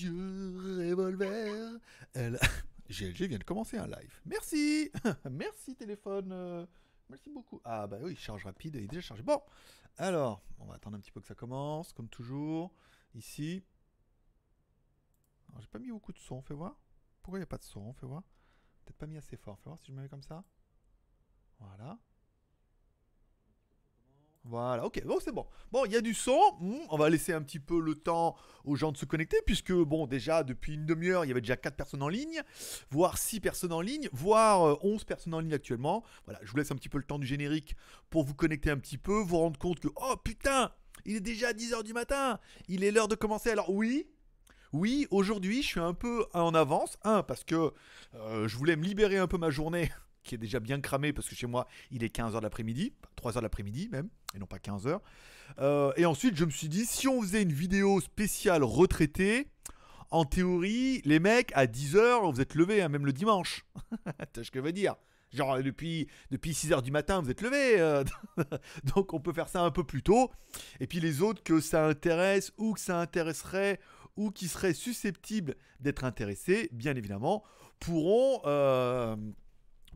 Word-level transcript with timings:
yeux 0.00 0.90
revolver. 0.90 1.78
Elle... 2.14 2.38
GLG 2.88 3.22
vient 3.28 3.38
de 3.38 3.44
commencer 3.44 3.78
un 3.78 3.86
live. 3.86 4.20
Merci 4.26 4.90
Merci 5.30 5.74
téléphone 5.76 6.30
euh, 6.32 6.66
Merci 7.08 7.30
beaucoup. 7.30 7.60
Ah 7.64 7.86
bah 7.86 7.98
oui, 8.00 8.16
charge 8.16 8.44
rapide, 8.44 8.74
il 8.76 8.84
est 8.84 8.88
déjà 8.88 9.02
chargé. 9.02 9.22
Bon, 9.22 9.40
alors, 9.98 10.42
on 10.58 10.64
va 10.64 10.76
attendre 10.76 10.96
un 10.96 11.00
petit 11.00 11.10
peu 11.10 11.20
que 11.20 11.26
ça 11.26 11.34
commence, 11.34 11.92
comme 11.92 12.08
toujours. 12.08 12.72
Ici. 13.14 13.62
J'ai 15.60 15.66
pas 15.66 15.78
mis 15.78 15.90
beaucoup 15.90 16.12
de 16.12 16.18
son, 16.18 16.40
fais 16.40 16.54
voir. 16.54 16.80
Pourquoi 17.22 17.38
il 17.38 17.42
n'y 17.42 17.44
a 17.44 17.46
pas 17.46 17.58
de 17.58 17.64
son 17.64 17.92
Fais 17.92 18.06
voir. 18.06 18.22
Peut-être 18.84 18.96
pas 18.96 19.06
mis 19.06 19.18
assez 19.18 19.36
fort. 19.36 19.58
Fais 19.58 19.68
voir 19.68 19.78
si 19.78 19.88
je 19.88 19.92
me 19.92 20.00
mets 20.00 20.08
comme 20.08 20.22
ça. 20.22 20.44
Voilà. 21.58 21.98
Voilà, 24.44 24.84
ok, 24.84 25.04
bon 25.04 25.18
c'est 25.20 25.30
bon. 25.30 25.46
Bon, 25.70 25.84
il 25.84 25.92
y 25.92 25.96
a 25.96 26.00
du 26.00 26.14
son, 26.14 26.38
hmm, 26.60 26.74
on 26.90 26.98
va 26.98 27.08
laisser 27.08 27.32
un 27.32 27.42
petit 27.42 27.60
peu 27.60 27.80
le 27.80 27.94
temps 27.94 28.34
aux 28.64 28.74
gens 28.74 28.90
de 28.90 28.96
se 28.96 29.04
connecter, 29.04 29.36
puisque 29.46 29.72
bon, 29.72 30.08
déjà 30.08 30.42
depuis 30.42 30.74
une 30.74 30.84
demi-heure, 30.84 31.24
il 31.24 31.28
y 31.28 31.30
avait 31.30 31.40
déjà 31.40 31.56
4 31.56 31.76
personnes 31.76 32.02
en 32.02 32.08
ligne, 32.08 32.42
voire 32.90 33.18
6 33.18 33.38
personnes 33.38 33.72
en 33.72 33.80
ligne, 33.80 34.08
voire 34.12 34.84
11 34.84 35.00
euh, 35.00 35.04
personnes 35.04 35.34
en 35.34 35.40
ligne 35.40 35.54
actuellement. 35.54 36.02
Voilà, 36.24 36.40
je 36.42 36.50
vous 36.50 36.56
laisse 36.56 36.72
un 36.72 36.76
petit 36.76 36.88
peu 36.88 36.98
le 36.98 37.04
temps 37.04 37.20
du 37.20 37.26
générique 37.26 37.76
pour 38.10 38.24
vous 38.24 38.34
connecter 38.34 38.70
un 38.70 38.78
petit 38.78 38.98
peu, 38.98 39.20
vous 39.20 39.38
rendre 39.38 39.58
compte 39.58 39.78
que, 39.78 39.88
oh 39.94 40.16
putain, 40.24 40.72
il 41.04 41.16
est 41.16 41.20
déjà 41.20 41.52
10h 41.52 41.84
du 41.84 41.92
matin, 41.92 42.40
il 42.68 42.82
est 42.82 42.90
l'heure 42.90 43.08
de 43.08 43.14
commencer. 43.14 43.50
Alors 43.50 43.70
oui, 43.70 44.08
oui, 44.72 45.06
aujourd'hui, 45.10 45.62
je 45.62 45.68
suis 45.68 45.80
un 45.80 45.94
peu 45.94 46.26
en 46.32 46.54
avance. 46.54 46.98
Un, 47.04 47.22
parce 47.22 47.44
que 47.44 47.72
euh, 48.14 48.48
je 48.48 48.56
voulais 48.56 48.74
me 48.74 48.84
libérer 48.84 49.18
un 49.18 49.28
peu 49.28 49.38
ma 49.38 49.50
journée 49.50 49.92
qui 50.22 50.34
est 50.34 50.38
déjà 50.38 50.60
bien 50.60 50.80
cramé 50.80 51.12
parce 51.12 51.28
que 51.28 51.34
chez 51.34 51.46
moi 51.46 51.66
il 51.90 52.04
est 52.04 52.14
15h 52.14 52.36
de 52.36 52.42
l'après-midi, 52.42 52.92
3h 53.20 53.36
de 53.36 53.40
l'après-midi 53.40 53.88
même, 53.90 54.08
et 54.34 54.38
non 54.38 54.46
pas 54.46 54.58
15h. 54.58 55.00
Euh, 55.58 55.92
et 55.96 56.06
ensuite 56.06 56.36
je 56.36 56.44
me 56.44 56.50
suis 56.50 56.68
dit, 56.68 56.86
si 56.86 57.08
on 57.08 57.20
faisait 57.22 57.42
une 57.42 57.52
vidéo 57.52 58.00
spéciale 58.00 58.64
retraité, 58.64 59.48
en 60.12 60.26
théorie, 60.26 61.00
les 61.06 61.18
mecs, 61.18 61.52
à 61.54 61.66
10h, 61.66 62.30
vous 62.30 62.40
êtes 62.40 62.54
levés, 62.54 62.82
hein, 62.82 62.90
même 62.90 63.06
le 63.06 63.14
dimanche. 63.14 63.64
vois 64.04 64.44
ce 64.44 64.50
que 64.50 64.58
je 64.58 64.64
veux 64.64 64.72
dire 64.72 64.94
Genre 65.32 65.62
depuis, 65.62 66.08
depuis 66.30 66.52
6h 66.52 66.82
du 66.82 66.90
matin, 66.90 67.22
vous 67.22 67.30
êtes 67.30 67.40
levés. 67.40 67.80
Euh, 67.80 68.04
donc 68.94 69.14
on 69.14 69.20
peut 69.20 69.32
faire 69.32 69.48
ça 69.48 69.62
un 69.62 69.70
peu 69.70 69.84
plus 69.84 70.02
tôt. 70.02 70.30
Et 70.80 70.86
puis 70.86 71.00
les 71.00 71.22
autres 71.22 71.42
que 71.42 71.60
ça 71.60 71.86
intéresse 71.86 72.52
ou 72.58 72.74
que 72.74 72.80
ça 72.80 73.00
intéresserait 73.00 73.80
ou 74.16 74.30
qui 74.30 74.48
seraient 74.48 74.74
susceptibles 74.74 75.56
d'être 75.80 76.04
intéressés, 76.04 76.68
bien 76.72 76.94
évidemment, 76.94 77.42
pourront... 77.80 78.42
Euh, 78.44 79.16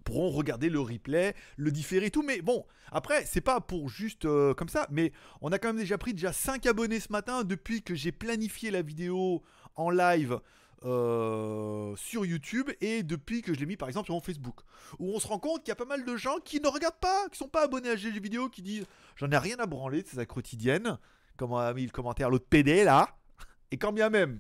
pourront 0.07 0.31
regarder 0.31 0.71
le 0.71 0.81
replay, 0.81 1.35
le 1.57 1.71
différer 1.71 2.07
et 2.07 2.11
tout. 2.11 2.23
Mais 2.23 2.41
bon, 2.41 2.65
après, 2.93 3.27
c'est 3.27 3.41
pas 3.43 3.61
pour 3.61 3.91
juste 3.91 4.25
euh, 4.25 4.55
comme 4.55 4.69
ça, 4.69 4.87
mais 4.91 5.13
on 5.43 5.53
a 5.53 5.59
quand 5.59 5.69
même 5.69 5.77
déjà 5.77 5.99
pris 5.99 6.15
déjà 6.15 6.33
5 6.33 6.65
abonnés 6.65 7.01
ce 7.01 7.13
matin 7.13 7.45
depuis 7.45 7.83
que 7.83 7.95
j'ai 7.95 8.13
planifié 8.13 8.71
la 8.71 8.81
vidéo 8.81 9.43
en 9.75 9.91
live. 9.91 10.41
Euh, 10.85 11.97
sur 11.97 12.27
YouTube 12.27 12.71
et 12.83 13.03
depuis 13.03 13.41
que 13.41 13.55
je 13.55 13.59
l'ai 13.59 13.65
mis 13.65 13.79
par 13.79 13.89
exemple 13.89 14.05
sur 14.05 14.15
mon 14.15 14.21
Facebook 14.21 14.61
où 14.99 15.11
on 15.17 15.19
se 15.19 15.27
rend 15.27 15.39
compte 15.39 15.63
qu'il 15.63 15.71
y 15.71 15.73
a 15.73 15.75
pas 15.75 15.87
mal 15.87 16.05
de 16.05 16.17
gens 16.17 16.37
qui 16.45 16.61
ne 16.61 16.69
regardent 16.69 17.01
pas, 17.01 17.29
qui 17.31 17.39
sont 17.39 17.49
pas 17.49 17.65
abonnés 17.65 17.89
à 17.89 17.97
GG 17.97 18.21
vidéo, 18.21 18.51
qui 18.51 18.61
disent 18.61 18.85
j'en 19.17 19.31
ai 19.31 19.39
rien 19.39 19.57
à 19.59 19.65
branler 19.65 20.03
de 20.03 20.09
ces 20.09 20.27
quotidienne, 20.27 20.99
comme 21.39 21.55
a 21.55 21.73
mis 21.73 21.87
le 21.87 21.91
commentaire 21.91 22.29
l'autre 22.29 22.47
PD 22.49 22.85
là, 22.85 23.17
et 23.71 23.79
quand 23.79 23.93
bien 23.93 24.11
même 24.11 24.39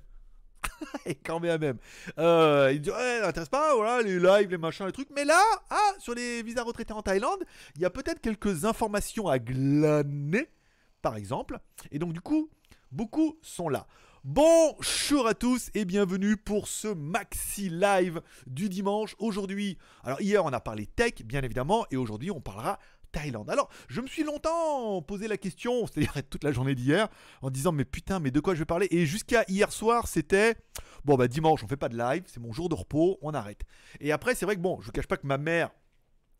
et 1.06 1.14
quand 1.14 1.40
même. 1.40 1.78
Euh, 2.18 2.70
il 2.72 2.80
dit 2.80 2.90
ouais, 2.90 3.20
n'intéresse 3.20 3.48
pas, 3.48 3.74
voilà, 3.74 4.02
les 4.02 4.18
lives, 4.18 4.50
les 4.50 4.58
machins, 4.58 4.86
les 4.86 4.92
trucs. 4.92 5.10
Mais 5.10 5.24
là, 5.24 5.42
ah, 5.70 5.92
sur 5.98 6.14
les 6.14 6.42
visas 6.42 6.62
retraités 6.62 6.92
en 6.92 7.02
Thaïlande, 7.02 7.44
il 7.76 7.82
y 7.82 7.84
a 7.84 7.90
peut-être 7.90 8.20
quelques 8.20 8.64
informations 8.64 9.28
à 9.28 9.38
glaner, 9.38 10.48
par 11.02 11.16
exemple. 11.16 11.58
Et 11.90 11.98
donc, 11.98 12.12
du 12.12 12.20
coup, 12.20 12.50
beaucoup 12.90 13.38
sont 13.42 13.68
là. 13.68 13.86
Bonjour 14.28 15.28
à 15.28 15.34
tous 15.34 15.70
et 15.74 15.84
bienvenue 15.84 16.36
pour 16.36 16.66
ce 16.66 16.88
maxi 16.88 17.68
live 17.68 18.20
du 18.48 18.68
dimanche. 18.68 19.14
Aujourd'hui, 19.20 19.78
alors 20.02 20.20
hier 20.20 20.44
on 20.44 20.52
a 20.52 20.58
parlé 20.58 20.86
tech 20.86 21.22
bien 21.24 21.42
évidemment 21.42 21.86
et 21.92 21.96
aujourd'hui 21.96 22.32
on 22.32 22.40
parlera 22.40 22.80
Thaïlande. 23.12 23.50
Alors, 23.50 23.68
je 23.88 24.00
me 24.00 24.06
suis 24.06 24.24
longtemps 24.24 25.02
posé 25.02 25.28
la 25.28 25.36
question, 25.36 25.86
c'est-à-dire 25.86 26.14
toute 26.28 26.44
la 26.44 26.52
journée 26.52 26.74
d'hier, 26.74 27.08
en 27.42 27.50
disant 27.50 27.72
mais 27.72 27.84
putain, 27.84 28.20
mais 28.20 28.30
de 28.30 28.40
quoi 28.40 28.54
je 28.54 28.60
vais 28.60 28.66
parler? 28.66 28.88
Et 28.90 29.06
jusqu'à 29.06 29.44
hier 29.48 29.72
soir, 29.72 30.08
c'était 30.08 30.56
bon 31.04 31.16
bah 31.16 31.28
dimanche, 31.28 31.62
on 31.64 31.68
fait 31.68 31.76
pas 31.76 31.88
de 31.88 31.96
live, 31.96 32.24
c'est 32.26 32.40
mon 32.40 32.52
jour 32.52 32.68
de 32.68 32.74
repos, 32.74 33.18
on 33.22 33.32
arrête. 33.34 33.62
Et 34.00 34.12
après, 34.12 34.34
c'est 34.34 34.44
vrai 34.44 34.56
que 34.56 34.60
bon, 34.60 34.78
je 34.80 34.86
vous 34.86 34.92
cache 34.92 35.06
pas 35.06 35.16
que 35.16 35.26
ma 35.26 35.38
mère 35.38 35.70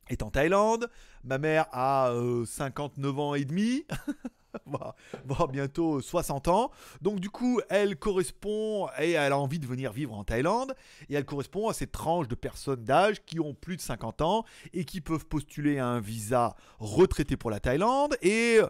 est 0.09 0.23
en 0.23 0.31
Thaïlande, 0.31 0.91
ma 1.25 1.39
mère 1.39 1.67
a 1.73 2.13
59 2.45 3.11
euh, 3.11 3.21
ans 3.21 3.35
et 3.35 3.45
demi. 3.45 3.85
voire 5.25 5.49
bientôt 5.49 6.01
60 6.01 6.49
ans. 6.49 6.71
Donc 7.01 7.21
du 7.21 7.31
coup, 7.31 7.61
elle 7.69 7.97
correspond 7.97 8.89
et 8.99 9.13
elle 9.13 9.33
a 9.33 9.39
envie 9.39 9.59
de 9.59 9.67
venir 9.67 9.93
vivre 9.93 10.15
en 10.15 10.25
Thaïlande 10.25 10.75
et 11.09 11.15
elle 11.15 11.25
correspond 11.25 11.69
à 11.69 11.75
cette 11.75 11.93
tranche 11.93 12.29
de 12.29 12.35
personnes 12.35 12.85
d'âge 12.85 13.25
qui 13.25 13.41
ont 13.41 13.55
plus 13.55 13.77
de 13.77 13.83
50 13.83 14.23
ans 14.23 14.45
et 14.73 14.85
qui 14.85 15.01
peuvent 15.01 15.27
postuler 15.27 15.79
à 15.79 15.87
un 15.87 16.01
visa 16.01 16.57
retraité 16.79 17.37
pour 17.37 17.51
la 17.51 17.61
Thaïlande 17.61 18.17
et 18.23 18.61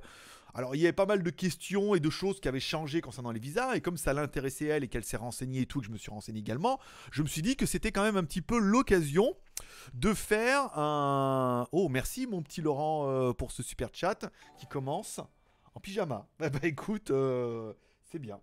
alors, 0.56 0.74
il 0.74 0.80
y 0.80 0.84
avait 0.84 0.94
pas 0.94 1.04
mal 1.04 1.22
de 1.22 1.28
questions 1.28 1.94
et 1.94 2.00
de 2.00 2.08
choses 2.08 2.40
qui 2.40 2.48
avaient 2.48 2.60
changé 2.60 3.02
concernant 3.02 3.30
les 3.30 3.38
visas, 3.38 3.74
et 3.74 3.82
comme 3.82 3.98
ça 3.98 4.14
l'intéressait 4.14 4.64
elle 4.64 4.84
et 4.84 4.88
qu'elle 4.88 5.04
s'est 5.04 5.18
renseignée 5.18 5.60
et 5.60 5.66
tout, 5.66 5.80
que 5.80 5.86
je 5.86 5.90
me 5.90 5.98
suis 5.98 6.10
renseigné 6.10 6.40
également, 6.40 6.80
je 7.12 7.22
me 7.22 7.28
suis 7.28 7.42
dit 7.42 7.56
que 7.56 7.66
c'était 7.66 7.92
quand 7.92 8.02
même 8.02 8.16
un 8.16 8.24
petit 8.24 8.40
peu 8.40 8.58
l'occasion 8.58 9.34
de 9.92 10.14
faire 10.14 10.76
un. 10.78 11.66
Oh, 11.72 11.90
merci 11.90 12.26
mon 12.26 12.40
petit 12.40 12.62
Laurent 12.62 13.06
euh, 13.06 13.32
pour 13.34 13.52
ce 13.52 13.62
super 13.62 13.90
chat 13.92 14.30
qui 14.58 14.66
commence 14.66 15.20
en 15.76 15.80
pyjama. 15.80 16.26
Bah, 16.38 16.50
bah 16.50 16.58
écoute, 16.64 17.10
euh, 17.10 17.72
c'est 18.10 18.18
bien. 18.18 18.40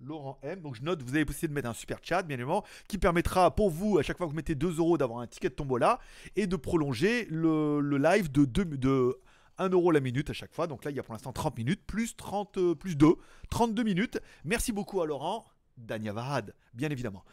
Laurent 0.00 0.38
M. 0.42 0.62
Donc 0.62 0.76
je 0.76 0.82
note, 0.82 1.02
vous 1.02 1.14
avez 1.14 1.26
possibilité 1.26 1.48
de 1.48 1.52
mettre 1.52 1.68
un 1.68 1.74
super 1.74 1.98
chat, 2.02 2.22
bien 2.22 2.36
évidemment, 2.36 2.64
qui 2.88 2.96
permettra 2.96 3.54
pour 3.54 3.68
vous, 3.68 3.98
à 3.98 4.02
chaque 4.02 4.16
fois 4.16 4.26
que 4.26 4.30
vous 4.30 4.36
mettez 4.36 4.54
2 4.54 4.78
euros, 4.78 4.96
d'avoir 4.96 5.20
un 5.20 5.26
ticket 5.26 5.50
de 5.50 5.54
tombola 5.54 5.98
et 6.36 6.46
de 6.46 6.56
prolonger 6.56 7.26
le, 7.28 7.80
live 7.98 8.32
de, 8.32 8.46
2, 8.46 8.64
de 8.64 9.20
1 9.58 9.68
euro 9.68 9.90
la 9.90 10.00
minute 10.00 10.30
à 10.30 10.32
chaque 10.32 10.54
fois. 10.54 10.66
Donc 10.66 10.84
là, 10.84 10.90
il 10.90 10.96
y 10.96 11.00
a 11.00 11.02
pour 11.02 11.12
l'instant 11.12 11.32
30 11.32 11.58
minutes, 11.58 11.82
plus 11.86 12.16
30, 12.16 12.56
euh, 12.56 12.74
plus 12.74 12.96
2, 12.96 13.08
32 13.50 13.82
minutes. 13.82 14.18
Merci 14.44 14.72
beaucoup 14.72 15.02
à 15.02 15.06
Laurent, 15.06 15.44
Danyavad, 15.76 16.54
bien 16.72 16.88
évidemment. 16.88 17.24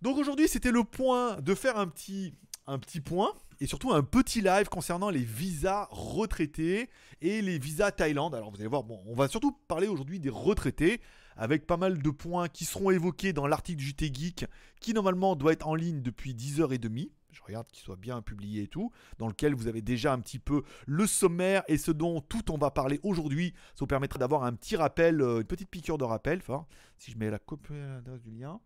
Donc 0.00 0.16
aujourd'hui, 0.16 0.48
c'était 0.48 0.72
le 0.72 0.84
point 0.84 1.38
de 1.42 1.54
faire 1.54 1.76
un 1.76 1.88
petit 1.88 2.32
point 3.04 3.34
et 3.60 3.66
surtout 3.66 3.92
un 3.92 4.02
petit 4.02 4.40
live 4.40 4.68
concernant 4.68 5.10
les 5.10 5.22
visas 5.22 5.88
retraités 5.90 6.90
et 7.20 7.42
les 7.42 7.58
visas 7.58 7.90
Thaïlande. 7.90 8.34
Alors 8.34 8.50
vous 8.50 8.56
allez 8.56 8.68
voir, 8.68 8.84
bon, 8.84 9.02
on 9.06 9.14
va 9.14 9.28
surtout 9.28 9.52
parler 9.68 9.88
aujourd'hui 9.88 10.20
des 10.20 10.30
retraités 10.30 11.00
avec 11.36 11.66
pas 11.66 11.76
mal 11.76 12.00
de 12.02 12.10
points 12.10 12.48
qui 12.48 12.64
seront 12.64 12.90
évoqués 12.90 13.32
dans 13.32 13.46
l'article 13.46 13.82
JT 13.82 14.12
Geek 14.12 14.46
qui 14.80 14.94
normalement 14.94 15.36
doit 15.36 15.52
être 15.52 15.68
en 15.68 15.74
ligne 15.74 16.02
depuis 16.02 16.34
10h30. 16.34 17.10
Je 17.30 17.42
regarde 17.42 17.66
qu'il 17.68 17.84
soit 17.84 17.96
bien 17.96 18.22
publié 18.22 18.62
et 18.62 18.66
tout, 18.66 18.90
dans 19.18 19.28
lequel 19.28 19.54
vous 19.54 19.66
avez 19.66 19.82
déjà 19.82 20.12
un 20.14 20.20
petit 20.20 20.38
peu 20.38 20.62
le 20.86 21.06
sommaire 21.06 21.62
et 21.68 21.76
ce 21.76 21.90
dont 21.90 22.22
tout 22.22 22.50
on 22.50 22.56
va 22.56 22.70
parler 22.70 22.98
aujourd'hui. 23.02 23.52
Ça 23.74 23.80
vous 23.80 23.86
permettra 23.86 24.18
d'avoir 24.18 24.44
un 24.44 24.54
petit 24.54 24.74
rappel, 24.74 25.20
euh, 25.20 25.40
une 25.40 25.44
petite 25.44 25.68
piqûre 25.68 25.98
de 25.98 26.04
rappel. 26.04 26.38
Enfin, 26.38 26.66
si 26.96 27.10
je 27.10 27.18
mets 27.18 27.28
la 27.30 27.38
copie 27.38 27.74
du 28.24 28.30
lien, 28.30 28.58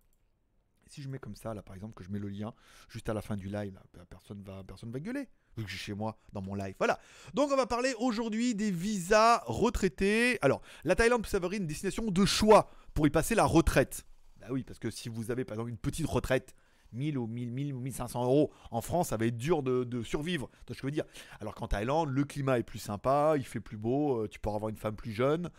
si 0.90 1.02
je 1.02 1.08
mets 1.08 1.18
comme 1.18 1.36
ça, 1.36 1.54
là, 1.54 1.62
par 1.62 1.74
exemple, 1.74 1.94
que 1.94 2.04
je 2.04 2.10
mets 2.10 2.18
le 2.18 2.28
lien 2.28 2.52
juste 2.88 3.08
à 3.08 3.14
la 3.14 3.22
fin 3.22 3.36
du 3.36 3.48
live, 3.48 3.78
bah, 3.94 4.04
personne 4.08 4.42
va, 4.42 4.62
personne 4.64 4.90
va 4.90 5.00
gueuler. 5.00 5.28
Vu 5.56 5.64
que 5.64 5.70
je 5.70 5.76
suis 5.76 5.86
chez 5.86 5.94
moi, 5.94 6.18
dans 6.32 6.42
mon 6.42 6.54
live. 6.54 6.74
Voilà. 6.78 6.98
Donc, 7.34 7.50
on 7.52 7.56
va 7.56 7.66
parler 7.66 7.94
aujourd'hui 7.98 8.54
des 8.54 8.70
visas 8.70 9.42
retraités. 9.46 10.38
Alors, 10.42 10.62
la 10.84 10.94
Thaïlande 10.94 11.22
peut 11.22 11.28
s'avérer 11.28 11.56
une 11.56 11.66
destination 11.66 12.10
de 12.10 12.24
choix 12.24 12.70
pour 12.94 13.06
y 13.06 13.10
passer 13.10 13.34
la 13.34 13.44
retraite. 13.44 14.04
Bah 14.40 14.48
oui, 14.50 14.64
parce 14.64 14.78
que 14.78 14.90
si 14.90 15.08
vous 15.08 15.30
avez, 15.30 15.44
par 15.44 15.54
exemple, 15.54 15.70
une 15.70 15.78
petite 15.78 16.06
retraite, 16.06 16.54
1000 16.92 17.18
ou 17.18 17.26
1000, 17.26 17.52
1000 17.52 17.74
ou 17.74 17.80
1500 17.80 18.24
euros 18.24 18.52
en 18.70 18.80
France, 18.80 19.08
ça 19.08 19.16
va 19.16 19.26
être 19.26 19.36
dur 19.36 19.62
de, 19.62 20.02
survivre. 20.02 20.50
Tu 20.66 20.74
je 20.74 20.82
veux 20.82 20.90
dire? 20.90 21.04
Alors 21.40 21.54
qu'en 21.54 21.68
Thaïlande, 21.68 22.10
le 22.10 22.24
climat 22.24 22.58
est 22.58 22.64
plus 22.64 22.78
sympa, 22.78 23.34
il 23.36 23.44
fait 23.44 23.60
plus 23.60 23.76
beau, 23.76 24.22
euh, 24.22 24.28
tu 24.28 24.38
pourras 24.38 24.56
avoir 24.56 24.70
une 24.70 24.76
femme 24.76 24.96
plus 24.96 25.12
jeune, 25.12 25.50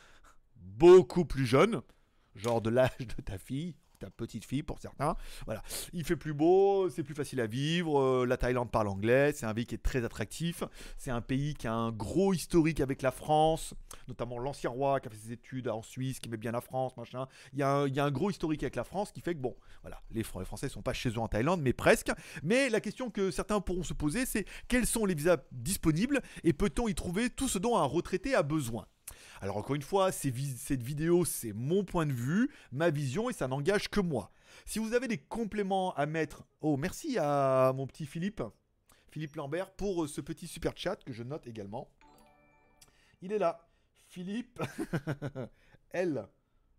beaucoup 0.55 1.25
plus 1.25 1.45
jeune, 1.45 1.81
genre 2.35 2.61
de 2.61 2.69
l'âge 2.69 2.97
de 2.99 3.21
ta 3.21 3.37
fille, 3.37 3.75
ta 4.01 4.09
petite 4.09 4.45
fille 4.45 4.63
pour 4.63 4.79
certains. 4.79 5.15
Voilà, 5.45 5.61
il 5.93 6.03
fait 6.03 6.15
plus 6.15 6.33
beau, 6.33 6.89
c'est 6.89 7.03
plus 7.03 7.13
facile 7.13 7.39
à 7.39 7.47
vivre. 7.47 7.99
Euh, 7.99 8.25
la 8.25 8.37
Thaïlande 8.37 8.71
parle 8.71 8.87
anglais, 8.87 9.31
c'est 9.33 9.45
un 9.45 9.53
pays 9.53 9.65
qui 9.65 9.75
est 9.75 9.83
très 9.83 10.03
attractif. 10.03 10.63
C'est 10.97 11.11
un 11.11 11.21
pays 11.21 11.53
qui 11.53 11.67
a 11.67 11.73
un 11.73 11.91
gros 11.91 12.33
historique 12.33 12.81
avec 12.81 13.01
la 13.01 13.11
France, 13.11 13.73
notamment 14.07 14.39
l'ancien 14.39 14.69
roi 14.69 14.99
qui 14.99 15.07
a 15.07 15.11
fait 15.11 15.17
ses 15.17 15.31
études 15.33 15.67
en 15.67 15.83
Suisse, 15.83 16.19
qui 16.19 16.29
met 16.29 16.37
bien 16.37 16.51
la 16.51 16.61
France, 16.61 16.97
machin. 16.97 17.27
Il 17.53 17.59
y, 17.59 17.63
a 17.63 17.69
un, 17.69 17.87
il 17.87 17.95
y 17.95 17.99
a 17.99 18.05
un 18.05 18.11
gros 18.11 18.31
historique 18.31 18.63
avec 18.63 18.75
la 18.75 18.83
France 18.83 19.11
qui 19.11 19.21
fait 19.21 19.35
que 19.35 19.39
bon, 19.39 19.55
voilà, 19.81 20.01
les, 20.11 20.23
les 20.23 20.45
Français 20.45 20.69
sont 20.69 20.81
pas 20.81 20.93
chez 20.93 21.09
eux 21.09 21.19
en 21.19 21.27
Thaïlande, 21.27 21.61
mais 21.61 21.73
presque. 21.73 22.11
Mais 22.43 22.69
la 22.69 22.81
question 22.81 23.11
que 23.11 23.29
certains 23.29 23.61
pourront 23.61 23.83
se 23.83 23.93
poser, 23.93 24.25
c'est 24.25 24.45
quels 24.67 24.87
sont 24.87 25.05
les 25.05 25.13
visas 25.13 25.37
disponibles 25.51 26.21
et 26.43 26.53
peut-on 26.53 26.87
y 26.87 26.95
trouver 26.95 27.29
tout 27.29 27.47
ce 27.47 27.59
dont 27.59 27.77
un 27.77 27.85
retraité 27.85 28.33
a 28.33 28.41
besoin? 28.41 28.87
Alors 29.41 29.57
encore 29.57 29.75
une 29.75 29.81
fois, 29.81 30.11
cette 30.11 30.83
vidéo, 30.83 31.25
c'est 31.25 31.51
mon 31.51 31.83
point 31.83 32.05
de 32.05 32.13
vue, 32.13 32.51
ma 32.71 32.91
vision, 32.91 33.27
et 33.27 33.33
ça 33.33 33.47
n'engage 33.47 33.89
que 33.89 33.99
moi. 33.99 34.31
Si 34.65 34.77
vous 34.77 34.93
avez 34.93 35.07
des 35.07 35.17
compléments 35.17 35.95
à 35.95 36.05
mettre... 36.05 36.43
Oh, 36.61 36.77
merci 36.77 37.17
à 37.17 37.73
mon 37.75 37.87
petit 37.87 38.05
Philippe, 38.05 38.43
Philippe 39.09 39.35
Lambert, 39.35 39.71
pour 39.71 40.03
euh, 40.03 40.07
ce 40.07 40.21
petit 40.21 40.45
super 40.45 40.73
chat 40.77 40.97
que 41.03 41.11
je 41.11 41.23
note 41.23 41.47
également. 41.47 41.89
Il 43.23 43.33
est 43.33 43.39
là. 43.39 43.67
Philippe 44.09 44.61
L. 45.91 46.27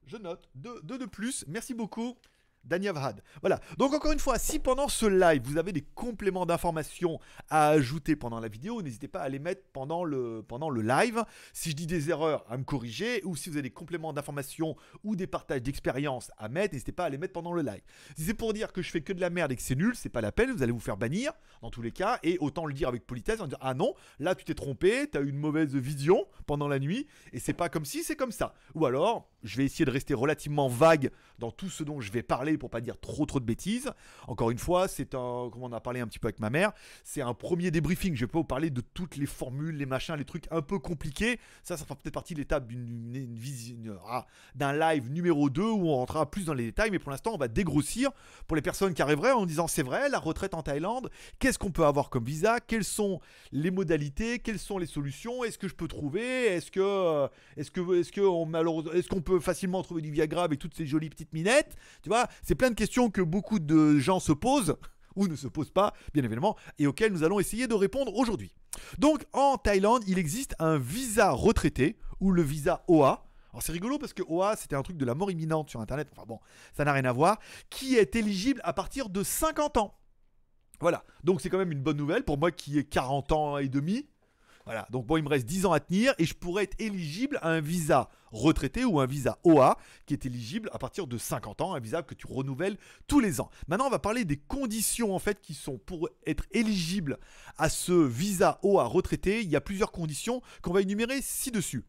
Je 0.06 0.16
note. 0.16 0.48
Deux, 0.54 0.80
deux 0.82 0.98
de 0.98 1.06
plus. 1.06 1.44
Merci 1.48 1.74
beaucoup. 1.74 2.16
Danyavhad. 2.64 3.22
Voilà. 3.40 3.60
Donc 3.78 3.92
encore 3.94 4.12
une 4.12 4.18
fois, 4.18 4.38
si 4.38 4.58
pendant 4.58 4.88
ce 4.88 5.06
live 5.06 5.42
vous 5.44 5.58
avez 5.58 5.72
des 5.72 5.82
compléments 5.82 6.46
d'informations 6.46 7.18
à 7.50 7.68
ajouter 7.68 8.16
pendant 8.16 8.40
la 8.40 8.48
vidéo, 8.48 8.82
n'hésitez 8.82 9.08
pas 9.08 9.20
à 9.20 9.28
les 9.28 9.38
mettre 9.38 9.62
pendant 9.72 10.04
le, 10.04 10.44
pendant 10.46 10.70
le 10.70 10.82
live. 10.82 11.24
Si 11.52 11.70
je 11.70 11.76
dis 11.76 11.86
des 11.86 12.10
erreurs, 12.10 12.44
à 12.48 12.56
me 12.56 12.64
corriger. 12.64 13.22
Ou 13.24 13.36
si 13.36 13.50
vous 13.50 13.56
avez 13.56 13.62
des 13.62 13.70
compléments 13.70 14.12
d'informations 14.12 14.76
ou 15.04 15.16
des 15.16 15.26
partages 15.26 15.62
d'expérience 15.62 16.30
à 16.38 16.48
mettre, 16.48 16.74
n'hésitez 16.74 16.92
pas 16.92 17.04
à 17.04 17.08
les 17.08 17.18
mettre 17.18 17.32
pendant 17.32 17.52
le 17.52 17.62
live. 17.62 17.82
Si 18.16 18.24
c'est 18.24 18.34
pour 18.34 18.52
dire 18.52 18.72
que 18.72 18.82
je 18.82 18.90
fais 18.90 19.00
que 19.00 19.12
de 19.12 19.20
la 19.20 19.30
merde 19.30 19.52
et 19.52 19.56
que 19.56 19.62
c'est 19.62 19.74
nul, 19.74 19.94
c'est 19.94 20.08
pas 20.08 20.20
la 20.20 20.32
peine, 20.32 20.52
vous 20.52 20.62
allez 20.62 20.72
vous 20.72 20.80
faire 20.80 20.96
bannir 20.96 21.32
dans 21.60 21.70
tous 21.70 21.82
les 21.82 21.92
cas. 21.92 22.18
Et 22.22 22.38
autant 22.40 22.66
le 22.66 22.74
dire 22.74 22.88
avec 22.88 23.06
politesse, 23.06 23.40
en 23.40 23.46
dire 23.46 23.58
ah 23.60 23.74
non, 23.74 23.94
là 24.18 24.34
tu 24.34 24.44
t'es 24.44 24.54
trompé, 24.54 25.08
tu 25.10 25.18
as 25.18 25.20
eu 25.20 25.28
une 25.28 25.38
mauvaise 25.38 25.74
vision 25.74 26.26
pendant 26.46 26.68
la 26.68 26.78
nuit, 26.78 27.06
et 27.32 27.38
c'est 27.38 27.52
pas 27.52 27.68
comme 27.68 27.84
si, 27.84 28.02
c'est 28.02 28.16
comme 28.16 28.32
ça. 28.32 28.54
Ou 28.74 28.86
alors, 28.86 29.31
je 29.42 29.56
vais 29.56 29.64
essayer 29.64 29.84
de 29.84 29.90
rester 29.90 30.14
relativement 30.14 30.68
vague 30.68 31.10
dans 31.38 31.50
tout 31.50 31.68
ce 31.68 31.82
dont 31.82 32.00
je 32.00 32.12
vais 32.12 32.22
parler 32.22 32.56
pour 32.58 32.70
pas 32.70 32.80
dire 32.80 32.98
trop 33.00 33.26
trop 33.26 33.40
de 33.40 33.44
bêtises. 33.44 33.90
Encore 34.28 34.50
une 34.50 34.58
fois, 34.58 34.88
c'est 34.88 35.14
un, 35.14 35.48
comme 35.50 35.62
on 35.62 35.72
a 35.72 35.80
parlé 35.80 36.00
un 36.00 36.06
petit 36.06 36.18
peu 36.18 36.28
avec 36.28 36.40
ma 36.40 36.50
mère, 36.50 36.72
c'est 37.04 37.22
un 37.22 37.34
premier 37.34 37.70
débriefing. 37.70 38.14
Je 38.14 38.20
vais 38.20 38.30
pas 38.30 38.38
vous 38.38 38.44
parler 38.44 38.70
de 38.70 38.80
toutes 38.80 39.16
les 39.16 39.26
formules, 39.26 39.76
les 39.76 39.86
machins, 39.86 40.14
les 40.14 40.24
trucs 40.24 40.46
un 40.50 40.62
peu 40.62 40.78
compliqués. 40.78 41.38
Ça, 41.62 41.76
ça 41.76 41.84
fera 41.84 41.96
peut-être 41.96 42.14
partie 42.14 42.34
de 42.34 42.38
l'étape 42.38 42.70
ah, 44.08 44.26
d'un 44.54 44.72
live 44.72 45.10
numéro 45.10 45.50
2 45.50 45.62
où 45.62 45.88
on 45.88 45.96
rentrera 45.96 46.30
plus 46.30 46.44
dans 46.44 46.54
les 46.54 46.64
détails. 46.64 46.90
Mais 46.90 46.98
pour 46.98 47.10
l'instant, 47.10 47.32
on 47.34 47.38
va 47.38 47.48
dégrossir 47.48 48.10
pour 48.46 48.56
les 48.56 48.62
personnes 48.62 48.94
qui 48.94 49.02
arriveraient 49.02 49.32
en 49.32 49.46
disant 49.46 49.66
c'est 49.66 49.82
vrai, 49.82 50.08
la 50.08 50.18
retraite 50.18 50.54
en 50.54 50.62
Thaïlande, 50.62 51.10
qu'est-ce 51.38 51.58
qu'on 51.58 51.70
peut 51.70 51.84
avoir 51.84 52.10
comme 52.10 52.24
visa, 52.24 52.60
quelles 52.60 52.84
sont 52.84 53.20
les 53.50 53.70
modalités, 53.70 54.38
quelles 54.38 54.58
sont 54.58 54.78
les 54.78 54.86
solutions, 54.86 55.44
est-ce 55.44 55.58
que 55.58 55.68
je 55.68 55.74
peux 55.74 55.88
trouver, 55.88 56.46
est-ce 56.46 56.70
que, 56.70 57.28
est-ce 57.56 57.70
que, 57.70 58.00
est-ce 58.00 58.12
que 58.12 58.20
on 58.20 58.52
est-ce 58.92 59.08
qu'on 59.08 59.22
peut 59.22 59.31
facilement 59.40 59.82
trouver 59.82 60.02
du 60.02 60.10
Viagra 60.10 60.44
avec 60.44 60.58
toutes 60.58 60.74
ces 60.74 60.86
jolies 60.86 61.10
petites 61.10 61.32
minettes, 61.32 61.76
tu 62.02 62.08
vois, 62.08 62.26
c'est 62.42 62.54
plein 62.54 62.70
de 62.70 62.74
questions 62.74 63.10
que 63.10 63.22
beaucoup 63.22 63.58
de 63.58 63.98
gens 63.98 64.20
se 64.20 64.32
posent 64.32 64.76
ou 65.16 65.28
ne 65.28 65.36
se 65.36 65.46
posent 65.46 65.70
pas, 65.70 65.92
bien 66.14 66.24
évidemment, 66.24 66.56
et 66.78 66.86
auxquelles 66.86 67.12
nous 67.12 67.22
allons 67.22 67.40
essayer 67.40 67.66
de 67.66 67.74
répondre 67.74 68.14
aujourd'hui. 68.16 68.54
Donc, 68.98 69.24
en 69.32 69.58
Thaïlande, 69.58 70.02
il 70.06 70.18
existe 70.18 70.54
un 70.58 70.78
visa 70.78 71.30
retraité, 71.30 71.98
ou 72.20 72.30
le 72.30 72.42
visa 72.42 72.84
OA. 72.88 73.26
Alors, 73.52 73.62
c'est 73.62 73.72
rigolo 73.72 73.98
parce 73.98 74.14
que 74.14 74.22
OA, 74.26 74.56
c'était 74.56 74.76
un 74.76 74.82
truc 74.82 74.96
de 74.96 75.04
la 75.04 75.14
mort 75.14 75.30
imminente 75.30 75.68
sur 75.68 75.80
Internet, 75.80 76.08
enfin 76.12 76.24
bon, 76.26 76.38
ça 76.72 76.84
n'a 76.84 76.92
rien 76.92 77.04
à 77.04 77.12
voir, 77.12 77.38
qui 77.68 77.96
est 77.96 78.16
éligible 78.16 78.60
à 78.64 78.72
partir 78.72 79.10
de 79.10 79.22
50 79.22 79.76
ans. 79.76 79.98
Voilà, 80.80 81.04
donc 81.22 81.40
c'est 81.40 81.48
quand 81.48 81.58
même 81.58 81.70
une 81.70 81.82
bonne 81.82 81.96
nouvelle 81.96 82.24
pour 82.24 82.38
moi 82.38 82.50
qui 82.50 82.78
ai 82.78 82.84
40 82.84 83.32
ans 83.32 83.58
et 83.58 83.68
demi. 83.68 84.08
Voilà, 84.64 84.86
donc 84.90 85.06
bon, 85.06 85.16
il 85.16 85.24
me 85.24 85.28
reste 85.28 85.46
10 85.46 85.66
ans 85.66 85.72
à 85.72 85.80
tenir 85.80 86.14
et 86.18 86.24
je 86.24 86.34
pourrais 86.34 86.64
être 86.64 86.80
éligible 86.80 87.38
à 87.42 87.50
un 87.50 87.60
visa 87.60 88.08
retraité 88.30 88.84
ou 88.84 89.00
un 89.00 89.06
visa 89.06 89.38
OA 89.44 89.76
qui 90.06 90.14
est 90.14 90.24
éligible 90.24 90.70
à 90.72 90.78
partir 90.78 91.06
de 91.06 91.18
50 91.18 91.60
ans, 91.60 91.74
un 91.74 91.80
visa 91.80 92.02
que 92.02 92.14
tu 92.14 92.26
renouvelles 92.26 92.78
tous 93.06 93.20
les 93.20 93.40
ans. 93.40 93.50
Maintenant, 93.68 93.86
on 93.86 93.90
va 93.90 93.98
parler 93.98 94.24
des 94.24 94.36
conditions 94.36 95.14
en 95.14 95.18
fait 95.18 95.40
qui 95.40 95.54
sont 95.54 95.78
pour 95.78 96.08
être 96.26 96.44
éligible 96.52 97.18
à 97.58 97.68
ce 97.68 97.92
visa 97.92 98.58
OA 98.62 98.84
retraité. 98.84 99.42
Il 99.42 99.50
y 99.50 99.56
a 99.56 99.60
plusieurs 99.60 99.92
conditions 99.92 100.42
qu'on 100.62 100.72
va 100.72 100.82
énumérer 100.82 101.20
ci-dessus. 101.22 101.84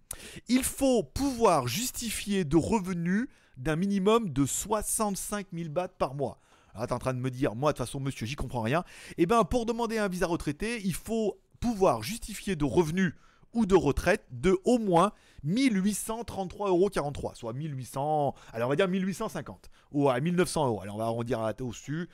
Il 0.48 0.64
faut 0.64 1.04
pouvoir 1.04 1.68
justifier 1.68 2.44
de 2.44 2.58
revenus 2.58 3.28
d'un 3.58 3.76
minimum 3.76 4.30
de 4.30 4.46
65 4.46 5.48
000 5.54 5.70
bahts 5.70 5.88
par 5.88 6.16
mois. 6.16 6.40
Ah, 6.76 6.88
t'es 6.88 6.94
en 6.94 7.00
train 7.00 7.14
de 7.14 7.20
me 7.20 7.30
dire, 7.30 7.54
moi 7.54 7.72
de 7.72 7.78
toute 7.78 7.86
façon, 7.86 8.00
monsieur, 8.00 8.26
j'y 8.26 8.36
comprends 8.36 8.62
rien. 8.62 8.84
Eh 9.18 9.28
bien, 9.28 9.44
pour 9.44 9.68
demander 9.68 10.00
un 10.00 10.08
visa 10.08 10.26
retraité, 10.26 10.82
il 10.84 10.96
faut 10.96 11.40
pouvoir 11.64 12.04
justifier 12.04 12.58
de 12.58 12.66
revenus 12.66 13.14
ou 13.54 13.66
de 13.66 13.74
retraite 13.74 14.26
de 14.32 14.60
au 14.66 14.80
moins 14.80 15.14
1833,43 15.48 16.68
euros, 16.68 16.90
soit 17.36 17.54
1800, 17.54 18.36
alors 18.52 18.68
on 18.68 18.70
va 18.70 18.76
dire 18.76 18.90
1850 18.90 19.70
ou 19.94 20.10
à 20.10 20.20
1900 20.20 20.68
euros. 20.68 20.82
Alors 20.82 20.96
on 20.96 20.98
va 20.98 21.06
arrondir 21.06 21.40
à 21.40 21.54
au-dessus. 21.62 22.10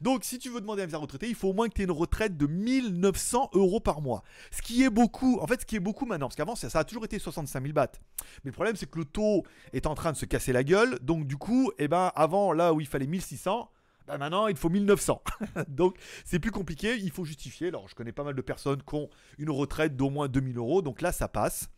Donc 0.00 0.22
si 0.22 0.38
tu 0.38 0.48
veux 0.48 0.60
demander 0.60 0.82
un 0.82 0.86
visa 0.86 0.98
retraité, 0.98 1.28
il 1.28 1.34
faut 1.34 1.48
au 1.48 1.52
moins 1.52 1.68
que 1.68 1.74
tu 1.74 1.80
aies 1.80 1.86
une 1.86 1.90
retraite 1.90 2.36
de 2.36 2.46
1900 2.46 3.50
euros 3.54 3.80
par 3.80 4.00
mois. 4.00 4.22
Ce 4.52 4.62
qui 4.62 4.84
est 4.84 4.90
beaucoup, 4.90 5.40
en 5.40 5.46
fait, 5.48 5.62
ce 5.62 5.66
qui 5.66 5.74
est 5.74 5.80
beaucoup 5.80 6.06
maintenant, 6.06 6.28
parce 6.28 6.36
qu'avant 6.36 6.54
ça, 6.54 6.78
a 6.78 6.84
toujours 6.84 7.04
été 7.04 7.18
65 7.18 7.62
000 7.62 7.72
bahts. 7.72 7.98
Mais 8.44 8.50
le 8.50 8.52
problème 8.52 8.76
c'est 8.76 8.88
que 8.88 8.98
le 9.00 9.06
taux 9.06 9.42
est 9.72 9.88
en 9.88 9.96
train 9.96 10.12
de 10.12 10.16
se 10.16 10.24
casser 10.24 10.52
la 10.52 10.62
gueule. 10.62 11.00
Donc 11.00 11.26
du 11.26 11.36
coup, 11.36 11.72
eh 11.78 11.88
ben, 11.88 12.12
avant 12.14 12.52
là 12.52 12.72
où 12.72 12.80
il 12.80 12.86
fallait 12.86 13.08
1600, 13.08 13.70
bah, 14.06 14.18
maintenant 14.18 14.46
il 14.48 14.56
faut 14.56 14.68
1900. 14.68 15.22
donc 15.68 15.96
c'est 16.24 16.38
plus 16.38 16.50
compliqué, 16.50 16.96
il 16.96 17.10
faut 17.10 17.24
justifier. 17.24 17.68
Alors 17.68 17.88
je 17.88 17.94
connais 17.94 18.12
pas 18.12 18.24
mal 18.24 18.34
de 18.34 18.42
personnes 18.42 18.82
qui 18.82 18.94
ont 18.94 19.08
une 19.38 19.50
retraite 19.50 19.96
d'au 19.96 20.10
moins 20.10 20.28
2000 20.28 20.58
euros, 20.58 20.82
donc 20.82 21.00
là 21.00 21.12
ça 21.12 21.28
passe. 21.28 21.68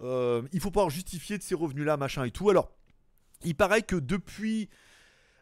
Euh, 0.00 0.42
il 0.52 0.60
faut 0.60 0.70
pouvoir 0.70 0.90
justifier 0.90 1.38
de 1.38 1.42
ces 1.42 1.54
revenus-là, 1.54 1.96
machin 1.96 2.24
et 2.24 2.30
tout. 2.30 2.50
Alors 2.50 2.70
il 3.44 3.54
paraît 3.54 3.82
que 3.82 3.96
depuis 3.96 4.68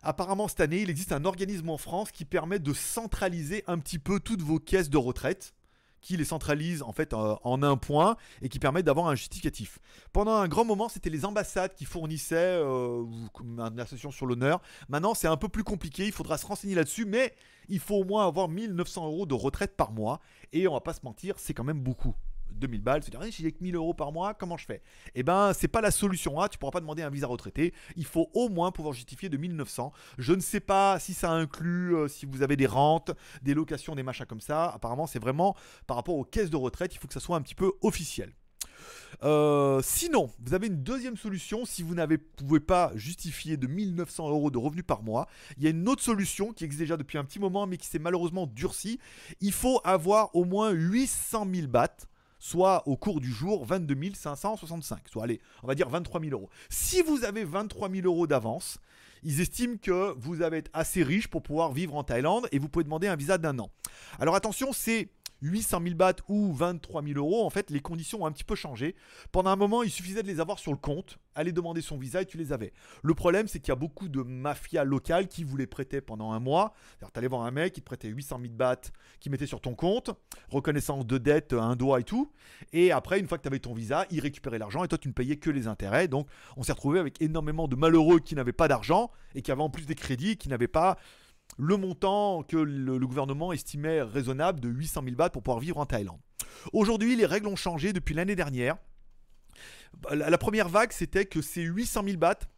apparemment 0.02 0.48
cette 0.48 0.60
année, 0.60 0.82
il 0.82 0.90
existe 0.90 1.12
un 1.12 1.24
organisme 1.24 1.68
en 1.68 1.78
France 1.78 2.10
qui 2.10 2.24
permet 2.24 2.58
de 2.58 2.72
centraliser 2.72 3.64
un 3.66 3.78
petit 3.78 3.98
peu 3.98 4.20
toutes 4.20 4.42
vos 4.42 4.58
caisses 4.58 4.90
de 4.90 4.98
retraite 4.98 5.54
qui 6.02 6.16
les 6.16 6.24
centralise 6.24 6.82
en 6.82 6.92
fait 6.92 7.14
euh, 7.14 7.36
en 7.42 7.62
un 7.62 7.76
point 7.76 8.16
et 8.42 8.48
qui 8.48 8.58
permet 8.58 8.82
d'avoir 8.82 9.06
un 9.06 9.14
justificatif. 9.14 9.78
Pendant 10.12 10.34
un 10.34 10.48
grand 10.48 10.64
moment, 10.64 10.88
c'était 10.88 11.10
les 11.10 11.24
ambassades 11.24 11.74
qui 11.74 11.86
fournissaient 11.86 12.36
euh, 12.36 13.04
une 13.42 13.80
association 13.80 14.10
sur 14.10 14.26
l'honneur. 14.26 14.60
Maintenant, 14.88 15.14
c'est 15.14 15.28
un 15.28 15.36
peu 15.36 15.48
plus 15.48 15.64
compliqué, 15.64 16.04
il 16.04 16.12
faudra 16.12 16.36
se 16.36 16.44
renseigner 16.44 16.74
là-dessus, 16.74 17.06
mais 17.06 17.34
il 17.68 17.78
faut 17.78 17.96
au 17.96 18.04
moins 18.04 18.26
avoir 18.26 18.48
1900 18.48 19.06
euros 19.06 19.26
de 19.26 19.34
retraite 19.34 19.76
par 19.76 19.92
mois. 19.92 20.20
Et 20.52 20.68
on 20.68 20.74
va 20.74 20.80
pas 20.80 20.92
se 20.92 21.00
mentir, 21.04 21.36
c'est 21.38 21.54
quand 21.54 21.64
même 21.64 21.80
beaucoup. 21.80 22.14
2000 22.58 22.80
balles, 22.80 23.02
se 23.02 23.10
dire, 23.10 23.22
si 23.24 23.42
j'ai 23.42 23.52
que 23.52 23.62
1000 23.62 23.76
euros 23.76 23.94
par 23.94 24.12
mois, 24.12 24.34
comment 24.34 24.56
je 24.56 24.66
fais? 24.66 24.82
Eh 25.14 25.22
ben, 25.22 25.52
c'est 25.52 25.68
pas 25.68 25.80
la 25.80 25.90
solution 25.90 26.40
A, 26.40 26.48
tu 26.48 26.58
pourras 26.58 26.72
pas 26.72 26.80
demander 26.80 27.02
un 27.02 27.10
visa 27.10 27.26
retraité, 27.26 27.72
il 27.96 28.04
faut 28.04 28.30
au 28.34 28.48
moins 28.48 28.70
pouvoir 28.70 28.94
justifier 28.94 29.28
de 29.28 29.36
1900. 29.36 29.92
Je 30.18 30.32
ne 30.32 30.40
sais 30.40 30.60
pas 30.60 30.98
si 30.98 31.14
ça 31.14 31.30
inclut, 31.30 31.94
euh, 31.94 32.08
si 32.08 32.26
vous 32.26 32.42
avez 32.42 32.56
des 32.56 32.66
rentes, 32.66 33.12
des 33.42 33.54
locations, 33.54 33.94
des 33.94 34.02
machins 34.02 34.26
comme 34.26 34.40
ça. 34.40 34.70
Apparemment, 34.70 35.06
c'est 35.06 35.18
vraiment 35.18 35.56
par 35.86 35.96
rapport 35.96 36.16
aux 36.16 36.24
caisses 36.24 36.50
de 36.50 36.56
retraite, 36.56 36.94
il 36.94 36.98
faut 36.98 37.08
que 37.08 37.14
ça 37.14 37.20
soit 37.20 37.36
un 37.36 37.42
petit 37.42 37.54
peu 37.54 37.72
officiel. 37.82 38.32
Euh, 39.22 39.80
sinon, 39.82 40.30
vous 40.40 40.54
avez 40.54 40.66
une 40.66 40.82
deuxième 40.82 41.16
solution 41.16 41.64
si 41.64 41.82
vous 41.82 41.94
ne 41.94 42.16
pouvez 42.16 42.60
pas 42.60 42.92
justifier 42.94 43.56
de 43.56 43.66
1900 43.66 44.28
euros 44.28 44.50
de 44.50 44.58
revenus 44.58 44.84
par 44.86 45.02
mois. 45.02 45.28
Il 45.56 45.64
y 45.64 45.66
a 45.66 45.70
une 45.70 45.88
autre 45.88 46.02
solution 46.02 46.52
qui 46.52 46.64
existe 46.64 46.80
déjà 46.80 46.96
depuis 46.96 47.18
un 47.18 47.24
petit 47.24 47.38
moment 47.38 47.66
mais 47.66 47.76
qui 47.76 47.86
s'est 47.86 47.98
malheureusement 47.98 48.46
durcie. 48.46 48.98
Il 49.40 49.52
faut 49.52 49.80
avoir 49.84 50.34
au 50.34 50.44
moins 50.44 50.70
800 50.70 51.46
000 51.52 51.66
bahts 51.68 52.08
soit 52.42 52.82
au 52.88 52.96
cours 52.96 53.20
du 53.20 53.30
jour 53.30 53.64
22 53.64 53.96
565, 54.14 55.08
soit 55.08 55.22
allez, 55.22 55.40
on 55.62 55.68
va 55.68 55.76
dire 55.76 55.88
23 55.88 56.20
000 56.20 56.32
euros. 56.32 56.50
Si 56.68 57.00
vous 57.00 57.24
avez 57.24 57.44
23 57.44 57.88
000 57.88 58.04
euros 58.04 58.26
d'avance, 58.26 58.78
ils 59.22 59.40
estiment 59.40 59.76
que 59.80 60.12
vous 60.18 60.42
être 60.58 60.70
assez 60.72 61.04
riche 61.04 61.28
pour 61.28 61.44
pouvoir 61.44 61.70
vivre 61.70 61.94
en 61.94 62.02
Thaïlande 62.02 62.48
et 62.50 62.58
vous 62.58 62.68
pouvez 62.68 62.82
demander 62.82 63.06
un 63.06 63.14
visa 63.14 63.38
d'un 63.38 63.60
an. 63.60 63.70
Alors 64.18 64.34
attention, 64.34 64.72
c'est 64.72 65.08
800 65.42 65.80
000 65.82 65.94
bahts 65.96 66.14
ou 66.28 66.52
23 66.52 67.02
000 67.02 67.18
euros, 67.18 67.44
en 67.44 67.50
fait, 67.50 67.70
les 67.70 67.80
conditions 67.80 68.22
ont 68.22 68.26
un 68.26 68.32
petit 68.32 68.44
peu 68.44 68.54
changé. 68.54 68.94
Pendant 69.32 69.50
un 69.50 69.56
moment, 69.56 69.82
il 69.82 69.90
suffisait 69.90 70.22
de 70.22 70.28
les 70.28 70.40
avoir 70.40 70.58
sur 70.58 70.72
le 70.72 70.78
compte, 70.78 71.18
aller 71.34 71.52
demander 71.52 71.80
son 71.80 71.98
visa 71.98 72.22
et 72.22 72.26
tu 72.26 72.38
les 72.38 72.52
avais. 72.52 72.72
Le 73.02 73.14
problème, 73.14 73.48
c'est 73.48 73.58
qu'il 73.58 73.68
y 73.68 73.72
a 73.72 73.76
beaucoup 73.76 74.08
de 74.08 74.22
mafias 74.22 74.84
locales 74.84 75.28
qui 75.28 75.44
vous 75.44 75.56
les 75.56 75.66
prêtaient 75.66 76.00
pendant 76.00 76.32
un 76.32 76.40
mois. 76.40 76.74
Tu 77.00 77.06
allais 77.18 77.28
voir 77.28 77.42
un 77.42 77.50
mec 77.50 77.74
qui 77.74 77.80
te 77.80 77.86
prêtait 77.86 78.08
800 78.08 78.38
000 78.40 78.54
bahts, 78.54 78.92
qui 79.20 79.30
mettait 79.30 79.46
sur 79.46 79.60
ton 79.60 79.74
compte, 79.74 80.10
reconnaissance 80.48 81.06
de 81.06 81.18
dette, 81.18 81.52
un 81.52 81.76
doigt 81.76 82.00
et 82.00 82.04
tout. 82.04 82.30
Et 82.72 82.92
après, 82.92 83.18
une 83.18 83.26
fois 83.26 83.38
que 83.38 83.42
tu 83.42 83.48
avais 83.48 83.58
ton 83.58 83.74
visa, 83.74 84.06
il 84.10 84.20
récupérait 84.20 84.58
l'argent 84.58 84.84
et 84.84 84.88
toi, 84.88 84.98
tu 84.98 85.08
ne 85.08 85.12
payais 85.12 85.36
que 85.36 85.50
les 85.50 85.66
intérêts. 85.66 86.08
Donc, 86.08 86.28
on 86.56 86.62
s'est 86.62 86.72
retrouvé 86.72 87.00
avec 87.00 87.20
énormément 87.20 87.68
de 87.68 87.76
malheureux 87.76 88.20
qui 88.20 88.34
n'avaient 88.34 88.52
pas 88.52 88.68
d'argent 88.68 89.10
et 89.34 89.42
qui 89.42 89.50
avaient 89.50 89.62
en 89.62 89.70
plus 89.70 89.86
des 89.86 89.94
crédits, 89.94 90.36
qui 90.36 90.48
n'avaient 90.48 90.68
pas 90.68 90.96
le 91.58 91.76
montant 91.76 92.42
que 92.42 92.56
le, 92.56 92.98
gouvernement 92.98 93.52
estimait 93.52 94.02
raisonnable 94.02 94.60
de 94.60 94.68
800 94.68 95.02
000 95.04 95.16
bahts 95.16 95.30
pour 95.30 95.42
pouvoir 95.42 95.60
vivre 95.60 95.78
en 95.78 95.86
Thaïlande. 95.86 96.20
Aujourd'hui, 96.72 97.16
les 97.16 97.26
règles 97.26 97.48
ont 97.48 97.56
changé 97.56 97.92
depuis 97.92 98.14
l'année 98.14 98.36
dernière. 98.36 98.76
La, 100.10 100.38
première 100.38 100.68
vague, 100.68 100.92
c'était 100.92 101.26
que 101.26 101.42
ces 101.42 101.62
800 101.62 102.02
000 102.04 102.16
bahts 102.16 102.48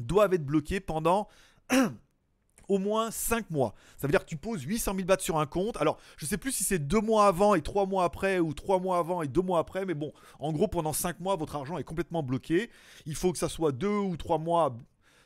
doivent 0.00 0.32
être 0.32 0.44
bloqués 0.44 0.80
pendant 0.80 1.28
au 2.68 2.78
moins 2.78 3.10
5 3.10 3.50
mois. 3.50 3.74
Ça 3.96 4.06
veut 4.06 4.10
dire 4.10 4.20
que 4.20 4.28
tu 4.28 4.36
poses 4.36 4.62
800 4.62 4.94
000 4.94 5.06
bahts 5.06 5.20
sur 5.20 5.38
un 5.38 5.46
compte. 5.46 5.76
Alors, 5.76 5.98
je 6.16 6.24
ne 6.24 6.28
sais 6.28 6.38
plus 6.38 6.52
si 6.52 6.64
c'est 6.64 6.78
2 6.78 7.00
mois 7.00 7.26
avant 7.26 7.54
et 7.54 7.62
3 7.62 7.86
mois 7.86 8.04
après, 8.04 8.38
ou 8.38 8.54
3 8.54 8.80
mois 8.80 8.98
avant 8.98 9.22
et 9.22 9.28
2 9.28 9.42
mois 9.42 9.58
après, 9.58 9.84
mais 9.84 9.94
bon, 9.94 10.12
en 10.38 10.52
gros, 10.52 10.68
pendant 10.68 10.92
5 10.92 11.20
mois, 11.20 11.36
votre 11.36 11.56
argent 11.56 11.76
est 11.76 11.84
complètement 11.84 12.22
bloqué. 12.22 12.70
Il 13.06 13.14
faut 13.14 13.32
que 13.32 13.38
ça 13.38 13.48
soit 13.48 13.72
2 13.72 13.88
ou 13.88 14.16
3 14.16 14.38
mois 14.38 14.76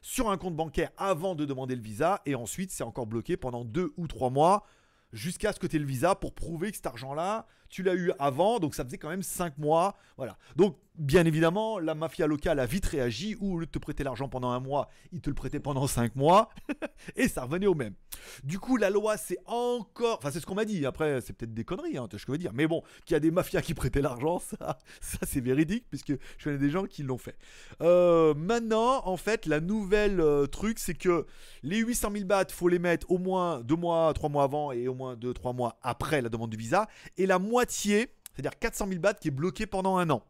sur 0.00 0.30
un 0.30 0.36
compte 0.36 0.56
bancaire 0.56 0.90
avant 0.96 1.34
de 1.34 1.44
demander 1.44 1.74
le 1.76 1.82
visa 1.82 2.22
et 2.26 2.34
ensuite 2.34 2.70
c'est 2.70 2.84
encore 2.84 3.06
bloqué 3.06 3.36
pendant 3.36 3.64
deux 3.64 3.92
ou 3.96 4.06
trois 4.06 4.30
mois 4.30 4.64
jusqu'à 5.12 5.52
ce 5.52 5.58
que 5.58 5.66
tu 5.66 5.76
aies 5.76 5.80
le 5.80 5.86
visa 5.86 6.14
pour 6.14 6.34
prouver 6.34 6.70
que 6.70 6.76
cet 6.76 6.86
argent-là, 6.86 7.46
tu 7.68 7.82
l'as 7.82 7.94
eu 7.94 8.12
avant, 8.18 8.58
donc 8.58 8.74
ça 8.74 8.84
faisait 8.84 8.98
quand 8.98 9.08
même 9.08 9.22
5 9.22 9.58
mois. 9.58 9.96
Voilà. 10.16 10.36
Donc, 10.56 10.76
bien 10.98 11.24
évidemment, 11.24 11.78
la 11.78 11.94
mafia 11.94 12.26
locale 12.26 12.58
a 12.58 12.66
vite 12.66 12.86
réagi, 12.86 13.36
ou 13.40 13.54
au 13.54 13.58
lieu 13.60 13.66
de 13.66 13.70
te 13.70 13.78
prêter 13.78 14.02
l'argent 14.04 14.28
pendant 14.28 14.50
un 14.50 14.60
mois, 14.60 14.88
ils 15.12 15.20
te 15.20 15.30
le 15.30 15.34
prêtaient 15.34 15.60
pendant 15.60 15.86
5 15.86 16.16
mois, 16.16 16.50
et 17.16 17.28
ça 17.28 17.42
revenait 17.42 17.66
au 17.66 17.74
même. 17.74 17.94
Du 18.42 18.58
coup, 18.58 18.76
la 18.76 18.90
loi, 18.90 19.16
c'est 19.16 19.38
encore. 19.46 20.18
Enfin, 20.18 20.30
c'est 20.30 20.40
ce 20.40 20.46
qu'on 20.46 20.56
m'a 20.56 20.64
dit. 20.64 20.84
Après, 20.86 21.20
c'est 21.20 21.32
peut-être 21.32 21.54
des 21.54 21.64
conneries, 21.64 21.96
hein, 21.96 22.08
ce 22.10 22.16
que 22.16 22.22
je 22.26 22.32
veux 22.32 22.38
dire. 22.38 22.52
Mais 22.52 22.66
bon, 22.66 22.82
qu'il 23.04 23.14
y 23.14 23.16
a 23.16 23.20
des 23.20 23.30
mafias 23.30 23.62
qui 23.62 23.74
prêtaient 23.74 24.02
l'argent, 24.02 24.38
ça, 24.38 24.78
ça 25.00 25.18
c'est 25.22 25.40
véridique, 25.40 25.84
puisque 25.88 26.12
je 26.38 26.44
connais 26.44 26.58
des 26.58 26.70
gens 26.70 26.84
qui 26.84 27.02
l'ont 27.02 27.18
fait. 27.18 27.36
Euh, 27.80 28.34
maintenant, 28.34 29.02
en 29.06 29.16
fait, 29.16 29.46
la 29.46 29.60
nouvelle 29.60 30.20
euh, 30.20 30.46
truc, 30.46 30.78
c'est 30.78 30.94
que 30.94 31.26
les 31.62 31.78
800 31.78 32.10
000 32.12 32.24
bahts, 32.24 32.46
faut 32.50 32.68
les 32.68 32.78
mettre 32.78 33.10
au 33.10 33.18
moins 33.18 33.60
2 33.60 33.76
mois, 33.76 34.12
3 34.14 34.28
mois 34.30 34.44
avant 34.44 34.72
et 34.72 34.88
au 34.88 34.94
moins 34.94 35.14
2-3 35.14 35.54
mois 35.54 35.78
après 35.82 36.22
la 36.22 36.28
demande 36.28 36.50
du 36.50 36.56
visa. 36.56 36.88
Et 37.16 37.26
la 37.26 37.38
moitié, 37.38 37.57
c'est-à-dire 37.66 38.58
400 38.58 38.88
000 38.88 39.00
bahts, 39.00 39.14
qui 39.14 39.28
est 39.28 39.32
bloqué 39.32 39.66
pendant 39.66 39.96
un 39.96 40.10
an. 40.10 40.22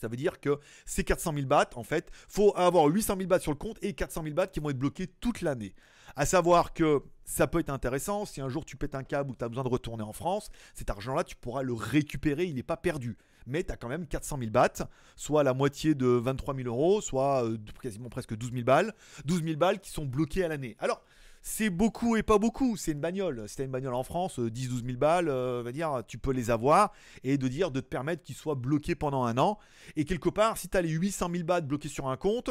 Ça 0.00 0.08
veut 0.08 0.16
dire 0.16 0.40
que 0.40 0.58
ces 0.86 1.04
400 1.04 1.34
000 1.34 1.46
bahts, 1.46 1.70
en 1.74 1.82
fait, 1.82 2.10
faut 2.28 2.54
avoir 2.56 2.86
800 2.86 3.16
000 3.16 3.28
bahts 3.28 3.40
sur 3.40 3.52
le 3.52 3.56
compte 3.56 3.78
et 3.82 3.92
400 3.92 4.22
000 4.22 4.34
bahts 4.34 4.46
qui 4.46 4.60
vont 4.60 4.70
être 4.70 4.78
bloqués 4.78 5.06
toute 5.06 5.42
l'année. 5.42 5.74
À 6.16 6.24
savoir 6.24 6.72
que 6.72 7.02
ça 7.24 7.46
peut 7.46 7.58
être 7.58 7.70
intéressant 7.70 8.24
si 8.24 8.40
un 8.40 8.48
jour 8.48 8.64
tu 8.64 8.76
pètes 8.76 8.94
un 8.94 9.02
câble 9.02 9.30
ou 9.30 9.34
tu 9.34 9.44
as 9.44 9.48
besoin 9.48 9.64
de 9.64 9.68
retourner 9.68 10.02
en 10.02 10.12
France, 10.12 10.50
cet 10.74 10.90
argent-là, 10.90 11.24
tu 11.24 11.36
pourras 11.36 11.62
le 11.62 11.74
récupérer, 11.74 12.44
il 12.44 12.54
n'est 12.54 12.62
pas 12.62 12.76
perdu. 12.76 13.16
Mais 13.46 13.64
tu 13.64 13.72
as 13.72 13.76
quand 13.76 13.88
même 13.88 14.06
400 14.06 14.38
000 14.38 14.50
bahts, 14.50 14.88
soit 15.16 15.42
la 15.42 15.54
moitié 15.54 15.94
de 15.94 16.06
23 16.06 16.54
000 16.54 16.68
euros, 16.68 17.00
soit 17.00 17.44
euh, 17.44 17.56
quasiment 17.82 18.08
presque 18.08 18.36
12 18.36 18.52
000 18.52 18.64
balles. 18.64 18.94
12 19.24 19.42
000 19.42 19.56
balles 19.56 19.80
qui 19.80 19.90
sont 19.90 20.04
bloquées 20.04 20.44
à 20.44 20.48
l'année. 20.48 20.76
Alors, 20.78 21.02
c'est 21.42 21.70
beaucoup 21.70 22.16
et 22.16 22.22
pas 22.22 22.38
beaucoup. 22.38 22.76
C'est 22.76 22.92
une 22.92 23.00
bagnole. 23.00 23.48
Si 23.48 23.56
t'as 23.56 23.64
une 23.64 23.70
bagnole 23.70 23.94
en 23.94 24.02
France, 24.02 24.38
10-12 24.38 24.84
000 24.84 24.98
balles, 24.98 25.28
euh, 25.28 25.62
va 25.64 25.72
dire, 25.72 26.02
tu 26.06 26.18
peux 26.18 26.32
les 26.32 26.50
avoir 26.50 26.92
et 27.24 27.38
de 27.38 27.48
dire 27.48 27.70
de 27.70 27.80
te 27.80 27.86
permettre 27.86 28.22
qu'ils 28.22 28.34
soient 28.34 28.54
bloqués 28.54 28.94
pendant 28.94 29.24
un 29.24 29.38
an. 29.38 29.58
Et 29.96 30.04
quelque 30.04 30.28
part, 30.28 30.58
si 30.58 30.68
tu 30.68 30.76
as 30.76 30.82
les 30.82 30.90
800 30.90 31.30
000 31.32 31.44
bahts 31.44 31.60
bloqués 31.60 31.88
sur 31.88 32.08
un 32.08 32.16
compte, 32.16 32.50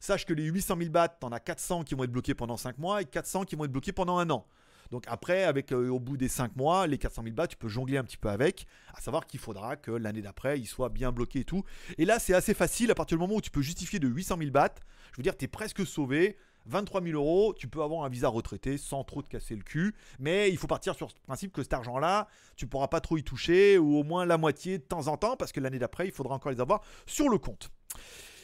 sache 0.00 0.24
que 0.24 0.32
les 0.32 0.44
800 0.44 0.76
000 0.78 0.90
bahts, 0.90 1.08
t'en 1.08 1.30
as 1.32 1.40
400 1.40 1.84
qui 1.84 1.94
vont 1.94 2.04
être 2.04 2.12
bloqués 2.12 2.34
pendant 2.34 2.56
5 2.56 2.78
mois 2.78 3.02
et 3.02 3.04
400 3.04 3.44
qui 3.44 3.56
vont 3.56 3.64
être 3.64 3.72
bloqués 3.72 3.92
pendant 3.92 4.18
un 4.18 4.30
an. 4.30 4.46
Donc 4.90 5.04
après, 5.06 5.44
avec 5.44 5.72
euh, 5.72 5.88
au 5.90 6.00
bout 6.00 6.16
des 6.16 6.28
5 6.28 6.56
mois, 6.56 6.86
les 6.86 6.98
400 6.98 7.22
000 7.22 7.34
bahts, 7.34 7.46
tu 7.46 7.56
peux 7.56 7.68
jongler 7.68 7.98
un 7.98 8.04
petit 8.04 8.16
peu 8.16 8.28
avec, 8.30 8.66
à 8.94 9.00
savoir 9.00 9.26
qu'il 9.26 9.40
faudra 9.40 9.76
que 9.76 9.90
l'année 9.90 10.22
d'après, 10.22 10.58
ils 10.58 10.66
soient 10.66 10.88
bien 10.88 11.12
bloqués 11.12 11.40
et 11.40 11.44
tout. 11.44 11.64
Et 11.98 12.04
là, 12.04 12.18
c'est 12.18 12.34
assez 12.34 12.54
facile 12.54 12.90
à 12.90 12.94
partir 12.94 13.18
du 13.18 13.20
moment 13.20 13.36
où 13.36 13.40
tu 13.40 13.50
peux 13.50 13.62
justifier 13.62 13.98
de 13.98 14.08
800 14.08 14.36
000 14.38 14.50
bahts. 14.50 14.74
Je 15.12 15.16
veux 15.18 15.22
dire, 15.22 15.36
tu 15.36 15.44
es 15.44 15.48
presque 15.48 15.86
sauvé. 15.86 16.36
23 16.68 17.02
000 17.02 17.14
euros, 17.14 17.54
tu 17.54 17.68
peux 17.68 17.82
avoir 17.82 18.04
un 18.04 18.08
visa 18.08 18.28
retraité 18.28 18.78
sans 18.78 19.04
trop 19.04 19.22
te 19.22 19.28
casser 19.28 19.56
le 19.56 19.62
cul. 19.62 19.94
Mais 20.18 20.50
il 20.50 20.56
faut 20.56 20.66
partir 20.66 20.94
sur 20.94 21.10
ce 21.10 21.16
principe 21.26 21.52
que 21.52 21.62
cet 21.62 21.72
argent-là, 21.72 22.28
tu 22.56 22.66
pourras 22.66 22.88
pas 22.88 23.00
trop 23.00 23.16
y 23.16 23.24
toucher, 23.24 23.78
ou 23.78 23.96
au 23.96 24.04
moins 24.04 24.26
la 24.26 24.38
moitié 24.38 24.78
de 24.78 24.82
temps 24.82 25.08
en 25.08 25.16
temps, 25.16 25.36
parce 25.36 25.52
que 25.52 25.60
l'année 25.60 25.78
d'après, 25.78 26.06
il 26.06 26.12
faudra 26.12 26.34
encore 26.34 26.52
les 26.52 26.60
avoir 26.60 26.82
sur 27.06 27.28
le 27.28 27.38
compte. 27.38 27.70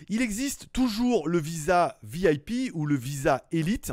Il 0.09 0.23
existe 0.23 0.73
toujours 0.73 1.29
le 1.29 1.39
visa 1.39 1.99
VIP 2.03 2.71
ou 2.75 2.87
le 2.87 2.97
visa 2.97 3.45
élite. 3.53 3.93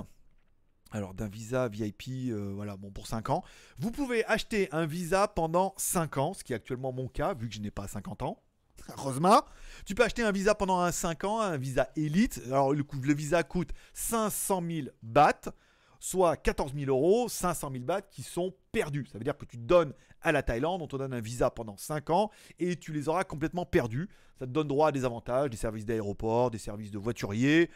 Alors 0.91 1.13
d'un 1.13 1.29
visa 1.29 1.69
VIP, 1.69 2.31
euh, 2.31 2.51
voilà, 2.53 2.75
bon 2.75 2.91
pour 2.91 3.07
5 3.07 3.29
ans. 3.29 3.43
Vous 3.77 3.91
pouvez 3.91 4.25
acheter 4.25 4.67
un 4.73 4.85
visa 4.85 5.27
pendant 5.27 5.73
5 5.77 6.17
ans, 6.17 6.33
ce 6.33 6.43
qui 6.43 6.51
est 6.51 6.55
actuellement 6.55 6.91
mon 6.91 7.07
cas, 7.07 7.33
vu 7.33 7.47
que 7.47 7.55
je 7.55 7.61
n'ai 7.61 7.71
pas 7.71 7.88
50 7.88 8.23
ans. 8.23 8.41
Heureusement, 8.97 9.43
tu 9.85 9.95
peux 9.95 10.03
acheter 10.03 10.23
un 10.23 10.31
visa 10.31 10.55
pendant 10.55 10.79
un 10.79 10.91
5 10.91 11.23
ans, 11.23 11.41
un 11.41 11.57
visa 11.57 11.89
élite. 11.95 12.41
Alors 12.47 12.73
le, 12.73 12.83
visa 13.13 13.43
coûte 13.43 13.69
500 13.93 14.63
000 14.67 14.88
bahts, 15.01 15.51
soit 16.00 16.38
14 16.38 16.73
000 16.73 16.89
euros, 16.89 17.29
500 17.29 17.69
000 17.71 17.83
bahts 17.83 18.01
qui 18.01 18.23
sont 18.23 18.53
perdus. 18.71 19.05
Ça 19.11 19.17
veut 19.17 19.23
dire 19.23 19.38
que 19.38 19.45
tu 19.45 19.57
donnes 19.57 19.93
à 20.21 20.31
la 20.31 20.43
Thaïlande, 20.43 20.81
on 20.81 20.88
te 20.88 20.95
donne 20.95 21.13
un 21.13 21.21
visa 21.21 21.50
pendant 21.50 21.77
5 21.77 22.09
ans 22.09 22.31
et 22.59 22.75
tu 22.75 22.91
les 22.91 23.09
auras 23.09 23.23
complètement 23.23 23.65
perdus. 23.65 24.09
Ça 24.38 24.45
te 24.45 24.51
donne 24.51 24.67
droit 24.67 24.89
à 24.89 24.91
des 24.91 25.05
avantages, 25.05 25.50
des 25.50 25.57
services 25.57 25.85
d'aéroport, 25.85 26.51
des 26.51 26.57
services 26.57 26.91
de 26.91 26.97
voiturier, 26.97 27.69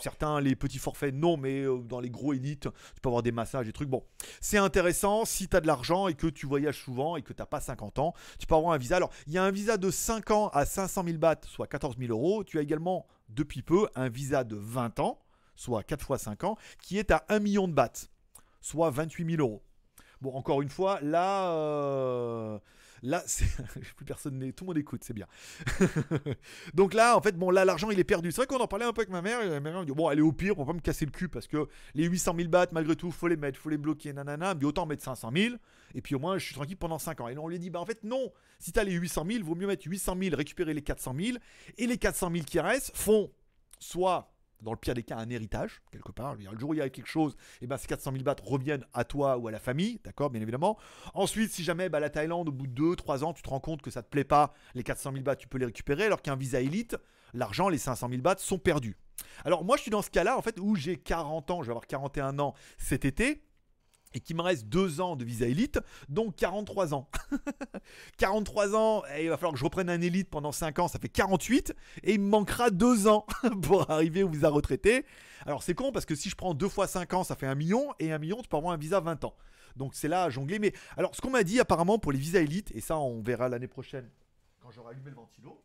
Certains, 0.00 0.40
les 0.40 0.56
petits 0.56 0.78
forfaits, 0.78 1.14
non, 1.14 1.36
mais 1.36 1.62
euh, 1.62 1.78
dans 1.78 2.00
les 2.00 2.10
gros 2.10 2.32
élites, 2.32 2.68
tu 2.94 3.00
peux 3.00 3.08
avoir 3.08 3.22
des 3.22 3.32
massages, 3.32 3.66
des 3.66 3.72
trucs. 3.72 3.88
Bon, 3.88 4.04
c'est 4.40 4.58
intéressant 4.58 5.24
si 5.24 5.48
tu 5.48 5.56
as 5.56 5.60
de 5.60 5.66
l'argent 5.66 6.08
et 6.08 6.14
que 6.14 6.26
tu 6.26 6.46
voyages 6.46 6.82
souvent 6.82 7.16
et 7.16 7.22
que 7.22 7.32
tu 7.32 7.40
n'as 7.40 7.46
pas 7.46 7.60
50 7.60 7.98
ans. 7.98 8.14
Tu 8.38 8.46
peux 8.46 8.54
avoir 8.54 8.72
un 8.72 8.78
visa. 8.78 8.96
Alors, 8.96 9.10
il 9.26 9.32
y 9.32 9.38
a 9.38 9.44
un 9.44 9.50
visa 9.50 9.76
de 9.76 9.90
5 9.90 10.30
ans 10.30 10.48
à 10.48 10.64
500 10.64 11.04
000 11.04 11.18
bahts, 11.18 11.40
soit 11.44 11.66
14 11.66 11.96
000 11.98 12.10
euros. 12.10 12.44
Tu 12.44 12.58
as 12.58 12.62
également, 12.62 13.06
depuis 13.28 13.62
peu, 13.62 13.88
un 13.94 14.08
visa 14.08 14.44
de 14.44 14.56
20 14.56 15.00
ans, 15.00 15.18
soit 15.54 15.82
4 15.82 16.04
fois 16.04 16.18
5 16.18 16.44
ans, 16.44 16.56
qui 16.80 16.98
est 16.98 17.10
à 17.10 17.24
1 17.28 17.40
million 17.40 17.68
de 17.68 17.72
bahts, 17.72 18.08
soit 18.60 18.90
28 18.90 19.36
000 19.36 19.42
euros. 19.42 19.62
Bon, 20.20 20.34
encore 20.34 20.60
une 20.60 20.68
fois, 20.68 20.98
là, 21.00 21.50
euh, 21.52 22.58
Là, 23.02 23.24
plus 23.96 24.04
personne 24.04 24.38
n'est, 24.38 24.52
tout 24.52 24.64
le 24.64 24.68
monde 24.68 24.78
écoute, 24.78 25.02
c'est 25.04 25.14
bien. 25.14 25.26
Donc 26.74 26.94
là, 26.94 27.16
en 27.16 27.20
fait, 27.20 27.36
bon, 27.36 27.50
là, 27.50 27.64
l'argent 27.64 27.90
il 27.90 27.98
est 27.98 28.04
perdu. 28.04 28.30
C'est 28.30 28.42
vrai 28.42 28.46
qu'on 28.46 28.62
en 28.62 28.66
parlait 28.66 28.84
un 28.84 28.92
peu 28.92 29.00
avec 29.00 29.10
ma 29.10 29.22
mère. 29.22 29.40
Et 29.42 29.48
ma 29.48 29.60
mère 29.60 29.80
me 29.80 29.86
dit 29.86 29.92
bon, 29.92 30.08
allez 30.08 30.22
au 30.22 30.32
pire 30.32 30.54
pour 30.54 30.66
pas 30.66 30.72
me 30.72 30.80
casser 30.80 31.04
le 31.06 31.10
cul 31.10 31.28
parce 31.28 31.46
que 31.46 31.68
les 31.94 32.04
800 32.04 32.34
000 32.36 32.48
bahts, 32.48 32.66
malgré 32.72 32.96
tout, 32.96 33.10
faut 33.10 33.28
les 33.28 33.36
mettre, 33.36 33.58
faut 33.58 33.70
les 33.70 33.78
bloquer, 33.78 34.12
nanana. 34.12 34.54
Mais 34.54 34.64
autant 34.64 34.86
mettre 34.86 35.02
500 35.02 35.30
000 35.34 35.54
et 35.94 36.02
puis 36.02 36.14
au 36.14 36.18
moins 36.18 36.38
je 36.38 36.44
suis 36.44 36.54
tranquille 36.54 36.76
pendant 36.76 36.98
5 36.98 37.20
ans. 37.20 37.28
Et 37.28 37.34
là, 37.34 37.40
on 37.40 37.48
lui 37.48 37.58
dit 37.58 37.70
bah 37.70 37.80
en 37.80 37.86
fait 37.86 38.04
non. 38.04 38.32
Si 38.58 38.72
t'as 38.72 38.84
les 38.84 38.92
800 38.92 39.24
000, 39.30 39.44
vaut 39.44 39.54
mieux 39.54 39.66
mettre 39.66 39.86
800 39.86 40.16
000, 40.20 40.36
récupérer 40.36 40.74
les 40.74 40.82
400 40.82 41.14
000 41.18 41.38
et 41.78 41.86
les 41.86 41.96
400 41.96 42.30
000 42.32 42.44
qui 42.44 42.60
restent 42.60 42.94
font 42.94 43.30
soit 43.78 44.29
dans 44.62 44.72
le 44.72 44.76
pire 44.76 44.94
des 44.94 45.02
cas, 45.02 45.16
un 45.16 45.28
héritage, 45.30 45.82
quelque 45.90 46.12
part. 46.12 46.36
Le 46.36 46.58
jour 46.58 46.70
où 46.70 46.74
il 46.74 46.78
y 46.78 46.82
a 46.82 46.88
quelque 46.88 47.06
chose, 47.06 47.36
eh 47.60 47.66
ben, 47.66 47.76
ces 47.76 47.86
400 47.86 48.12
000 48.12 48.24
bahts 48.24 48.36
reviennent 48.42 48.84
à 48.92 49.04
toi 49.04 49.36
ou 49.38 49.48
à 49.48 49.50
la 49.50 49.58
famille, 49.58 50.00
d'accord, 50.04 50.30
bien 50.30 50.40
évidemment. 50.40 50.78
Ensuite, 51.14 51.52
si 51.52 51.64
jamais 51.64 51.88
bah, 51.88 52.00
la 52.00 52.10
Thaïlande, 52.10 52.48
au 52.48 52.52
bout 52.52 52.66
de 52.66 52.82
2-3 52.82 53.24
ans, 53.24 53.32
tu 53.32 53.42
te 53.42 53.48
rends 53.48 53.60
compte 53.60 53.82
que 53.82 53.90
ça 53.90 54.02
te 54.02 54.08
plaît 54.08 54.24
pas, 54.24 54.52
les 54.74 54.82
400 54.82 55.12
000 55.12 55.24
bahts, 55.24 55.36
tu 55.36 55.48
peux 55.48 55.58
les 55.58 55.66
récupérer, 55.66 56.04
alors 56.04 56.22
qu'un 56.22 56.36
visa 56.36 56.60
élite, 56.60 56.96
l'argent, 57.34 57.68
les 57.68 57.78
500 57.78 58.08
000 58.08 58.22
bahts 58.22 58.38
sont 58.38 58.58
perdus. 58.58 58.96
Alors 59.44 59.64
moi, 59.64 59.76
je 59.76 59.82
suis 59.82 59.90
dans 59.90 60.02
ce 60.02 60.10
cas-là, 60.10 60.36
en 60.36 60.42
fait, 60.42 60.58
où 60.60 60.76
j'ai 60.76 60.96
40 60.96 61.50
ans, 61.50 61.62
je 61.62 61.66
vais 61.66 61.72
avoir 61.72 61.86
41 61.86 62.38
ans 62.38 62.54
cet 62.78 63.04
été 63.04 63.42
et 64.14 64.20
qu'il 64.20 64.36
me 64.36 64.42
reste 64.42 64.66
2 64.66 65.00
ans 65.00 65.16
de 65.16 65.24
visa 65.24 65.46
élite, 65.46 65.78
donc 66.08 66.36
43 66.36 66.94
ans. 66.94 67.08
43 68.18 68.74
ans, 68.74 69.02
il 69.20 69.28
va 69.28 69.36
falloir 69.36 69.52
que 69.52 69.58
je 69.58 69.64
reprenne 69.64 69.90
un 69.90 70.00
élite 70.00 70.28
pendant 70.28 70.52
5 70.52 70.78
ans, 70.80 70.88
ça 70.88 70.98
fait 70.98 71.08
48, 71.08 71.74
et 72.02 72.14
il 72.14 72.20
me 72.20 72.28
manquera 72.28 72.70
2 72.70 73.08
ans 73.08 73.26
pour 73.62 73.90
arriver 73.90 74.22
au 74.22 74.28
visa 74.28 74.48
retraité. 74.48 75.04
Alors 75.46 75.62
c'est 75.62 75.74
con 75.74 75.92
parce 75.92 76.06
que 76.06 76.14
si 76.14 76.28
je 76.28 76.36
prends 76.36 76.54
2 76.54 76.68
fois 76.68 76.86
5 76.86 77.14
ans, 77.14 77.24
ça 77.24 77.36
fait 77.36 77.46
1 77.46 77.54
million, 77.54 77.92
et 77.98 78.12
1 78.12 78.18
million, 78.18 78.40
tu 78.42 78.48
peux 78.48 78.56
avoir 78.56 78.72
un 78.72 78.78
visa 78.78 79.00
20 79.00 79.24
ans. 79.24 79.34
Donc 79.76 79.94
c'est 79.94 80.08
là 80.08 80.24
à 80.24 80.30
jongler. 80.30 80.58
Mais 80.58 80.72
alors 80.96 81.14
ce 81.14 81.20
qu'on 81.20 81.30
m'a 81.30 81.44
dit 81.44 81.60
apparemment 81.60 81.98
pour 81.98 82.12
les 82.12 82.18
visas 82.18 82.40
élites, 82.40 82.72
et 82.74 82.80
ça 82.80 82.98
on 82.98 83.20
verra 83.22 83.48
l'année 83.48 83.68
prochaine 83.68 84.08
quand 84.60 84.70
j'aurai 84.70 84.90
allumé 84.90 85.10
le 85.10 85.16
ventilo, 85.16 85.62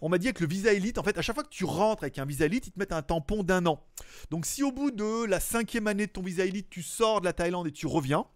On 0.00 0.08
m'a 0.08 0.18
dit 0.18 0.32
que 0.32 0.42
le 0.42 0.48
visa 0.48 0.72
élite, 0.72 0.98
en 0.98 1.02
fait, 1.02 1.16
à 1.18 1.22
chaque 1.22 1.34
fois 1.34 1.44
que 1.44 1.48
tu 1.48 1.64
rentres 1.64 2.04
avec 2.04 2.18
un 2.18 2.24
visa 2.24 2.46
élite, 2.46 2.66
ils 2.66 2.72
te 2.72 2.78
mettent 2.78 2.92
un 2.92 3.02
tampon 3.02 3.42
d'un 3.42 3.66
an. 3.66 3.84
Donc 4.30 4.46
si 4.46 4.62
au 4.62 4.72
bout 4.72 4.90
de 4.90 5.24
la 5.24 5.40
cinquième 5.40 5.86
année 5.86 6.06
de 6.06 6.12
ton 6.12 6.22
visa 6.22 6.44
élite, 6.44 6.68
tu 6.70 6.82
sors 6.82 7.20
de 7.20 7.26
la 7.26 7.32
Thaïlande 7.32 7.66
et 7.66 7.72
tu 7.72 7.86
reviens, 7.86 8.26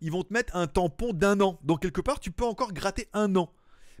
ils 0.00 0.10
vont 0.10 0.22
te 0.22 0.32
mettre 0.32 0.56
un 0.56 0.66
tampon 0.66 1.12
d'un 1.12 1.40
an. 1.40 1.58
Donc 1.62 1.82
quelque 1.82 2.00
part, 2.00 2.20
tu 2.20 2.30
peux 2.30 2.44
encore 2.44 2.72
gratter 2.72 3.08
un 3.12 3.34
an. 3.36 3.52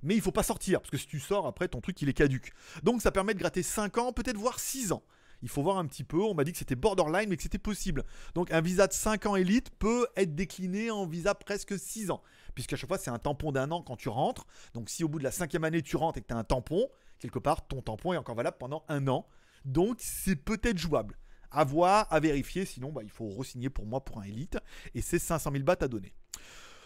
Mais 0.02 0.14
il 0.14 0.20
faut 0.20 0.32
pas 0.32 0.42
sortir, 0.42 0.80
parce 0.80 0.90
que 0.90 0.98
si 0.98 1.06
tu 1.06 1.18
sors, 1.18 1.46
après, 1.46 1.68
ton 1.68 1.80
truc, 1.80 2.00
il 2.02 2.08
est 2.08 2.14
caduque. 2.14 2.52
Donc 2.82 3.02
ça 3.02 3.10
permet 3.10 3.34
de 3.34 3.38
gratter 3.38 3.62
5 3.62 3.98
ans, 3.98 4.12
peut-être 4.12 4.36
voire 4.36 4.60
6 4.60 4.92
ans. 4.92 5.02
Il 5.42 5.48
faut 5.48 5.62
voir 5.62 5.78
un 5.78 5.86
petit 5.86 6.04
peu. 6.04 6.20
On 6.22 6.34
m'a 6.34 6.44
dit 6.44 6.52
que 6.52 6.58
c'était 6.58 6.76
borderline, 6.76 7.28
mais 7.28 7.36
que 7.36 7.42
c'était 7.42 7.58
possible. 7.58 8.04
Donc 8.34 8.50
un 8.52 8.60
visa 8.60 8.86
de 8.86 8.92
5 8.92 9.26
ans 9.26 9.36
élite 9.36 9.70
peut 9.78 10.06
être 10.16 10.34
décliné 10.34 10.90
en 10.90 11.06
visa 11.06 11.34
presque 11.34 11.78
6 11.78 12.10
ans 12.10 12.22
puisqu'à 12.56 12.74
chaque 12.74 12.88
fois 12.88 12.98
c'est 12.98 13.10
un 13.10 13.20
tampon 13.20 13.52
d'un 13.52 13.70
an 13.70 13.82
quand 13.82 13.94
tu 13.94 14.08
rentres. 14.08 14.44
Donc 14.74 14.90
si 14.90 15.04
au 15.04 15.08
bout 15.08 15.20
de 15.20 15.24
la 15.24 15.30
cinquième 15.30 15.62
année 15.62 15.82
tu 15.82 15.96
rentres 15.96 16.18
et 16.18 16.22
que 16.22 16.26
tu 16.26 16.34
as 16.34 16.38
un 16.38 16.42
tampon, 16.42 16.88
quelque 17.20 17.38
part 17.38 17.68
ton 17.68 17.82
tampon 17.82 18.14
est 18.14 18.16
encore 18.16 18.34
valable 18.34 18.56
pendant 18.58 18.84
un 18.88 19.06
an. 19.06 19.28
Donc 19.64 19.98
c'est 20.00 20.36
peut-être 20.36 20.78
jouable. 20.78 21.16
À 21.52 21.62
voir, 21.62 22.06
à 22.10 22.18
vérifier, 22.18 22.64
sinon 22.64 22.90
bah, 22.90 23.02
il 23.04 23.10
faut 23.10 23.28
re-signer 23.28 23.70
pour 23.70 23.86
moi 23.86 24.04
pour 24.04 24.18
un 24.18 24.24
élite. 24.24 24.58
Et 24.94 25.02
c'est 25.02 25.20
500 25.20 25.52
000 25.52 25.62
bahts 25.62 25.76
à 25.80 25.88
donner. 25.88 26.12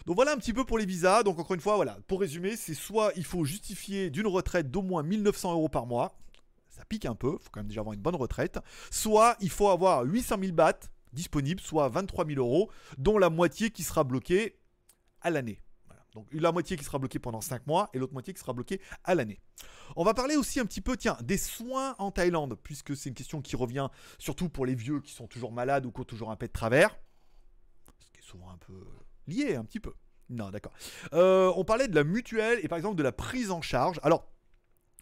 Donc 0.05 0.15
voilà 0.15 0.33
un 0.33 0.37
petit 0.37 0.53
peu 0.53 0.65
pour 0.65 0.77
les 0.77 0.85
visas. 0.85 1.23
Donc 1.23 1.39
encore 1.39 1.55
une 1.55 1.61
fois, 1.61 1.75
voilà, 1.75 1.97
pour 2.07 2.19
résumer, 2.19 2.55
c'est 2.55 2.73
soit 2.73 3.11
il 3.15 3.25
faut 3.25 3.43
justifier 3.43 4.09
d'une 4.09 4.27
retraite 4.27 4.69
d'au 4.69 4.81
moins 4.81 5.03
1900 5.03 5.53
euros 5.53 5.69
par 5.69 5.87
mois. 5.87 6.17
Ça 6.69 6.85
pique 6.85 7.05
un 7.05 7.15
peu, 7.15 7.37
il 7.39 7.43
faut 7.43 7.49
quand 7.51 7.59
même 7.59 7.67
déjà 7.67 7.81
avoir 7.81 7.93
une 7.93 8.01
bonne 8.01 8.15
retraite. 8.15 8.59
Soit 8.91 9.35
il 9.41 9.49
faut 9.49 9.69
avoir 9.69 10.03
800 10.03 10.37
000 10.39 10.53
bahts 10.53 10.89
disponibles, 11.13 11.61
soit 11.61 11.89
23 11.89 12.25
000 12.25 12.39
euros, 12.39 12.71
dont 12.97 13.17
la 13.17 13.29
moitié 13.29 13.69
qui 13.71 13.83
sera 13.83 14.03
bloquée 14.03 14.60
à 15.21 15.29
l'année. 15.29 15.59
Donc 16.13 16.27
la 16.33 16.51
moitié 16.51 16.77
qui 16.77 16.83
sera 16.83 16.99
bloquée 16.99 17.19
pendant 17.19 17.41
5 17.41 17.67
mois 17.67 17.89
et 17.93 17.99
l'autre 17.99 18.13
moitié 18.13 18.33
qui 18.33 18.39
sera 18.39 18.53
bloquée 18.53 18.81
à 19.03 19.15
l'année. 19.15 19.39
On 19.95 20.03
va 20.03 20.13
parler 20.13 20.35
aussi 20.35 20.59
un 20.59 20.65
petit 20.65 20.81
peu, 20.81 20.97
tiens, 20.97 21.17
des 21.21 21.37
soins 21.37 21.95
en 21.99 22.11
Thaïlande, 22.11 22.57
puisque 22.63 22.95
c'est 22.95 23.09
une 23.09 23.15
question 23.15 23.41
qui 23.41 23.55
revient 23.55 23.87
surtout 24.19 24.49
pour 24.49 24.65
les 24.65 24.75
vieux 24.75 24.99
qui 24.99 25.13
sont 25.13 25.27
toujours 25.27 25.51
malades 25.51 25.85
ou 25.85 25.91
qui 25.91 26.01
ont 26.01 26.05
toujours 26.05 26.31
un 26.31 26.35
pet 26.35 26.47
de 26.47 26.53
travers. 26.53 26.97
Ce 27.99 28.11
qui 28.11 28.19
est 28.19 28.27
souvent 28.27 28.49
un 28.49 28.57
peu 28.57 28.85
lié, 29.27 29.55
un 29.55 29.63
petit 29.63 29.79
peu. 29.79 29.93
Non, 30.29 30.49
d'accord. 30.49 30.73
Euh, 31.13 31.51
on 31.55 31.63
parlait 31.63 31.87
de 31.87 31.95
la 31.95 32.03
mutuelle 32.03 32.59
et 32.63 32.67
par 32.67 32.77
exemple 32.77 32.95
de 32.95 33.03
la 33.03 33.11
prise 33.11 33.51
en 33.51 33.61
charge. 33.61 33.99
Alors, 34.03 34.27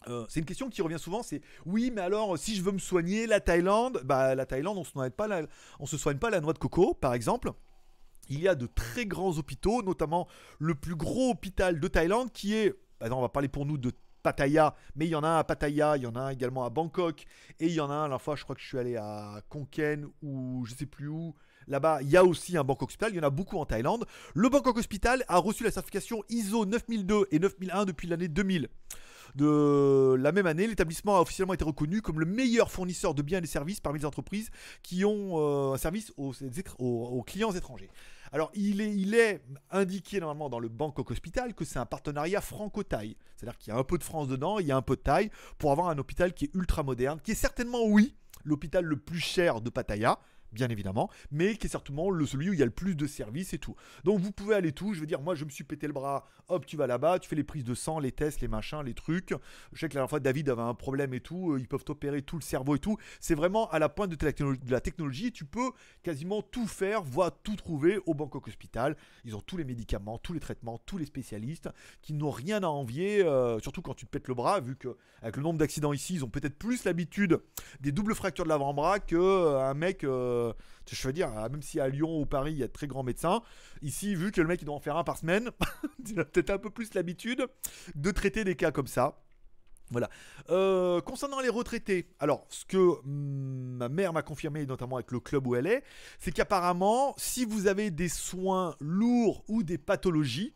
euh, 0.07 0.25
c'est 0.29 0.39
une 0.39 0.45
question 0.45 0.69
qui 0.69 0.81
revient 0.81 0.99
souvent, 0.99 1.23
c'est 1.23 1.41
oui, 1.65 1.91
mais 1.93 2.01
alors 2.01 2.37
si 2.37 2.55
je 2.55 2.63
veux 2.63 2.71
me 2.71 2.79
soigner, 2.79 3.27
la 3.27 3.39
Thaïlande, 3.39 4.01
bah 4.05 4.33
la 4.33 4.45
Thaïlande, 4.45 4.77
on 4.77 4.83
se 4.83 4.91
on 5.79 5.85
se 5.85 5.97
soigne 5.97 6.17
pas 6.17 6.29
la 6.29 6.39
noix 6.39 6.53
de 6.53 6.59
coco, 6.59 6.93
par 6.93 7.13
exemple. 7.13 7.51
Il 8.29 8.39
y 8.39 8.47
a 8.47 8.55
de 8.55 8.67
très 8.67 9.05
grands 9.05 9.37
hôpitaux, 9.37 9.81
notamment 9.83 10.27
le 10.59 10.75
plus 10.75 10.95
gros 10.95 11.31
hôpital 11.31 11.79
de 11.79 11.87
Thaïlande 11.87 12.31
qui 12.31 12.53
est, 12.53 12.73
bah 12.99 13.07
on 13.11 13.21
va 13.21 13.29
parler 13.29 13.47
pour 13.47 13.65
nous 13.65 13.77
de 13.77 13.91
Pattaya, 14.23 14.75
mais 14.95 15.05
il 15.07 15.09
y 15.09 15.15
en 15.15 15.23
a 15.23 15.27
un 15.27 15.39
à 15.39 15.43
Pattaya, 15.43 15.97
il 15.97 16.03
y 16.03 16.07
en 16.07 16.15
a 16.15 16.21
un 16.21 16.29
également 16.29 16.65
à 16.65 16.69
Bangkok, 16.69 17.25
et 17.59 17.67
il 17.67 17.73
y 17.73 17.79
en 17.79 17.89
a 17.89 17.93
un, 17.93 18.07
la 18.07 18.19
fois 18.19 18.35
je 18.35 18.43
crois 18.43 18.55
que 18.55 18.61
je 18.61 18.67
suis 18.67 18.77
allé 18.77 18.95
à 18.97 19.41
Konken 19.49 20.07
ou 20.21 20.65
je 20.65 20.73
sais 20.73 20.85
plus 20.85 21.07
où. 21.07 21.35
Là-bas, 21.67 21.99
il 22.01 22.09
y 22.09 22.17
a 22.17 22.23
aussi 22.23 22.57
un 22.57 22.63
Bangkok 22.63 22.89
Hospital, 22.89 23.11
il 23.13 23.17
y 23.17 23.19
en 23.19 23.27
a 23.27 23.29
beaucoup 23.29 23.57
en 23.57 23.65
Thaïlande. 23.65 24.05
Le 24.33 24.49
Bangkok 24.49 24.77
Hospital 24.77 25.23
a 25.27 25.37
reçu 25.37 25.63
la 25.63 25.71
certification 25.71 26.23
ISO 26.29 26.65
9002 26.65 27.27
et 27.31 27.37
9001 27.37 27.85
depuis 27.85 28.07
l'année 28.07 28.27
2000 28.27 28.69
de 29.35 30.15
la 30.17 30.31
même 30.31 30.47
année, 30.47 30.67
l'établissement 30.67 31.17
a 31.17 31.21
officiellement 31.21 31.53
été 31.53 31.63
reconnu 31.63 32.01
comme 32.01 32.19
le 32.19 32.25
meilleur 32.25 32.71
fournisseur 32.71 33.13
de 33.13 33.21
biens 33.21 33.39
et 33.39 33.41
de 33.41 33.47
services 33.47 33.79
parmi 33.79 33.99
les 33.99 34.05
entreprises 34.05 34.49
qui 34.83 35.05
ont 35.05 35.37
euh, 35.37 35.73
un 35.73 35.77
service 35.77 36.11
aux, 36.17 37.23
clients 37.23 37.51
étrangers. 37.51 37.89
Alors, 38.31 38.51
il 38.53 38.81
est, 39.15 39.41
indiqué 39.71 40.19
normalement 40.19 40.49
dans 40.49 40.59
le 40.59 40.69
Bangkok 40.69 41.11
Hospital 41.11 41.53
que 41.53 41.65
c'est 41.65 41.79
un 41.79 41.85
partenariat 41.85 42.41
franco-thaï. 42.41 43.15
C'est-à-dire 43.35 43.57
qu'il 43.57 43.73
y 43.73 43.75
a 43.75 43.79
un 43.79 43.83
peu 43.83 43.97
de 43.97 44.03
France 44.03 44.27
dedans, 44.27 44.59
il 44.59 44.67
y 44.67 44.71
a 44.71 44.77
un 44.77 44.81
peu 44.81 44.95
de 44.95 45.01
Thaï, 45.01 45.31
pour 45.57 45.71
avoir 45.71 45.89
un 45.89 45.97
hôpital 45.97 46.33
qui 46.33 46.45
est 46.45 46.55
ultra 46.55 46.83
moderne, 46.83 47.19
qui 47.23 47.31
est 47.31 47.35
certainement, 47.35 47.85
oui, 47.85 48.15
l'hôpital 48.43 48.83
le 48.85 48.97
plus 48.97 49.19
cher 49.19 49.61
de 49.61 49.69
Pattaya, 49.69 50.19
bien 50.51 50.69
évidemment, 50.69 51.09
mais 51.31 51.55
qui 51.55 51.67
est 51.67 51.69
certainement 51.69 52.09
le, 52.09 52.25
celui 52.25 52.49
où 52.49 52.53
il 52.53 52.59
y 52.59 52.63
a 52.63 52.65
le 52.65 52.71
plus 52.71 52.95
de 52.95 53.07
services 53.07 53.53
et 53.53 53.59
tout. 53.59 53.75
Donc 54.03 54.19
vous 54.19 54.31
pouvez 54.31 54.55
aller 54.55 54.71
tout, 54.71 54.93
je 54.93 54.99
veux 54.99 55.05
dire, 55.05 55.21
moi 55.21 55.35
je 55.35 55.45
me 55.45 55.49
suis 55.49 55.63
pété 55.63 55.87
le 55.87 55.93
bras, 55.93 56.25
hop, 56.47 56.65
tu 56.65 56.77
vas 56.77 56.87
là-bas, 56.87 57.19
tu 57.19 57.29
fais 57.29 57.35
les 57.35 57.43
prises 57.43 57.63
de 57.63 57.73
sang, 57.73 57.99
les 57.99 58.11
tests, 58.11 58.41
les 58.41 58.47
machins, 58.47 58.81
les 58.83 58.93
trucs. 58.93 59.33
Je 59.73 59.79
sais 59.79 59.87
que 59.87 59.93
la 59.93 59.99
dernière 59.99 60.09
fois 60.09 60.19
David 60.19 60.49
avait 60.49 60.61
un 60.61 60.73
problème 60.73 61.13
et 61.13 61.19
tout, 61.19 61.53
euh, 61.53 61.59
ils 61.59 61.67
peuvent 61.67 61.85
opérer 61.89 62.21
tout 62.21 62.37
le 62.37 62.41
cerveau 62.41 62.75
et 62.75 62.79
tout. 62.79 62.97
C'est 63.19 63.35
vraiment 63.35 63.69
à 63.69 63.79
la 63.79 63.89
pointe 63.89 64.11
de, 64.11 64.71
la 64.71 64.81
technologie, 64.81 65.31
tu 65.31 65.45
peux 65.45 65.71
quasiment 66.03 66.41
tout 66.41 66.67
faire, 66.67 67.03
voire 67.03 67.31
tout 67.43 67.55
trouver 67.55 67.99
au 68.05 68.13
Bangkok 68.13 68.47
Hospital. 68.47 68.95
Ils 69.25 69.35
ont 69.35 69.41
tous 69.41 69.57
les 69.57 69.65
médicaments, 69.65 70.17
tous 70.17 70.33
les 70.33 70.39
traitements, 70.39 70.79
tous 70.85 70.97
les 70.97 71.05
spécialistes 71.05 71.69
qui 72.01 72.13
n'ont 72.13 72.31
rien 72.31 72.63
à 72.63 72.67
envier, 72.67 73.23
euh, 73.23 73.59
surtout 73.59 73.81
quand 73.81 73.93
tu 73.93 74.05
te 74.05 74.11
pètes 74.11 74.27
le 74.27 74.33
bras, 74.33 74.59
vu 74.59 74.75
que 74.75 74.95
avec 75.21 75.37
le 75.37 75.43
nombre 75.43 75.59
d'accidents 75.59 75.93
ici, 75.93 76.15
ils 76.15 76.25
ont 76.25 76.29
peut-être 76.29 76.57
plus 76.57 76.83
l'habitude 76.85 77.39
des 77.81 77.91
doubles 77.91 78.15
fractures 78.15 78.45
de 78.45 78.49
l'avant-bras 78.49 78.99
qu'un 78.99 79.17
euh, 79.17 79.73
mec 79.73 80.03
euh, 80.03 80.38
je 80.89 81.07
veux 81.07 81.13
dire, 81.13 81.29
même 81.29 81.61
si 81.61 81.79
à 81.79 81.87
Lyon 81.87 82.19
ou 82.19 82.25
Paris, 82.25 82.53
il 82.53 82.59
y 82.59 82.63
a 82.63 82.67
très 82.67 82.87
grands 82.87 83.03
médecins, 83.03 83.41
ici, 83.81 84.15
vu 84.15 84.31
que 84.31 84.41
le 84.41 84.47
mec 84.47 84.61
il 84.61 84.65
doit 84.65 84.75
en 84.75 84.79
faire 84.79 84.97
un 84.97 85.03
par 85.03 85.17
semaine, 85.17 85.51
il 86.09 86.19
a 86.19 86.25
peut-être 86.25 86.49
un 86.49 86.57
peu 86.57 86.69
plus 86.69 86.93
l'habitude 86.93 87.45
de 87.95 88.11
traiter 88.11 88.43
des 88.43 88.55
cas 88.55 88.71
comme 88.71 88.87
ça. 88.87 89.19
Voilà. 89.91 90.09
Euh, 90.49 91.01
concernant 91.01 91.39
les 91.39 91.49
retraités, 91.49 92.09
alors 92.19 92.45
ce 92.49 92.65
que 92.65 92.77
hmm, 93.03 93.77
ma 93.77 93.89
mère 93.89 94.13
m'a 94.13 94.21
confirmé, 94.21 94.65
notamment 94.65 94.97
avec 94.97 95.11
le 95.11 95.19
club 95.19 95.47
où 95.47 95.55
elle 95.55 95.67
est, 95.67 95.83
c'est 96.19 96.31
qu'apparemment, 96.31 97.15
si 97.17 97.45
vous 97.45 97.67
avez 97.67 97.89
des 97.89 98.09
soins 98.09 98.75
lourds 98.79 99.43
ou 99.47 99.63
des 99.63 99.77
pathologies, 99.77 100.53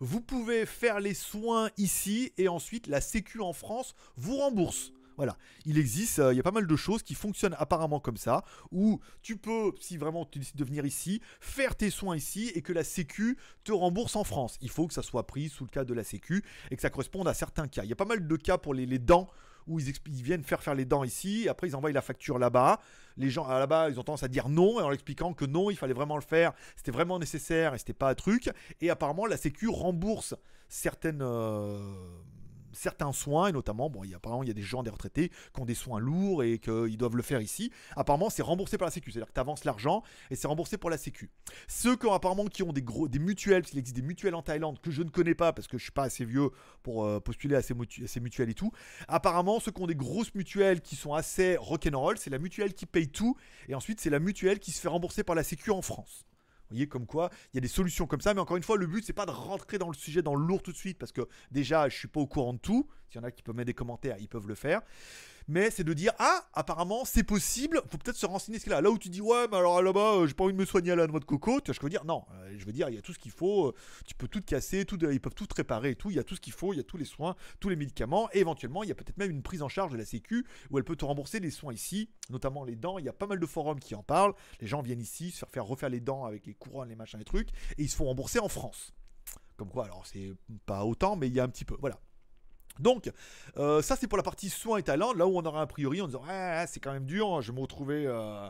vous 0.00 0.20
pouvez 0.20 0.66
faire 0.66 0.98
les 0.98 1.14
soins 1.14 1.70
ici 1.76 2.32
et 2.36 2.48
ensuite 2.48 2.88
la 2.88 3.00
Sécu 3.00 3.40
en 3.40 3.52
France 3.52 3.94
vous 4.16 4.36
rembourse. 4.36 4.92
Voilà, 5.22 5.38
il 5.66 5.78
existe, 5.78 6.18
euh, 6.18 6.34
il 6.34 6.36
y 6.36 6.40
a 6.40 6.42
pas 6.42 6.50
mal 6.50 6.66
de 6.66 6.74
choses 6.74 7.04
qui 7.04 7.14
fonctionnent 7.14 7.54
apparemment 7.56 8.00
comme 8.00 8.16
ça, 8.16 8.42
où 8.72 8.98
tu 9.22 9.36
peux, 9.36 9.70
si 9.78 9.96
vraiment 9.96 10.26
tu 10.26 10.40
décides 10.40 10.56
de 10.56 10.64
venir 10.64 10.84
ici, 10.84 11.22
faire 11.38 11.76
tes 11.76 11.90
soins 11.90 12.16
ici 12.16 12.50
et 12.56 12.60
que 12.60 12.72
la 12.72 12.82
Sécu 12.82 13.38
te 13.62 13.70
rembourse 13.70 14.16
en 14.16 14.24
France. 14.24 14.58
Il 14.62 14.68
faut 14.68 14.88
que 14.88 14.94
ça 14.94 15.02
soit 15.02 15.28
pris 15.28 15.48
sous 15.48 15.62
le 15.62 15.70
cas 15.70 15.84
de 15.84 15.94
la 15.94 16.02
Sécu 16.02 16.42
et 16.72 16.74
que 16.74 16.82
ça 16.82 16.90
corresponde 16.90 17.28
à 17.28 17.34
certains 17.34 17.68
cas. 17.68 17.84
Il 17.84 17.88
y 17.88 17.92
a 17.92 17.94
pas 17.94 18.04
mal 18.04 18.26
de 18.26 18.36
cas 18.36 18.58
pour 18.58 18.74
les, 18.74 18.98
dents 18.98 19.30
où 19.68 19.78
ils, 19.78 19.94
viennent 20.06 20.42
faire 20.42 20.60
faire 20.60 20.74
les 20.74 20.86
dents 20.86 21.04
ici, 21.04 21.48
après 21.48 21.68
ils 21.68 21.76
envoient 21.76 21.92
la 21.92 22.02
facture 22.02 22.40
là-bas. 22.40 22.80
Les 23.16 23.30
gens 23.30 23.46
là-bas, 23.46 23.90
ils 23.90 24.00
ont 24.00 24.02
tendance 24.02 24.24
à 24.24 24.28
dire 24.28 24.48
non, 24.48 24.78
en 24.78 24.90
expliquant 24.90 25.34
que 25.34 25.44
non, 25.44 25.70
il 25.70 25.76
fallait 25.76 25.94
vraiment 25.94 26.16
le 26.16 26.22
faire, 26.22 26.52
c'était 26.74 26.90
vraiment 26.90 27.20
nécessaire 27.20 27.74
et 27.74 27.78
c'était 27.78 27.92
pas 27.92 28.10
un 28.10 28.16
truc. 28.16 28.50
Et 28.80 28.90
apparemment, 28.90 29.26
la 29.26 29.36
Sécu 29.36 29.68
rembourse 29.68 30.34
certaines. 30.68 31.22
Euh, 31.22 31.78
certains 32.72 33.12
soins, 33.12 33.48
et 33.48 33.52
notamment, 33.52 33.90
bon, 33.90 34.04
il 34.04 34.10
y 34.10 34.14
a, 34.14 34.16
apparemment, 34.16 34.42
il 34.42 34.48
y 34.48 34.50
a 34.50 34.54
des 34.54 34.62
gens, 34.62 34.82
des 34.82 34.90
retraités, 34.90 35.28
qui 35.28 35.60
ont 35.60 35.64
des 35.64 35.74
soins 35.74 36.00
lourds 36.00 36.42
et 36.42 36.58
qu'ils 36.58 36.96
doivent 36.96 37.16
le 37.16 37.22
faire 37.22 37.40
ici. 37.40 37.70
Apparemment, 37.96 38.30
c'est 38.30 38.42
remboursé 38.42 38.78
par 38.78 38.86
la 38.86 38.92
Sécu, 38.92 39.10
c'est-à-dire 39.10 39.28
que 39.28 39.34
tu 39.34 39.40
avances 39.40 39.64
l'argent 39.64 40.02
et 40.30 40.36
c'est 40.36 40.46
remboursé 40.46 40.78
pour 40.78 40.90
la 40.90 40.98
Sécu. 40.98 41.30
Ceux 41.68 41.96
qui 41.96 42.06
ont 42.06 42.12
apparemment 42.12 42.44
qui 42.46 42.62
ont 42.62 42.72
des, 42.72 42.82
gros, 42.82 43.08
des 43.08 43.18
mutuelles, 43.18 43.62
parce 43.62 43.70
qu'il 43.70 43.78
existe 43.78 43.96
des 43.96 44.02
mutuelles 44.02 44.34
en 44.34 44.42
Thaïlande 44.42 44.80
que 44.80 44.90
je 44.90 45.02
ne 45.02 45.10
connais 45.10 45.34
pas 45.34 45.52
parce 45.52 45.68
que 45.68 45.78
je 45.78 45.82
suis 45.82 45.92
pas 45.92 46.04
assez 46.04 46.24
vieux 46.24 46.50
pour 46.82 47.04
euh, 47.04 47.20
postuler 47.20 47.56
à 47.56 47.62
ces, 47.62 47.74
mutuelles 48.20 48.50
et 48.50 48.54
tout. 48.54 48.72
Apparemment, 49.08 49.60
ceux 49.60 49.72
qui 49.72 49.82
ont 49.82 49.86
des 49.86 49.94
grosses 49.94 50.34
mutuelles 50.34 50.80
qui 50.80 50.96
sont 50.96 51.14
assez 51.14 51.56
rock'n'roll, 51.56 52.18
c'est 52.18 52.30
la 52.30 52.38
mutuelle 52.38 52.74
qui 52.74 52.86
paye 52.86 53.08
tout 53.08 53.36
et 53.68 53.74
ensuite 53.74 54.00
c'est 54.00 54.10
la 54.10 54.18
mutuelle 54.18 54.58
qui 54.58 54.72
se 54.72 54.80
fait 54.80 54.88
rembourser 54.88 55.24
par 55.24 55.34
la 55.34 55.42
Sécu 55.42 55.70
en 55.70 55.82
France 55.82 56.26
voyez, 56.72 56.88
comme 56.88 57.06
quoi, 57.06 57.30
il 57.52 57.56
y 57.56 57.58
a 57.58 57.60
des 57.60 57.68
solutions 57.68 58.06
comme 58.06 58.20
ça, 58.20 58.34
mais 58.34 58.40
encore 58.40 58.56
une 58.56 58.62
fois, 58.62 58.76
le 58.76 58.86
but, 58.86 59.04
c'est 59.04 59.12
pas 59.12 59.26
de 59.26 59.30
rentrer 59.30 59.78
dans 59.78 59.88
le 59.88 59.94
sujet, 59.94 60.22
dans 60.22 60.34
le 60.34 60.44
lourd 60.44 60.62
tout 60.62 60.72
de 60.72 60.76
suite, 60.76 60.98
parce 60.98 61.12
que 61.12 61.22
déjà, 61.50 61.88
je 61.88 61.96
suis 61.96 62.08
pas 62.08 62.20
au 62.20 62.26
courant 62.26 62.54
de 62.54 62.58
tout. 62.58 62.88
S'il 63.08 63.20
y 63.20 63.24
en 63.24 63.26
a 63.26 63.30
qui 63.30 63.42
peuvent 63.42 63.54
mettre 63.54 63.66
des 63.66 63.74
commentaires, 63.74 64.16
ils 64.18 64.28
peuvent 64.28 64.48
le 64.48 64.54
faire 64.54 64.80
mais 65.48 65.70
c'est 65.70 65.84
de 65.84 65.92
dire 65.92 66.12
ah 66.18 66.44
apparemment 66.54 67.04
c'est 67.04 67.24
possible 67.24 67.80
faut 67.90 67.98
peut-être 67.98 68.16
se 68.16 68.26
renseigner 68.26 68.58
ce 68.58 68.64
qu'il 68.64 68.72
a. 68.72 68.80
Là 68.80 68.90
où 68.90 68.98
tu 68.98 69.08
dis 69.08 69.20
ouais 69.20 69.46
mais 69.50 69.56
alors 69.56 69.82
là-bas 69.82 70.16
euh, 70.16 70.26
j'ai 70.26 70.34
pas 70.34 70.44
envie 70.44 70.52
de 70.52 70.58
me 70.58 70.64
soigner 70.64 70.92
à 70.92 70.96
la 70.96 71.06
noix 71.06 71.20
de 71.20 71.24
coco 71.24 71.60
tu 71.60 71.70
vois 71.70 71.74
je 71.74 71.80
veux 71.80 71.90
dire? 71.90 72.04
Non 72.04 72.24
euh, 72.32 72.54
je 72.56 72.64
veux 72.64 72.72
dire 72.72 72.88
il 72.88 72.94
y 72.94 72.98
a 72.98 73.02
tout 73.02 73.12
ce 73.12 73.18
qu'il 73.18 73.32
faut 73.32 73.68
euh, 73.68 73.74
tu 74.06 74.14
peux 74.14 74.28
tout 74.28 74.40
casser 74.40 74.84
ils 74.90 75.20
peuvent 75.20 75.34
tout 75.34 75.46
réparer 75.56 75.90
et 75.90 75.96
tout 75.96 76.10
il 76.10 76.16
y 76.16 76.20
a 76.20 76.24
tout 76.24 76.36
ce 76.36 76.40
qu'il 76.40 76.52
faut 76.52 76.72
il 76.72 76.76
y 76.76 76.80
a 76.80 76.84
tous 76.84 76.96
les 76.96 77.04
soins 77.04 77.36
tous 77.60 77.68
les 77.68 77.76
médicaments 77.76 78.28
et 78.32 78.40
éventuellement 78.40 78.82
il 78.82 78.88
y 78.88 78.92
a 78.92 78.94
peut-être 78.94 79.16
même 79.18 79.30
une 79.30 79.42
prise 79.42 79.62
en 79.62 79.68
charge 79.68 79.92
de 79.92 79.96
la 79.96 80.04
sécu 80.04 80.46
où 80.70 80.78
elle 80.78 80.84
peut 80.84 80.96
te 80.96 81.04
rembourser 81.04 81.40
les 81.40 81.50
soins 81.50 81.72
ici 81.72 82.08
notamment 82.30 82.64
les 82.64 82.76
dents. 82.76 82.98
Il 82.98 83.04
y 83.04 83.08
a 83.08 83.12
pas 83.12 83.26
mal 83.26 83.38
de 83.38 83.46
forums 83.46 83.80
qui 83.80 83.94
en 83.94 84.02
parlent. 84.02 84.34
Les 84.60 84.66
gens 84.66 84.82
viennent 84.82 85.00
ici 85.00 85.30
se 85.30 85.44
faire 85.46 85.64
refaire 85.64 85.88
les 85.88 86.00
dents 86.00 86.24
avec 86.24 86.46
les 86.46 86.54
couronnes 86.54 86.88
les 86.88 86.96
machins 86.96 87.18
les 87.18 87.24
trucs 87.24 87.50
et 87.78 87.82
ils 87.82 87.88
se 87.88 87.96
font 87.96 88.06
rembourser 88.06 88.38
en 88.38 88.48
France. 88.48 88.92
Comme 89.56 89.70
quoi 89.70 89.84
alors 89.84 90.06
c'est 90.06 90.32
pas 90.66 90.84
autant 90.84 91.16
mais 91.16 91.28
il 91.28 91.34
y 91.34 91.40
a 91.40 91.44
un 91.44 91.48
petit 91.48 91.64
peu 91.64 91.76
voilà 91.80 92.00
donc, 92.78 93.10
euh, 93.56 93.82
ça 93.82 93.96
c'est 93.96 94.06
pour 94.06 94.16
la 94.16 94.22
partie 94.22 94.48
soins 94.48 94.78
et 94.78 94.82
talents, 94.82 95.12
là 95.12 95.26
où 95.26 95.36
on 95.36 95.44
aura 95.44 95.62
a 95.62 95.66
priori 95.66 96.00
en 96.00 96.06
disant 96.06 96.22
ah, 96.26 96.66
c'est 96.66 96.80
quand 96.80 96.92
même 96.92 97.06
dur, 97.06 97.28
hein, 97.28 97.40
je 97.40 97.52
vais 97.52 97.56
me 97.56 97.60
retrouver 97.60 98.06
euh, 98.06 98.48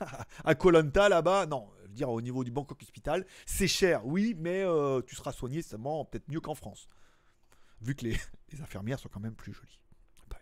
à 0.44 0.54
Colanta 0.54 1.08
là-bas. 1.08 1.46
Non, 1.46 1.68
je 1.82 1.88
veux 1.88 1.94
dire 1.94 2.10
au 2.10 2.20
niveau 2.20 2.44
du 2.44 2.50
Bangkok 2.50 2.80
Hospital, 2.82 3.26
c'est 3.46 3.68
cher, 3.68 4.06
oui, 4.06 4.34
mais 4.38 4.62
euh, 4.62 5.02
tu 5.02 5.14
seras 5.14 5.32
soigné 5.32 5.62
seulement 5.62 6.04
peut-être 6.04 6.28
mieux 6.28 6.40
qu'en 6.40 6.54
France. 6.54 6.88
Vu 7.80 7.94
que 7.94 8.04
les, 8.04 8.16
infirmières 8.62 8.98
sont 8.98 9.08
quand 9.08 9.20
même 9.20 9.34
plus 9.34 9.52
jolies. 9.52 9.80
Pas 10.28 10.38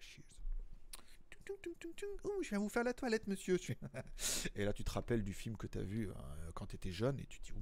je 2.43 2.51
viens 2.51 2.59
vous 2.59 2.69
faire 2.69 2.85
la 2.85 2.95
toilette, 2.95 3.27
monsieur. 3.27 3.59
et 4.55 4.65
là, 4.65 4.73
tu 4.73 4.85
te 4.85 4.91
rappelles 4.91 5.25
du 5.25 5.33
film 5.33 5.57
que 5.57 5.67
tu 5.67 5.79
as 5.79 5.83
vu 5.83 6.09
quand 6.55 6.67
tu 6.67 6.77
étais 6.77 6.93
jeune 6.93 7.19
et 7.19 7.27
tu 7.27 7.41
te 7.41 7.47
dis, 7.47 7.59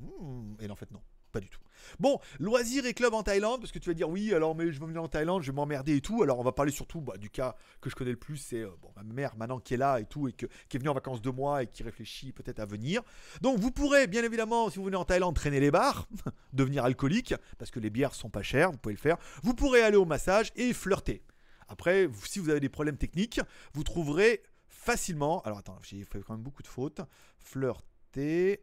et 0.60 0.70
en 0.70 0.76
fait, 0.76 0.90
non 0.90 1.02
du 1.40 1.48
tout. 1.48 1.60
Bon, 2.00 2.18
loisirs 2.38 2.86
et 2.86 2.94
clubs 2.94 3.14
en 3.14 3.22
Thaïlande, 3.22 3.60
parce 3.60 3.72
que 3.72 3.78
tu 3.78 3.90
vas 3.90 3.94
dire 3.94 4.08
oui, 4.08 4.34
alors 4.34 4.54
mais 4.54 4.72
je 4.72 4.80
veux 4.80 4.86
venir 4.86 5.02
en 5.02 5.08
Thaïlande, 5.08 5.42
je 5.42 5.50
vais 5.50 5.56
m'emmerder 5.56 5.96
et 5.96 6.00
tout. 6.00 6.22
Alors 6.22 6.38
on 6.38 6.42
va 6.42 6.52
parler 6.52 6.72
surtout 6.72 7.00
bah, 7.00 7.16
du 7.16 7.30
cas 7.30 7.56
que 7.80 7.90
je 7.90 7.94
connais 7.94 8.10
le 8.10 8.16
plus, 8.16 8.36
c'est 8.36 8.62
euh, 8.62 8.70
ma 8.96 9.02
mère 9.02 9.36
maintenant 9.36 9.58
qui 9.58 9.74
est 9.74 9.76
là 9.76 10.00
et 10.00 10.04
tout, 10.04 10.28
et 10.28 10.32
qui 10.32 10.46
est 10.46 10.78
venue 10.78 10.88
en 10.88 10.94
vacances 10.94 11.22
deux 11.22 11.32
mois 11.32 11.62
et 11.62 11.66
qui 11.66 11.82
réfléchit 11.82 12.32
peut-être 12.32 12.60
à 12.60 12.66
venir. 12.66 13.02
Donc 13.40 13.58
vous 13.58 13.70
pourrez 13.70 14.06
bien 14.06 14.22
évidemment, 14.22 14.70
si 14.70 14.78
vous 14.78 14.84
venez 14.84 14.96
en 14.96 15.04
Thaïlande, 15.04 15.34
traîner 15.34 15.60
les 15.60 15.70
bars, 15.70 16.08
devenir 16.52 16.84
alcoolique, 16.84 17.34
parce 17.58 17.70
que 17.70 17.80
les 17.80 17.90
bières 17.90 18.14
sont 18.14 18.30
pas 18.30 18.42
chères, 18.42 18.72
vous 18.72 18.78
pouvez 18.78 18.94
le 18.94 19.00
faire. 19.00 19.16
Vous 19.42 19.54
pourrez 19.54 19.82
aller 19.82 19.96
au 19.96 20.04
massage 20.04 20.52
et 20.56 20.72
flirter. 20.72 21.22
Après, 21.68 22.08
si 22.24 22.38
vous 22.38 22.50
avez 22.50 22.60
des 22.60 22.68
problèmes 22.68 22.96
techniques, 22.96 23.40
vous 23.74 23.82
trouverez 23.82 24.42
facilement. 24.68 25.42
Alors 25.42 25.58
attends, 25.58 25.78
j'ai 25.82 26.04
fait 26.04 26.20
quand 26.20 26.34
même 26.34 26.42
beaucoup 26.42 26.62
de 26.62 26.68
fautes. 26.68 27.00
Flirt 27.38 27.84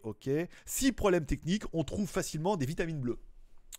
ok. 0.03 0.29
Si 0.65 0.91
problème 0.91 1.25
technique, 1.25 1.63
on 1.73 1.83
trouve 1.83 2.09
facilement 2.09 2.57
des 2.57 2.65
vitamines 2.65 2.99
bleues. 2.99 3.19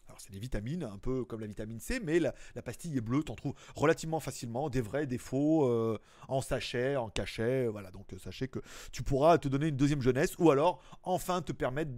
Alors 0.06 0.20
c'est 0.20 0.32
des 0.32 0.38
vitamines, 0.38 0.84
un 0.84 0.98
peu 0.98 1.24
comme 1.24 1.40
la 1.40 1.46
vitamine 1.46 1.80
C, 1.80 2.00
mais 2.00 2.20
la, 2.20 2.32
pastille 2.62 2.96
est 2.96 3.00
bleue, 3.00 3.24
t'en 3.24 3.34
trouves 3.34 3.54
relativement 3.74 4.20
facilement, 4.20 4.70
des 4.70 4.80
vrais, 4.80 5.06
des 5.06 5.18
faux, 5.18 5.68
euh, 5.68 5.98
en 6.28 6.40
sachet, 6.40 6.94
en 6.96 7.08
cachet, 7.08 7.66
voilà. 7.66 7.90
Donc 7.90 8.12
euh, 8.12 8.18
sachez 8.18 8.46
que 8.46 8.60
tu 8.92 9.02
pourras 9.02 9.38
te 9.38 9.48
donner 9.48 9.68
une 9.68 9.76
deuxième 9.76 10.02
jeunesse, 10.02 10.36
ou 10.38 10.50
alors 10.50 10.80
enfin 11.02 11.42
te 11.42 11.52
permettre 11.52 11.92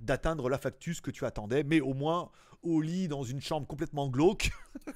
d'atteindre 0.00 0.50
la 0.50 0.58
factus 0.58 1.00
que 1.00 1.10
tu 1.10 1.24
attendais, 1.24 1.64
mais 1.64 1.80
au 1.80 1.94
moins 1.94 2.30
au 2.62 2.80
lit 2.82 3.08
dans 3.08 3.22
une 3.22 3.40
chambre 3.40 3.66
complètement 3.66 4.08
glauque. 4.08 4.50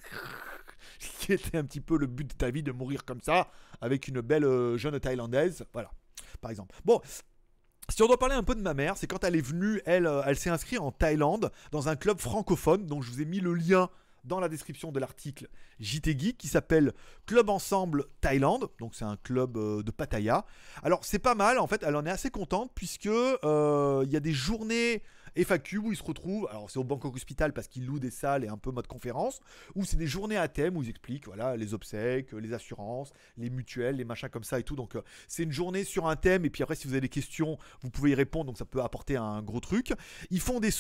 qui 0.99 1.33
était 1.33 1.57
un 1.57 1.65
petit 1.65 1.81
peu 1.81 1.97
le 1.97 2.07
but 2.07 2.29
de 2.29 2.35
ta 2.35 2.51
vie 2.51 2.63
de 2.63 2.73
mourir 2.73 3.05
comme 3.05 3.21
ça, 3.21 3.51
avec 3.81 4.09
une 4.09 4.21
belle 4.21 4.45
euh, 4.45 4.77
jeune 4.77 4.99
thaïlandaise, 5.01 5.65
voilà, 5.73 5.91
par 6.41 6.51
exemple. 6.51 6.75
Bon, 6.85 7.01
si 7.89 8.03
on 8.03 8.07
doit 8.07 8.19
parler 8.19 8.35
un 8.35 8.43
peu 8.43 8.55
de 8.55 8.63
ma 8.63 8.75
mère, 8.75 8.97
c'est 8.97 9.07
quand 9.07 9.25
elle 9.25 9.37
est 9.37 9.47
venue, 9.47 9.81
elle, 9.85 10.07
euh, 10.07 10.23
elle 10.27 10.37
s'est 10.37 10.51
inscrite 10.51 10.81
en 10.81 10.93
Thaïlande 10.93 11.51
dans 11.73 11.89
un 11.89 11.97
club 11.97 12.19
francophone, 12.19 12.87
donc 12.87 13.03
je 13.03 13.11
vous 13.11 13.21
ai 13.21 13.25
mis 13.25 13.41
le 13.41 13.55
lien 13.55 13.91
dans 14.25 14.41
la 14.41 14.49
description 14.49 14.93
de 14.93 15.01
l'article 15.01 15.49
JT 15.81 16.17
Geek 16.19 16.39
qui 16.39 16.49
s'appelle 16.49 16.93
Club 17.27 17.51
Ensemble 17.51 18.07
Thaïlande. 18.21 18.69
Donc 18.79 18.95
c'est 18.95 19.05
un 19.05 19.17
club 19.17 19.57
euh, 19.57 19.83
de 19.83 19.91
Pattaya. 19.91 20.45
Alors 20.83 21.05
c'est 21.05 21.19
pas 21.19 21.35
mal 21.35 21.59
en 21.59 21.67
fait, 21.67 21.83
elle 21.83 21.97
en 21.97 22.07
est 22.07 22.11
assez 22.11 22.31
contente 22.31 22.71
puisque 22.75 23.07
euh, 23.07 24.03
il 24.05 24.13
y 24.13 24.17
a 24.17 24.21
des 24.21 24.33
journées 24.33 25.03
FAQ 25.37 25.79
où 25.79 25.93
ils 25.93 25.97
se 25.97 26.03
retrouvent, 26.03 26.49
alors 26.51 26.71
c'est 26.71 26.79
au 26.79 26.85
Bangkok 26.85 27.15
Hospital 27.15 27.53
parce 27.53 27.69
qu'ils 27.69 27.87
louent 27.87 27.99
des 27.99 28.11
salles 28.11 28.45
et 28.45 28.49
un 28.49 28.59
peu 28.59 28.71
mode 28.71 28.87
conférence, 28.87 29.41
où 29.75 29.85
c'est 29.85 29.97
des 29.97 30.07
journées 30.07 30.37
à 30.37 30.49
thème 30.49 30.77
où 30.77 30.83
ils 30.83 30.91
expliquent 30.91 31.27
voilà, 31.27 31.57
les 31.57 31.75
obsèques, 31.75 32.33
les 32.33 32.53
assurances, 32.53 33.13
les 33.37 33.51
mutuelles, 33.51 33.97
les 33.97 34.05
machins 34.05 34.29
comme 34.29 34.45
ça 34.45 34.59
et 34.59 34.63
tout. 34.63 34.77
Donc 34.77 34.97
euh, 34.97 35.03
c'est 35.29 35.43
une 35.43 35.53
journée 35.53 35.85
sur 35.85 36.07
un 36.07 36.17
thème 36.17 36.45
et 36.45 36.51
puis 36.51 36.63
après 36.63 36.75
si 36.75 36.87
vous 36.87 36.95
avez 36.95 37.01
des 37.01 37.09
questions, 37.09 37.59
vous 37.83 37.91
pouvez 37.91 38.11
y 38.11 38.15
répondre, 38.15 38.47
donc 38.47 38.59
ça 38.59 38.65
peut 38.65 38.83
apporter 38.83 39.17
un 39.17 39.43
gros 39.43 39.61
truc. 39.61 39.93
Ils 40.31 40.41
font 40.41 40.61
des, 40.61 40.73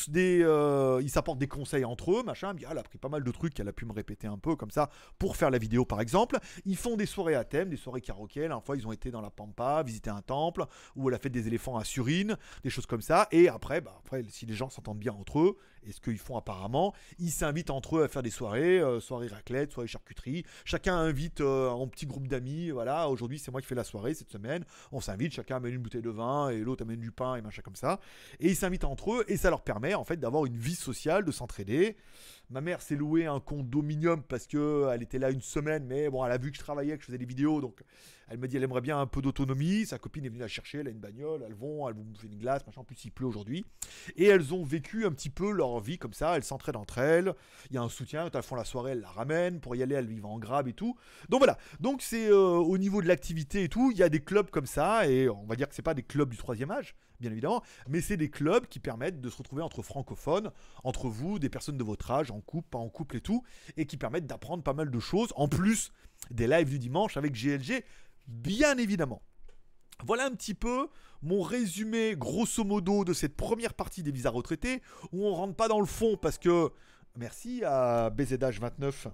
euh, 0.43 1.01
ils 1.03 1.11
s'apportent 1.11 1.38
des 1.38 1.49
conseils 1.49 1.85
entre 1.85 2.12
eux, 2.12 2.23
machin. 2.23 2.55
elle 2.71 2.79
a 2.79 2.83
pris 2.83 2.99
pas 2.99 3.09
mal 3.09 3.25
de 3.25 3.31
trucs 3.31 3.55
qu'elle 3.55 3.69
a 3.69 3.73
pu 3.73 3.87
me 3.87 3.93
répéter 3.93 4.27
un 4.27 4.38
peu 4.38 4.57
comme 4.57 4.71
ça 4.71 4.91
pour 5.19 5.37
faire 5.37 5.51
la 5.51 5.59
vidéo 5.59 5.85
par 5.85 6.01
exemple. 6.01 6.38
Ils 6.65 6.77
font 6.77 6.97
des 6.97 7.07
soirées 7.07 7.35
à 7.35 7.45
thème, 7.45 7.71
des 7.71 7.77
soirées 7.77 8.01
karaoké. 8.01 8.49
La 8.49 8.61
fois 8.61 8.77
ils 8.77 8.87
ont 8.87 8.93
été 8.93 9.11
dans 9.11 9.21
la 9.21 9.31
Pampa, 9.31 9.83
visiter 9.83 10.11
un 10.11 10.23
temple 10.23 10.65
où 10.97 11.09
elle 11.09 11.15
a 11.15 11.19
fait 11.19 11.31
des 11.31 11.47
éléphants 11.47 11.77
à 11.77 11.85
Surine, 11.85 12.37
des 12.62 12.71
choses 12.71 12.87
comme 12.87 13.03
ça. 13.03 13.29
Et 13.33 13.49
après, 13.49 13.81
bah, 13.81 13.95
après 14.05 14.23
si 14.29 14.42
les 14.47 14.55
gens 14.55 14.71
s'entendent 14.71 14.99
bien 14.99 15.13
entre 15.13 15.41
eux, 15.41 15.59
et 15.85 15.93
ce 15.93 16.01
qu'ils 16.01 16.19
font 16.19 16.37
apparemment, 16.37 16.95
ils 17.19 17.31
s'invitent 17.31 17.71
entre 17.71 17.99
eux 17.99 18.05
à 18.05 18.09
faire 18.09 18.23
des 18.23 18.31
soirées, 18.31 18.81
euh, 18.81 19.01
soirée 19.01 19.27
raclette, 19.27 19.73
soirée 19.73 19.89
charcuterie. 19.89 20.45
Chacun 20.65 20.97
invite 20.97 21.41
euh, 21.41 21.71
un 21.71 21.89
petit 21.89 22.07
groupe 22.07 22.29
d'amis. 22.29 22.71
Voilà, 22.71 23.09
aujourd'hui 23.09 23.39
c'est 23.39 23.51
moi 23.51 23.61
qui 23.61 23.67
fais 23.67 23.75
la 23.75 23.85
soirée 23.85 24.15
cette 24.15 24.31
semaine. 24.31 24.65
On 24.93 25.01
s'invite, 25.01 25.33
chacun 25.33 25.57
amène 25.57 25.75
une 25.75 25.83
bouteille 25.83 26.03
de 26.03 26.11
vin 26.11 26.51
et 26.51 26.59
l'autre 26.59 26.85
amène 26.85 27.01
du 27.01 27.11
pain 27.11 27.37
et 27.37 27.43
machin 27.43 27.63
comme 27.63 27.77
ça. 27.77 28.01
Et 28.41 28.49
ils 28.49 28.57
s'invitent 28.57 28.85
entre 28.85 29.13
eux 29.15 29.25
et 29.29 29.37
ça 29.37 29.51
leur 29.51 29.63
permet 29.63 29.95
en 29.95 30.05
fait 30.05 30.17
d'avoir 30.17 30.47
une 30.47 30.57
vie 30.57 30.75
sociale, 30.75 31.25
de 31.25 31.33
s'entraider. 31.33 31.97
Ma 32.53 32.61
mère 32.61 32.83
s'est 32.83 32.97
louée 32.97 33.25
un 33.25 33.41
condominium 33.41 34.23
parce 34.23 34.47
que 34.47 34.91
elle 34.93 35.03
était 35.03 35.19
là 35.19 35.31
une 35.31 35.41
semaine, 35.41 35.87
mais 35.87 36.11
bon, 36.11 36.23
elle 36.25 36.33
a 36.33 36.37
vu 36.37 36.51
que 36.51 36.59
je 36.59 36.62
travaillais, 36.62 36.97
que 36.97 37.01
je 37.01 37.07
faisais 37.07 37.17
des 37.17 37.25
vidéos, 37.25 37.62
donc 37.62 37.83
elle 38.29 38.38
m'a 38.38 38.47
dit 38.47 38.59
elle 38.59 38.62
aimerait 38.62 38.83
bien 38.83 39.01
un 39.01 39.07
peu 39.07 39.23
d'autonomie. 39.23 39.87
Sa 39.87 39.99
copine 39.99 40.25
est 40.27 40.29
venue 40.29 40.41
la 40.41 40.49
chercher, 40.49 40.79
elle 40.79 40.88
a 40.88 40.91
une 40.91 41.01
bagnole, 41.01 41.43
elles 41.47 41.55
vont, 41.55 41.88
elles 41.88 41.95
vont 41.95 42.03
bouffer 42.03 42.27
une 42.27 42.38
glace, 42.38 42.67
machin. 42.67 42.83
En 42.83 42.85
plus, 42.85 43.05
il 43.05 43.11
pleut 43.11 43.27
aujourd'hui. 43.27 43.65
Et 44.17 44.27
elles 44.27 44.53
ont 44.53 44.65
vécu 44.65 45.07
un 45.07 45.12
petit 45.12 45.31
peu 45.31 45.51
leur 45.51 45.81
vie 45.81 45.99
comme 45.99 46.12
ça. 46.12 46.37
Elles 46.37 46.45
s'entraident 46.45 46.77
entre 46.77 46.99
elles. 46.99 47.35
Il 47.71 47.75
y 47.75 47.79
a 47.79 47.83
un 47.83 47.88
soutien. 47.88 48.25
Quand 48.25 48.37
elles 48.37 48.45
font 48.45 48.57
la 48.57 48.65
soirée, 48.65 48.93
elles 48.93 49.01
la 49.01 49.11
ramènent. 49.11 49.61
Pour 49.61 49.75
y 49.77 49.83
aller, 49.83 49.95
elles 49.95 50.07
vivent 50.07 50.27
en 50.27 50.38
grab 50.38 50.69
et 50.69 50.73
tout. 50.73 50.97
Donc 51.29 51.41
voilà. 51.41 51.59
Donc 51.81 52.03
c'est 52.03 52.29
euh, 52.29 52.37
au 52.37 52.79
niveau 52.79 53.03
de 53.03 53.09
l'activité 53.09 53.65
et 53.65 53.69
tout. 53.69 53.91
Il 53.93 53.99
y 53.99 54.03
a 54.03 54.09
des 54.09 54.21
clubs 54.21 54.51
comme 54.51 54.67
ça. 54.67 55.09
Et 55.09 55.29
on 55.29 55.45
va 55.45 55.57
dire 55.57 55.69
que 55.69 55.75
c'est 55.75 55.83
pas 55.83 55.95
des 55.95 56.03
clubs 56.03 56.31
du 56.31 56.37
troisième 56.37 56.71
âge 56.71 56.95
bien 57.23 57.33
évidemment, 57.33 57.63
mais 57.89 58.03
c'est 58.03 58.19
des 58.19 58.29
clubs 58.29 58.67
qui 58.67 58.81
permettent 58.81 59.21
de 59.21 59.31
se 59.31 59.39
retrouver 59.39 59.63
entre 59.63 59.81
francophones, 59.81 60.51
entre 60.85 61.09
vous, 61.09 61.39
des 61.39 61.49
personnes 61.49 61.79
de 61.79 61.85
votre 61.85 62.11
âge, 62.11 62.31
en 62.31 62.41
couple, 62.41 62.69
pas 62.69 62.79
en 62.79 62.91
couple 62.91 63.17
et 63.17 63.21
tout, 63.23 63.43
et 63.79 63.87
qui 63.87 63.97
permettent 63.97 64.27
d'apprendre 64.27 64.63
pas 64.63 64.75
mal 64.75 64.91
de 64.91 65.01
choses, 65.01 65.33
en 65.37 65.49
plus 65.49 65.93
des 66.31 66.47
lives 66.47 66.69
du 66.69 66.79
dimanche 66.79 67.17
avec 67.17 67.33
GLG, 67.33 67.85
bien 68.27 68.77
évidemment. 68.77 69.23
Voilà 70.05 70.27
un 70.27 70.33
petit 70.33 70.55
peu 70.55 70.89
mon 71.23 71.41
résumé 71.41 72.17
grosso 72.17 72.65
modo 72.65 73.05
de 73.05 73.13
cette 73.13 73.37
première 73.37 73.75
partie 73.75 74.03
des 74.03 74.11
visas 74.11 74.31
retraités, 74.31 74.83
où 75.13 75.25
on 75.25 75.35
rentre 75.35 75.55
pas 75.55 75.69
dans 75.69 75.81
le 75.81 75.87
fond 75.87 76.19
parce 76.21 76.37
que... 76.37 76.71
Merci 77.15 77.63
à 77.63 78.09
BZH29 78.09 79.09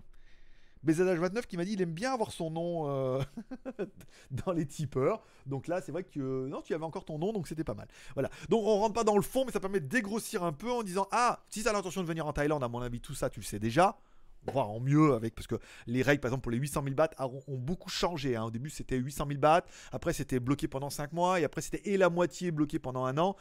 BZH29 0.86 1.46
qui 1.46 1.56
m'a 1.56 1.64
dit 1.64 1.72
il 1.72 1.82
aime 1.82 1.92
bien 1.92 2.12
avoir 2.12 2.32
son 2.32 2.50
nom 2.50 2.88
euh, 2.88 3.20
dans 4.30 4.52
les 4.52 4.66
tipeurs. 4.66 5.22
Donc 5.46 5.66
là, 5.68 5.80
c'est 5.80 5.92
vrai 5.92 6.04
que 6.04 6.46
non, 6.46 6.62
tu 6.62 6.74
avais 6.74 6.84
encore 6.84 7.04
ton 7.04 7.18
nom, 7.18 7.32
donc 7.32 7.48
c'était 7.48 7.64
pas 7.64 7.74
mal. 7.74 7.88
Voilà. 8.14 8.30
Donc 8.48 8.64
on 8.64 8.78
rentre 8.78 8.94
pas 8.94 9.04
dans 9.04 9.16
le 9.16 9.22
fond, 9.22 9.44
mais 9.44 9.52
ça 9.52 9.60
permet 9.60 9.80
de 9.80 9.86
dégrossir 9.86 10.42
un 10.42 10.52
peu 10.52 10.70
en 10.70 10.82
disant 10.82 11.08
ah, 11.12 11.42
si 11.48 11.62
tu 11.62 11.68
as 11.68 11.72
l'intention 11.72 12.02
de 12.02 12.06
venir 12.06 12.26
en 12.26 12.32
Thaïlande, 12.32 12.62
à 12.62 12.68
mon 12.68 12.80
avis, 12.80 13.00
tout 13.00 13.14
ça, 13.14 13.30
tu 13.30 13.40
le 13.40 13.44
sais 13.44 13.58
déjà. 13.58 13.98
Voire 14.52 14.70
en 14.70 14.80
mieux 14.80 15.14
avec 15.14 15.34
parce 15.34 15.46
que 15.46 15.56
les 15.86 16.00
règles 16.00 16.20
par 16.20 16.30
exemple 16.30 16.44
pour 16.44 16.52
les 16.52 16.58
800 16.58 16.82
000 16.84 16.94
bahts 16.94 17.10
ont, 17.18 17.42
beaucoup 17.58 17.90
changé 17.90 18.36
hein. 18.36 18.44
au 18.44 18.50
début 18.50 18.70
c'était 18.70 18.96
800 18.96 19.26
000 19.28 19.40
bahts 19.40 19.64
après 19.92 20.12
c'était 20.12 20.38
bloqué 20.38 20.68
pendant 20.68 20.90
5 20.90 21.12
mois 21.12 21.40
et 21.40 21.44
après 21.44 21.60
c'était 21.60 21.82
et 21.90 21.96
la 21.98 22.08
moitié 22.08 22.50
bloqué 22.52 22.78
pendant 22.78 23.04
un 23.04 23.18
an 23.18 23.36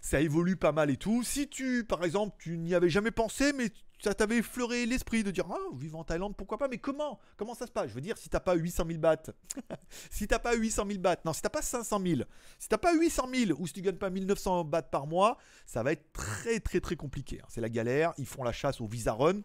ça 0.00 0.20
évolue 0.20 0.56
pas 0.56 0.72
mal 0.72 0.90
et 0.90 0.96
tout. 0.96 1.22
Si 1.22 1.48
tu, 1.48 1.84
par 1.84 2.04
exemple, 2.04 2.36
tu 2.38 2.58
n'y 2.58 2.74
avais 2.74 2.88
jamais 2.88 3.10
pensé, 3.10 3.52
mais 3.52 3.70
ça 4.02 4.14
t'avait 4.14 4.38
effleuré 4.38 4.86
l'esprit 4.86 5.24
de 5.24 5.30
dire 5.30 5.46
ah 5.50 5.76
vivre 5.76 5.98
en 5.98 6.04
Thaïlande 6.04 6.36
pourquoi 6.36 6.58
pas 6.58 6.68
mais 6.68 6.78
comment 6.78 7.18
comment 7.36 7.54
ça 7.54 7.66
se 7.66 7.72
passe? 7.72 7.88
Je 7.88 7.94
veux 7.94 8.00
dire 8.00 8.16
si 8.16 8.28
t'as 8.28 8.40
pas 8.40 8.54
800 8.54 8.84
000 8.86 8.98
bahts 8.98 9.30
si 10.10 10.26
t'as 10.26 10.38
pas 10.38 10.54
800 10.54 10.84
000 10.86 11.00
bahts 11.00 11.16
non 11.24 11.32
si 11.32 11.42
t'as 11.42 11.48
pas 11.48 11.62
500 11.62 12.00
000 12.04 12.22
si 12.58 12.68
t'as 12.68 12.78
pas 12.78 12.94
800 12.94 13.28
000 13.32 13.60
ou 13.60 13.66
si 13.66 13.72
tu 13.72 13.82
gagnes 13.82 13.96
pas 13.96 14.10
1900 14.10 14.64
bahts 14.64 14.82
par 14.82 15.06
mois 15.06 15.38
ça 15.66 15.82
va 15.82 15.92
être 15.92 16.12
très 16.12 16.60
très 16.60 16.80
très 16.80 16.96
compliqué 16.96 17.40
hein. 17.42 17.46
c'est 17.48 17.60
la 17.60 17.68
galère 17.68 18.12
ils 18.18 18.26
font 18.26 18.42
la 18.42 18.52
chasse 18.52 18.80
au 18.80 18.86
visa 18.86 19.12
run. 19.12 19.40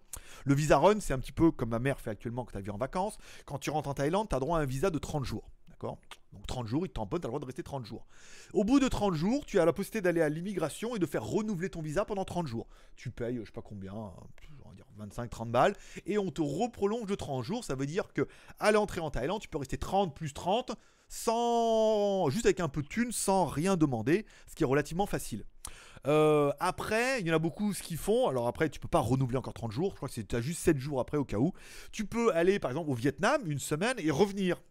Le 0.45 0.53
visa 0.53 0.77
run 0.77 0.99
c'est 0.99 1.13
un 1.13 1.19
petit 1.19 1.31
peu 1.31 1.51
comme 1.51 1.69
ma 1.69 1.79
mère 1.79 1.99
fait 1.99 2.11
actuellement 2.11 2.45
quand 2.45 2.57
elle 2.57 2.63
vient 2.63 2.73
en 2.73 2.77
vacances. 2.77 3.17
Quand 3.45 3.57
tu 3.57 3.69
rentres 3.69 3.89
en 3.89 3.93
Thaïlande 3.93 4.27
t'as 4.29 4.39
droit 4.39 4.59
à 4.59 4.61
un 4.61 4.65
visa 4.65 4.89
de 4.89 4.97
30 4.97 5.25
jours 5.25 5.52
donc 6.33 6.47
30 6.47 6.67
jours, 6.67 6.85
ils 6.85 6.89
te 6.89 6.93
tamponnent, 6.93 7.21
tu 7.21 7.25
as 7.25 7.27
le 7.27 7.31
droit 7.31 7.39
de 7.39 7.45
rester 7.45 7.63
30 7.63 7.85
jours. 7.85 8.05
Au 8.53 8.63
bout 8.63 8.79
de 8.79 8.87
30 8.87 9.13
jours, 9.13 9.45
tu 9.45 9.59
as 9.59 9.65
la 9.65 9.73
possibilité 9.73 10.01
d'aller 10.01 10.21
à 10.21 10.29
l'immigration 10.29 10.95
et 10.95 10.99
de 10.99 11.05
faire 11.05 11.23
renouveler 11.23 11.69
ton 11.69 11.81
visa 11.81 12.05
pendant 12.05 12.25
30 12.25 12.47
jours. 12.47 12.67
Tu 12.95 13.11
payes, 13.11 13.39
je 13.39 13.45
sais 13.45 13.51
pas 13.51 13.61
combien, 13.61 13.93
on 13.93 14.69
va 14.69 14.75
dire 14.75 14.85
25-30 14.99 15.51
balles, 15.51 15.75
et 16.05 16.17
on 16.17 16.31
te 16.31 16.41
reprolonge 16.41 17.07
de 17.07 17.15
30 17.15 17.43
jours. 17.43 17.63
Ça 17.63 17.75
veut 17.75 17.85
dire 17.85 18.13
que 18.13 18.27
à 18.59 18.71
l'entrée 18.71 19.01
en 19.01 19.11
Thaïlande, 19.11 19.41
tu 19.41 19.47
peux 19.47 19.57
rester 19.57 19.77
30 19.77 20.15
plus 20.15 20.33
30 20.33 20.71
sans 21.09 22.29
juste 22.29 22.45
avec 22.45 22.59
un 22.59 22.69
peu 22.69 22.81
de 22.81 22.87
thunes, 22.87 23.11
sans 23.11 23.45
rien 23.45 23.77
demander, 23.77 24.25
ce 24.47 24.55
qui 24.55 24.63
est 24.63 24.65
relativement 24.65 25.05
facile. 25.05 25.45
Euh, 26.07 26.51
après, 26.59 27.21
il 27.21 27.27
y 27.27 27.31
en 27.31 27.35
a 27.35 27.39
beaucoup 27.39 27.73
ce 27.73 27.83
qu'ils 27.83 27.97
font. 27.97 28.27
Alors 28.27 28.47
après, 28.47 28.69
tu 28.69 28.79
peux 28.79 28.87
pas 28.87 28.99
renouveler 28.99 29.37
encore 29.37 29.53
30 29.53 29.71
jours. 29.71 29.91
Je 29.91 29.95
crois 29.95 30.09
que 30.09 30.15
c'est 30.15 30.41
juste 30.41 30.59
7 30.61 30.77
jours 30.77 30.99
après 30.99 31.17
au 31.17 31.23
cas 31.23 31.37
où. 31.37 31.53
Tu 31.91 32.05
peux 32.05 32.33
aller 32.33 32.59
par 32.59 32.71
exemple 32.71 32.89
au 32.89 32.95
Vietnam 32.95 33.41
une 33.45 33.59
semaine 33.59 33.95
et 33.99 34.11
revenir 34.11 34.61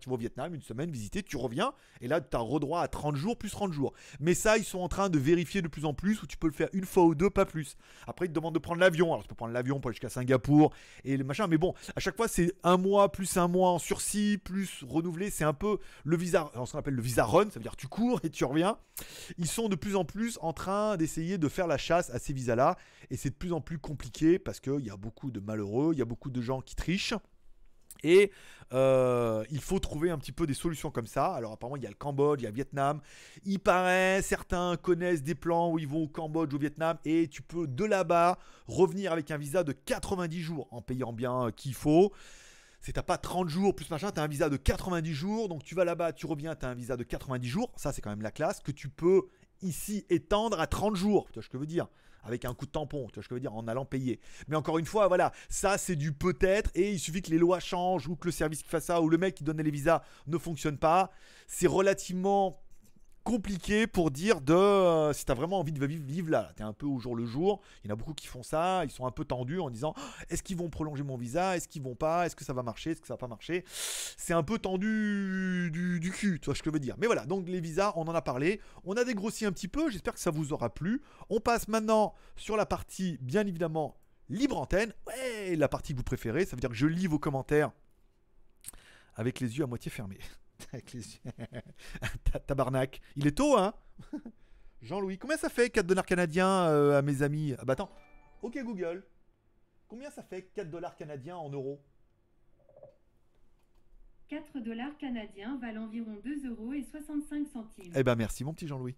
tu 0.00 0.08
vas 0.08 0.14
au 0.14 0.18
Vietnam 0.18 0.54
une 0.54 0.62
semaine 0.62 0.90
visiter, 0.90 1.22
tu 1.22 1.36
reviens, 1.36 1.72
et 2.00 2.08
là 2.08 2.20
tu 2.20 2.36
as 2.36 2.40
redroit 2.40 2.82
à 2.82 2.88
30 2.88 3.16
jours 3.16 3.36
plus 3.36 3.50
30 3.50 3.72
jours. 3.72 3.92
Mais 4.20 4.34
ça, 4.34 4.56
ils 4.56 4.64
sont 4.64 4.80
en 4.80 4.88
train 4.88 5.08
de 5.08 5.18
vérifier 5.18 5.62
de 5.62 5.68
plus 5.68 5.84
en 5.84 5.94
plus, 5.94 6.22
où 6.22 6.26
tu 6.26 6.36
peux 6.36 6.46
le 6.46 6.52
faire 6.52 6.68
une 6.72 6.84
fois 6.84 7.04
ou 7.04 7.14
deux, 7.14 7.30
pas 7.30 7.44
plus. 7.44 7.76
Après, 8.06 8.26
ils 8.26 8.30
te 8.30 8.34
demandent 8.34 8.54
de 8.54 8.58
prendre 8.58 8.80
l'avion. 8.80 9.12
Alors 9.12 9.22
tu 9.22 9.28
peux 9.28 9.34
prendre 9.34 9.52
l'avion 9.52 9.80
pour 9.80 9.88
aller 9.88 9.94
jusqu'à 9.94 10.08
Singapour 10.08 10.72
et 11.04 11.16
le 11.16 11.24
machin, 11.24 11.46
mais 11.46 11.58
bon, 11.58 11.74
à 11.94 12.00
chaque 12.00 12.16
fois 12.16 12.28
c'est 12.28 12.52
un 12.62 12.76
mois 12.76 13.12
plus 13.12 13.36
un 13.36 13.48
mois 13.48 13.70
en 13.70 13.78
sursis, 13.78 14.38
plus 14.42 14.84
renouvelé. 14.86 15.30
C'est 15.30 15.44
un 15.44 15.54
peu 15.54 15.78
le 16.04 16.16
visa, 16.16 16.50
qu'on 16.54 16.78
appelle 16.78 16.94
le 16.94 17.02
visa 17.02 17.24
run, 17.24 17.50
ça 17.50 17.58
veut 17.58 17.62
dire 17.62 17.76
tu 17.76 17.88
cours 17.88 18.20
et 18.24 18.30
tu 18.30 18.44
reviens. 18.44 18.78
Ils 19.36 19.46
sont 19.46 19.68
de 19.68 19.76
plus 19.76 19.96
en 19.96 20.04
plus 20.04 20.38
en 20.42 20.52
train 20.52 20.96
d'essayer 20.96 21.38
de 21.38 21.48
faire 21.48 21.66
la 21.66 21.78
chasse 21.78 22.10
à 22.10 22.18
ces 22.18 22.32
visas-là, 22.32 22.76
et 23.10 23.16
c'est 23.16 23.30
de 23.30 23.34
plus 23.34 23.52
en 23.52 23.60
plus 23.60 23.78
compliqué 23.78 24.38
parce 24.38 24.60
qu'il 24.60 24.84
y 24.84 24.90
a 24.90 24.96
beaucoup 24.96 25.30
de 25.30 25.40
malheureux, 25.40 25.92
il 25.92 25.98
y 25.98 26.02
a 26.02 26.06
beaucoup 26.06 26.30
de 26.30 26.40
gens 26.40 26.60
qui 26.60 26.74
trichent. 26.74 27.14
Et 28.02 28.30
euh, 28.72 29.44
il 29.50 29.60
faut 29.60 29.78
trouver 29.78 30.10
un 30.10 30.18
petit 30.18 30.32
peu 30.32 30.46
des 30.46 30.54
solutions 30.54 30.90
comme 30.90 31.06
ça. 31.06 31.26
Alors 31.26 31.52
apparemment 31.52 31.76
il 31.76 31.82
y 31.82 31.86
a 31.86 31.90
le 31.90 31.94
Cambodge, 31.94 32.40
il 32.40 32.44
y 32.44 32.46
a 32.46 32.50
le 32.50 32.54
Vietnam. 32.54 33.00
Il 33.44 33.58
paraît, 33.58 34.20
certains 34.22 34.76
connaissent 34.76 35.22
des 35.22 35.34
plans 35.34 35.72
où 35.72 35.78
ils 35.78 35.88
vont 35.88 36.02
au 36.02 36.08
Cambodge, 36.08 36.52
au 36.54 36.58
Vietnam, 36.58 36.98
et 37.04 37.28
tu 37.28 37.42
peux 37.42 37.66
de 37.66 37.84
là-bas 37.84 38.38
revenir 38.66 39.12
avec 39.12 39.30
un 39.30 39.38
visa 39.38 39.64
de 39.64 39.72
90 39.72 40.40
jours 40.40 40.68
en 40.70 40.82
payant 40.82 41.12
bien 41.12 41.50
qu'il 41.52 41.74
faut. 41.74 42.12
C'est 42.80 42.92
t'as 42.92 43.02
pas 43.02 43.18
30 43.18 43.48
jours 43.48 43.74
plus 43.74 43.90
machin, 43.90 44.10
t'as 44.12 44.22
un 44.22 44.28
visa 44.28 44.48
de 44.48 44.56
90 44.56 45.12
jours, 45.12 45.48
donc 45.48 45.64
tu 45.64 45.74
vas 45.74 45.84
là-bas, 45.84 46.12
tu 46.12 46.26
reviens, 46.26 46.54
t'as 46.54 46.68
un 46.68 46.74
visa 46.74 46.96
de 46.96 47.04
90 47.04 47.48
jours. 47.48 47.72
Ça 47.76 47.92
c'est 47.92 48.02
quand 48.02 48.10
même 48.10 48.22
la 48.22 48.30
classe 48.30 48.60
que 48.60 48.70
tu 48.70 48.88
peux 48.88 49.22
ici 49.62 50.04
étendre 50.10 50.60
à 50.60 50.66
30 50.66 50.94
jours. 50.94 51.26
Tu 51.28 51.34
vois 51.34 51.42
ce 51.42 51.48
que 51.48 51.56
je 51.56 51.60
veux 51.60 51.66
dire? 51.66 51.88
Avec 52.28 52.44
un 52.44 52.54
coup 52.54 52.66
de 52.66 52.70
tampon, 52.70 53.08
tu 53.08 53.14
vois 53.14 53.22
ce 53.22 53.28
que 53.28 53.34
je 53.34 53.36
veux 53.36 53.40
dire, 53.40 53.54
en 53.54 53.66
allant 53.66 53.84
payer. 53.84 54.20
Mais 54.46 54.56
encore 54.56 54.78
une 54.78 54.86
fois, 54.86 55.08
voilà, 55.08 55.32
ça 55.48 55.78
c'est 55.78 55.96
du 55.96 56.12
peut-être, 56.12 56.70
et 56.74 56.92
il 56.92 56.98
suffit 57.00 57.22
que 57.22 57.30
les 57.30 57.38
lois 57.38 57.58
changent, 57.58 58.06
ou 58.06 58.16
que 58.16 58.28
le 58.28 58.32
service 58.32 58.62
qui 58.62 58.68
fait 58.68 58.80
ça, 58.80 59.00
ou 59.00 59.08
le 59.08 59.18
mec 59.18 59.34
qui 59.34 59.44
donne 59.44 59.60
les 59.60 59.70
visas 59.70 60.02
ne 60.26 60.38
fonctionne 60.38 60.78
pas. 60.78 61.10
C'est 61.46 61.66
relativement 61.66 62.62
compliqué 63.28 63.86
pour 63.86 64.10
dire 64.10 64.40
de 64.40 64.54
euh, 64.54 65.12
si 65.12 65.26
tu 65.26 65.30
as 65.30 65.34
vraiment 65.34 65.58
envie 65.58 65.72
de 65.72 65.84
vivre, 65.84 66.02
vivre 66.02 66.30
là, 66.30 66.50
tu 66.56 66.62
es 66.62 66.64
un 66.64 66.72
peu 66.72 66.86
au 66.86 66.98
jour 66.98 67.14
le 67.14 67.26
jour. 67.26 67.60
Il 67.84 67.88
y 67.88 67.90
en 67.90 67.92
a 67.92 67.96
beaucoup 67.96 68.14
qui 68.14 68.26
font 68.26 68.42
ça, 68.42 68.86
ils 68.86 68.90
sont 68.90 69.06
un 69.06 69.10
peu 69.10 69.26
tendus 69.26 69.60
en 69.60 69.68
disant 69.68 69.92
est-ce 70.30 70.42
qu'ils 70.42 70.56
vont 70.56 70.70
prolonger 70.70 71.02
mon 71.02 71.18
visa? 71.18 71.54
Est-ce 71.54 71.68
qu'ils 71.68 71.82
vont 71.82 71.94
pas? 71.94 72.24
Est-ce 72.24 72.34
que 72.34 72.42
ça 72.42 72.54
va 72.54 72.62
marcher? 72.62 72.92
Est-ce 72.92 73.02
que 73.02 73.06
ça 73.06 73.12
va 73.12 73.18
pas 73.18 73.28
marcher? 73.28 73.64
C'est 73.68 74.32
un 74.32 74.42
peu 74.42 74.58
tendu 74.58 75.68
du, 75.70 76.00
du, 76.00 76.10
cul, 76.10 76.40
tu 76.40 76.46
vois 76.46 76.54
ce 76.54 76.62
que 76.62 76.70
je 76.70 76.72
veux 76.72 76.80
dire. 76.80 76.94
Mais 76.96 77.06
voilà, 77.06 77.26
donc 77.26 77.46
les 77.46 77.60
visas, 77.60 77.92
on 77.96 78.08
en 78.08 78.14
a 78.14 78.22
parlé. 78.22 78.62
On 78.84 78.94
a 78.94 79.04
dégrossi 79.04 79.44
un 79.44 79.52
petit 79.52 79.68
peu, 79.68 79.90
j'espère 79.90 80.14
que 80.14 80.20
ça 80.20 80.30
vous 80.30 80.54
aura 80.54 80.72
plu. 80.72 81.02
On 81.28 81.38
passe 81.38 81.68
maintenant 81.68 82.14
sur 82.36 82.56
la 82.56 82.64
partie, 82.64 83.18
bien 83.20 83.46
évidemment, 83.46 83.98
libre 84.30 84.58
antenne. 84.58 84.94
Ouais, 85.06 85.54
la 85.54 85.68
partie 85.68 85.92
que 85.92 85.98
vous 85.98 86.02
préférez, 86.02 86.46
ça 86.46 86.56
veut 86.56 86.60
dire 86.60 86.70
que 86.70 86.76
je 86.76 86.86
lis 86.86 87.06
vos 87.06 87.18
commentaires 87.18 87.72
avec 89.16 89.38
les 89.40 89.58
yeux 89.58 89.64
à 89.64 89.66
moitié 89.66 89.90
fermés. 89.90 90.18
Avec 90.72 90.92
les 90.92 91.02
Tabarnak. 92.46 93.00
Il 93.16 93.26
est 93.26 93.36
tôt, 93.36 93.56
hein 93.56 93.74
Jean-Louis, 94.82 95.18
combien 95.18 95.36
ça 95.36 95.48
fait 95.48 95.70
4 95.70 95.86
dollars 95.86 96.06
canadiens 96.06 96.68
euh, 96.68 96.98
à 96.98 97.02
mes 97.02 97.22
amis? 97.22 97.54
Ah 97.58 97.64
bah 97.64 97.72
attends. 97.72 97.90
Ok 98.42 98.58
Google. 98.62 99.04
Combien 99.88 100.10
ça 100.10 100.22
fait 100.22 100.42
4 100.54 100.70
dollars 100.70 100.96
canadiens 100.96 101.36
en 101.36 101.50
euros? 101.50 101.82
4 104.28 104.60
dollars 104.60 104.96
canadiens 104.98 105.58
valent 105.58 105.84
environ 105.84 106.16
2 106.22 106.50
euros 106.50 106.74
et 106.74 106.84
65 106.84 107.48
centimes. 107.48 107.92
Eh 107.96 108.02
ben 108.04 108.14
merci 108.14 108.44
mon 108.44 108.52
petit 108.52 108.68
Jean-Louis. 108.68 108.94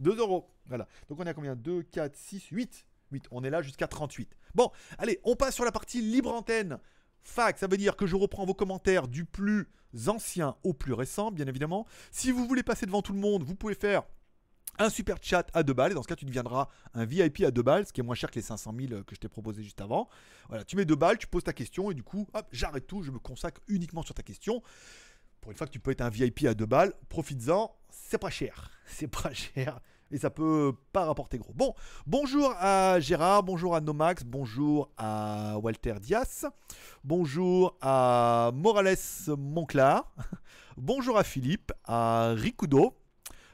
2 0.00 0.16
euros. 0.16 0.48
Voilà. 0.66 0.88
Donc 1.08 1.20
on 1.20 1.24
est 1.24 1.30
à 1.30 1.34
combien? 1.34 1.54
2, 1.54 1.82
4, 1.82 2.16
6, 2.16 2.46
8. 2.48 2.86
8. 3.12 3.28
On 3.30 3.44
est 3.44 3.50
là 3.50 3.62
jusqu'à 3.62 3.86
38. 3.86 4.34
Bon, 4.54 4.70
allez, 4.98 5.20
on 5.24 5.36
passe 5.36 5.54
sur 5.54 5.64
la 5.64 5.72
partie 5.72 6.00
libre 6.00 6.32
antenne. 6.32 6.78
Fac, 7.26 7.58
ça 7.58 7.66
veut 7.66 7.76
dire 7.76 7.96
que 7.96 8.06
je 8.06 8.14
reprends 8.14 8.46
vos 8.46 8.54
commentaires 8.54 9.08
du 9.08 9.24
plus 9.24 9.68
ancien 10.06 10.56
au 10.62 10.72
plus 10.72 10.92
récent, 10.92 11.30
bien 11.32 11.46
évidemment. 11.46 11.86
Si 12.12 12.30
vous 12.30 12.46
voulez 12.46 12.62
passer 12.62 12.86
devant 12.86 13.02
tout 13.02 13.12
le 13.12 13.18
monde, 13.18 13.42
vous 13.42 13.56
pouvez 13.56 13.74
faire 13.74 14.04
un 14.78 14.90
super 14.90 15.16
chat 15.20 15.50
à 15.52 15.62
2 15.62 15.72
balles. 15.72 15.90
Et 15.90 15.94
dans 15.94 16.02
ce 16.02 16.08
cas, 16.08 16.14
tu 16.14 16.24
deviendras 16.24 16.68
un 16.94 17.04
VIP 17.04 17.42
à 17.42 17.50
2 17.50 17.62
balles, 17.62 17.86
ce 17.86 17.92
qui 17.92 18.00
est 18.00 18.04
moins 18.04 18.14
cher 18.14 18.30
que 18.30 18.36
les 18.36 18.42
500 18.42 18.74
000 18.78 19.02
que 19.02 19.14
je 19.14 19.20
t'ai 19.20 19.28
proposé 19.28 19.62
juste 19.62 19.80
avant. 19.80 20.08
Voilà, 20.48 20.64
tu 20.64 20.76
mets 20.76 20.84
2 20.84 20.94
balles, 20.94 21.18
tu 21.18 21.26
poses 21.26 21.44
ta 21.44 21.52
question 21.52 21.90
et 21.90 21.94
du 21.94 22.04
coup, 22.04 22.28
hop, 22.32 22.46
j'arrête 22.52 22.86
tout, 22.86 23.02
je 23.02 23.10
me 23.10 23.18
consacre 23.18 23.60
uniquement 23.66 24.02
sur 24.02 24.14
ta 24.14 24.22
question. 24.22 24.62
Pour 25.40 25.50
une 25.50 25.58
fois 25.58 25.66
que 25.66 25.72
tu 25.72 25.80
peux 25.80 25.90
être 25.90 26.02
un 26.02 26.10
VIP 26.10 26.44
à 26.46 26.54
2 26.54 26.64
balles, 26.64 26.94
profites-en, 27.08 27.76
c'est 27.90 28.18
pas 28.18 28.30
cher. 28.30 28.70
C'est 28.86 29.08
pas 29.08 29.32
cher. 29.32 29.80
Et 30.12 30.18
ça 30.18 30.30
peut 30.30 30.72
pas 30.92 31.04
rapporter 31.04 31.38
gros. 31.38 31.52
Bon, 31.52 31.74
bonjour 32.06 32.54
à 32.58 33.00
Gérard, 33.00 33.42
bonjour 33.42 33.74
à 33.74 33.80
Nomax, 33.80 34.22
bonjour 34.24 34.90
à 34.96 35.58
Walter 35.58 35.94
Dias, 36.00 36.46
bonjour 37.02 37.76
à 37.80 38.52
Morales 38.54 38.96
Monclar, 39.36 40.12
bonjour 40.76 41.18
à 41.18 41.24
Philippe, 41.24 41.72
à 41.84 42.32
Ricudo, 42.36 42.94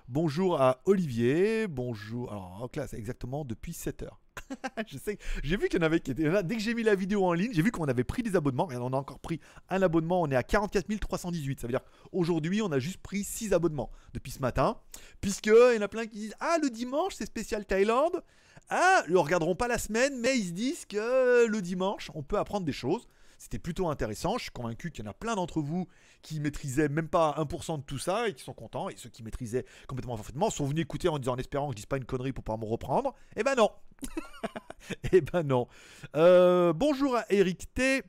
bonjour 0.09 0.61
à 0.61 0.83
Olivier, 0.85 1.69
bonjour. 1.69 2.31
Alors 2.31 2.63
en 2.63 2.69
classe, 2.69 2.93
exactement 2.93 3.45
depuis 3.47 3.73
7 3.73 4.03
heures. 4.03 4.22
je 4.87 4.99
sais, 4.99 5.19
j'ai 5.43 5.57
vu 5.57 5.69
qu'il 5.69 5.81
y 5.81 5.83
en 5.83 5.87
avait 5.87 6.01
qui 6.01 6.11
étaient 6.11 6.29
là. 6.29 6.43
Dès 6.43 6.57
que 6.57 6.61
j'ai 6.61 6.75
mis 6.75 6.83
la 6.83 6.95
vidéo 6.95 7.25
en 7.25 7.33
ligne, 7.33 7.53
j'ai 7.53 7.63
vu 7.63 7.71
qu'on 7.71 7.87
avait 7.87 8.05
pris 8.05 8.23
des 8.23 8.37
abonnements. 8.37 8.71
Et 8.71 8.77
on 8.77 8.93
a 8.93 8.97
encore 8.97 9.19
pris 9.19 9.41
un 9.69 9.83
abonnement. 9.83 10.23
On 10.23 10.31
est 10.31 10.37
à 10.37 10.43
44 10.43 10.87
318. 11.01 11.61
Ça 11.61 11.67
veut 11.67 11.73
dire 11.73 11.83
aujourd'hui, 12.13 12.63
on 12.63 12.73
a 12.73 12.79
juste 12.79 12.99
pris 12.99 13.25
6 13.25 13.53
abonnements 13.53 13.91
depuis 14.15 14.33
ce 14.33 14.41
matin. 14.41 14.79
Puisque 15.21 15.47
il 15.47 15.77
y 15.77 15.79
en 15.79 15.83
a 15.83 15.89
plein 15.89 16.07
qui 16.07 16.19
disent 16.19 16.35
Ah, 16.41 16.59
le 16.63 16.71
dimanche, 16.71 17.15
c'est 17.17 17.27
spécial 17.27 17.65
Thaïlande. 17.65 18.23
Ah, 18.69 19.03
ils 19.09 19.15
ne 19.15 19.19
regarderont 19.19 19.55
pas 19.55 19.69
la 19.69 19.79
semaine, 19.79 20.19
mais 20.21 20.39
ils 20.39 20.49
se 20.49 20.53
disent 20.53 20.87
que 20.87 21.47
le 21.47 21.63
dimanche, 21.63 22.11
on 22.15 22.23
peut 22.23 22.39
apprendre 22.39 22.65
des 22.65 22.73
choses. 22.73 23.09
C'était 23.43 23.59
plutôt 23.59 23.89
intéressant. 23.89 24.39
Je 24.39 24.45
suis 24.45 24.53
convaincu 24.53 24.93
qu'il 24.93 25.05
y 25.05 25.09
en 25.09 25.11
a 25.11 25.15
plein 25.15 25.35
d'entre 25.35 25.61
vous 25.61 25.89
qui 26.23 26.39
maîtrisaient 26.39 26.89
même 26.89 27.09
pas 27.09 27.35
1% 27.39 27.79
de 27.79 27.83
tout 27.83 27.99
ça 27.99 28.29
et 28.29 28.35
qui 28.35 28.45
sont 28.45 28.53
contents. 28.53 28.89
Et 28.89 28.95
ceux 28.97 29.09
qui 29.09 29.25
maîtrisaient 29.25 29.65
complètement 29.89 30.15
parfaitement 30.15 30.49
sont 30.49 30.65
venus 30.65 30.83
écouter 30.83 31.09
en 31.09 31.19
disant 31.19 31.33
en 31.33 31.39
espérant 31.39 31.67
que 31.67 31.73
je 31.73 31.77
dise 31.79 31.87
pas 31.87 31.97
une 31.97 32.05
connerie 32.05 32.33
pour 32.33 32.45
pas 32.45 32.57
me 32.57 32.65
reprendre. 32.65 33.17
Eh 33.35 33.43
ben 33.43 33.57
non. 33.57 33.71
eh 35.13 35.21
ben 35.23 35.43
non. 35.43 35.67
Euh, 36.15 36.73
bonjour 36.73 37.17
à 37.17 37.25
Eric 37.31 37.67
T. 37.75 38.05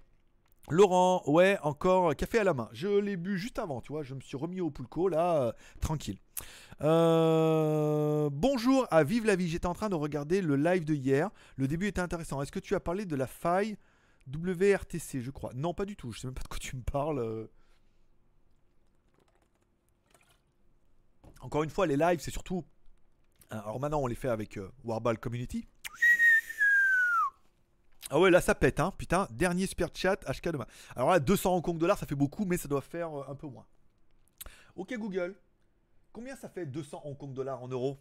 Laurent, 0.70 1.24
ouais, 1.26 1.58
encore 1.64 2.16
café 2.16 2.38
à 2.38 2.44
la 2.44 2.54
main. 2.54 2.70
Je 2.72 2.88
l'ai 2.88 3.18
bu 3.18 3.40
juste 3.40 3.58
avant, 3.58 3.82
tu 3.82 3.92
vois. 3.92 4.04
Je 4.04 4.14
me 4.14 4.22
suis 4.22 4.38
remis 4.38 4.62
au 4.62 4.70
pulco 4.70 5.10
là, 5.10 5.42
euh, 5.42 5.52
tranquille. 5.82 6.20
Euh, 6.84 8.30
bonjour 8.32 8.86
à 8.92 9.04
Vive 9.04 9.26
la 9.26 9.36
vie. 9.36 9.50
J'étais 9.50 9.66
en 9.66 9.74
train 9.74 9.90
de 9.90 9.96
regarder 9.96 10.44
le 10.44 10.58
live 10.58 10.86
de 10.86 10.94
hier. 10.94 11.32
Le 11.56 11.68
début 11.68 11.88
était 11.88 12.02
intéressant. 12.02 12.40
Est-ce 12.44 12.52
que 12.52 12.60
tu 12.60 12.76
as 12.76 12.80
parlé 12.80 13.08
de 13.08 13.16
la 13.16 13.26
faille 13.26 13.78
WRTC, 14.28 15.22
je 15.22 15.32
crois. 15.32 15.52
Non, 15.54 15.74
pas 15.74 15.86
du 15.86 15.96
tout. 15.96 16.12
Je 16.12 16.20
sais 16.20 16.28
même 16.28 16.34
pas 16.34 16.44
de 16.44 16.48
quoi 16.48 16.60
tu 16.60 16.76
me 16.76 16.82
parles. 16.84 17.50
Encore 21.42 21.64
une 21.64 21.70
fois, 21.70 21.88
les 21.88 21.98
lives, 21.98 22.20
c'est 22.20 22.32
surtout. 22.32 22.64
Alors 23.50 23.80
maintenant, 23.80 24.00
on 24.02 24.08
les 24.08 24.16
fait 24.16 24.30
avec 24.30 24.58
Warball 24.84 25.20
Community. 25.20 25.68
Ah 28.10 28.20
ouais, 28.20 28.30
là 28.30 28.42
ça 28.42 28.54
pète, 28.54 28.80
hein. 28.80 28.94
Putain, 28.98 29.28
dernier 29.32 29.66
super 29.66 29.90
chat, 29.92 30.18
HK 30.28 30.50
demain. 30.50 30.68
Alors 30.96 31.10
là, 31.10 31.20
200 31.20 31.56
Hong 31.56 31.64
Kong 31.64 31.80
dollars, 31.80 31.98
ça 31.98 32.06
fait 32.06 32.14
beaucoup, 32.14 32.46
mais 32.46 32.58
ça 32.58 32.68
doit 32.68 32.82
faire 32.82 33.12
euh, 33.12 33.26
un 33.28 33.34
peu 33.34 33.48
moins. 33.48 33.66
Ok, 34.76 34.94
Google. 34.98 35.36
Combien 36.12 36.36
ça 36.36 36.48
fait 36.48 36.68
200 36.68 37.02
Hong 37.06 37.18
Kong 37.18 37.34
dollars 37.34 37.64
en 37.64 37.68
euros? 37.68 38.00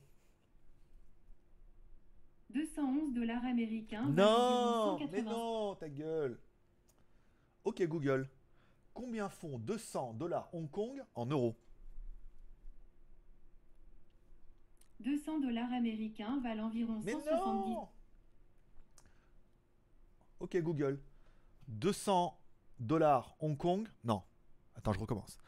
211 2.52 3.12
dollars 3.14 3.44
américains. 3.44 4.04
Non, 4.06 4.98
mais 5.10 5.22
non, 5.22 5.74
ta 5.76 5.88
gueule. 5.88 6.38
Ok, 7.64 7.82
Google. 7.86 8.28
Combien 8.94 9.28
font 9.28 9.58
200 9.58 10.14
dollars 10.14 10.48
Hong 10.52 10.70
Kong 10.70 11.02
en 11.14 11.26
euros 11.26 11.56
200 15.00 15.40
dollars 15.40 15.72
américains 15.72 16.38
valent 16.42 16.66
environ 16.66 17.00
Mais 17.04 17.12
170. 17.12 17.70
non 17.70 17.88
Ok 20.40 20.56
Google. 20.58 21.00
200 21.68 22.38
dollars 22.80 23.34
Hong 23.40 23.56
Kong 23.56 23.88
Non. 24.04 24.22
Attends, 24.76 24.92
je 24.92 24.98
recommence. 25.00 25.38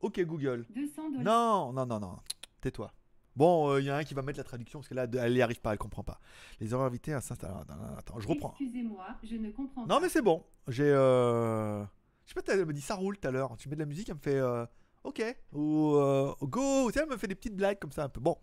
Ok 0.00 0.20
Google. 0.24 0.64
200 0.70 1.10
dollars. 1.10 1.24
Non, 1.24 1.72
non, 1.72 1.86
non, 1.86 2.00
non. 2.00 2.18
Tais-toi. 2.60 2.92
Bon, 3.36 3.78
il 3.78 3.84
y 3.84 3.90
a 3.90 3.96
un 3.96 4.04
qui 4.04 4.14
va 4.14 4.22
mettre 4.22 4.38
la 4.38 4.44
traduction 4.44 4.80
parce 4.80 4.88
que 4.88 4.94
là, 4.94 5.06
elle 5.20 5.32
n'y 5.32 5.40
arrive 5.42 5.60
pas, 5.60 5.72
elle 5.72 5.78
comprend 5.78 6.02
pas. 6.02 6.20
Les 6.60 6.72
erreurs 6.72 6.84
invitées 6.86 7.14
à 7.14 7.20
s'installer. 7.20 7.54
Attends, 7.96 8.20
je 8.20 8.28
reprends. 8.28 8.50
Excusez-moi, 8.50 9.06
je 9.22 9.36
ne 9.36 9.50
comprends 9.50 9.82
Non, 9.82 9.86
pas. 9.88 10.00
mais 10.00 10.08
c'est 10.08 10.22
bon. 10.22 10.44
J'ai. 10.68 10.84
Euh... 10.90 11.82
Je 12.26 12.34
sais 12.34 12.40
pas, 12.42 12.52
elle 12.52 12.66
me 12.66 12.72
dit 12.72 12.80
ça 12.80 12.94
roule 12.94 13.18
tout 13.18 13.26
à 13.26 13.30
l'heure. 13.30 13.56
Tu 13.56 13.68
mets 13.68 13.74
de 13.74 13.80
la 13.80 13.86
musique, 13.86 14.08
elle 14.08 14.14
me 14.16 14.20
fait. 14.20 14.36
euh, 14.36 14.64
Ok. 15.04 15.20
Ou 15.52 15.94
euh, 15.96 16.32
go. 16.42 16.86
Tu 16.88 16.92
sais, 16.94 17.00
elle 17.04 17.08
me 17.10 17.16
fait 17.16 17.26
des 17.26 17.34
petites 17.34 17.56
blagues 17.56 17.78
comme 17.80 17.90
ça 17.90 18.04
un 18.04 18.08
peu. 18.08 18.20
Bon. 18.20 18.36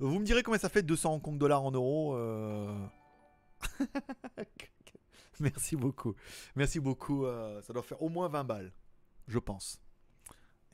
Vous 0.00 0.18
me 0.18 0.24
direz 0.24 0.42
combien 0.42 0.58
ça 0.58 0.68
fait 0.68 0.82
200 0.82 1.14
Hong 1.14 1.22
Kong 1.22 1.38
dollars 1.38 1.62
en 1.64 1.70
euros. 1.70 2.14
euh. 2.16 2.86
Merci 5.40 5.76
beaucoup. 5.76 6.14
Merci 6.54 6.80
beaucoup. 6.80 7.24
euh, 7.24 7.60
ça 7.62 7.72
doit 7.72 7.82
faire 7.82 8.00
au 8.02 8.08
moins 8.08 8.28
20 8.28 8.44
balles. 8.44 8.72
Je 9.26 9.38
pense. 9.38 9.80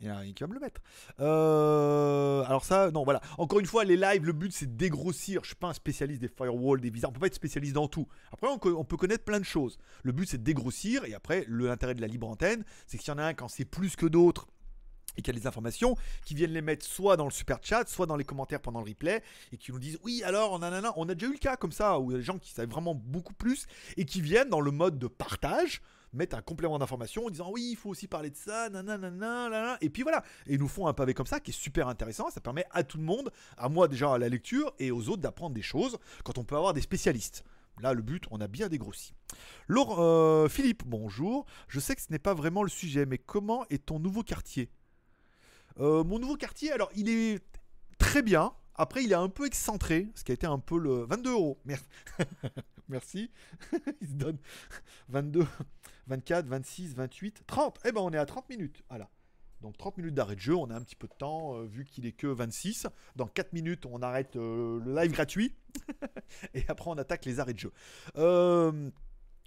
Il 0.01 0.07
y 0.07 0.11
en 0.11 0.17
a 0.17 0.25
qui 0.25 0.35
va 0.43 0.47
me 0.47 0.55
le 0.55 0.61
mettre. 0.61 0.81
Euh, 1.21 2.43
alors 2.45 2.65
ça, 2.65 2.91
non, 2.91 3.05
voilà. 3.05 3.21
Encore 3.37 3.61
une 3.61 3.67
fois, 3.67 3.85
les 3.85 3.97
lives, 3.97 4.25
le 4.25 4.33
but 4.33 4.53
c'est 4.53 4.67
de 4.67 4.77
dégrossir. 4.77 5.41
Je 5.43 5.49
suis 5.49 5.57
pas 5.57 5.69
un 5.69 5.75
spécialiste 5.75 6.23
des 6.23 6.29
firewalls, 6.29 6.81
des 6.81 6.91
visas. 6.91 7.09
On 7.09 7.13
peut 7.13 7.21
pas 7.21 7.27
être 7.27 7.35
spécialiste 7.35 7.75
dans 7.75 7.89
tout. 7.89 8.09
Après, 8.33 8.49
on, 8.49 8.59
on 8.79 8.85
peut 8.85 8.97
connaître 8.97 9.25
plein 9.25 9.41
de 9.41 9.45
choses. 9.45 9.79
Le 10.03 10.13
but 10.13 10.27
c'est 10.27 10.39
de 10.39 10.45
dégrossir. 10.45 11.05
Et 11.05 11.15
après, 11.15 11.45
l'intérêt 11.49 11.95
de 11.95 12.01
la 12.01 12.07
libre 12.07 12.29
antenne, 12.29 12.65
c'est 12.87 12.97
qu'il 12.97 13.09
y 13.09 13.15
en 13.15 13.19
a 13.19 13.25
un 13.25 13.35
quand 13.35 13.49
c'est 13.49 13.67
plus 13.67 13.95
que 13.97 14.07
d'autres 14.07 14.47
et 15.17 15.23
qu'il 15.23 15.35
y 15.35 15.37
a 15.37 15.41
des 15.41 15.47
informations 15.47 15.97
qui 16.25 16.35
viennent 16.35 16.53
les 16.53 16.63
mettre 16.63 16.87
soit 16.87 17.17
dans 17.17 17.25
le 17.25 17.31
super 17.31 17.59
chat, 17.63 17.89
soit 17.89 18.07
dans 18.07 18.17
les 18.17 18.25
commentaires 18.25 18.61
pendant 18.61 18.81
le 18.81 18.89
replay 18.89 19.23
et 19.53 19.57
qui 19.57 19.73
nous 19.73 19.79
disent 19.79 19.99
oui 20.05 20.23
alors 20.25 20.59
nanana, 20.59 20.93
on 20.97 21.09
a 21.09 21.15
déjà 21.15 21.27
eu 21.27 21.33
le 21.33 21.39
cas 21.39 21.57
comme 21.57 21.73
ça 21.73 21.99
où 21.99 22.11
il 22.11 22.15
y 22.15 22.17
a 22.17 22.19
des 22.19 22.25
gens 22.25 22.39
qui 22.39 22.53
savent 22.53 22.69
vraiment 22.69 22.95
beaucoup 22.95 23.35
plus 23.35 23.67
et 23.97 24.05
qui 24.05 24.21
viennent 24.21 24.49
dans 24.49 24.61
le 24.61 24.71
mode 24.71 24.99
de 24.99 25.09
partage 25.09 25.83
mettre 26.13 26.37
un 26.37 26.43
complément 26.43 26.79
d'information 26.79 27.27
en 27.27 27.31
disant 27.31 27.51
oui 27.53 27.69
il 27.73 27.77
faut 27.77 27.91
aussi 27.91 28.09
parler 28.09 28.31
de 28.31 28.37
ça 28.37 28.69
nanana, 28.69 29.79
et 29.81 29.91
puis 29.91 30.03
voilà 30.03 30.23
et 30.47 30.55
ils 30.55 30.61
nous 30.61 30.69
font 30.69 30.87
un 30.87 30.93
pavé 30.93 31.15
comme 31.15 31.27
ça 31.27 31.41
qui 31.41 31.51
est 31.51 31.55
super 31.55 31.89
intéressant 31.89 32.31
ça 32.31 32.41
permet 32.41 32.65
à 32.73 32.83
tout 32.83 32.99
le 32.99 33.05
monde 33.05 33.31
à 33.57 33.69
moi 33.69 33.89
déjà 33.89 34.15
à 34.15 34.19
la 34.19 34.29
lecture 34.29 34.73
et 34.79 34.91
aux 34.91 35.09
autres 35.09 35.23
d'apprendre 35.23 35.55
des 35.55 35.63
choses 35.63 35.99
quand 36.25 36.39
on 36.39 36.45
peut 36.45 36.57
avoir 36.57 36.75
des 36.75 36.81
spécialistes 36.81 37.45
Là, 37.81 37.95
le 37.95 38.03
but, 38.03 38.25
on 38.31 38.41
a 38.41 38.47
bien 38.47 38.69
dégrossi. 38.69 39.15
Laure, 39.67 40.01
euh, 40.01 40.49
Philippe, 40.49 40.83
bonjour. 40.85 41.47
Je 41.67 41.81
sais 41.81 41.97
que 41.97 42.03
ce 42.03 42.11
n'est 42.11 42.19
pas 42.19 42.35
vraiment 42.35 42.63
le 42.63 42.69
sujet, 42.69 43.07
mais 43.07 43.17
comment 43.17 43.65
est 43.71 43.87
ton 43.87 43.99
nouveau 43.99 44.23
quartier? 44.23 44.71
Euh, 45.79 46.05
Mon 46.05 46.19
nouveau 46.19 46.37
quartier, 46.37 46.73
alors, 46.73 46.91
il 46.95 47.09
est 47.09 47.43
très 47.99 48.23
bien. 48.23 48.53
Après, 48.75 49.03
il 49.03 49.13
est 49.13 49.17
un 49.17 49.29
peu 49.31 49.47
excentré, 49.47 50.09
ce 50.15 50.25
qui 50.25 50.33
a 50.33 50.35
été 50.35 50.47
un 50.47 50.59
peu 50.59 50.79
le 50.79 51.05
22 51.05 51.31
euros. 51.33 51.59
Merci. 51.65 51.85
Merci. 52.91 53.31
il 54.01 54.09
se 54.09 54.15
donne 54.15 54.39
22, 55.09 55.47
24, 56.09 56.47
26, 56.47 56.95
28, 56.95 57.45
30. 57.47 57.79
Eh 57.85 57.93
ben, 57.93 58.01
on 58.01 58.11
est 58.11 58.19
à 58.19 58.27
30 58.27 58.49
minutes. 58.49 58.83
Voilà. 58.89 59.09
Donc 59.61 59.77
30 59.77 59.99
minutes 59.99 60.15
d'arrêt 60.15 60.35
de 60.35 60.41
jeu, 60.41 60.55
on 60.55 60.71
a 60.71 60.75
un 60.75 60.81
petit 60.81 60.97
peu 60.97 61.07
de 61.07 61.13
temps, 61.13 61.57
euh, 61.57 61.65
vu 61.65 61.85
qu'il 61.85 62.07
est 62.07 62.13
que 62.13 62.27
26. 62.27 62.87
Dans 63.17 63.27
4 63.27 63.53
minutes, 63.53 63.87
on 63.87 64.03
arrête 64.03 64.37
euh, 64.37 64.81
le 64.85 64.95
live 64.95 65.13
gratuit. 65.13 65.55
Et 66.55 66.65
après, 66.69 66.91
on 66.91 66.99
attaque 66.99 67.25
les 67.27 67.41
arrêts 67.41 67.53
de 67.53 67.59
jeu. 67.59 67.73
Euh, 68.17 68.91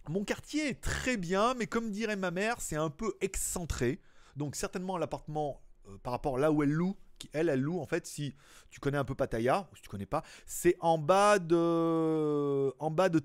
mon 0.07 0.23
quartier 0.23 0.69
est 0.69 0.81
très 0.81 1.17
bien, 1.17 1.55
mais 1.55 1.65
comme 1.65 1.91
dirait 1.91 2.15
ma 2.15 2.31
mère, 2.31 2.61
c'est 2.61 2.75
un 2.75 2.89
peu 2.89 3.13
excentré. 3.21 4.01
Donc 4.35 4.55
certainement 4.55 4.97
l'appartement, 4.97 5.61
par 6.03 6.13
rapport 6.13 6.37
là 6.37 6.51
où 6.51 6.63
elle 6.63 6.71
loue, 6.71 6.95
elle, 7.33 7.49
elle 7.49 7.61
loue 7.61 7.79
en 7.79 7.85
fait, 7.85 8.05
si 8.05 8.33
tu 8.69 8.79
connais 8.79 8.97
un 8.97 9.05
peu 9.05 9.15
Pattaya, 9.15 9.67
ou 9.71 9.75
si 9.75 9.81
tu 9.81 9.89
connais 9.89 10.05
pas, 10.05 10.23
c'est 10.45 10.75
en 10.79 10.97
bas 10.97 11.39
de, 11.39 12.73
en 12.79 12.91
bas 12.91 13.09
de 13.09 13.21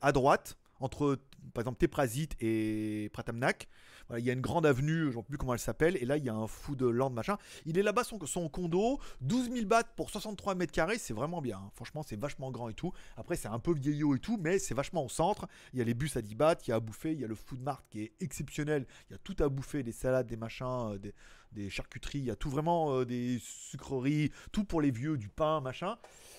à 0.00 0.12
droite, 0.12 0.56
entre 0.80 1.18
par 1.54 1.62
exemple 1.62 1.78
Teprasit 1.78 2.30
et 2.40 3.10
Pratamnak. 3.12 3.68
Il 4.16 4.24
y 4.24 4.30
a 4.30 4.32
une 4.32 4.40
grande 4.40 4.66
avenue, 4.66 5.10
je 5.10 5.16
ne 5.16 5.20
sais 5.20 5.22
plus 5.24 5.36
comment 5.36 5.52
elle 5.52 5.58
s'appelle, 5.58 5.96
et 5.96 6.04
là 6.04 6.16
il 6.16 6.24
y 6.24 6.28
a 6.28 6.34
un 6.34 6.46
fou 6.46 6.76
de 6.76 6.86
land 6.86 7.10
machin. 7.10 7.38
Il 7.64 7.76
est 7.76 7.82
là-bas 7.82 8.04
son, 8.04 8.24
son 8.24 8.48
condo, 8.48 9.00
12 9.20 9.50
000 9.50 9.66
bahts 9.66 9.82
pour 9.96 10.10
63 10.10 10.54
mètres 10.54 10.72
carrés, 10.72 10.98
c'est 10.98 11.12
vraiment 11.12 11.42
bien. 11.42 11.58
hein. 11.58 11.70
Franchement, 11.74 12.04
c'est 12.04 12.14
vachement 12.18 12.52
grand 12.52 12.68
et 12.68 12.74
tout. 12.74 12.92
Après, 13.16 13.34
c'est 13.34 13.48
un 13.48 13.58
peu 13.58 13.74
vieillot 13.74 14.14
et 14.14 14.20
tout, 14.20 14.38
mais 14.40 14.60
c'est 14.60 14.74
vachement 14.74 15.04
au 15.04 15.08
centre. 15.08 15.48
Il 15.72 15.80
y 15.80 15.82
a 15.82 15.84
les 15.84 15.94
bus 15.94 16.16
à 16.16 16.22
10 16.22 16.36
bahts, 16.36 16.54
il 16.66 16.70
y 16.70 16.72
a 16.72 16.76
à 16.76 16.80
bouffer, 16.80 17.12
il 17.12 17.20
y 17.20 17.24
a 17.24 17.26
le 17.26 17.34
food 17.34 17.60
mart 17.60 17.84
qui 17.90 18.02
est 18.02 18.12
exceptionnel. 18.20 18.86
Il 19.10 19.14
y 19.14 19.16
a 19.16 19.18
tout 19.18 19.36
à 19.40 19.48
bouffer, 19.48 19.82
des 19.82 19.92
salades, 19.92 20.28
des 20.28 20.36
machins, 20.36 20.92
euh, 20.92 20.98
des, 20.98 21.12
des 21.56 21.70
charcuteries, 21.70 22.18
il 22.18 22.24
y 22.24 22.30
a 22.30 22.36
tout 22.36 22.50
vraiment, 22.50 22.92
euh, 22.92 23.04
des 23.04 23.40
sucreries, 23.40 24.30
tout 24.52 24.64
pour 24.64 24.80
les 24.80 24.90
vieux, 24.90 25.16
du 25.16 25.28
pain, 25.28 25.60
machin. 25.60 25.96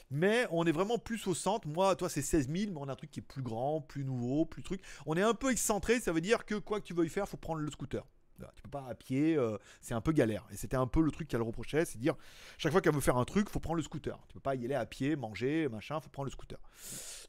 Mais 0.10 0.48
on 0.52 0.66
est 0.66 0.72
vraiment 0.72 0.98
plus 0.98 1.28
au 1.28 1.34
centre. 1.34 1.68
Moi, 1.68 1.96
toi, 1.96 2.08
c'est 2.08 2.22
16 2.22 2.48
000, 2.50 2.72
mais 2.72 2.80
on 2.80 2.88
a 2.88 2.94
un 2.94 2.96
truc 2.96 3.12
qui 3.12 3.20
est 3.20 3.24
plus 3.24 3.42
grand, 3.42 3.82
plus 3.82 4.06
nouveau, 4.06 4.46
plus 4.46 4.64
truc. 4.64 4.82
On 5.06 5.18
est 5.18 5.22
un 5.22 5.34
peu 5.34 5.52
excentré, 5.52 6.00
ça 6.00 6.14
veut 6.14 6.22
dire 6.22 6.46
que 6.46 6.56
quoi 6.56 6.80
que 6.80 6.86
tu 6.86 6.94
veuilles 6.94 7.10
faire, 7.10 7.28
faut 7.28 7.38
prendre 7.38 7.60
le 7.60 7.72
scooter. 7.72 8.06
Voilà, 8.38 8.54
tu 8.56 8.62
peux 8.62 8.70
pas 8.70 8.86
à 8.88 8.96
pied, 8.96 9.36
euh, 9.38 9.58
c'est 9.82 9.94
un 9.94 10.02
peu 10.02 10.12
galère. 10.12 10.46
Et 10.52 10.58
c'était 10.58 10.78
un 10.78 10.88
peu 10.88 11.02
le 11.02 11.12
truc 11.12 11.28
qu'elle 11.28 11.42
reprochait, 11.42 11.86
c'est 11.86 11.98
dire 11.98 12.16
chaque 12.58 12.72
fois 12.72 12.82
qu'elle 12.82 12.94
veut 12.94 13.02
faire 13.02 13.18
un 13.18 13.26
truc, 13.26 13.50
faut 13.50 13.60
prendre 13.60 13.78
le 13.78 13.84
scooter. 13.84 14.18
Tu 14.28 14.36
peux 14.36 14.40
pas 14.40 14.56
y 14.56 14.66
aller 14.66 14.76
à 14.76 14.86
pied, 14.86 15.16
manger, 15.16 15.68
machin, 15.70 16.00
faut 16.00 16.10
prendre 16.10 16.28
le 16.28 16.32
scooter. 16.32 16.60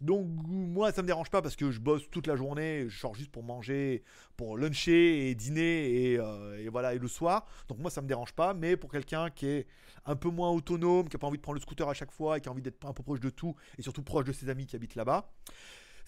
Donc 0.00 0.26
moi 0.46 0.92
ça 0.92 1.02
me 1.02 1.06
dérange 1.06 1.30
pas 1.30 1.42
parce 1.42 1.56
que 1.56 1.70
je 1.70 1.80
bosse 1.80 2.08
toute 2.10 2.26
la 2.26 2.36
journée, 2.36 2.86
je 2.88 2.98
sors 2.98 3.14
juste 3.14 3.30
pour 3.30 3.42
manger, 3.42 4.04
pour 4.36 4.56
luncher 4.56 5.28
et 5.28 5.34
dîner 5.34 6.12
et, 6.12 6.18
euh, 6.18 6.62
et 6.62 6.68
voilà 6.68 6.94
et 6.94 6.98
le 6.98 7.08
soir. 7.08 7.46
Donc 7.68 7.78
moi 7.78 7.90
ça 7.90 8.02
me 8.02 8.06
dérange 8.06 8.32
pas, 8.32 8.54
mais 8.54 8.76
pour 8.76 8.90
quelqu'un 8.90 9.30
qui 9.30 9.46
est 9.46 9.66
un 10.06 10.16
peu 10.16 10.30
moins 10.30 10.50
autonome, 10.50 11.08
qui 11.08 11.16
a 11.16 11.18
pas 11.18 11.26
envie 11.26 11.38
de 11.38 11.42
prendre 11.42 11.56
le 11.56 11.62
scooter 11.62 11.88
à 11.88 11.94
chaque 11.94 12.12
fois 12.12 12.38
et 12.38 12.40
qui 12.40 12.48
a 12.48 12.52
envie 12.52 12.62
d'être 12.62 12.84
un 12.86 12.92
peu 12.92 13.02
proche 13.02 13.20
de 13.20 13.30
tout 13.30 13.54
et 13.76 13.82
surtout 13.82 14.02
proche 14.02 14.24
de 14.24 14.32
ses 14.32 14.48
amis 14.48 14.66
qui 14.66 14.76
habitent 14.76 14.94
là-bas. 14.94 15.30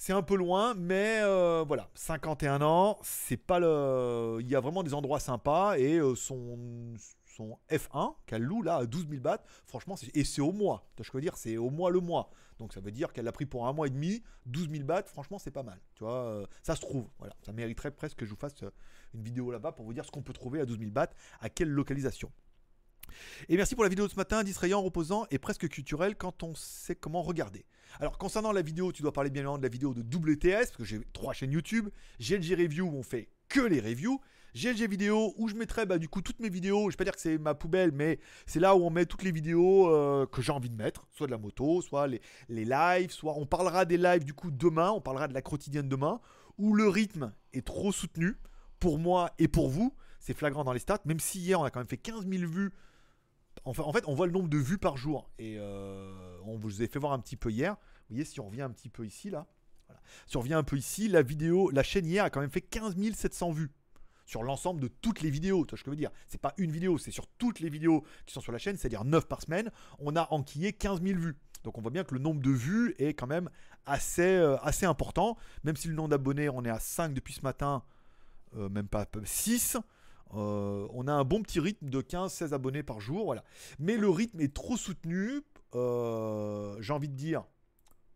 C'est 0.02 0.14
un 0.14 0.22
peu 0.22 0.34
loin, 0.34 0.72
mais 0.72 1.20
euh, 1.20 1.62
voilà, 1.62 1.90
51 1.92 2.62
ans, 2.62 2.98
c'est 3.02 3.36
pas 3.36 3.58
le. 3.58 4.38
Il 4.40 4.48
y 4.48 4.56
a 4.56 4.60
vraiment 4.60 4.82
des 4.82 4.94
endroits 4.94 5.20
sympas 5.20 5.76
et 5.76 5.98
euh, 5.98 6.14
son, 6.14 6.58
son 7.26 7.58
F1 7.70 8.14
qu'elle 8.24 8.40
loue 8.40 8.62
là 8.62 8.76
à 8.76 8.86
12 8.86 9.08
000 9.10 9.20
bahts, 9.20 9.44
franchement, 9.66 9.96
et 10.14 10.24
c'est 10.24 10.40
au 10.40 10.52
mois. 10.52 10.88
Je 10.98 11.10
veux 11.12 11.20
dire, 11.20 11.36
c'est 11.36 11.58
au 11.58 11.68
mois 11.68 11.90
le 11.90 12.00
mois. 12.00 12.30
Donc 12.58 12.72
ça 12.72 12.80
veut 12.80 12.92
dire 12.92 13.12
qu'elle 13.12 13.26
l'a 13.26 13.32
pris 13.32 13.44
pour 13.44 13.66
un 13.66 13.74
mois 13.74 13.88
et 13.88 13.90
demi, 13.90 14.22
12 14.46 14.70
000 14.70 14.84
bahts, 14.84 15.02
franchement, 15.04 15.38
c'est 15.38 15.50
pas 15.50 15.64
mal. 15.64 15.78
Tu 15.96 16.02
vois, 16.02 16.24
euh, 16.24 16.46
ça 16.62 16.76
se 16.76 16.80
trouve. 16.80 17.06
Voilà, 17.18 17.34
ça 17.44 17.52
mériterait 17.52 17.90
presque 17.90 18.16
que 18.16 18.24
je 18.24 18.30
vous 18.30 18.40
fasse 18.40 18.54
une 19.12 19.22
vidéo 19.22 19.50
là-bas 19.50 19.72
pour 19.72 19.84
vous 19.84 19.92
dire 19.92 20.06
ce 20.06 20.10
qu'on 20.10 20.22
peut 20.22 20.32
trouver 20.32 20.62
à 20.62 20.64
12 20.64 20.78
000 20.78 20.92
bahts, 20.92 21.12
à 21.40 21.50
quelle 21.50 21.68
localisation. 21.68 22.32
Et 23.50 23.56
merci 23.58 23.74
pour 23.74 23.84
la 23.84 23.90
vidéo 23.90 24.06
de 24.06 24.12
ce 24.12 24.16
matin, 24.16 24.44
distrayant, 24.44 24.80
reposant 24.80 25.26
et 25.30 25.38
presque 25.38 25.68
culturel 25.68 26.16
quand 26.16 26.42
on 26.42 26.54
sait 26.54 26.94
comment 26.94 27.20
regarder. 27.20 27.66
Alors 27.98 28.18
concernant 28.18 28.52
la 28.52 28.62
vidéo, 28.62 28.92
tu 28.92 29.02
dois 29.02 29.12
parler 29.12 29.30
bien 29.30 29.40
évidemment 29.40 29.58
de 29.58 29.62
la 29.62 29.68
vidéo 29.68 29.94
de 29.94 30.02
WTS, 30.02 30.66
parce 30.66 30.76
que 30.76 30.84
j'ai 30.84 31.00
trois 31.12 31.32
chaînes 31.32 31.52
YouTube. 31.52 31.88
GLG 32.20 32.54
Review 32.54 32.86
où 32.86 32.96
on 32.96 33.02
fait 33.02 33.28
que 33.48 33.60
les 33.60 33.80
reviews. 33.80 34.20
GLG 34.54 34.88
Vidéo 34.88 35.32
où 35.36 35.48
je 35.48 35.54
mettrai 35.54 35.86
bah, 35.86 35.98
du 35.98 36.08
coup 36.08 36.22
toutes 36.22 36.40
mes 36.40 36.48
vidéos. 36.48 36.90
Je 36.90 36.96
vais 36.96 36.96
pas 36.96 37.04
dire 37.04 37.14
que 37.14 37.20
c'est 37.20 37.38
ma 37.38 37.54
poubelle, 37.54 37.92
mais 37.92 38.18
c'est 38.46 38.60
là 38.60 38.74
où 38.74 38.84
on 38.84 38.90
met 38.90 39.06
toutes 39.06 39.22
les 39.22 39.30
vidéos 39.30 39.88
euh, 39.88 40.26
que 40.26 40.42
j'ai 40.42 40.52
envie 40.52 40.70
de 40.70 40.76
mettre, 40.76 41.06
soit 41.12 41.26
de 41.26 41.32
la 41.32 41.38
moto, 41.38 41.82
soit 41.82 42.06
les, 42.06 42.20
les 42.48 42.64
lives, 42.64 43.10
soit 43.10 43.34
on 43.36 43.46
parlera 43.46 43.84
des 43.84 43.96
lives 43.96 44.24
du 44.24 44.34
coup 44.34 44.50
demain, 44.50 44.90
on 44.90 45.00
parlera 45.00 45.28
de 45.28 45.34
la 45.34 45.42
quotidienne 45.42 45.88
demain, 45.88 46.20
où 46.58 46.74
le 46.74 46.88
rythme 46.88 47.32
est 47.52 47.64
trop 47.64 47.92
soutenu 47.92 48.36
pour 48.80 48.98
moi 48.98 49.30
et 49.38 49.48
pour 49.48 49.68
vous. 49.68 49.94
C'est 50.18 50.34
flagrant 50.36 50.64
dans 50.64 50.72
les 50.72 50.80
stats, 50.80 51.00
même 51.04 51.20
si 51.20 51.38
hier 51.38 51.60
on 51.60 51.64
a 51.64 51.70
quand 51.70 51.80
même 51.80 51.88
fait 51.88 51.96
15 51.96 52.26
000 52.26 52.50
vues 52.50 52.72
En 53.64 53.92
fait, 53.92 54.04
on 54.06 54.14
voit 54.14 54.26
le 54.26 54.32
nombre 54.32 54.48
de 54.48 54.58
vues 54.58 54.78
par 54.78 54.96
jour. 54.96 55.30
Et 55.38 55.56
euh, 55.58 56.38
on 56.44 56.56
vous 56.56 56.82
a 56.82 56.86
fait 56.86 56.98
voir 56.98 57.12
un 57.12 57.18
petit 57.18 57.36
peu 57.36 57.50
hier. 57.50 57.74
Vous 57.74 58.14
voyez, 58.16 58.24
si 58.24 58.40
on 58.40 58.46
revient 58.46 58.62
un 58.62 58.70
petit 58.70 58.88
peu 58.88 59.06
ici, 59.06 59.30
là. 59.30 59.46
Voilà. 59.86 60.00
Si 60.26 60.36
on 60.36 60.40
revient 60.40 60.54
un 60.54 60.62
peu 60.62 60.76
ici, 60.76 61.08
la 61.08 61.22
vidéo, 61.22 61.70
la 61.70 61.82
chaîne 61.82 62.06
hier 62.06 62.24
a 62.24 62.30
quand 62.30 62.40
même 62.40 62.50
fait 62.50 62.60
15 62.60 62.96
700 63.14 63.52
vues. 63.52 63.70
Sur 64.24 64.42
l'ensemble 64.42 64.80
de 64.80 64.88
toutes 64.88 65.22
les 65.22 65.30
vidéos. 65.30 65.64
Tu 65.66 65.70
vois 65.70 65.78
ce 65.78 65.84
que 65.84 65.90
je 65.90 65.90
veux 65.90 65.96
dire? 65.96 66.12
C'est 66.28 66.40
pas 66.40 66.54
une 66.56 66.70
vidéo, 66.70 66.98
c'est 66.98 67.10
sur 67.10 67.26
toutes 67.26 67.60
les 67.60 67.68
vidéos 67.68 68.04
qui 68.26 68.32
sont 68.32 68.40
sur 68.40 68.52
la 68.52 68.58
chaîne, 68.58 68.76
c'est-à-dire 68.76 69.04
9 69.04 69.26
par 69.26 69.42
semaine. 69.42 69.70
On 69.98 70.14
a 70.14 70.28
enquillé 70.32 70.72
15 70.72 71.02
000 71.02 71.18
vues. 71.18 71.36
Donc 71.64 71.76
on 71.78 71.80
voit 71.82 71.90
bien 71.90 72.04
que 72.04 72.14
le 72.14 72.20
nombre 72.20 72.40
de 72.40 72.50
vues 72.50 72.94
est 72.98 73.14
quand 73.14 73.26
même 73.26 73.50
assez, 73.86 74.36
euh, 74.36 74.56
assez 74.58 74.86
important. 74.86 75.36
Même 75.64 75.76
si 75.76 75.88
le 75.88 75.94
nombre 75.94 76.08
d'abonnés, 76.08 76.48
on 76.48 76.64
est 76.64 76.70
à 76.70 76.78
5 76.78 77.12
depuis 77.12 77.34
ce 77.34 77.42
matin, 77.42 77.82
euh, 78.56 78.68
même 78.68 78.88
pas 78.88 79.06
6. 79.24 79.76
Euh, 80.34 80.86
on 80.92 81.08
a 81.08 81.12
un 81.12 81.24
bon 81.24 81.42
petit 81.42 81.60
rythme 81.60 81.88
de 81.88 82.00
15-16 82.00 82.52
abonnés 82.52 82.82
par 82.82 83.00
jour, 83.00 83.24
voilà. 83.24 83.44
Mais 83.78 83.96
le 83.96 84.08
rythme 84.08 84.40
est 84.40 84.54
trop 84.54 84.76
soutenu, 84.76 85.42
euh, 85.74 86.76
j'ai 86.80 86.92
envie 86.92 87.08
de 87.08 87.16
dire, 87.16 87.44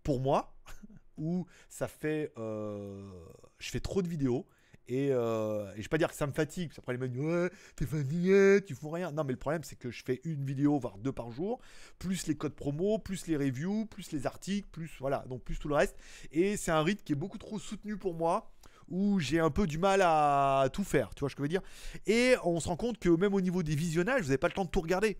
pour 0.02 0.20
moi, 0.20 0.54
où 1.18 1.46
ça 1.68 1.88
fait, 1.88 2.32
euh, 2.38 3.10
je 3.58 3.70
fais 3.70 3.80
trop 3.80 4.02
de 4.02 4.08
vidéos. 4.08 4.46
Et, 4.86 5.06
et 5.06 5.10
je 5.12 5.80
vais 5.80 5.88
pas 5.88 5.96
dire 5.96 6.10
que 6.10 6.14
ça 6.14 6.26
me 6.26 6.32
fatigue, 6.32 6.68
parce 6.68 6.76
qu'après 6.76 6.92
les 6.92 6.98
mecs 6.98 7.12
disent 7.12 7.22
ouais, 7.22 7.50
t'es 7.74 7.86
fatigué, 7.86 8.60
tu 8.66 8.74
fous 8.74 8.90
rien. 8.90 9.12
Non, 9.12 9.24
mais 9.24 9.32
le 9.32 9.38
problème 9.38 9.62
c'est 9.64 9.76
que 9.76 9.90
je 9.90 10.04
fais 10.04 10.20
une 10.24 10.44
vidéo, 10.44 10.78
voire 10.78 10.98
deux 10.98 11.10
par 11.10 11.30
jour, 11.30 11.58
plus 11.98 12.26
les 12.26 12.36
codes 12.36 12.54
promo, 12.54 12.98
plus 12.98 13.26
les 13.26 13.38
reviews, 13.38 13.86
plus 13.86 14.12
les 14.12 14.26
articles, 14.26 14.68
plus 14.70 14.90
voilà, 15.00 15.24
donc 15.26 15.42
plus 15.42 15.58
tout 15.58 15.68
le 15.68 15.74
reste. 15.74 15.96
Et 16.32 16.58
c'est 16.58 16.70
un 16.70 16.82
rythme 16.82 17.02
qui 17.02 17.12
est 17.12 17.16
beaucoup 17.16 17.38
trop 17.38 17.58
soutenu 17.58 17.96
pour 17.96 18.12
moi 18.12 18.53
où 18.88 19.18
j'ai 19.20 19.40
un 19.40 19.50
peu 19.50 19.66
du 19.66 19.78
mal 19.78 20.02
à 20.02 20.68
tout 20.72 20.84
faire, 20.84 21.14
tu 21.14 21.20
vois 21.20 21.30
ce 21.30 21.34
que 21.34 21.40
je 21.40 21.44
veux 21.44 21.48
dire? 21.48 21.62
Et 22.06 22.34
on 22.44 22.60
se 22.60 22.68
rend 22.68 22.76
compte 22.76 22.98
que 22.98 23.08
même 23.08 23.34
au 23.34 23.40
niveau 23.40 23.62
des 23.62 23.74
visionnages, 23.74 24.22
vous 24.22 24.28
n'avez 24.28 24.38
pas 24.38 24.48
le 24.48 24.54
temps 24.54 24.64
de 24.64 24.70
tout 24.70 24.80
regarder. 24.80 25.18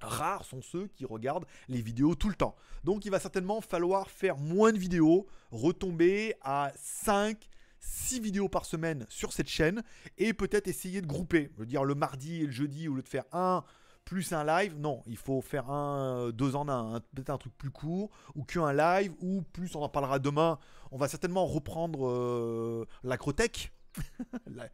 Rares 0.00 0.44
sont 0.44 0.62
ceux 0.62 0.86
qui 0.88 1.04
regardent 1.04 1.46
les 1.68 1.82
vidéos 1.82 2.14
tout 2.14 2.28
le 2.28 2.34
temps. 2.34 2.54
Donc 2.84 3.04
il 3.04 3.10
va 3.10 3.18
certainement 3.18 3.60
falloir 3.60 4.10
faire 4.10 4.36
moins 4.36 4.72
de 4.72 4.78
vidéos, 4.78 5.26
retomber 5.50 6.34
à 6.42 6.72
5, 6.76 7.48
6 7.80 8.20
vidéos 8.20 8.48
par 8.48 8.64
semaine 8.64 9.06
sur 9.08 9.32
cette 9.32 9.48
chaîne 9.48 9.82
et 10.16 10.32
peut-être 10.32 10.68
essayer 10.68 11.00
de 11.00 11.06
grouper. 11.06 11.50
Je 11.54 11.60
veux 11.60 11.66
dire 11.66 11.84
le 11.84 11.94
mardi 11.94 12.42
et 12.42 12.46
le 12.46 12.52
jeudi, 12.52 12.88
au 12.88 12.94
lieu 12.94 13.02
de 13.02 13.08
faire 13.08 13.24
un 13.32 13.64
plus 14.08 14.32
un 14.32 14.42
live, 14.42 14.74
non, 14.78 15.02
il 15.06 15.18
faut 15.18 15.42
faire 15.42 15.70
un, 15.70 16.30
deux 16.30 16.56
en 16.56 16.66
un, 16.70 16.94
un- 16.94 17.00
peut-être 17.00 17.28
un 17.28 17.36
truc 17.36 17.52
plus 17.58 17.70
court, 17.70 18.10
ou 18.34 18.42
qu'un 18.42 18.72
live, 18.72 19.12
ou 19.20 19.42
plus, 19.52 19.74
on 19.76 19.82
en 19.82 19.88
parlera 19.90 20.18
demain, 20.18 20.58
on 20.90 20.96
va 20.96 21.08
certainement 21.08 21.44
reprendre 21.46 22.08
euh, 22.08 22.86
l'acrotech. 23.04 23.70
La- 24.46 24.68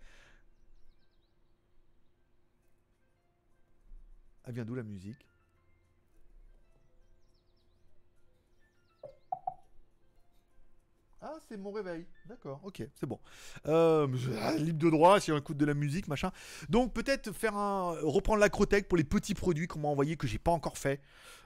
Elle 4.45 4.55
vient 4.55 4.65
d'où 4.65 4.75
la 4.75 4.83
musique? 4.83 5.27
Ah, 11.27 11.39
c'est 11.49 11.57
mon 11.57 11.73
réveil. 11.73 12.05
D'accord, 12.27 12.61
ok, 12.65 12.87
c'est 12.93 13.07
bon. 13.07 13.19
Euh, 13.65 14.07
ah, 14.43 14.53
libre 14.57 14.79
de 14.79 14.91
droit, 14.91 15.19
si 15.21 15.33
on 15.33 15.39
écoute 15.39 15.57
de 15.57 15.65
la 15.65 15.73
musique, 15.73 16.07
machin. 16.07 16.31
Donc 16.69 16.93
peut-être 16.93 17.33
faire 17.33 17.57
un, 17.57 17.97
reprendre 18.03 18.41
l'acrotech 18.41 18.89
pour 18.89 18.99
les 18.99 19.05
petits 19.05 19.33
produits 19.33 19.67
qu'on 19.67 19.79
m'a 19.79 19.89
envoyé 19.89 20.17
que 20.17 20.27
j'ai 20.27 20.39
pas 20.39 20.51
encore 20.51 20.77
fait. 20.77 21.01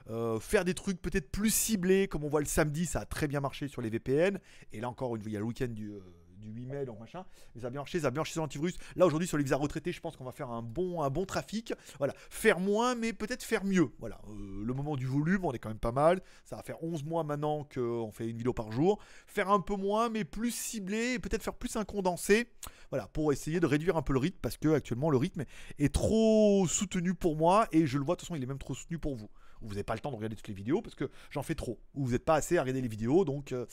Euh, 0.09 0.37
faire 0.41 0.65
des 0.65 0.73
trucs 0.73 1.01
peut-être 1.01 1.31
plus 1.31 1.49
ciblés, 1.49 2.09
comme 2.09 2.25
on 2.25 2.27
voit 2.27 2.41
le 2.41 2.45
samedi, 2.45 2.85
ça 2.85 2.99
a 2.99 3.05
très 3.05 3.29
bien 3.29 3.39
marché 3.39 3.69
sur 3.69 3.81
les 3.81 3.89
VPN. 3.89 4.41
Et 4.73 4.81
là 4.81 4.89
encore, 4.89 5.17
il 5.17 5.31
y 5.31 5.37
a 5.37 5.39
le 5.39 5.45
week-end 5.45 5.69
du, 5.69 5.91
euh, 5.91 6.01
du 6.39 6.49
8 6.51 6.65
mai, 6.65 6.85
donc 6.85 6.99
machin. 6.99 7.25
Mais 7.53 7.61
ça 7.61 7.67
a 7.67 7.69
bien 7.69 7.81
marché, 7.81 7.99
ça 7.99 8.07
a 8.07 8.11
bien 8.11 8.19
marché 8.19 8.33
sur 8.33 8.41
l'antivirus. 8.41 8.75
Là 8.95 9.05
aujourd'hui, 9.05 9.27
sur 9.27 9.37
les 9.37 9.43
visas 9.43 9.57
retraités, 9.57 9.91
je 9.91 9.99
pense 9.99 10.17
qu'on 10.17 10.23
va 10.23 10.31
faire 10.31 10.49
un 10.49 10.61
bon, 10.61 11.01
un 11.01 11.09
bon 11.09 11.25
trafic. 11.25 11.73
Voilà, 11.97 12.13
faire 12.29 12.59
moins, 12.59 12.95
mais 12.95 13.13
peut-être 13.13 13.43
faire 13.43 13.63
mieux. 13.65 13.91
Voilà, 13.99 14.19
Euh, 14.29 14.63
le 14.63 14.73
moment 14.73 14.95
du 14.95 15.05
volume, 15.05 15.45
on 15.45 15.51
est 15.51 15.59
quand 15.59 15.69
même 15.69 15.79
pas 15.79 15.91
mal. 15.91 16.21
Ça 16.45 16.55
va 16.55 16.63
faire 16.63 16.83
11 16.83 17.03
mois 17.03 17.23
maintenant 17.23 17.67
qu'on 17.73 18.11
fait 18.11 18.29
une 18.29 18.37
vidéo 18.37 18.53
par 18.53 18.71
jour. 18.71 18.99
Faire 19.27 19.49
un 19.49 19.59
peu 19.59 19.75
moins, 19.75 20.09
mais 20.09 20.23
plus 20.23 20.51
ciblé, 20.51 21.13
et 21.13 21.19
peut-être 21.19 21.43
faire 21.43 21.53
plus 21.53 21.75
un 21.75 21.85
condensé. 21.85 22.47
Voilà, 22.89 23.07
pour 23.07 23.31
essayer 23.31 23.59
de 23.59 23.65
réduire 23.65 23.97
un 23.97 24.01
peu 24.01 24.13
le 24.13 24.19
rythme, 24.19 24.37
parce 24.41 24.57
que 24.57 24.73
actuellement 24.73 25.09
le 25.09 25.17
rythme 25.17 25.43
est 25.77 25.93
trop 25.93 26.65
soutenu 26.67 27.13
pour 27.13 27.35
moi, 27.35 27.67
et 27.71 27.85
je 27.85 27.97
le 27.97 28.03
vois, 28.03 28.15
de 28.15 28.19
toute 28.19 28.27
façon, 28.27 28.35
il 28.35 28.43
est 28.43 28.47
même 28.47 28.57
trop 28.57 28.73
soutenu 28.73 28.97
pour 28.97 29.15
vous. 29.15 29.29
Vous 29.61 29.69
n'avez 29.69 29.83
pas 29.83 29.93
le 29.93 29.99
temps 29.99 30.11
de 30.11 30.15
regarder 30.15 30.35
toutes 30.35 30.47
les 30.47 30.53
vidéos, 30.53 30.81
parce 30.81 30.95
que 30.95 31.09
j'en 31.29 31.43
fais 31.43 31.55
trop. 31.55 31.79
Ou 31.93 32.05
vous 32.05 32.11
n'êtes 32.11 32.25
pas 32.25 32.35
assez 32.35 32.57
à 32.57 32.61
regarder 32.61 32.81
les 32.81 32.87
vidéos, 32.87 33.25
donc 33.25 33.51
euh, 33.51 33.65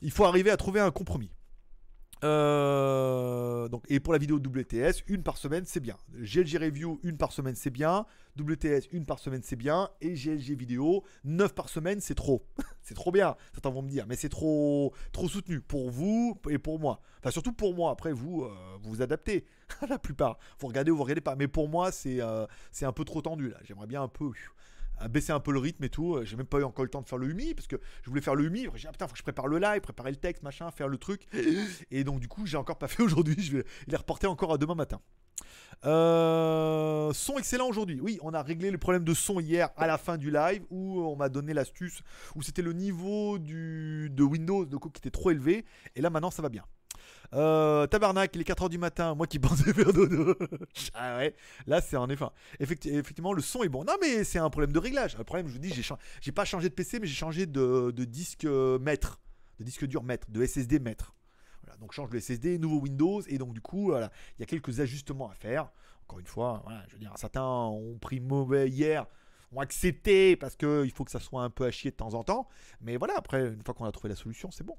il 0.00 0.10
faut 0.10 0.24
arriver 0.24 0.50
à 0.50 0.56
trouver 0.56 0.80
un 0.80 0.90
compromis. 0.90 1.30
Euh, 2.24 3.68
donc, 3.68 3.84
et 3.88 4.00
pour 4.00 4.12
la 4.12 4.18
vidéo 4.18 4.36
WTS, 4.36 5.02
une 5.08 5.22
par 5.22 5.36
semaine, 5.36 5.64
c'est 5.66 5.80
bien. 5.80 5.96
GLG 6.14 6.58
Review, 6.58 7.00
une 7.02 7.16
par 7.16 7.32
semaine, 7.32 7.54
c'est 7.54 7.70
bien. 7.70 8.06
WTS, 8.36 8.88
une 8.92 9.04
par 9.04 9.18
semaine, 9.18 9.42
c'est 9.42 9.56
bien. 9.56 9.90
Et 10.00 10.14
GLG 10.14 10.56
Vidéo, 10.56 11.04
9 11.24 11.54
par 11.54 11.68
semaine, 11.68 12.00
c'est 12.00 12.14
trop. 12.14 12.46
c'est 12.82 12.94
trop 12.94 13.12
bien, 13.12 13.36
certains 13.52 13.70
vont 13.70 13.82
me 13.82 13.88
dire. 13.88 14.06
Mais 14.08 14.16
c'est 14.16 14.28
trop, 14.28 14.94
trop 15.12 15.28
soutenu 15.28 15.60
pour 15.60 15.90
vous 15.90 16.38
et 16.48 16.58
pour 16.58 16.78
moi. 16.78 17.00
Enfin, 17.18 17.30
surtout 17.30 17.52
pour 17.52 17.74
moi. 17.74 17.90
Après, 17.90 18.12
vous, 18.12 18.44
euh, 18.44 18.54
vous 18.82 19.02
adaptez. 19.02 19.44
la 19.88 19.98
plupart. 19.98 20.38
Vous 20.58 20.68
regardez 20.68 20.90
ou 20.90 20.96
vous 20.96 21.02
regardez 21.02 21.20
pas. 21.20 21.36
Mais 21.36 21.48
pour 21.48 21.68
moi, 21.68 21.92
c'est 21.92 22.20
euh, 22.20 22.46
un 22.82 22.92
peu 22.92 23.04
trop 23.04 23.22
tendu 23.22 23.48
là. 23.50 23.58
J'aimerais 23.64 23.86
bien 23.86 24.02
un 24.02 24.08
peu 24.08 24.24
à 25.02 25.08
baisser 25.08 25.32
un 25.32 25.40
peu 25.40 25.52
le 25.52 25.58
rythme 25.58 25.82
et 25.84 25.88
tout. 25.88 26.14
Euh, 26.14 26.24
J'ai 26.24 26.36
même 26.36 26.46
pas 26.46 26.58
eu 26.58 26.64
encore 26.64 26.84
le 26.84 26.90
temps 26.90 27.00
de 27.00 27.08
faire 27.08 27.18
le 27.18 27.28
humi 27.28 27.54
parce 27.54 27.66
que 27.66 27.76
je 28.02 28.10
voulais 28.10 28.22
faire 28.22 28.34
le 28.34 28.44
humi. 28.44 28.66
J'ai 28.74 28.82
dit, 28.82 28.86
ah 28.88 28.92
putain, 28.92 29.06
faut 29.06 29.12
que 29.12 29.18
je 29.18 29.22
prépare 29.22 29.48
le 29.48 29.58
live, 29.58 29.80
préparer 29.80 30.10
le 30.10 30.16
texte, 30.16 30.42
machin, 30.42 30.70
faire 30.70 30.88
le 30.88 30.98
truc. 30.98 31.26
Et 31.90 32.04
donc, 32.04 32.20
du 32.20 32.28
coup, 32.28 32.46
j'ai 32.46 32.56
encore 32.56 32.78
pas 32.78 32.88
fait 32.88 33.02
aujourd'hui. 33.02 33.36
Je 33.38 33.58
vais 33.58 33.64
les 33.88 33.96
reporter 33.96 34.26
encore 34.26 34.52
à 34.52 34.58
demain 34.58 34.74
matin. 34.74 35.00
Euh, 35.84 37.12
son 37.12 37.38
excellent 37.38 37.68
aujourd'hui. 37.68 38.00
Oui, 38.00 38.18
on 38.22 38.32
a 38.34 38.42
réglé 38.42 38.70
le 38.70 38.78
problème 38.78 39.04
de 39.04 39.14
son 39.14 39.40
hier 39.40 39.70
à 39.76 39.86
la 39.86 39.98
fin 39.98 40.16
du 40.16 40.30
live 40.30 40.62
où 40.70 41.00
on 41.00 41.16
m'a 41.16 41.28
donné 41.28 41.52
l'astuce 41.54 42.02
où 42.36 42.42
c'était 42.42 42.62
le 42.62 42.72
niveau 42.72 43.38
du, 43.38 44.08
de 44.10 44.22
Windows 44.22 44.64
de 44.64 44.76
coup, 44.76 44.90
qui 44.90 45.00
était 45.00 45.10
trop 45.10 45.30
élevé. 45.30 45.64
Et 45.96 46.00
là, 46.00 46.10
maintenant, 46.10 46.30
ça 46.30 46.42
va 46.42 46.48
bien. 46.48 46.64
Euh, 47.34 47.86
tabarnak, 47.86 48.34
il 48.34 48.42
est 48.42 48.48
4h 48.48 48.68
du 48.68 48.78
matin, 48.78 49.14
moi 49.14 49.26
qui 49.26 49.38
pensais 49.38 49.72
faire 49.72 49.92
dodo. 49.92 50.34
ah 50.94 51.16
ouais, 51.16 51.34
là 51.66 51.80
c'est 51.80 51.96
en 51.96 52.08
effet. 52.10 52.26
Effecti- 52.60 52.92
effectivement, 52.92 53.32
le 53.32 53.40
son 53.40 53.62
est 53.62 53.68
bon. 53.68 53.84
Non, 53.84 53.94
mais 54.00 54.24
c'est 54.24 54.38
un 54.38 54.50
problème 54.50 54.72
de 54.72 54.78
réglage. 54.78 55.16
Le 55.16 55.24
problème, 55.24 55.48
je 55.48 55.52
vous 55.52 55.58
dis, 55.58 55.72
j'ai, 56.20 56.32
pas 56.32 56.44
changé 56.44 56.68
de 56.68 56.74
PC, 56.74 57.00
mais 57.00 57.06
j'ai 57.06 57.14
changé 57.14 57.46
de, 57.46 57.90
disque 58.04 58.44
euh, 58.44 58.78
maître, 58.78 59.20
de 59.58 59.64
disque 59.64 59.86
dur 59.86 60.02
maître, 60.02 60.30
de 60.30 60.44
SSD 60.44 60.78
maître. 60.78 61.14
Voilà, 61.62 61.78
donc 61.78 61.92
change 61.92 62.10
le 62.10 62.20
SSD, 62.20 62.58
nouveau 62.58 62.80
Windows, 62.80 63.22
et 63.22 63.38
donc 63.38 63.54
du 63.54 63.60
coup, 63.60 63.94
il 63.94 64.40
y 64.40 64.42
a 64.42 64.46
quelques 64.46 64.80
ajustements 64.80 65.30
à 65.30 65.34
faire. 65.34 65.70
Encore 66.02 66.18
une 66.18 66.26
fois, 66.26 66.64
je 66.88 66.94
veux 66.94 66.98
dire, 66.98 67.12
certains 67.16 67.44
ont 67.44 67.96
pris 67.98 68.20
mauvais 68.20 68.68
hier, 68.68 69.06
ont 69.52 69.60
accepté 69.60 70.36
parce 70.36 70.56
qu'il 70.56 70.90
faut 70.90 71.04
que 71.04 71.10
ça 71.10 71.20
soit 71.20 71.42
un 71.42 71.50
peu 71.50 71.64
à 71.64 71.70
chier 71.70 71.90
de 71.90 71.96
temps 71.96 72.14
en 72.14 72.24
temps. 72.24 72.48
Mais 72.80 72.96
voilà, 72.96 73.14
après, 73.16 73.46
une 73.46 73.62
fois 73.62 73.74
qu'on 73.74 73.84
a 73.84 73.92
trouvé 73.92 74.08
la 74.08 74.16
solution, 74.16 74.50
c'est 74.50 74.64
bon. 74.64 74.76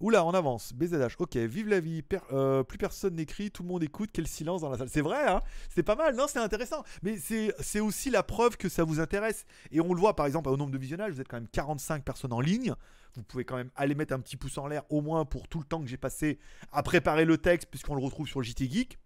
Oula, 0.00 0.24
on 0.24 0.30
avance. 0.30 0.72
BZH. 0.72 1.16
Ok, 1.18 1.36
vive 1.36 1.68
la 1.68 1.78
vie. 1.78 2.02
Euh, 2.32 2.62
plus 2.62 2.78
personne 2.78 3.16
n'écrit, 3.16 3.50
tout 3.50 3.62
le 3.62 3.68
monde 3.68 3.82
écoute. 3.82 4.10
Quel 4.12 4.26
silence 4.26 4.62
dans 4.62 4.70
la 4.70 4.78
salle. 4.78 4.88
C'est 4.88 5.02
vrai, 5.02 5.28
hein 5.28 5.42
C'est 5.68 5.82
pas 5.82 5.94
mal. 5.94 6.16
Non, 6.16 6.24
c'est 6.26 6.38
intéressant. 6.38 6.82
Mais 7.02 7.18
c'est 7.18 7.54
c'est 7.60 7.80
aussi 7.80 8.08
la 8.08 8.22
preuve 8.22 8.56
que 8.56 8.70
ça 8.70 8.82
vous 8.82 8.98
intéresse. 8.98 9.44
Et 9.70 9.80
on 9.80 9.92
le 9.92 10.00
voit, 10.00 10.16
par 10.16 10.24
exemple, 10.24 10.48
au 10.48 10.56
nombre 10.56 10.70
de 10.70 10.78
visionnages. 10.78 11.12
Vous 11.12 11.20
êtes 11.20 11.28
quand 11.28 11.36
même 11.36 11.48
45 11.48 12.02
personnes 12.02 12.32
en 12.32 12.40
ligne. 12.40 12.74
Vous 13.14 13.22
pouvez 13.24 13.44
quand 13.44 13.56
même 13.56 13.70
aller 13.76 13.94
mettre 13.94 14.14
un 14.14 14.20
petit 14.20 14.36
pouce 14.36 14.56
en 14.56 14.68
l'air, 14.68 14.84
au 14.88 15.02
moins 15.02 15.24
pour 15.24 15.48
tout 15.48 15.58
le 15.58 15.64
temps 15.64 15.82
que 15.82 15.88
j'ai 15.88 15.96
passé 15.96 16.38
à 16.72 16.82
préparer 16.82 17.24
le 17.24 17.36
texte, 17.36 17.68
puisqu'on 17.68 17.94
le 17.94 18.02
retrouve 18.02 18.26
sur 18.26 18.40
le 18.40 18.44
JT 18.44 18.70
Geek. 18.70 18.98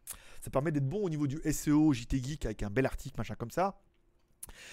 Ça 0.43 0.51
permet 0.51 0.71
d'être 0.71 0.89
bon 0.89 1.03
au 1.03 1.09
niveau 1.09 1.27
du 1.27 1.41
SEO 1.51 1.93
JT 1.93 2.23
Geek 2.23 2.45
avec 2.45 2.63
un 2.63 2.71
bel 2.71 2.87
article, 2.87 3.17
machin 3.17 3.35
comme 3.35 3.51
ça. 3.51 3.81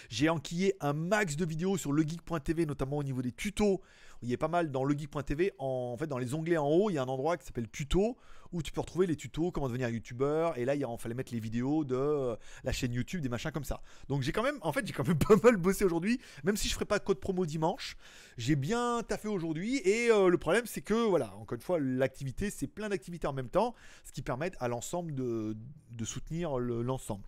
J'ai 0.10 0.30
enquillé 0.30 0.76
un 0.82 0.94
max 0.94 1.36
de 1.36 1.46
vidéos 1.46 1.78
sur 1.78 1.94
legeek.tv, 1.94 2.66
notamment 2.66 2.98
au 2.98 3.04
niveau 3.04 3.22
des 3.22 3.32
tutos. 3.32 3.82
Il 4.22 4.30
y 4.30 4.34
a 4.34 4.38
pas 4.38 4.48
mal 4.48 4.72
dans 4.72 4.84
legeek.tv. 4.84 5.54
En, 5.58 5.92
en 5.94 5.98
fait, 5.98 6.08
dans 6.08 6.18
les 6.18 6.34
onglets 6.34 6.58
en 6.58 6.68
haut, 6.68 6.90
il 6.90 6.94
y 6.94 6.98
a 6.98 7.04
un 7.04 7.08
endroit 7.08 7.38
qui 7.38 7.46
s'appelle 7.46 7.70
tuto 7.70 8.18
où 8.52 8.62
tu 8.62 8.72
peux 8.72 8.82
retrouver 8.82 9.08
les 9.08 9.16
tutos, 9.16 9.52
comment 9.52 9.68
devenir 9.68 9.90
youtubeur. 9.90 10.58
Et 10.58 10.66
là, 10.66 10.76
il 10.76 10.86
fallait 11.00 11.16
mettre 11.16 11.34
les 11.34 11.40
vidéos 11.40 11.84
de 11.86 11.96
euh, 11.96 12.36
la 12.64 12.72
chaîne 12.72 12.94
YouTube, 12.94 13.22
des 13.22 13.30
machins 13.30 13.52
comme 13.52 13.64
ça. 13.64 13.82
Donc 14.10 14.22
j'ai 14.22 14.32
quand 14.32 14.44
même, 14.44 14.58
en 14.62 14.72
fait, 14.74 14.86
j'ai 14.86 14.94
quand 14.94 15.08
même 15.08 15.18
pas 15.28 15.36
mal 15.44 15.58
bossé 15.58 15.86
aujourd'hui, 15.86 16.20
même 16.44 16.58
si 16.58 16.68
je 16.68 16.74
ferai 16.74 16.86
pas 16.86 17.00
de 17.00 17.04
code 17.04 17.20
promo 17.20 17.46
dimanche. 17.46 17.96
J'ai 18.38 18.56
bien 18.56 19.02
taffé 19.08 19.28
aujourd'hui. 19.28 19.78
Et 19.86 20.10
euh, 20.12 20.28
le 20.28 20.38
problème, 20.38 20.66
c'est 20.66 20.82
que, 20.82 20.94
voilà, 20.94 21.34
encore 21.36 21.56
une 21.56 21.62
fois, 21.62 21.80
l'activité, 21.80 22.50
c'est 22.50 22.68
plein 22.68 22.90
d'activités 22.90 23.28
en 23.28 23.34
même 23.34 23.50
temps, 23.50 23.74
ce 24.04 24.12
qui 24.12 24.22
permet 24.22 24.52
à 24.60 24.68
l'ensemble 24.68 25.16
de, 25.16 25.56
soutenir 26.04 26.58
le- 26.58 26.82
l'ensemble. 26.82 27.28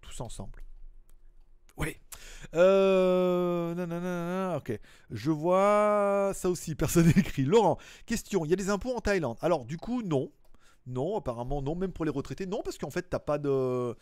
Tous 0.00 0.20
ensemble. 0.20 0.62
Oui. 1.76 1.96
Euh... 2.54 3.74
nanana, 3.74 4.56
ok. 4.58 4.78
Je 5.10 5.30
vois 5.30 6.32
ça 6.34 6.50
aussi. 6.50 6.74
Personne 6.76 7.06
n'écrit. 7.06 7.44
Laurent, 7.44 7.78
question. 8.06 8.44
Il 8.44 8.50
y 8.50 8.52
a 8.52 8.56
des 8.56 8.70
impôts 8.70 8.94
en 8.94 9.00
Thaïlande. 9.00 9.36
Alors, 9.40 9.64
du 9.64 9.78
coup, 9.78 10.02
non. 10.02 10.30
Non, 10.86 11.16
apparemment, 11.16 11.62
non. 11.62 11.74
Même 11.74 11.92
pour 11.92 12.04
les 12.04 12.10
retraités, 12.10 12.46
non. 12.46 12.62
Parce 12.62 12.78
qu'en 12.78 12.90
fait, 12.90 13.08
t'as 13.08 13.18
pas 13.18 13.38
de. 13.38 13.96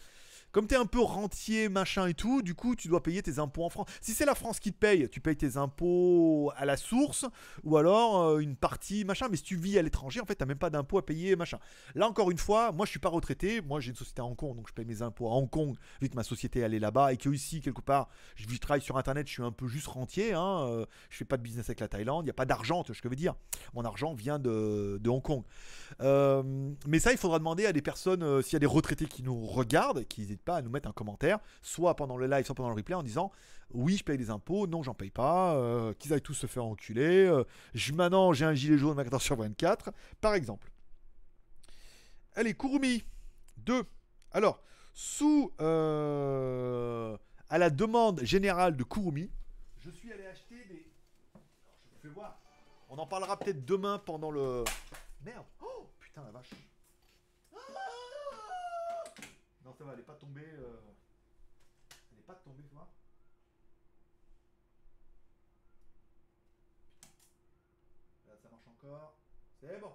Comme 0.53 0.67
t'es 0.67 0.77
un 0.77 0.87
peu 0.87 1.01
rentier, 1.01 1.69
machin 1.69 2.07
et 2.07 2.15
tout, 2.15 2.43
du 2.43 2.55
coup, 2.55 2.75
tu 2.75 2.89
dois 2.89 3.03
payer 3.03 3.23
tes 3.23 3.39
impôts 3.39 3.65
en 3.65 3.69
France. 3.69 3.89
Si 4.01 4.13
c'est 4.13 4.25
la 4.25 4.35
France 4.35 4.59
qui 4.59 4.73
te 4.73 4.79
paye, 4.79 5.09
tu 5.09 5.21
payes 5.21 5.37
tes 5.37 5.57
impôts 5.57 6.51
à 6.57 6.65
la 6.65 6.77
source, 6.77 7.25
ou 7.63 7.77
alors 7.77 8.23
euh, 8.23 8.39
une 8.39 8.57
partie, 8.57 9.05
machin. 9.05 9.29
Mais 9.31 9.37
si 9.37 9.45
tu 9.45 9.57
vis 9.57 9.79
à 9.79 9.83
l'étranger, 9.83 10.21
en 10.21 10.25
fait, 10.25 10.35
t'as 10.35 10.47
même 10.47 10.59
pas 10.59 10.71
d'impôts 10.71 10.99
à 10.99 11.07
payer, 11.07 11.37
machin. 11.37 11.59
Là, 11.95 12.09
encore 12.09 12.31
une 12.31 12.39
fois, 12.39 12.73
moi, 12.73 12.85
je 12.87 12.91
suis 12.91 12.99
pas 12.99 13.09
retraité. 13.09 13.61
Moi, 13.61 13.81
j'ai 13.81 13.91
une 13.91 13.97
société 13.97 14.23
à 14.23 14.25
Hong 14.25 14.37
Kong, 14.37 14.57
donc 14.57 14.69
je 14.69 14.75
paye 14.75 14.85
mes 14.85 15.03
impôts 15.03 15.29
à 15.29 15.33
Hong 15.33 15.49
Kong, 15.49 15.77
vu 16.01 16.09
que 16.09 16.17
ma 16.17 16.25
société, 16.25 16.61
elle 16.61 16.75
est 16.75 16.81
là-bas, 16.81 17.13
et 17.13 17.17
que 17.17 17.29
ici, 17.29 17.61
quelque 17.61 17.81
part, 17.81 18.09
je, 18.35 18.47
travaille 18.59 18.83
sur 18.83 18.99
Internet, 18.99 19.29
je 19.29 19.33
suis 19.35 19.43
un 19.43 19.53
peu 19.53 19.69
juste 19.69 19.87
rentier. 19.87 20.33
Hein, 20.33 20.67
euh, 20.67 20.87
je 21.11 21.17
fais 21.17 21.25
pas 21.25 21.37
de 21.37 21.43
business 21.43 21.67
avec 21.67 21.81
la 21.81 21.89
Thaïlande, 21.89 22.25
il 22.25 22.27
n'y 22.27 22.31
a 22.31 22.35
pas 22.35 22.47
d'argent, 22.47 22.83
tu 22.83 22.89
vois 22.89 22.97
ce 22.97 23.03
que 23.03 23.09
je 23.09 23.11
veux 23.11 23.17
dire. 23.17 23.35
Mon 23.75 23.85
argent 23.85 24.15
vient 24.15 24.39
de, 24.39 24.99
de 25.01 25.11
Hong 25.11 25.23
Kong. 25.23 25.45
Euh, 26.01 26.43
mais 26.87 26.99
ça, 26.99 27.13
il 27.13 27.19
faudra 27.19 27.39
demander 27.39 27.67
à 27.67 27.73
des 27.73 27.83
personnes, 27.83 28.23
euh, 28.23 28.43
s'il 28.43 28.55
y 28.55 28.57
a 28.57 28.61
des 28.61 28.67
retraités 28.67 29.07
qui 29.07 29.23
nous 29.23 29.47
regardent, 29.47 30.05
qui 30.07 30.40
pas 30.43 30.57
à 30.57 30.63
nous 30.63 30.71
mettre 30.71 30.89
un 30.89 30.93
commentaire, 30.93 31.39
soit 31.63 31.97
pendant 31.97 32.17
le 32.17 32.27
live, 32.27 32.45
soit 32.45 32.55
pendant 32.55 32.71
le 32.71 32.75
replay, 32.77 32.95
en 32.95 33.03
disant 33.03 33.31
oui, 33.73 33.97
je 33.97 34.05
paye 34.05 34.19
des 34.19 34.31
impôts, 34.31 34.67
non, 34.67 34.83
j'en 34.83 34.95
paye 34.95 35.11
pas, 35.11 35.55
euh, 35.55 35.95
qu'ils 35.95 36.13
aillent 36.13 36.21
tous 36.23 36.35
se 36.35 36.47
faire 36.47 36.65
enculer. 36.65 37.27
euh, 37.27 37.45
je, 37.75 37.93
maintenant, 37.93 38.33
j'ai 38.33 38.45
un 38.45 38.55
gilet 38.55 38.77
jaune 38.79 38.97
24 38.97 39.21
sur 39.21 39.37
24, 39.37 39.93
par 40.21 40.35
exemple. 40.35 40.71
Allez, 42.35 42.55
Kurumi 42.55 43.05
2. 43.59 43.85
Alors, 44.33 44.63
sous 44.93 45.53
euh, 45.61 47.17
à 47.49 47.59
la 47.59 47.71
demande 47.71 48.23
générale 48.23 48.77
de 48.77 48.85
Kurumi, 48.85 49.31
je 49.79 49.91
suis 49.91 50.13
allé 50.13 50.27
acheter 50.27 50.65
des. 50.69 50.87
Voir. 52.09 52.41
On 52.89 52.99
en 52.99 53.07
parlera 53.07 53.39
peut-être 53.39 53.65
demain 53.65 53.99
pendant 53.99 54.31
le. 54.31 54.65
Merde. 55.25 55.45
Oh 55.63 55.91
putain 56.01 56.23
la 56.25 56.31
vache. 56.31 56.51
Ah 57.55 59.05
non, 59.65 59.70
ça 59.81 59.87
va, 59.87 59.95
elle 59.95 60.01
est 60.01 60.03
pas 60.03 60.15
tombée. 60.15 60.45
euh, 60.59 60.77
Elle 62.13 62.19
est 62.19 62.27
pas 62.27 62.35
tombée, 62.35 62.63
tu 62.69 62.75
vois. 62.75 62.87
Là, 68.29 68.35
ça 68.43 68.49
marche 68.51 68.67
encore. 68.69 69.17
C'est 69.59 69.81
bon. 69.81 69.93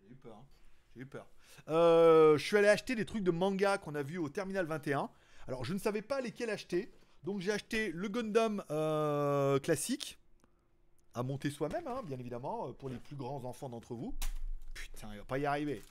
J'ai 0.00 0.12
eu 0.12 0.14
peur. 0.16 0.36
hein. 0.36 0.46
J'ai 0.94 1.00
eu 1.02 1.06
peur. 1.06 1.26
Euh, 1.68 2.38
je 2.38 2.44
suis 2.46 2.56
allé 2.56 2.68
acheter 2.68 2.94
des 2.94 3.04
trucs 3.04 3.24
de 3.24 3.32
manga 3.32 3.78
qu'on 3.78 3.96
a 3.96 4.02
vu 4.04 4.18
au 4.18 4.28
Terminal 4.28 4.66
21. 4.66 5.10
Alors, 5.48 5.64
je 5.64 5.74
ne 5.74 5.78
savais 5.80 6.02
pas 6.02 6.20
lesquels 6.20 6.50
acheter. 6.50 6.92
Donc, 7.24 7.40
j'ai 7.40 7.50
acheté 7.50 7.90
le 7.90 8.08
Gundam 8.08 8.64
euh, 8.70 9.58
classique. 9.58 10.18
À 11.14 11.24
monter 11.24 11.50
soi-même, 11.50 11.88
hein, 11.88 12.04
bien 12.04 12.20
évidemment, 12.20 12.72
pour 12.74 12.88
les 12.88 12.98
plus 13.00 13.16
grands 13.16 13.44
enfants 13.44 13.68
d'entre 13.68 13.94
vous. 13.96 14.14
Putain, 14.72 15.08
il 15.14 15.18
va 15.18 15.24
pas 15.24 15.38
y 15.38 15.46
arriver. 15.46 15.82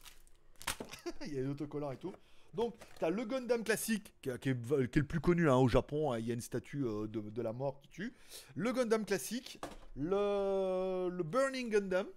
il 1.25 1.33
y 1.33 1.39
a 1.39 1.41
des 1.43 1.49
autocollants 1.49 1.91
et 1.91 1.97
tout. 1.97 2.13
Donc, 2.53 2.75
tu 2.97 3.05
as 3.05 3.09
le 3.09 3.25
Gundam 3.25 3.63
classique, 3.63 4.13
qui, 4.21 4.29
est, 4.29 4.45
le 4.45 4.87
plus 4.87 5.19
connu 5.19 5.49
hein, 5.49 5.55
au 5.55 5.67
Japon. 5.67 6.11
hein, 6.11 6.19
Il 6.19 6.27
y 6.27 6.31
a 6.31 6.33
une 6.33 6.41
statue 6.41 6.85
euh, 6.85 7.07
de, 7.07 7.41
la 7.41 7.53
mort 7.53 7.79
qui 7.81 7.89
tue. 7.89 8.13
Le 8.55 8.71
Gundam 8.73 9.05
classique, 9.05 9.59
le, 9.95 11.09
Burning 11.23 11.69
Gundam. 11.69 12.07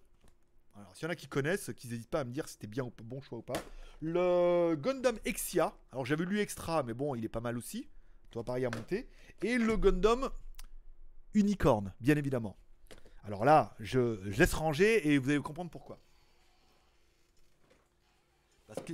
Alors, 0.74 0.96
s'il 0.96 1.04
y 1.04 1.06
en 1.06 1.10
a 1.10 1.16
qui 1.16 1.28
connaissent, 1.28 1.70
qu'ils 1.76 1.90
n'hésitent 1.90 2.10
pas 2.10 2.20
à 2.20 2.24
me 2.24 2.32
dire 2.32 2.48
si 2.48 2.54
c'était 2.54 2.66
bien 2.66 2.84
ou 2.84 2.92
bon 3.04 3.20
choix 3.20 3.38
ou 3.38 3.42
pas. 3.42 3.60
Le 4.00 4.74
Gundam 4.76 5.18
Exia. 5.24 5.74
Alors, 5.92 6.06
j'avais 6.06 6.24
lu 6.24 6.40
Extra, 6.40 6.82
mais 6.82 6.94
bon, 6.94 7.14
il 7.14 7.24
est 7.24 7.28
pas 7.28 7.40
mal 7.40 7.58
aussi. 7.58 7.88
Toi, 8.30 8.42
pareil 8.42 8.64
à 8.64 8.70
monter. 8.70 9.08
Et 9.42 9.58
le 9.58 9.76
Gundam 9.76 10.30
Unicorn, 11.34 11.92
bien 12.00 12.16
évidemment. 12.16 12.56
Alors 13.24 13.44
là, 13.44 13.74
je 13.78 14.20
laisse 14.38 14.54
ranger 14.54 15.08
et 15.08 15.18
vous 15.18 15.30
allez 15.30 15.38
comprendre 15.38 15.70
pourquoi. 15.70 15.98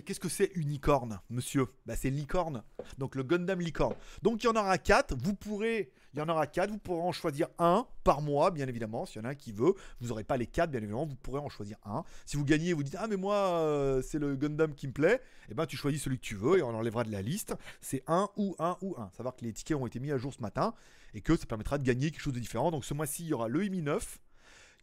Qu'est-ce 0.04 0.20
que 0.20 0.28
c'est 0.28 0.50
unicorne, 0.54 1.20
monsieur? 1.30 1.66
Bah, 1.86 1.96
C'est 1.96 2.10
licorne. 2.10 2.62
Donc 2.98 3.14
le 3.14 3.22
Gundam 3.22 3.60
licorne. 3.60 3.94
Donc 4.22 4.42
il 4.42 4.46
y 4.46 4.48
en 4.48 4.56
aura 4.56 4.78
4. 4.78 5.16
Vous 5.16 5.34
pourrez, 5.34 5.90
il 6.14 6.18
y 6.18 6.22
en 6.22 6.28
aura 6.28 6.46
4. 6.46 6.70
Vous 6.70 6.78
pourrez 6.78 7.00
en 7.00 7.12
choisir 7.12 7.48
un 7.58 7.86
par 8.04 8.20
mois, 8.20 8.50
bien 8.50 8.66
évidemment. 8.66 9.06
S'il 9.06 9.22
y 9.22 9.24
en 9.24 9.28
a 9.28 9.32
un 9.32 9.34
qui 9.34 9.52
veut, 9.52 9.74
vous 10.00 10.08
n'aurez 10.08 10.24
pas 10.24 10.36
les 10.36 10.46
4, 10.46 10.70
bien 10.70 10.80
évidemment. 10.80 11.06
Vous 11.06 11.16
pourrez 11.16 11.40
en 11.40 11.48
choisir 11.48 11.76
un. 11.84 12.04
Si 12.26 12.36
vous 12.36 12.44
gagnez, 12.44 12.72
vous 12.72 12.82
dites 12.82 12.96
ah 12.98 13.06
mais 13.06 13.16
moi 13.16 13.34
euh, 13.34 14.02
c'est 14.02 14.18
le 14.18 14.36
Gundam 14.36 14.74
qui 14.74 14.88
me 14.88 14.92
plaît. 14.92 15.20
Et 15.50 15.54
ben 15.54 15.66
tu 15.66 15.76
choisis 15.76 16.02
celui 16.02 16.18
que 16.18 16.24
tu 16.24 16.34
veux 16.34 16.58
et 16.58 16.62
on 16.62 16.74
enlèvera 16.74 17.04
de 17.04 17.12
la 17.12 17.22
liste. 17.22 17.54
C'est 17.80 18.02
un 18.06 18.28
ou 18.36 18.56
un 18.58 18.76
ou 18.82 18.94
un. 18.98 19.10
Savoir 19.16 19.36
que 19.36 19.44
les 19.44 19.52
tickets 19.52 19.76
ont 19.76 19.86
été 19.86 20.00
mis 20.00 20.12
à 20.12 20.18
jour 20.18 20.32
ce 20.32 20.40
matin 20.40 20.74
et 21.14 21.20
que 21.20 21.36
ça 21.36 21.46
permettra 21.46 21.78
de 21.78 21.84
gagner 21.84 22.10
quelque 22.10 22.20
chose 22.20 22.34
de 22.34 22.40
différent. 22.40 22.70
Donc 22.70 22.84
ce 22.84 22.94
mois-ci, 22.94 23.24
il 23.24 23.28
y 23.28 23.32
aura 23.32 23.48
le 23.48 23.60
Mi 23.68 23.82
9. 23.82 24.18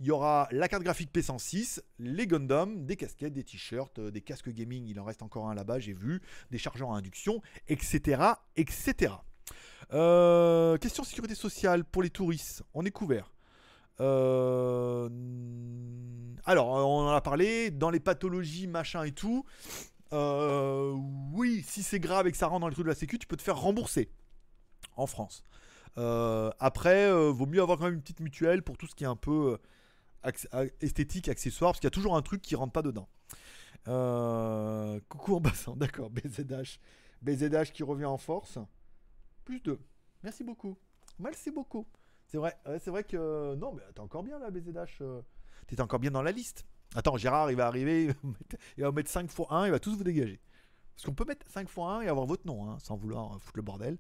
Il 0.02 0.08
y 0.08 0.12
aura 0.12 0.48
la 0.52 0.68
carte 0.68 0.84
graphique 0.84 1.12
P106, 1.14 1.80
les 2.00 2.28
Gundam, 2.28 2.86
des 2.86 2.98
casquettes, 2.98 3.34
des 3.34 3.44
t-shirts, 3.46 3.98
euh, 4.00 4.12
des 4.12 4.22
casques 4.22 4.50
gaming, 4.50 4.86
il 4.88 5.00
en 5.00 5.06
reste 5.06 5.22
encore 5.24 5.48
un 5.48 5.56
là-bas, 5.56 5.80
j'ai 5.80 5.94
vu, 5.94 6.22
des 6.52 6.58
chargeurs 6.58 6.92
à 6.92 6.98
induction, 6.98 7.42
etc. 7.70 8.22
etc. 8.58 9.14
Euh, 9.94 10.78
question 10.78 11.04
sécurité 11.04 11.36
sociale 11.36 11.86
pour 11.86 12.04
les 12.04 12.10
touristes, 12.10 12.64
on 12.74 12.84
est 12.86 12.92
couvert. 12.92 13.32
Euh, 14.02 15.08
alors, 16.44 16.68
on 16.68 17.08
en 17.08 17.14
a 17.14 17.22
parlé, 17.22 17.72
dans 17.72 17.90
les 17.90 18.02
pathologies, 18.02 18.68
machin 18.68 19.04
et 19.04 19.12
tout. 19.14 19.46
euh, 20.14 20.94
oui, 21.34 21.64
si 21.68 21.84
c'est 21.84 22.00
grave 22.00 22.28
et 22.28 22.32
que 22.32 22.38
ça 22.38 22.48
rentre 22.48 22.62
dans 22.62 22.68
les 22.68 22.74
trucs 22.74 22.86
de 22.86 22.92
la 22.92 22.96
sécu, 22.96 23.18
tu 23.18 23.28
peux 23.28 23.38
te 23.38 23.42
faire 23.42 23.58
rembourser 23.60 24.10
en 24.98 25.08
France. 25.08 25.44
Euh, 25.98 26.52
après, 26.60 27.06
euh, 27.10 27.32
vaut 27.32 27.46
mieux 27.46 27.62
avoir 27.62 27.78
quand 27.78 27.86
même 27.86 27.94
une 27.96 28.02
petite 28.02 28.20
mutuelle 28.20 28.62
pour 28.64 28.78
tout 28.78 28.88
ce 28.88 28.96
qui 28.96 29.06
est 29.06 29.08
un 29.08 29.16
peu 29.16 29.54
euh, 29.54 29.58
esthétique, 30.82 31.30
accessoire, 31.30 31.72
parce 31.72 31.80
qu'il 31.80 31.88
y 31.88 31.88
a 31.88 31.92
toujours 31.92 32.16
un 32.16 32.22
truc 32.22 32.42
qui 32.42 32.56
rentre 32.56 32.74
pas 32.74 32.82
dedans. 32.82 33.08
Euh, 33.88 35.00
coucou 35.10 35.36
en 35.36 35.42
passant, 35.42 35.76
d'accord, 35.78 36.10
BZH. 36.10 36.80
BZH 37.22 37.72
qui 37.74 37.84
revient 37.84 38.06
en 38.06 38.18
force. 38.18 38.58
Plus 39.44 39.60
2. 39.62 39.80
Merci 40.24 40.44
beaucoup. 40.44 40.78
Merci 41.20 41.52
beaucoup. 41.52 41.86
C'est 42.28 42.38
vrai, 42.38 42.56
c'est 42.84 42.90
vrai 42.90 43.04
que. 43.04 43.56
Non, 43.56 43.74
mais 43.74 43.84
t'es 43.94 44.00
encore 44.00 44.24
bien 44.24 44.40
là, 44.40 44.50
BZH. 44.50 45.02
euh. 45.02 45.22
T'es 45.68 45.80
encore 45.82 46.00
bien 46.00 46.12
dans 46.12 46.24
la 46.24 46.32
liste. 46.32 46.66
Attends, 46.96 47.18
Gérard, 47.18 47.52
il 47.52 47.58
va 47.58 47.68
arriver, 47.68 48.06
il 48.06 48.08
va 48.10 48.14
mettre- 48.24 48.56
il 48.78 48.84
va 48.84 48.92
mettre 48.92 49.10
5 49.10 49.24
x 49.32 49.42
1, 49.50 49.66
il 49.68 49.72
va 49.72 49.80
tous 49.80 49.96
vous 49.96 50.04
dégager. 50.04 50.40
Parce 50.96 51.06
qu'on 51.06 51.14
peut 51.14 51.26
mettre 51.26 51.46
5 51.52 51.64
x 51.70 51.78
1 51.78 52.02
et 52.02 52.08
avoir 52.08 52.26
votre 52.26 52.48
nom, 52.48 52.70
hein, 52.70 52.78
sans 52.82 52.96
vouloir 52.96 53.34
euh, 53.36 53.38
foutre 53.40 53.58
le 53.58 53.62
bordel. 53.62 53.98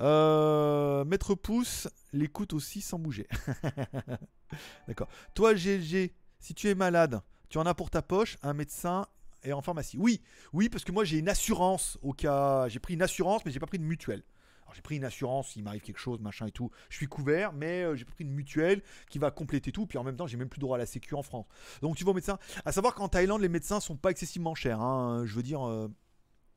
Euh, 0.00 1.04
mettre 1.04 1.34
pouce, 1.34 1.88
l'écoute 2.12 2.52
aussi 2.54 2.80
sans 2.80 2.98
bouger. 2.98 3.28
D'accord. 4.88 5.08
Toi, 5.34 5.54
GG, 5.54 6.14
si 6.38 6.54
tu 6.54 6.68
es 6.68 6.74
malade, 6.74 7.20
tu 7.48 7.58
en 7.58 7.66
as 7.66 7.74
pour 7.74 7.90
ta 7.90 8.02
poche, 8.02 8.38
un 8.42 8.54
médecin 8.54 9.06
et 9.44 9.52
en 9.52 9.60
pharmacie. 9.60 9.96
Oui, 9.98 10.20
oui, 10.52 10.68
parce 10.68 10.84
que 10.84 10.92
moi 10.92 11.04
j'ai 11.04 11.18
une 11.18 11.28
assurance 11.28 11.98
au 12.02 12.12
cas. 12.12 12.68
J'ai 12.68 12.78
pris 12.78 12.94
une 12.94 13.02
assurance, 13.02 13.44
mais 13.44 13.50
j'ai 13.50 13.60
pas 13.60 13.66
pris 13.66 13.78
de 13.78 13.84
mutuelle. 13.84 14.22
Alors 14.62 14.74
j'ai 14.74 14.82
pris 14.82 14.96
une 14.96 15.04
assurance, 15.04 15.48
s'il 15.50 15.64
m'arrive 15.64 15.82
quelque 15.82 15.98
chose, 15.98 16.20
machin 16.20 16.46
et 16.46 16.52
tout, 16.52 16.70
je 16.88 16.96
suis 16.96 17.08
couvert, 17.08 17.52
mais 17.52 17.82
euh, 17.82 17.96
j'ai 17.96 18.04
pris 18.04 18.14
une 18.24 18.30
mutuelle 18.30 18.80
qui 19.10 19.18
va 19.18 19.30
compléter 19.32 19.72
tout, 19.72 19.86
puis 19.86 19.98
en 19.98 20.04
même 20.04 20.16
temps 20.16 20.28
j'ai 20.28 20.36
même 20.36 20.48
plus 20.48 20.60
droit 20.60 20.76
à 20.76 20.78
la 20.78 20.86
sécu 20.86 21.14
en 21.16 21.22
France. 21.22 21.46
Donc 21.82 21.96
tu 21.96 22.04
vas 22.04 22.12
au 22.12 22.14
médecin. 22.14 22.38
À 22.64 22.70
savoir 22.72 22.94
qu'en 22.94 23.08
Thaïlande, 23.08 23.42
les 23.42 23.48
médecins 23.48 23.80
sont 23.80 23.96
pas 23.96 24.10
excessivement 24.10 24.54
chers. 24.54 24.80
hein. 24.80 25.24
Je 25.26 25.34
veux 25.34 25.42
dire, 25.42 25.66
euh, 25.66 25.88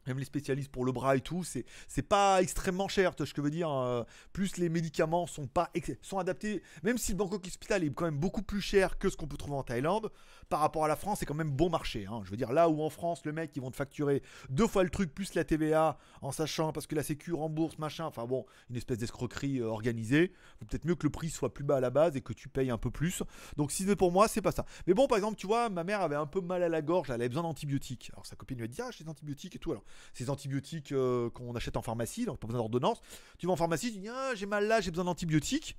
même 0.07 0.19
les 0.19 0.25
spécialistes 0.25 0.71
pour 0.71 0.85
le 0.85 0.91
bras 0.91 1.15
et 1.15 1.21
tout, 1.21 1.43
c'est 1.43 1.65
c'est 1.87 2.01
pas 2.07 2.41
extrêmement 2.41 2.87
cher, 2.87 3.15
tu 3.15 3.23
vois 3.23 3.27
ce 3.27 3.33
que 3.33 3.41
je 3.41 3.45
veux 3.45 3.51
dire. 3.51 3.69
euh, 3.71 4.03
plus 4.33 4.57
les 4.57 4.69
médicaments 4.69 5.27
sont 5.27 5.47
pas 5.47 5.71
sont 6.01 6.19
adaptés, 6.19 6.61
même 6.83 6.97
si 6.97 7.11
le 7.11 7.17
Bangkok 7.17 7.45
Hospital 7.45 7.83
est 7.83 7.93
quand 7.93 8.05
même 8.05 8.17
beaucoup 8.19 8.41
plus 8.41 8.61
cher 8.61 8.97
que 8.97 9.09
ce 9.09 9.17
qu'on 9.17 9.27
peut 9.27 9.37
trouver 9.37 9.57
en 9.57 9.63
Thaïlande, 9.63 10.11
par 10.49 10.59
rapport 10.59 10.85
à 10.85 10.87
la 10.87 10.95
France, 10.95 11.19
c'est 11.19 11.25
quand 11.25 11.33
même 11.33 11.51
bon 11.51 11.69
marché. 11.69 12.05
hein. 12.05 12.21
Je 12.23 12.31
veux 12.31 12.37
dire, 12.37 12.51
là 12.53 12.69
où 12.69 12.81
en 12.81 12.89
France, 12.89 13.25
le 13.25 13.31
mec, 13.31 13.51
ils 13.55 13.61
vont 13.61 13.71
te 13.71 13.75
facturer 13.75 14.21
deux 14.49 14.67
fois 14.67 14.83
le 14.83 14.89
truc 14.89 15.13
plus 15.13 15.33
la 15.33 15.43
TVA, 15.43 15.97
en 16.21 16.31
sachant 16.31 16.71
parce 16.71 16.87
que 16.87 16.95
la 16.95 17.03
Sécu 17.03 17.33
rembourse, 17.33 17.77
machin, 17.79 18.05
enfin 18.05 18.25
bon, 18.25 18.45
une 18.69 18.75
espèce 18.75 18.97
d'escroquerie 18.99 19.59
euh, 19.59 19.67
organisée. 19.67 20.33
Faut 20.59 20.65
peut-être 20.65 20.85
mieux 20.85 20.95
que 20.95 21.05
le 21.05 21.11
prix 21.11 21.29
soit 21.29 21.53
plus 21.53 21.63
bas 21.63 21.77
à 21.77 21.79
la 21.79 21.89
base 21.89 22.15
et 22.15 22.21
que 22.21 22.33
tu 22.33 22.47
payes 22.49 22.69
un 22.69 22.77
peu 22.77 22.91
plus. 22.91 23.23
Donc 23.57 23.71
si 23.71 23.83
c'est 23.85 23.95
pour 23.95 24.11
moi, 24.11 24.27
c'est 24.27 24.41
pas 24.41 24.51
ça. 24.51 24.65
Mais 24.87 24.93
bon, 24.93 25.07
par 25.07 25.17
exemple, 25.17 25.37
tu 25.37 25.47
vois, 25.47 25.69
ma 25.69 25.83
mère 25.83 26.01
avait 26.01 26.15
un 26.15 26.27
peu 26.27 26.41
mal 26.41 26.63
à 26.63 26.69
la 26.69 26.81
gorge, 26.81 27.09
elle 27.09 27.15
avait 27.15 27.29
besoin 27.29 27.43
d'antibiotiques. 27.43 28.11
Alors 28.13 28.25
sa 28.25 28.35
copine 28.35 28.57
lui 28.57 28.65
a 28.65 28.67
dit, 28.67 28.81
ah, 28.81 28.89
j'ai 28.91 29.03
des 29.03 29.09
antibiotiques 29.09 29.55
et 29.55 29.59
tout. 29.59 29.73
Ces 30.13 30.29
antibiotiques 30.29 30.91
euh, 30.91 31.29
qu'on 31.29 31.55
achète 31.55 31.77
en 31.77 31.81
pharmacie, 31.81 32.25
donc 32.25 32.39
pas 32.39 32.47
besoin 32.47 32.59
d'ordonnance. 32.61 33.01
Tu 33.37 33.47
vas 33.47 33.53
en 33.53 33.57
pharmacie, 33.57 33.91
tu 33.91 33.99
dis 33.99 34.09
ah, 34.09 34.33
j'ai 34.35 34.45
mal 34.45 34.67
là, 34.67 34.81
j'ai 34.81 34.91
besoin 34.91 35.05
d'antibiotiques. 35.05 35.77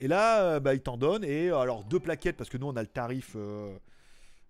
Et 0.00 0.08
là, 0.08 0.42
euh, 0.42 0.60
bah, 0.60 0.74
ils 0.74 0.82
t'en 0.82 0.96
donnent. 0.96 1.24
Et 1.24 1.48
euh, 1.48 1.58
alors 1.58 1.84
deux 1.84 2.00
plaquettes, 2.00 2.36
parce 2.36 2.50
que 2.50 2.58
nous 2.58 2.66
on 2.66 2.76
a 2.76 2.82
le 2.82 2.88
tarif. 2.88 3.32
euh, 3.36 3.76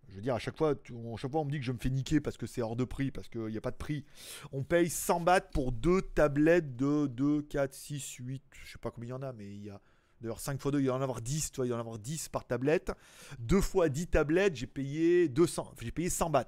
je 0.08 0.16
veux 0.16 0.22
dire, 0.22 0.34
à 0.34 0.38
chaque 0.38 0.56
fois, 0.56 0.74
on, 0.92 1.16
chaque 1.16 1.30
fois, 1.30 1.40
on 1.40 1.44
me 1.44 1.50
dit 1.50 1.58
que 1.58 1.64
je 1.64 1.72
me 1.72 1.78
fais 1.78 1.90
niquer 1.90 2.20
parce 2.20 2.36
que 2.36 2.46
c'est 2.46 2.62
hors 2.62 2.76
de 2.76 2.84
prix, 2.84 3.10
parce 3.10 3.28
qu'il 3.28 3.46
n'y 3.46 3.56
a 3.56 3.60
pas 3.60 3.72
de 3.72 3.76
prix. 3.76 4.04
On 4.52 4.62
paye 4.62 4.88
100 4.88 5.20
bahts 5.20 5.40
pour 5.40 5.72
deux 5.72 6.00
tablettes 6.02 6.76
de 6.76 7.06
2, 7.06 7.42
4, 7.42 7.74
6, 7.74 8.14
8, 8.20 8.42
je 8.52 8.72
sais 8.72 8.78
pas 8.78 8.90
combien 8.90 9.08
il 9.08 9.10
y 9.10 9.14
en 9.14 9.22
a, 9.22 9.32
mais 9.32 9.46
il 9.46 9.64
y 9.64 9.70
a. 9.70 9.80
D'ailleurs, 10.20 10.40
5 10.40 10.60
fois 10.60 10.70
2, 10.72 10.80
il 10.80 10.86
y 10.86 10.90
en 10.90 11.02
avoir 11.02 11.20
10, 11.20 11.52
tu 11.52 11.56
vois, 11.56 11.66
il 11.66 11.70
y 11.70 11.72
en 11.74 11.78
avoir 11.78 11.98
10 11.98 12.30
par 12.30 12.46
tablette. 12.46 12.92
2 13.40 13.60
fois 13.60 13.88
10 13.88 14.06
tablettes, 14.06 14.56
j'ai 14.56 14.66
payé 14.66 15.28
200, 15.28 15.74
j'ai 15.82 15.90
payé 15.90 16.08
100 16.08 16.30
bahts. 16.30 16.44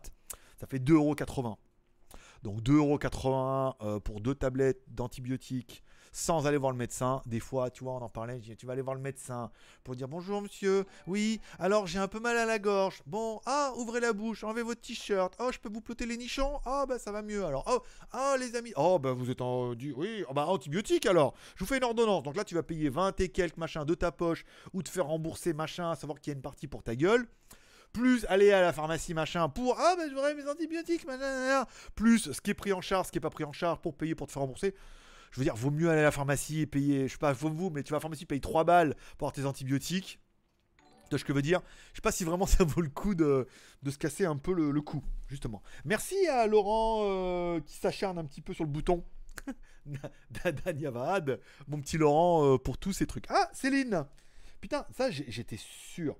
Ça 0.58 0.66
fait 0.66 0.78
2,80€. 0.78 1.56
Donc 2.42 2.60
2,81€ 2.62 3.74
euh, 3.82 4.00
pour 4.00 4.20
deux 4.20 4.34
tablettes 4.34 4.82
d'antibiotiques 4.88 5.82
sans 6.12 6.46
aller 6.46 6.56
voir 6.56 6.72
le 6.72 6.78
médecin. 6.78 7.22
Des 7.26 7.40
fois, 7.40 7.70
tu 7.70 7.84
vois, 7.84 7.94
on 7.94 8.02
en 8.02 8.08
parlait, 8.08 8.40
je 8.40 8.50
dis, 8.50 8.56
tu 8.56 8.66
vas 8.66 8.72
aller 8.72 8.82
voir 8.82 8.96
le 8.96 9.02
médecin 9.02 9.50
pour 9.84 9.94
dire 9.94 10.08
bonjour 10.08 10.40
monsieur, 10.40 10.84
oui, 11.06 11.40
alors 11.58 11.86
j'ai 11.86 11.98
un 11.98 12.08
peu 12.08 12.18
mal 12.20 12.36
à 12.36 12.46
la 12.46 12.58
gorge. 12.58 13.02
Bon, 13.06 13.40
ah, 13.46 13.72
ouvrez 13.76 14.00
la 14.00 14.12
bouche, 14.12 14.42
enlevez 14.44 14.62
votre 14.62 14.80
t-shirt. 14.80 15.34
Oh, 15.38 15.50
je 15.52 15.58
peux 15.58 15.68
vous 15.68 15.80
plotter 15.80 16.06
les 16.06 16.16
nichons? 16.16 16.60
Ah, 16.64 16.86
bah 16.88 16.98
ça 16.98 17.12
va 17.12 17.22
mieux 17.22 17.44
alors. 17.44 17.64
Oh, 17.70 17.82
ah, 18.12 18.36
les 18.38 18.56
amis. 18.56 18.72
Oh, 18.76 18.98
bah 18.98 19.12
vous 19.12 19.30
êtes 19.30 19.40
en. 19.40 19.74
du- 19.74 19.92
Oui, 19.92 20.24
oh, 20.28 20.34
bah 20.34 20.46
antibiotique 20.46 21.06
alors. 21.06 21.34
Je 21.56 21.64
vous 21.64 21.66
fais 21.68 21.78
une 21.78 21.84
ordonnance. 21.84 22.22
Donc 22.22 22.36
là, 22.36 22.44
tu 22.44 22.54
vas 22.54 22.62
payer 22.62 22.88
20 22.88 23.20
et 23.20 23.28
quelques 23.28 23.56
machin 23.58 23.84
de 23.84 23.94
ta 23.94 24.10
poche 24.10 24.44
ou 24.72 24.82
te 24.82 24.88
faire 24.88 25.06
rembourser 25.06 25.52
machin, 25.52 25.94
savoir 25.94 26.20
qu'il 26.20 26.32
y 26.32 26.34
a 26.34 26.36
une 26.36 26.42
partie 26.42 26.66
pour 26.66 26.82
ta 26.82 26.96
gueule 26.96 27.28
plus 27.92 28.24
aller 28.26 28.52
à 28.52 28.60
la 28.60 28.72
pharmacie 28.72 29.14
machin 29.14 29.48
pour 29.48 29.78
ah 29.78 29.94
ben 29.96 30.10
j'aurais 30.12 30.34
mes 30.34 30.48
antibiotiques 30.48 31.06
machin, 31.06 31.66
plus 31.94 32.32
ce 32.32 32.40
qui 32.40 32.50
est 32.50 32.54
pris 32.54 32.72
en 32.72 32.80
charge 32.80 33.06
ce 33.06 33.12
qui 33.12 33.18
est 33.18 33.20
pas 33.20 33.30
pris 33.30 33.44
en 33.44 33.52
charge 33.52 33.78
pour 33.80 33.96
payer 33.96 34.14
pour 34.14 34.26
te 34.26 34.32
faire 34.32 34.42
rembourser. 34.42 34.74
Je 35.30 35.40
veux 35.40 35.44
dire 35.44 35.56
vaut 35.56 35.70
mieux 35.70 35.90
aller 35.90 36.00
à 36.00 36.04
la 36.04 36.10
pharmacie 36.10 36.60
et 36.60 36.66
payer 36.66 37.08
je 37.08 37.12
sais 37.12 37.18
pas 37.18 37.32
vaut 37.32 37.50
vous 37.50 37.70
mais 37.70 37.82
tu 37.82 37.90
vas 37.90 37.96
à 37.96 37.98
la 37.98 38.00
pharmacie 38.00 38.26
payer 38.26 38.40
3 38.40 38.64
balles 38.64 38.94
pour 39.16 39.28
avoir 39.28 39.32
tes 39.32 39.44
antibiotiques. 39.44 40.20
Tu 40.78 41.10
vois 41.10 41.18
ce 41.18 41.24
que 41.24 41.32
je 41.32 41.36
veux 41.36 41.42
dire? 41.42 41.62
Je 41.92 41.96
sais 41.96 42.02
pas 42.02 42.12
si 42.12 42.24
vraiment 42.24 42.46
ça 42.46 42.64
vaut 42.64 42.82
le 42.82 42.90
coup 42.90 43.14
de, 43.14 43.46
de 43.82 43.90
se 43.90 43.98
casser 43.98 44.26
un 44.26 44.36
peu 44.36 44.52
le, 44.52 44.70
le 44.70 44.80
cou 44.80 45.02
justement. 45.26 45.62
Merci 45.84 46.26
à 46.28 46.46
Laurent 46.46 47.02
euh, 47.04 47.60
qui 47.60 47.76
s'acharne 47.76 48.18
un 48.18 48.24
petit 48.24 48.42
peu 48.42 48.52
sur 48.52 48.64
le 48.64 48.70
bouton. 48.70 49.04
Danyavad 50.64 51.40
mon 51.66 51.80
petit 51.80 51.96
Laurent 51.96 52.44
euh, 52.44 52.58
pour 52.58 52.78
tous 52.78 52.92
ces 52.92 53.06
trucs. 53.06 53.24
Ah 53.28 53.48
Céline! 53.52 54.04
Putain 54.60 54.84
ça 54.90 55.10
j'étais 55.10 55.58
sûr 55.58 56.16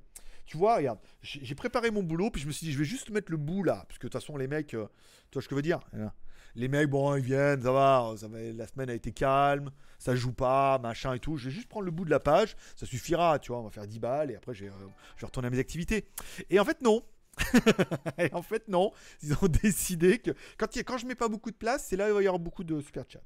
tu 0.48 0.56
vois, 0.56 0.76
regarde, 0.76 0.98
j'ai 1.20 1.54
préparé 1.54 1.90
mon 1.90 2.02
boulot, 2.02 2.30
puis 2.30 2.40
je 2.40 2.46
me 2.46 2.52
suis 2.52 2.64
dit, 2.66 2.72
je 2.72 2.78
vais 2.78 2.84
juste 2.86 3.10
mettre 3.10 3.30
le 3.30 3.36
bout 3.36 3.62
là, 3.62 3.84
parce 3.86 3.98
que 3.98 4.06
de 4.06 4.10
toute 4.12 4.20
façon, 4.20 4.38
les 4.38 4.48
mecs, 4.48 4.72
euh, 4.72 4.86
tu 5.30 5.34
vois 5.34 5.42
ce 5.42 5.48
que 5.48 5.54
je 5.54 5.56
veux 5.56 5.62
dire 5.62 5.80
Hein. 5.92 6.10
Les 6.54 6.68
mecs, 6.68 6.88
bon, 6.88 7.14
ils 7.14 7.22
viennent, 7.22 7.60
ça 7.62 7.70
va, 7.70 8.14
la 8.32 8.66
semaine 8.66 8.88
a 8.88 8.94
été 8.94 9.12
calme, 9.12 9.70
ça 9.98 10.16
joue 10.16 10.32
pas, 10.32 10.78
machin 10.78 11.12
et 11.12 11.20
tout. 11.20 11.36
Je 11.36 11.44
vais 11.44 11.54
juste 11.54 11.68
prendre 11.68 11.84
le 11.84 11.90
bout 11.90 12.06
de 12.06 12.10
la 12.10 12.18
page, 12.18 12.56
ça 12.74 12.86
suffira, 12.86 13.38
tu 13.38 13.52
vois, 13.52 13.60
on 13.60 13.64
va 13.64 13.70
faire 13.70 13.86
10 13.86 14.00
balles, 14.00 14.30
et 14.30 14.36
après, 14.36 14.54
je 14.54 14.64
vais, 14.64 14.70
euh, 14.70 14.88
je 15.16 15.20
vais 15.20 15.26
retourner 15.26 15.48
à 15.48 15.50
mes 15.50 15.58
activités. 15.58 16.08
Et 16.48 16.58
en 16.58 16.64
fait, 16.64 16.80
non. 16.80 17.04
et 18.18 18.32
en 18.32 18.42
fait, 18.42 18.66
non. 18.68 18.90
Ils 19.22 19.34
ont 19.34 19.48
décidé 19.62 20.18
que 20.18 20.30
quand, 20.56 20.74
y 20.74 20.78
a- 20.80 20.84
quand 20.84 20.96
je 20.96 21.06
mets 21.06 21.14
pas 21.14 21.28
beaucoup 21.28 21.50
de 21.50 21.56
place, 21.56 21.84
c'est 21.86 21.96
là 21.96 22.10
où 22.10 22.14
va 22.14 22.22
y 22.22 22.26
avoir 22.26 22.40
beaucoup 22.40 22.64
de 22.64 22.80
super 22.80 23.04
chat. 23.06 23.22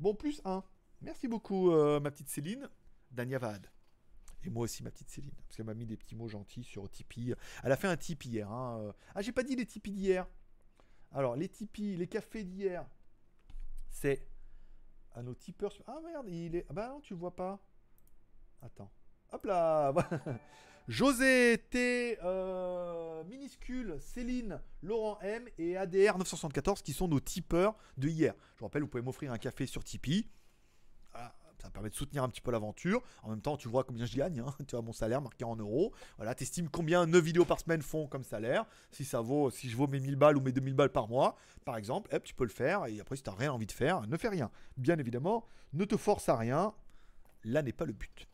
Bon, 0.00 0.14
plus 0.14 0.42
1. 0.44 0.62
Merci 1.00 1.28
beaucoup, 1.28 1.70
euh, 1.70 2.00
ma 2.00 2.10
petite 2.10 2.28
Céline. 2.28 2.68
Danyavad. 3.12 3.70
Et 4.44 4.50
moi 4.50 4.64
aussi, 4.64 4.82
ma 4.82 4.90
petite 4.90 5.08
Céline. 5.10 5.32
Parce 5.46 5.56
qu'elle 5.56 5.66
m'a 5.66 5.74
mis 5.74 5.86
des 5.86 5.96
petits 5.96 6.14
mots 6.16 6.28
gentils 6.28 6.64
sur 6.64 6.88
Tipeee. 6.90 7.34
Elle 7.62 7.72
a 7.72 7.76
fait 7.76 7.88
un 7.88 7.96
Tipeee 7.96 8.28
hier. 8.28 8.50
hein. 8.50 8.94
Ah, 9.14 9.22
j'ai 9.22 9.32
pas 9.32 9.42
dit 9.42 9.56
les 9.56 9.66
Tipeee 9.66 9.92
d'hier. 9.92 10.26
Alors, 11.12 11.36
les 11.36 11.48
Tipeee, 11.48 11.96
les 11.96 12.06
cafés 12.08 12.44
d'hier, 12.44 12.84
c'est 13.88 14.26
à 15.14 15.22
nos 15.22 15.34
tipeurs. 15.34 15.72
Ah 15.86 16.00
merde, 16.04 16.28
il 16.28 16.56
est. 16.56 16.66
Ah 16.68 16.72
bah 16.72 16.88
non, 16.88 17.00
tu 17.00 17.14
le 17.14 17.20
vois 17.20 17.34
pas. 17.36 17.64
Attends. 18.62 18.90
Hop 19.32 19.44
là 19.46 19.92
José 20.88 21.64
T, 21.70 22.18
euh, 22.22 23.24
minuscule, 23.24 23.96
Céline, 24.00 24.60
Laurent 24.82 25.18
M 25.22 25.48
et 25.56 25.78
ADR 25.78 26.18
974 26.18 26.82
qui 26.82 26.92
sont 26.92 27.08
nos 27.08 27.20
tipeurs 27.20 27.74
de 27.96 28.08
hier. 28.08 28.34
Je 28.54 28.58
vous 28.58 28.66
rappelle, 28.66 28.82
vous 28.82 28.88
pouvez 28.88 29.02
m'offrir 29.02 29.32
un 29.32 29.38
café 29.38 29.64
sur 29.66 29.82
Tipeee. 29.82 30.28
Ça 31.62 31.70
permet 31.70 31.90
de 31.90 31.94
soutenir 31.94 32.22
un 32.22 32.28
petit 32.28 32.40
peu 32.40 32.50
l'aventure. 32.50 33.02
En 33.22 33.30
même 33.30 33.40
temps, 33.40 33.56
tu 33.56 33.68
vois 33.68 33.84
combien 33.84 34.04
je 34.06 34.16
gagne. 34.16 34.40
hein. 34.40 34.54
Tu 34.66 34.76
vois 34.76 34.82
mon 34.82 34.92
salaire 34.92 35.20
marqué 35.20 35.44
en 35.44 35.56
euros. 35.56 35.92
Voilà, 36.16 36.34
tu 36.34 36.44
estimes 36.44 36.68
combien 36.68 37.06
9 37.06 37.22
vidéos 37.22 37.44
par 37.44 37.60
semaine 37.60 37.82
font 37.82 38.06
comme 38.06 38.24
salaire. 38.24 38.64
Si 38.90 39.04
ça 39.04 39.20
vaut, 39.20 39.50
si 39.50 39.68
je 39.70 39.76
vaux 39.76 39.86
mes 39.86 40.00
1000 40.00 40.16
balles 40.16 40.36
ou 40.36 40.40
mes 40.40 40.52
2000 40.52 40.74
balles 40.74 40.92
par 40.92 41.08
mois, 41.08 41.36
par 41.64 41.76
exemple, 41.76 42.10
tu 42.24 42.34
peux 42.34 42.44
le 42.44 42.50
faire. 42.50 42.86
Et 42.86 43.00
après, 43.00 43.16
si 43.16 43.22
tu 43.22 43.30
n'as 43.30 43.36
rien 43.36 43.52
envie 43.52 43.66
de 43.66 43.72
faire, 43.72 44.06
ne 44.06 44.16
fais 44.16 44.28
rien. 44.28 44.50
Bien 44.76 44.98
évidemment, 44.98 45.44
ne 45.72 45.84
te 45.84 45.96
force 45.96 46.28
à 46.28 46.36
rien. 46.36 46.72
Là 47.44 47.62
n'est 47.62 47.72
pas 47.72 47.84
le 47.84 47.92
but. 47.92 48.26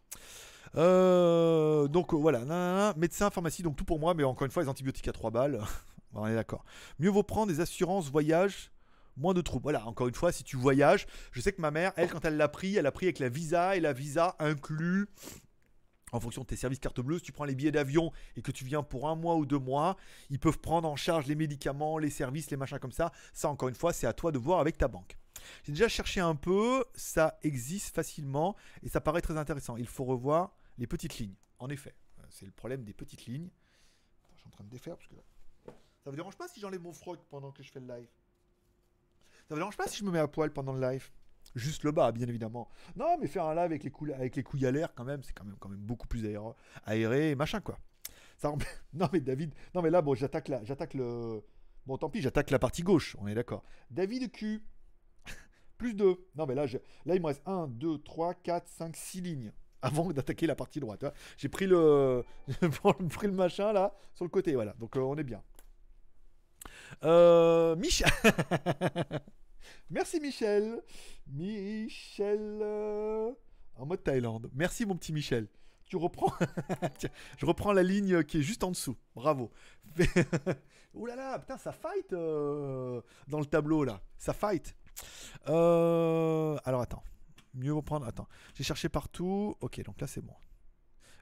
Euh, 0.76 1.88
donc 1.88 2.14
voilà, 2.14 2.94
médecin, 2.96 3.30
pharmacie, 3.30 3.62
donc 3.62 3.76
tout 3.76 3.84
pour 3.84 3.98
moi, 3.98 4.14
mais 4.14 4.24
encore 4.24 4.44
une 4.44 4.52
fois, 4.52 4.62
les 4.62 4.68
antibiotiques 4.68 5.08
à 5.08 5.12
3 5.12 5.30
balles. 5.30 5.60
on 6.14 6.26
est 6.26 6.34
d'accord. 6.34 6.64
Mieux 6.98 7.10
vaut 7.10 7.22
prendre 7.22 7.52
des 7.52 7.60
assurances 7.60 8.10
voyage, 8.10 8.70
moins 9.20 9.34
de 9.34 9.40
troubles. 9.40 9.62
Voilà, 9.62 9.86
encore 9.86 10.08
une 10.08 10.14
fois, 10.14 10.32
si 10.32 10.42
tu 10.42 10.56
voyages, 10.56 11.06
je 11.32 11.40
sais 11.40 11.52
que 11.52 11.60
ma 11.60 11.70
mère, 11.70 11.92
elle, 11.96 12.10
quand 12.10 12.24
elle 12.24 12.36
l'a 12.36 12.48
pris, 12.48 12.76
elle 12.76 12.84
l'a 12.84 12.92
pris 12.92 13.06
avec 13.06 13.18
la 13.18 13.28
visa, 13.28 13.76
et 13.76 13.80
la 13.80 13.92
visa 13.92 14.34
inclut 14.38 15.08
en 16.12 16.20
fonction 16.20 16.42
de 16.42 16.46
tes 16.46 16.56
services 16.56 16.80
carte 16.80 17.00
bleue, 17.00 17.18
si 17.18 17.24
tu 17.24 17.32
prends 17.32 17.44
les 17.44 17.54
billets 17.54 17.70
d'avion 17.70 18.10
et 18.36 18.42
que 18.42 18.50
tu 18.50 18.64
viens 18.64 18.82
pour 18.82 19.08
un 19.08 19.14
mois 19.14 19.36
ou 19.36 19.46
deux 19.46 19.58
mois, 19.58 19.96
ils 20.28 20.40
peuvent 20.40 20.58
prendre 20.58 20.88
en 20.88 20.96
charge 20.96 21.26
les 21.26 21.36
médicaments, 21.36 21.98
les 21.98 22.10
services, 22.10 22.50
les 22.50 22.56
machins 22.56 22.78
comme 22.78 22.92
ça. 22.92 23.12
Ça, 23.32 23.48
encore 23.48 23.68
une 23.68 23.74
fois, 23.74 23.92
c'est 23.92 24.06
à 24.06 24.12
toi 24.12 24.32
de 24.32 24.38
voir 24.38 24.60
avec 24.60 24.76
ta 24.76 24.88
banque. 24.88 25.16
J'ai 25.64 25.72
déjà 25.72 25.88
cherché 25.88 26.20
un 26.20 26.34
peu, 26.34 26.84
ça 26.94 27.38
existe 27.42 27.94
facilement 27.94 28.56
et 28.82 28.88
ça 28.88 29.00
paraît 29.00 29.20
très 29.20 29.36
intéressant. 29.36 29.76
Il 29.76 29.86
faut 29.86 30.04
revoir 30.04 30.56
les 30.78 30.86
petites 30.86 31.18
lignes. 31.18 31.36
En 31.58 31.70
effet, 31.70 31.94
c'est 32.28 32.46
le 32.46 32.52
problème 32.52 32.84
des 32.84 32.92
petites 32.92 33.26
lignes. 33.26 33.50
Je 34.34 34.38
suis 34.38 34.48
en 34.48 34.50
train 34.50 34.64
de 34.64 34.70
défaire 34.70 34.96
parce 34.96 35.08
que 35.08 35.14
ça 36.02 36.10
vous 36.10 36.16
dérange 36.16 36.36
pas 36.36 36.48
si 36.48 36.60
j'enlève 36.60 36.80
mon 36.80 36.92
froc 36.92 37.20
pendant 37.28 37.52
que 37.52 37.62
je 37.62 37.70
fais 37.70 37.80
le 37.80 37.86
live? 37.86 38.08
Ça 39.50 39.56
vous 39.56 39.62
dérange 39.62 39.76
pas 39.76 39.88
si 39.88 39.98
je 39.98 40.04
me 40.04 40.12
mets 40.12 40.20
à 40.20 40.28
poil 40.28 40.52
pendant 40.52 40.72
le 40.72 40.80
live 40.80 41.10
Juste 41.56 41.82
le 41.82 41.90
bas, 41.90 42.12
bien 42.12 42.28
évidemment. 42.28 42.68
Non, 42.94 43.18
mais 43.20 43.26
faire 43.26 43.46
un 43.46 43.54
live 43.56 43.64
avec 43.64 43.82
les, 43.82 43.90
couilles, 43.90 44.64
à 44.64 44.70
l'air, 44.70 44.94
quand 44.94 45.02
même, 45.02 45.24
c'est 45.24 45.32
quand 45.32 45.44
même, 45.44 45.80
beaucoup 45.80 46.06
plus 46.06 46.24
aéré, 46.24 46.52
aéré 46.84 47.34
machin, 47.34 47.60
quoi. 47.60 47.76
Non, 48.92 49.08
mais 49.12 49.18
David, 49.18 49.52
non, 49.74 49.82
mais 49.82 49.90
là, 49.90 50.02
bon, 50.02 50.14
j'attaque 50.14 50.52
j'attaque 50.62 50.94
le. 50.94 51.42
Bon, 51.84 51.98
tant 51.98 52.08
pis, 52.08 52.22
j'attaque 52.22 52.52
la 52.52 52.60
partie 52.60 52.84
gauche, 52.84 53.16
on 53.18 53.26
est 53.26 53.34
d'accord. 53.34 53.64
David 53.90 54.30
Q, 54.30 54.62
plus 55.78 55.94
2. 55.94 56.28
Non, 56.36 56.46
mais 56.46 56.54
là, 56.54 56.66
là, 57.04 57.14
il 57.16 57.20
me 57.20 57.26
reste 57.26 57.42
1, 57.44 57.66
2, 57.66 57.98
3, 58.02 58.34
4, 58.34 58.68
5, 58.68 58.94
6 58.94 59.20
lignes 59.20 59.52
avant 59.82 60.08
d'attaquer 60.12 60.46
la 60.46 60.54
partie 60.54 60.78
droite. 60.78 61.02
hein. 61.02 61.12
J'ai 61.36 61.48
pris 61.48 61.66
le... 61.66 62.24
pris 63.10 63.26
le 63.26 63.32
machin, 63.32 63.72
là, 63.72 63.96
sur 64.14 64.24
le 64.24 64.30
côté, 64.30 64.54
voilà. 64.54 64.74
Donc, 64.78 64.96
euh, 64.96 65.00
on 65.00 65.16
est 65.16 65.24
bien. 65.24 65.42
Euh, 67.02 67.74
Michel. 67.74 68.06
Merci 69.90 70.20
Michel. 70.20 70.82
Michel. 71.26 72.58
euh, 72.62 73.32
En 73.76 73.86
mode 73.86 74.02
Thaïlande. 74.02 74.50
Merci 74.54 74.86
mon 74.86 74.96
petit 74.96 75.12
Michel. 75.12 75.48
Tu 75.84 75.96
reprends. 75.96 76.32
Je 77.38 77.46
reprends 77.46 77.72
la 77.72 77.82
ligne 77.82 78.22
qui 78.24 78.38
est 78.38 78.42
juste 78.42 78.62
en 78.62 78.70
dessous. 78.70 78.96
Bravo. 79.14 79.50
Ouh 80.94 81.06
là 81.06 81.16
là, 81.16 81.38
putain, 81.38 81.56
ça 81.56 81.72
fight 81.72 82.12
euh, 82.12 83.00
dans 83.28 83.40
le 83.40 83.46
tableau 83.46 83.84
là. 83.84 84.00
Ça 84.16 84.32
fight. 84.32 84.74
Euh, 85.48 86.56
Alors 86.64 86.80
attends. 86.80 87.02
Mieux 87.54 87.72
reprendre. 87.74 88.06
Attends. 88.06 88.28
J'ai 88.54 88.64
cherché 88.64 88.88
partout. 88.88 89.56
Ok, 89.60 89.82
donc 89.82 90.00
là 90.00 90.06
c'est 90.06 90.20
bon. 90.20 90.34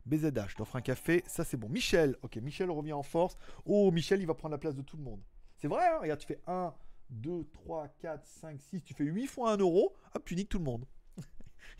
BZH, 0.05 0.49
je 0.51 0.55
t'offre 0.57 0.76
un 0.76 0.80
café. 0.80 1.22
Ça 1.26 1.45
c'est 1.45 1.57
bon. 1.57 1.68
Michel. 1.68 2.16
Ok, 2.22 2.36
Michel 2.36 2.70
revient 2.70 2.93
en 2.93 3.03
force. 3.03 3.36
Oh, 3.64 3.91
Michel, 3.91 4.20
il 4.20 4.26
va 4.26 4.34
prendre 4.34 4.53
la 4.53 4.59
place 4.59 4.74
de 4.74 4.82
tout 4.82 4.97
le 4.97 5.03
monde. 5.03 5.20
C'est 5.57 5.68
vrai, 5.68 5.86
hein 5.86 5.99
Regarde, 6.01 6.20
tu 6.20 6.26
fais 6.26 6.41
1, 6.47 6.74
2, 7.11 7.49
3, 7.53 7.89
4, 8.01 8.27
5, 8.27 8.61
6. 8.61 8.83
Tu 8.83 8.95
fais 8.95 9.05
8 9.05 9.27
fois 9.27 9.53
1 9.53 9.59
euro. 9.59 9.95
Hop, 10.15 10.25
tu 10.25 10.35
niques 10.37 10.49
tout 10.49 10.59
le 10.59 10.65
monde. 10.65 10.85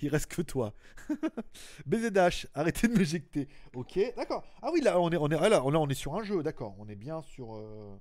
Il 0.01 0.09
reste 0.09 0.27
que 0.31 0.43
toi. 0.43 0.75
BZH, 1.87 2.47
arrêtez 2.55 2.89
de 2.89 2.99
m'éjecter. 2.99 3.49
Ok, 3.75 3.99
d'accord. 4.17 4.45
Ah 4.63 4.71
oui, 4.73 4.81
là 4.81 5.01
on 5.01 5.11
est, 5.11 5.17
ah 5.37 5.49
là, 5.49 5.65
on, 5.65 5.89
est 5.89 5.95
sur 5.95 6.15
un 6.15 6.23
jeu, 6.23 6.43
d'accord. 6.43 6.75
On 6.79 6.89
est 6.89 6.97
bien 6.97 7.23
sur. 7.23 7.55
euh, 7.55 7.97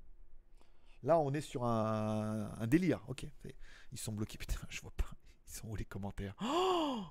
Là, 1.04 1.20
on 1.20 1.32
est 1.34 1.42
sur 1.42 1.64
un, 1.64 2.68
délire. 2.68 3.02
Ok. 3.08 3.26
Ils 3.92 3.98
sont 3.98 4.12
bloqués. 4.12 4.38
Putain, 4.40 4.60
je 4.70 4.82
vois 4.82 4.94
pas. 4.98 5.10
Ils 5.48 5.54
sont 5.54 5.68
où 5.70 5.76
les 5.76 5.86
commentaires? 5.86 6.36
Oh. 6.44 7.04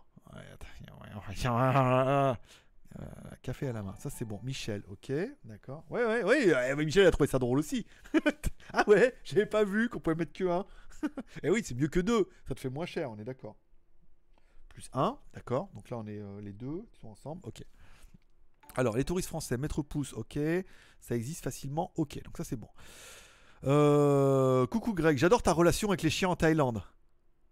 Euh, 3.00 3.04
café 3.42 3.68
à 3.68 3.72
la 3.72 3.82
main. 3.82 3.94
Ça, 3.98 4.10
c'est 4.10 4.24
bon. 4.24 4.40
Michel, 4.42 4.82
ok. 4.88 5.12
D'accord. 5.44 5.84
Ouais, 5.90 6.04
ouais, 6.04 6.24
ouais. 6.24 6.54
euh, 6.54 6.76
Michel 6.76 7.06
a 7.06 7.10
trouvé 7.10 7.28
ça 7.28 7.38
drôle 7.38 7.58
aussi. 7.58 7.86
ah 8.72 8.84
ouais, 8.88 9.14
j'avais 9.24 9.46
pas 9.46 9.64
vu 9.64 9.88
qu'on 9.88 10.00
pouvait 10.00 10.16
mettre 10.16 10.32
que 10.32 10.44
un. 10.44 10.64
Et 11.42 11.50
oui, 11.50 11.62
c'est 11.64 11.74
mieux 11.74 11.88
que 11.88 12.00
deux. 12.00 12.28
Ça 12.48 12.54
te 12.54 12.60
fait 12.60 12.70
moins 12.70 12.86
cher, 12.86 13.10
on 13.10 13.18
est 13.18 13.24
d'accord. 13.24 13.56
Plus 14.68 14.88
un, 14.92 15.18
d'accord. 15.34 15.68
Donc 15.74 15.90
là, 15.90 15.98
on 15.98 16.06
est 16.06 16.18
euh, 16.18 16.40
les 16.40 16.52
deux 16.52 16.86
qui 16.92 17.00
sont 17.00 17.08
ensemble. 17.08 17.42
Ok. 17.44 17.62
Alors, 18.76 18.96
les 18.96 19.04
touristes 19.04 19.28
français, 19.28 19.56
mettre 19.58 19.82
pouce, 19.82 20.12
ok. 20.14 20.38
Ça 21.00 21.16
existe 21.16 21.44
facilement, 21.44 21.92
ok. 21.96 22.22
Donc 22.22 22.36
ça, 22.36 22.44
c'est 22.44 22.56
bon. 22.56 22.68
Coucou 24.70 24.94
Greg, 24.94 25.18
j'adore 25.18 25.42
ta 25.42 25.52
relation 25.52 25.88
avec 25.88 26.02
les 26.02 26.10
chiens 26.10 26.28
en 26.28 26.36
Thaïlande. 26.36 26.82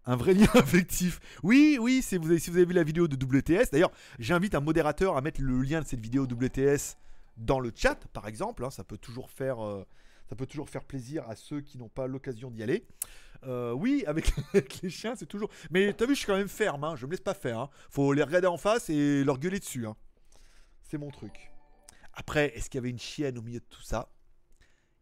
Un 0.07 0.17
vrai 0.17 0.35
lien 0.35 0.47
affectif. 0.55 1.21
Oui, 1.43 1.79
oui, 1.81 2.03
si 2.03 2.17
vous 2.19 2.31
avez 2.31 2.65
vu 2.65 2.73
la 2.75 2.83
vidéo 2.85 3.09
de 3.09 3.17
WTS, 3.17 3.71
d'ailleurs, 3.73 3.91
j'invite 4.19 4.55
un 4.55 4.61
modérateur 4.61 5.17
à 5.17 5.21
mettre 5.23 5.41
le 5.41 5.63
lien 5.63 5.81
de 5.81 5.87
cette 5.87 6.01
vidéo 6.01 6.25
WTS 6.25 6.97
dans 7.37 7.59
le 7.61 7.73
chat, 7.75 7.97
par 8.13 8.29
exemple. 8.29 8.65
hein, 8.65 8.71
ça 8.71 8.85
peut 8.85 8.99
toujours 8.99 9.31
faire, 9.31 9.65
euh, 9.65 9.85
ça 10.29 10.37
peut 10.37 10.47
toujours 10.47 10.69
faire 10.69 10.85
plaisir 10.85 11.29
à 11.29 11.37
ceux 11.37 11.61
qui 11.63 11.79
n'ont 11.79 11.89
pas 11.89 12.07
l'occasion 12.07 12.51
d'y 12.51 12.63
aller. 12.63 12.87
Euh, 13.47 13.73
oui, 13.73 14.05
avec, 14.07 14.31
avec 14.55 14.83
les 14.83 14.91
chiens, 14.91 15.15
c'est 15.17 15.27
toujours. 15.27 15.51
Mais 15.71 15.93
t'as 15.95 16.05
vu, 16.07 16.15
je 16.15 16.19
suis 16.19 16.27
quand 16.27 16.37
même 16.37 16.49
ferme. 16.49 16.85
Hein, 16.85 16.97
je 16.97 17.07
me 17.07 17.11
laisse 17.13 17.21
pas 17.21 17.35
faire. 17.35 17.59
hein. 17.59 17.71
Faut 17.91 18.13
les 18.13 18.23
regarder 18.23 18.47
en 18.47 18.59
face 18.59 18.91
et 18.91 19.25
leur 19.25 19.39
gueuler 19.39 19.59
dessus. 19.59 19.87
hein. 19.87 19.97
C'est 20.83 20.99
mon 20.99 21.11
truc. 21.11 21.51
Après, 22.13 22.57
est-ce 22.57 22.69
qu'il 22.71 22.79
y 22.79 22.83
avait 22.83 22.91
une 22.91 22.99
chienne 22.99 23.39
au 23.39 23.43
milieu 23.43 23.59
de 23.61 23.65
tout 23.71 23.83
ça? 23.83 24.11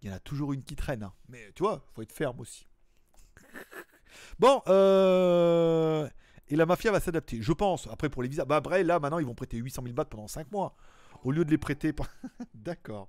Il 0.01 0.09
y 0.09 0.13
en 0.13 0.17
a 0.17 0.21
toujours 0.21 0.53
une 0.53 0.63
qui 0.63 0.77
traîne. 0.77 1.03
hein. 1.03 1.13
Mais 1.29 1.51
tu 1.55 1.63
vois, 1.65 1.85
faut 1.95 2.03
être 2.03 2.13
ferme 2.13 2.41
aussi. 2.41 2.67
Bon, 4.39 4.63
euh... 4.69 6.09
et 6.49 6.57
la 6.57 6.67
mafia 6.67 6.91
va 6.91 7.01
s'adapter, 7.01 7.41
je 7.41 7.53
pense. 7.53 7.89
Après, 7.89 8.09
pour 8.09 8.23
les 8.23 8.29
visas, 8.29 8.45
bah 8.45 8.57
après, 8.57 8.83
là, 8.85 8.99
maintenant, 8.99 9.19
ils 9.19 9.27
vont 9.27 9.35
prêter 9.35 9.57
800 9.57 9.83
000 9.83 9.95
bahts 9.95 10.05
pendant 10.05 10.29
5 10.29 10.51
mois. 10.53 10.75
Au 11.25 11.31
lieu 11.31 11.45
de 11.45 11.51
les 11.51 11.59
prêter. 11.59 11.95
D'accord. 12.55 13.09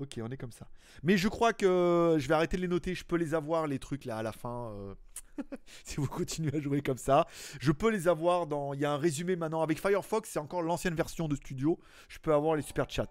Ok, 0.00 0.18
on 0.20 0.30
est 0.30 0.36
comme 0.36 0.52
ça. 0.52 0.66
Mais 1.02 1.16
je 1.16 1.28
crois 1.28 1.52
que 1.52 2.16
je 2.18 2.28
vais 2.28 2.34
arrêter 2.34 2.56
de 2.56 2.62
les 2.62 2.68
noter. 2.68 2.94
Je 2.94 3.04
peux 3.04 3.16
les 3.16 3.32
avoir, 3.32 3.66
les 3.66 3.78
trucs 3.78 4.04
là 4.04 4.18
à 4.18 4.22
la 4.22 4.32
fin. 4.32 4.72
euh, 4.72 4.94
si 5.84 5.96
vous 5.96 6.06
continuez 6.06 6.56
à 6.56 6.60
jouer 6.60 6.82
comme 6.82 6.98
ça. 6.98 7.26
Je 7.60 7.70
peux 7.72 7.90
les 7.90 8.08
avoir 8.08 8.46
dans. 8.46 8.74
Il 8.74 8.80
y 8.80 8.84
a 8.84 8.92
un 8.92 8.98
résumé 8.98 9.36
maintenant. 9.36 9.62
Avec 9.62 9.80
Firefox, 9.80 10.28
c'est 10.28 10.38
encore 10.38 10.62
l'ancienne 10.62 10.94
version 10.94 11.28
de 11.28 11.36
Studio. 11.36 11.78
Je 12.08 12.18
peux 12.18 12.34
avoir 12.34 12.56
les 12.56 12.62
super 12.62 12.90
chats. 12.90 13.06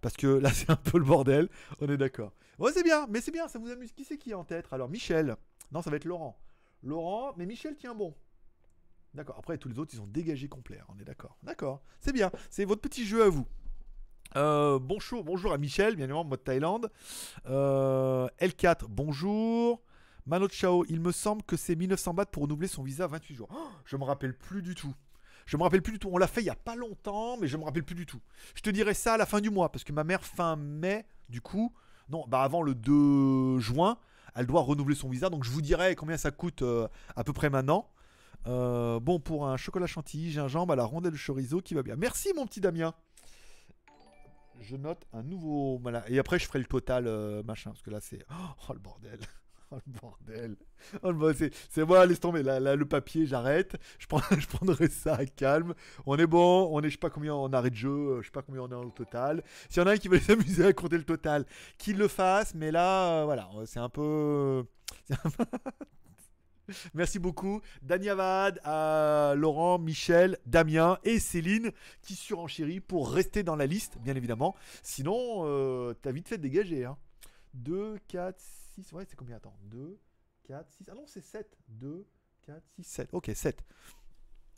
Parce 0.00 0.16
que 0.16 0.26
là, 0.26 0.50
c'est 0.52 0.70
un 0.70 0.76
peu 0.76 0.98
le 0.98 1.04
bordel. 1.04 1.48
On 1.80 1.88
est 1.88 1.96
d'accord. 1.96 2.32
Ouais, 2.58 2.72
c'est 2.72 2.82
bien. 2.82 3.06
Mais 3.08 3.20
c'est 3.20 3.30
bien, 3.32 3.46
ça 3.48 3.58
vous 3.58 3.70
amuse. 3.70 3.92
Qui 3.92 4.04
c'est 4.04 4.18
qui 4.18 4.34
en 4.34 4.44
tête? 4.44 4.66
Alors, 4.72 4.88
Michel. 4.88 5.36
Non, 5.70 5.82
ça 5.82 5.90
va 5.90 5.96
être 5.96 6.04
Laurent. 6.04 6.36
Laurent, 6.82 7.32
mais 7.36 7.46
Michel 7.46 7.76
tient 7.76 7.94
bon. 7.94 8.14
D'accord. 9.14 9.36
Après, 9.38 9.58
tous 9.58 9.68
les 9.68 9.78
autres, 9.78 9.92
ils 9.94 9.98
sont 9.98 10.06
dégagés 10.06 10.48
complets. 10.48 10.80
On 10.88 10.98
est 10.98 11.04
d'accord. 11.04 11.36
D'accord. 11.42 11.82
C'est 12.00 12.12
bien. 12.12 12.30
C'est 12.50 12.64
votre 12.64 12.80
petit 12.80 13.04
jeu 13.04 13.24
à 13.24 13.28
vous. 13.28 13.46
Euh, 14.36 14.78
bonjour, 14.78 15.24
bonjour 15.24 15.52
à 15.52 15.58
Michel, 15.58 15.96
bien 15.96 16.04
évidemment, 16.04 16.24
mode 16.24 16.44
Thaïlande. 16.44 16.90
Euh, 17.46 18.28
L4, 18.40 18.84
bonjour. 18.88 19.82
Mano 20.26 20.46
Chao, 20.48 20.84
il 20.90 21.00
me 21.00 21.10
semble 21.10 21.42
que 21.42 21.56
c'est 21.56 21.74
1900 21.74 22.12
bahts 22.12 22.26
pour 22.26 22.42
renouveler 22.42 22.68
son 22.68 22.82
visa 22.82 23.06
28 23.06 23.34
jours. 23.34 23.48
Oh, 23.50 23.68
je 23.86 23.96
me 23.96 24.04
rappelle 24.04 24.36
plus 24.36 24.60
du 24.60 24.74
tout. 24.74 24.94
Je 25.46 25.56
me 25.56 25.62
rappelle 25.62 25.80
plus 25.80 25.94
du 25.94 25.98
tout. 25.98 26.10
On 26.12 26.18
l'a 26.18 26.26
fait 26.26 26.42
il 26.42 26.46
y 26.46 26.50
a 26.50 26.54
pas 26.54 26.76
longtemps, 26.76 27.38
mais 27.38 27.46
je 27.46 27.56
me 27.56 27.64
rappelle 27.64 27.84
plus 27.84 27.94
du 27.94 28.04
tout. 28.04 28.20
Je 28.54 28.60
te 28.60 28.68
dirai 28.68 28.92
ça 28.92 29.14
à 29.14 29.16
la 29.16 29.24
fin 29.24 29.40
du 29.40 29.48
mois, 29.48 29.72
parce 29.72 29.84
que 29.84 29.92
ma 29.94 30.04
mère, 30.04 30.22
fin 30.22 30.56
mai, 30.56 31.06
du 31.30 31.40
coup, 31.40 31.72
non, 32.10 32.26
bah 32.28 32.42
avant 32.42 32.60
le 32.60 32.74
2 32.74 33.58
juin, 33.58 33.96
elle 34.38 34.46
doit 34.46 34.62
renouveler 34.62 34.94
son 34.94 35.08
visa. 35.08 35.28
Donc 35.28 35.44
je 35.44 35.50
vous 35.50 35.60
dirai 35.60 35.96
combien 35.96 36.16
ça 36.16 36.30
coûte 36.30 36.62
euh, 36.62 36.86
à 37.16 37.24
peu 37.24 37.32
près 37.32 37.50
maintenant. 37.50 37.90
Euh, 38.46 39.00
bon, 39.00 39.18
pour 39.18 39.48
un 39.48 39.56
chocolat 39.56 39.86
chantilly, 39.86 40.30
gingembre 40.30 40.72
à 40.72 40.76
la 40.76 40.84
rondelle 40.84 41.12
de 41.12 41.18
chorizo 41.18 41.60
qui 41.60 41.74
va 41.74 41.82
bien. 41.82 41.96
Merci, 41.96 42.32
mon 42.34 42.46
petit 42.46 42.60
Damien. 42.60 42.94
Je 44.60 44.76
note 44.76 45.06
un 45.12 45.22
nouveau. 45.22 45.82
Et 46.08 46.18
après, 46.18 46.38
je 46.38 46.46
ferai 46.46 46.60
le 46.60 46.64
total 46.64 47.06
euh, 47.06 47.42
machin. 47.42 47.70
Parce 47.70 47.82
que 47.82 47.90
là, 47.90 48.00
c'est. 48.00 48.24
Oh 48.30 48.72
le 48.72 48.78
bordel. 48.78 49.18
Oh 49.72 49.76
le 49.86 49.92
bordel. 50.00 50.56
Oh. 51.02 51.32
C'est, 51.34 51.52
c'est 51.68 51.84
laisse 52.06 52.20
tomber. 52.20 52.42
Là, 52.42 52.74
le 52.74 52.84
papier, 52.86 53.26
j'arrête. 53.26 53.76
Je, 53.98 54.06
prends, 54.06 54.20
je 54.38 54.46
prendrai 54.46 54.88
ça 54.88 55.16
à 55.16 55.26
calme. 55.26 55.74
On 56.06 56.16
est 56.16 56.26
bon. 56.26 56.68
On 56.72 56.80
est, 56.80 56.86
je 56.88 56.92
sais 56.92 56.98
pas 56.98 57.10
combien 57.10 57.34
en 57.34 57.52
arrêt 57.52 57.70
de 57.70 57.76
jeu. 57.76 57.90
euh, 57.90 58.20
Je 58.22 58.26
sais 58.26 58.32
pas 58.32 58.42
combien 58.42 58.62
on 58.62 58.70
est 58.70 58.74
au 58.74 58.90
total. 58.90 59.42
S'il 59.68 59.82
y 59.82 59.84
en 59.84 59.88
a 59.88 59.92
un 59.92 59.96
qui 59.98 60.08
veut 60.08 60.18
s'amuser 60.20 60.64
à 60.64 60.72
compter 60.72 60.96
le 60.96 61.04
total, 61.04 61.44
qu'il 61.76 61.98
le 61.98 62.08
fasse. 62.08 62.54
Mais 62.54 62.70
là, 62.70 63.20
euh, 63.20 63.24
voilà. 63.24 63.50
C'est 63.66 63.80
un 63.80 63.88
peu. 63.90 64.64
c'est 65.04 65.14
un 65.24 65.30
peu- 65.30 65.44
Merci 66.92 67.18
beaucoup. 67.18 67.60
Dani 67.82 68.10
Avad, 68.10 68.60
à 68.62 69.32
Laurent, 69.36 69.78
Michel, 69.78 70.36
Damien 70.46 70.98
et 71.02 71.18
Céline 71.18 71.72
qui 72.02 72.14
surenchérit 72.14 72.80
pour 72.80 73.10
rester 73.10 73.42
dans 73.42 73.56
la 73.56 73.64
liste, 73.66 73.96
bien 74.00 74.14
évidemment. 74.14 74.54
Sinon, 74.82 75.44
euh, 75.46 75.94
t'as 76.02 76.12
vite 76.12 76.28
fait 76.28 76.36
dégager. 76.38 76.84
Hein. 76.84 76.96
2, 77.54 77.98
4, 78.08 78.36
6. 78.82 78.92
Ouais, 78.92 79.04
c'est 79.08 79.16
combien 79.16 79.36
Attends. 79.36 79.56
2, 79.64 79.98
4, 80.44 80.70
6. 80.70 80.88
Ah 80.90 80.94
non, 80.94 81.04
c'est 81.06 81.20
7. 81.22 81.56
2, 81.68 82.06
4, 82.42 82.62
6, 82.76 82.84
7. 82.84 83.08
Ok, 83.12 83.30
7. 83.34 83.64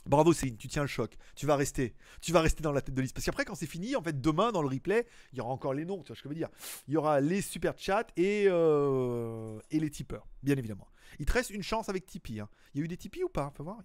Bravo 0.07 0.33
Céline, 0.33 0.57
tu 0.57 0.67
tiens 0.69 0.83
le 0.83 0.89
choc. 0.89 1.17
Tu 1.37 1.47
vas 1.47 1.57
rester. 1.57 1.95
Tu 2.23 2.33
vas 2.33 2.41
rester 2.41 2.63
dans 2.63 2.73
la 2.73 2.81
tête 2.81 2.95
de 2.95 3.03
liste. 3.03 3.15
Parce 3.15 3.25
qu'après, 3.27 3.45
quand 3.45 3.55
c'est 3.55 3.67
fini, 3.67 3.97
en 3.97 4.03
fait, 4.03 4.19
demain, 4.21 4.51
dans 4.51 4.63
le 4.63 4.69
replay, 4.69 5.07
il 5.33 5.39
y 5.39 5.41
aura 5.41 5.51
encore 5.53 5.75
les 5.75 5.85
noms. 5.85 6.03
Tu 6.03 6.09
vois 6.09 6.17
ce 6.17 6.23
que 6.23 6.29
je 6.29 6.35
veux 6.35 6.35
dire 6.35 6.49
Il 6.89 6.95
y 6.95 6.97
aura 6.97 7.21
les 7.21 7.43
super 7.43 7.79
chats 7.79 8.07
et, 8.17 8.47
euh, 8.49 9.61
les 9.71 9.91
tipeurs, 9.91 10.27
bien 10.43 10.57
évidemment. 10.57 10.89
Il 11.19 11.27
te 11.27 11.33
reste 11.33 11.51
une 11.51 11.63
chance 11.63 11.89
avec 11.89 12.07
Tipeee. 12.07 12.41
hein. 12.41 12.49
Il 12.73 12.79
y 12.79 12.83
a 12.83 12.85
eu 12.85 12.89
des 12.89 12.97
Tipeee 12.97 13.25
ou 13.25 13.29
pas? 13.29 13.53
Faut 13.57 13.65
voir. 13.65 13.81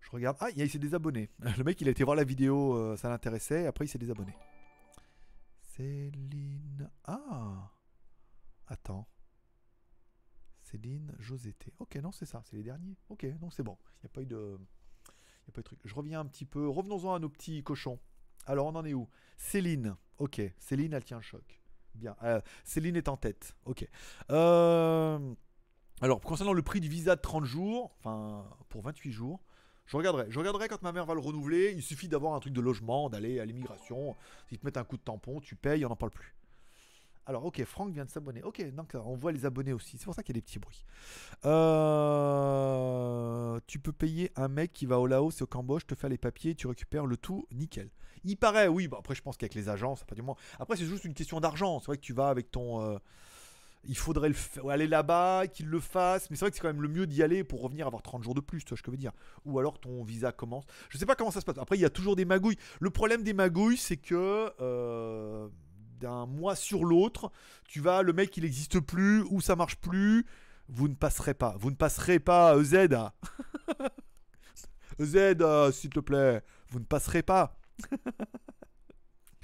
Je 0.00 0.10
regarde. 0.10 0.36
Ah, 0.40 0.50
il 0.54 0.70
s'est 0.70 0.78
désabonné. 0.78 1.30
Le 1.58 1.64
mec, 1.64 1.80
il 1.80 1.88
a 1.88 1.90
été 1.90 2.04
voir 2.04 2.14
la 2.16 2.24
vidéo, 2.24 2.74
euh, 2.76 2.96
ça 2.96 3.08
l'intéressait. 3.08 3.66
Après, 3.66 3.86
il 3.86 3.88
s'est 3.88 3.98
désabonné. 3.98 4.34
Céline. 5.76 6.90
Ah 7.04 7.72
Attends. 8.68 9.06
Céline 10.60 11.14
Josété. 11.18 11.72
Ok, 11.78 11.96
non, 11.96 12.10
c'est 12.12 12.26
ça, 12.26 12.42
c'est 12.44 12.56
les 12.56 12.62
derniers. 12.62 12.96
Ok, 13.08 13.24
non, 13.40 13.50
c'est 13.50 13.62
bon. 13.62 13.78
Il 13.98 14.06
n'y 14.06 14.06
a 14.06 14.08
pas 14.08 14.22
eu 14.22 14.26
de. 14.26 14.58
Il 15.46 15.50
a 15.50 15.52
pas 15.52 15.60
eu 15.60 15.62
de 15.62 15.66
truc. 15.66 15.78
Je 15.84 15.94
reviens 15.94 16.20
un 16.20 16.26
petit 16.26 16.44
peu. 16.44 16.68
Revenons-en 16.68 17.14
à 17.14 17.18
nos 17.18 17.28
petits 17.28 17.62
cochons. 17.62 18.00
Alors, 18.46 18.66
on 18.66 18.74
en 18.74 18.84
est 18.84 18.94
où? 18.94 19.08
Céline. 19.36 19.96
Ok, 20.18 20.40
Céline, 20.58 20.92
elle 20.92 21.04
tient 21.04 21.18
le 21.18 21.22
choc. 21.22 21.62
Bien. 21.94 22.16
Euh, 22.22 22.40
Céline 22.64 22.96
est 22.96 23.08
en 23.08 23.16
tête. 23.16 23.56
Ok. 23.64 23.88
Euh, 24.30 25.34
Alors, 26.00 26.20
concernant 26.20 26.52
le 26.52 26.62
prix 26.62 26.80
du 26.80 26.88
visa 26.88 27.16
de 27.16 27.20
30 27.20 27.44
jours, 27.44 27.94
enfin, 27.98 28.48
pour 28.68 28.82
28 28.82 29.12
jours, 29.12 29.42
je 29.86 29.96
regarderai. 29.96 30.26
Je 30.30 30.38
regarderai 30.38 30.68
quand 30.68 30.82
ma 30.82 30.92
mère 30.92 31.06
va 31.06 31.14
le 31.14 31.20
renouveler. 31.20 31.72
Il 31.76 31.82
suffit 31.82 32.08
d'avoir 32.08 32.34
un 32.34 32.40
truc 32.40 32.52
de 32.52 32.60
logement, 32.60 33.08
d'aller 33.08 33.38
à 33.40 33.44
l'immigration. 33.44 34.16
S'ils 34.48 34.58
te 34.58 34.64
mettent 34.66 34.76
un 34.76 34.84
coup 34.84 34.96
de 34.96 35.02
tampon, 35.02 35.40
tu 35.40 35.54
payes, 35.54 35.84
on 35.84 35.88
n'en 35.88 35.96
parle 35.96 36.10
plus. 36.12 36.34
Alors, 37.26 37.44
ok, 37.44 37.62
Franck 37.64 37.92
vient 37.92 38.04
de 38.04 38.10
s'abonner. 38.10 38.42
Ok, 38.44 38.62
donc 38.72 38.92
on 38.94 39.16
voit 39.16 39.32
les 39.32 39.44
abonnés 39.46 39.72
aussi. 39.72 39.98
C'est 39.98 40.04
pour 40.04 40.14
ça 40.14 40.22
qu'il 40.22 40.34
y 40.34 40.38
a 40.38 40.40
des 40.40 40.44
petits 40.44 40.58
bruits. 40.60 40.84
Euh, 42.26 43.58
Tu 43.66 43.78
peux 43.78 43.92
payer 43.92 44.30
un 44.36 44.48
mec 44.48 44.72
qui 44.72 44.86
va 44.86 44.98
au 45.00 45.06
Laos 45.06 45.40
et 45.40 45.42
au 45.42 45.46
Cambodge, 45.46 45.86
te 45.86 45.94
faire 45.94 46.10
les 46.10 46.18
papiers, 46.18 46.54
tu 46.54 46.66
récupères 46.66 47.06
le 47.06 47.16
tout, 47.16 47.46
nickel. 47.52 47.90
Il 48.24 48.36
paraît, 48.36 48.68
oui. 48.68 48.88
Bah 48.88 48.96
après, 49.00 49.14
je 49.14 49.22
pense 49.22 49.36
qu'avec 49.36 49.54
les 49.54 49.68
agences, 49.68 50.04
pas 50.04 50.14
du 50.14 50.22
moins. 50.22 50.36
Après, 50.58 50.76
c'est 50.76 50.84
juste 50.86 51.04
une 51.04 51.14
question 51.14 51.40
d'argent. 51.40 51.78
C'est 51.80 51.86
vrai 51.86 51.96
que 51.96 52.02
tu 52.02 52.12
vas 52.12 52.28
avec 52.28 52.50
ton. 52.50 52.80
euh, 52.82 52.98
Il 53.88 53.96
faudrait 53.96 54.32
aller 54.68 54.86
là-bas, 54.88 55.46
qu'il 55.46 55.66
le 55.68 55.78
fasse. 55.80 56.28
Mais 56.30 56.36
c'est 56.36 56.44
vrai 56.44 56.50
que 56.50 56.56
c'est 56.56 56.62
quand 56.62 56.68
même 56.72 56.82
le 56.82 56.88
mieux 56.88 57.06
d'y 57.06 57.22
aller 57.22 57.44
pour 57.44 57.62
revenir 57.62 57.86
avoir 57.86 58.02
30 58.02 58.22
jours 58.24 58.34
de 58.34 58.40
plus, 58.40 58.64
tu 58.64 58.70
vois 58.70 58.78
ce 58.78 58.82
que 58.82 58.90
je 58.90 58.92
veux 58.92 58.96
dire. 59.00 59.12
Ou 59.44 59.58
alors 59.60 59.78
ton 59.80 60.02
visa 60.04 60.32
commence. 60.32 60.64
Je 60.90 60.98
sais 60.98 61.06
pas 61.06 61.14
comment 61.14 61.30
ça 61.30 61.40
se 61.40 61.44
passe. 61.44 61.58
Après, 61.58 61.76
il 61.76 61.80
y 61.80 61.84
a 61.84 61.90
toujours 61.90 62.16
des 62.16 62.24
magouilles. 62.24 62.58
Le 62.80 62.90
problème 62.90 63.22
des 63.22 63.34
magouilles, 63.34 63.76
c'est 63.76 63.96
que 63.96 64.50
euh, 64.60 65.48
d'un 66.00 66.26
mois 66.26 66.56
sur 66.56 66.84
l'autre, 66.84 67.30
tu 67.68 67.80
vas, 67.80 68.02
le 68.02 68.12
mec, 68.12 68.36
il 68.36 68.44
n'existe 68.44 68.80
plus, 68.80 69.22
ou 69.30 69.40
ça 69.40 69.56
marche 69.56 69.76
plus. 69.76 70.26
Vous 70.68 70.88
ne 70.88 70.94
passerez 70.94 71.34
pas. 71.34 71.56
Vous 71.58 71.70
ne 71.70 71.76
passerez 71.76 72.18
pas, 72.18 72.56
EZ. 72.56 72.88
EZ, 74.98 75.16
euh, 75.40 75.72
s'il 75.72 75.90
te 75.90 76.00
plaît. 76.00 76.42
Vous 76.70 76.80
ne 76.80 76.84
passerez 76.84 77.22
pas. 77.22 77.58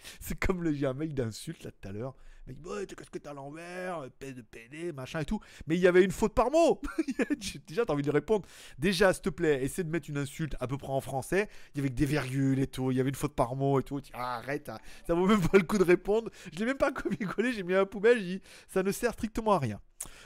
c'est 0.20 0.38
comme 0.38 0.62
le 0.62 0.72
j'ai 0.72 0.92
mec 0.94 1.14
d'insulte 1.14 1.64
là 1.64 1.70
tout 1.70 1.88
à 1.88 1.92
l'heure. 1.92 2.14
Il 2.48 2.54
mec, 2.54 2.66
ouais, 2.66 2.86
qu'est-ce 2.86 3.08
que 3.08 3.18
t'as 3.18 3.30
à 3.30 3.34
l'envers, 3.34 4.10
paix 4.18 4.32
de 4.32 4.42
PD, 4.42 4.92
machin 4.92 5.20
et 5.20 5.24
tout. 5.24 5.40
Mais 5.68 5.76
il 5.76 5.80
y 5.80 5.86
avait 5.86 6.02
une 6.02 6.10
faute 6.10 6.34
par 6.34 6.50
mot. 6.50 6.80
Déjà, 7.68 7.84
t'as 7.84 7.92
envie 7.92 8.02
de 8.02 8.10
répondre. 8.10 8.48
Déjà, 8.78 9.12
s'il 9.12 9.22
te 9.22 9.28
plaît, 9.28 9.62
essaie 9.62 9.84
de 9.84 9.90
mettre 9.90 10.10
une 10.10 10.18
insulte 10.18 10.56
à 10.58 10.66
peu 10.66 10.76
près 10.76 10.92
en 10.92 11.00
français. 11.00 11.48
Il 11.74 11.78
y 11.78 11.80
avait 11.80 11.88
que 11.88 11.94
des 11.94 12.06
virgules 12.06 12.58
et 12.58 12.66
tout. 12.66 12.90
Il 12.90 12.96
y 12.96 13.00
avait 13.00 13.10
une 13.10 13.14
faute 13.14 13.34
par 13.34 13.54
mot 13.54 13.78
et 13.78 13.84
tout. 13.84 14.00
Ah, 14.12 14.38
arrête, 14.38 14.68
hein. 14.68 14.78
ça 15.06 15.14
vaut 15.14 15.26
même 15.26 15.40
pas 15.40 15.56
le 15.56 15.64
coup 15.64 15.78
de 15.78 15.84
répondre. 15.84 16.30
Je 16.52 16.58
l'ai 16.58 16.64
même 16.64 16.78
pas 16.78 16.90
copié-collé, 16.92 17.52
j'ai 17.52 17.62
mis 17.62 17.74
à 17.74 17.78
la 17.78 17.86
poubelle. 17.86 18.18
J'ai 18.18 18.38
dit, 18.38 18.42
ça 18.66 18.82
ne 18.82 18.90
sert 18.90 19.12
strictement 19.12 19.52
à 19.52 19.60
rien. 19.60 19.80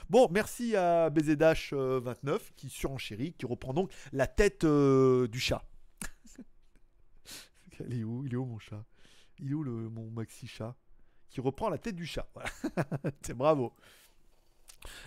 Bon, 0.09 0.27
merci 0.31 0.75
à 0.75 1.11
BZH29 1.11 2.39
qui 2.57 2.71
surenchérit, 2.71 3.35
qui 3.35 3.45
reprend 3.45 3.75
donc 3.75 3.93
la 4.13 4.27
tête 4.27 4.65
euh, 4.65 5.29
du 5.29 5.39
chat. 5.39 5.63
Il 7.91 8.01
est 8.01 8.05
où? 8.05 8.25
Il 8.25 8.33
est 8.33 8.37
où 8.37 8.47
mon 8.47 8.59
chat? 8.59 8.83
Il 9.39 9.51
est 9.51 9.55
où 9.55 9.63
le, 9.63 9.89
mon 9.89 10.11
maxi 10.11 10.47
chat? 10.47 10.75
Qui 11.31 11.41
reprend 11.41 11.69
la 11.69 11.79
tête 11.79 11.97
du 11.97 12.07
chat. 12.07 12.29
C'est 13.23 13.35
bravo. 13.35 13.73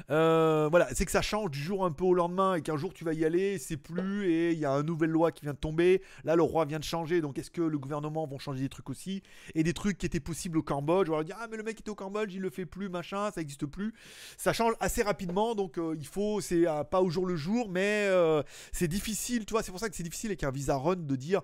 Euh, 0.09 0.67
voilà, 0.69 0.87
c'est 0.93 1.05
que 1.05 1.11
ça 1.11 1.21
change 1.21 1.51
du 1.51 1.59
jour 1.59 1.85
un 1.85 1.91
peu 1.91 2.03
au 2.03 2.13
lendemain 2.13 2.55
et 2.55 2.61
qu'un 2.61 2.77
jour 2.77 2.93
tu 2.93 3.03
vas 3.03 3.13
y 3.13 3.25
aller, 3.25 3.57
c'est 3.57 3.77
plus 3.77 4.29
et 4.29 4.51
il 4.51 4.59
y 4.59 4.65
a 4.65 4.71
une 4.71 4.85
nouvelle 4.85 5.09
loi 5.09 5.31
qui 5.31 5.45
vient 5.45 5.53
de 5.53 5.57
tomber. 5.57 6.01
Là, 6.23 6.35
le 6.35 6.43
roi 6.43 6.65
vient 6.65 6.79
de 6.79 6.83
changer, 6.83 7.21
donc 7.21 7.37
est-ce 7.37 7.51
que 7.51 7.61
le 7.61 7.77
gouvernement 7.77 8.27
vont 8.27 8.39
changer 8.39 8.61
des 8.61 8.69
trucs 8.69 8.89
aussi? 8.89 9.23
Et 9.55 9.63
des 9.63 9.73
trucs 9.73 9.97
qui 9.97 10.05
étaient 10.05 10.19
possibles 10.19 10.57
au 10.57 10.63
Cambodge 10.63 11.09
On 11.09 11.17
va 11.17 11.23
dire 11.23 11.37
ah 11.39 11.47
mais 11.49 11.57
le 11.57 11.63
mec 11.63 11.79
était 11.79 11.89
au 11.89 11.95
Cambodge, 11.95 12.33
il 12.33 12.41
le 12.41 12.49
fait 12.49 12.65
plus, 12.65 12.89
machin, 12.89 13.31
ça 13.31 13.41
existe 13.41 13.65
plus. 13.65 13.93
Ça 14.37 14.53
change 14.53 14.73
assez 14.79 15.03
rapidement, 15.03 15.55
donc 15.55 15.77
euh, 15.77 15.95
il 15.97 16.07
faut, 16.07 16.41
c'est 16.41 16.67
euh, 16.67 16.83
pas 16.83 17.01
au 17.01 17.09
jour 17.09 17.25
le 17.25 17.35
jour, 17.35 17.69
mais 17.69 18.09
c'est 18.71 18.87
difficile, 18.87 19.45
tu 19.45 19.53
vois. 19.53 19.63
C'est 19.63 19.71
pour 19.71 19.79
ça 19.79 19.89
que 19.89 19.95
c'est 19.95 20.03
difficile 20.03 20.29
avec 20.29 20.43
un 20.43 20.51
visa 20.51 20.75
run 20.75 20.95
de 20.95 21.15
dire 21.15 21.41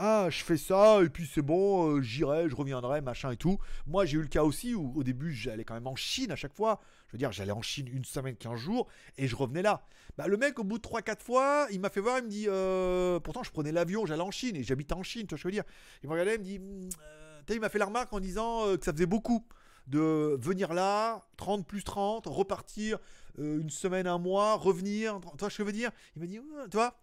ah 0.00 0.28
je 0.30 0.44
fais 0.44 0.56
ça 0.56 1.02
et 1.02 1.08
puis 1.08 1.26
c'est 1.26 1.42
bon 1.42 1.90
euh, 1.90 2.00
j'irai 2.00 2.48
je 2.48 2.54
reviendrai 2.54 3.00
machin 3.00 3.32
et 3.32 3.36
tout. 3.36 3.58
Moi 3.88 4.06
j'ai 4.06 4.16
eu 4.16 4.22
le 4.22 4.28
cas 4.28 4.44
aussi 4.44 4.72
où 4.72 4.92
au 4.94 5.02
début 5.02 5.34
j'allais 5.34 5.64
quand 5.64 5.74
même 5.74 5.88
en 5.88 5.96
Chine 5.96 6.30
à 6.30 6.36
chaque 6.36 6.54
fois. 6.54 6.80
Je 7.08 7.12
veux 7.12 7.18
dire 7.18 7.32
j'allais 7.32 7.50
en 7.50 7.62
Chine 7.62 7.88
une 7.88 8.04
semaine 8.04 8.36
15 8.36 8.56
jours 8.56 8.86
et 9.16 9.26
je 9.26 9.34
revenais 9.34 9.60
là. 9.60 9.82
Bah, 10.16 10.28
le 10.28 10.36
mec 10.36 10.60
au 10.60 10.64
bout 10.64 10.78
de 10.78 10.82
3-4 10.84 11.20
fois 11.20 11.66
il 11.72 11.80
m'a 11.80 11.90
fait 11.90 11.98
voir 11.98 12.18
il 12.18 12.26
me 12.26 12.30
dit 12.30 12.46
euh, 12.46 13.18
pourtant 13.18 13.42
je 13.42 13.50
prenais 13.50 13.72
l'avion 13.72 14.06
j'allais 14.06 14.22
en 14.22 14.30
Chine 14.30 14.54
et 14.54 14.62
j'habite 14.62 14.92
en 14.92 15.02
Chine 15.02 15.26
tu 15.26 15.30
vois 15.30 15.38
je 15.38 15.48
veux 15.48 15.52
dire. 15.52 15.64
Il 16.04 16.08
me 16.08 16.12
regardait 16.12 16.36
il 16.36 16.40
me 16.40 16.44
dit 16.44 16.60
euh, 17.02 17.40
il 17.50 17.60
m'a 17.60 17.68
fait 17.68 17.80
la 17.80 17.86
remarque 17.86 18.12
en 18.12 18.20
disant 18.20 18.76
que 18.76 18.84
ça 18.84 18.92
faisait 18.92 19.06
beaucoup 19.06 19.44
de 19.88 20.38
venir 20.40 20.74
là 20.74 21.22
30 21.38 21.66
plus 21.66 21.82
30 21.82 22.26
repartir 22.26 22.98
une 23.36 23.70
semaine 23.70 24.06
un 24.06 24.18
mois 24.18 24.54
revenir 24.54 25.18
tu 25.36 25.44
je 25.48 25.62
veux 25.64 25.72
dire. 25.72 25.90
Il 26.14 26.20
m'a 26.20 26.26
dit 26.28 26.40
tu 26.70 26.76
vois 26.76 26.94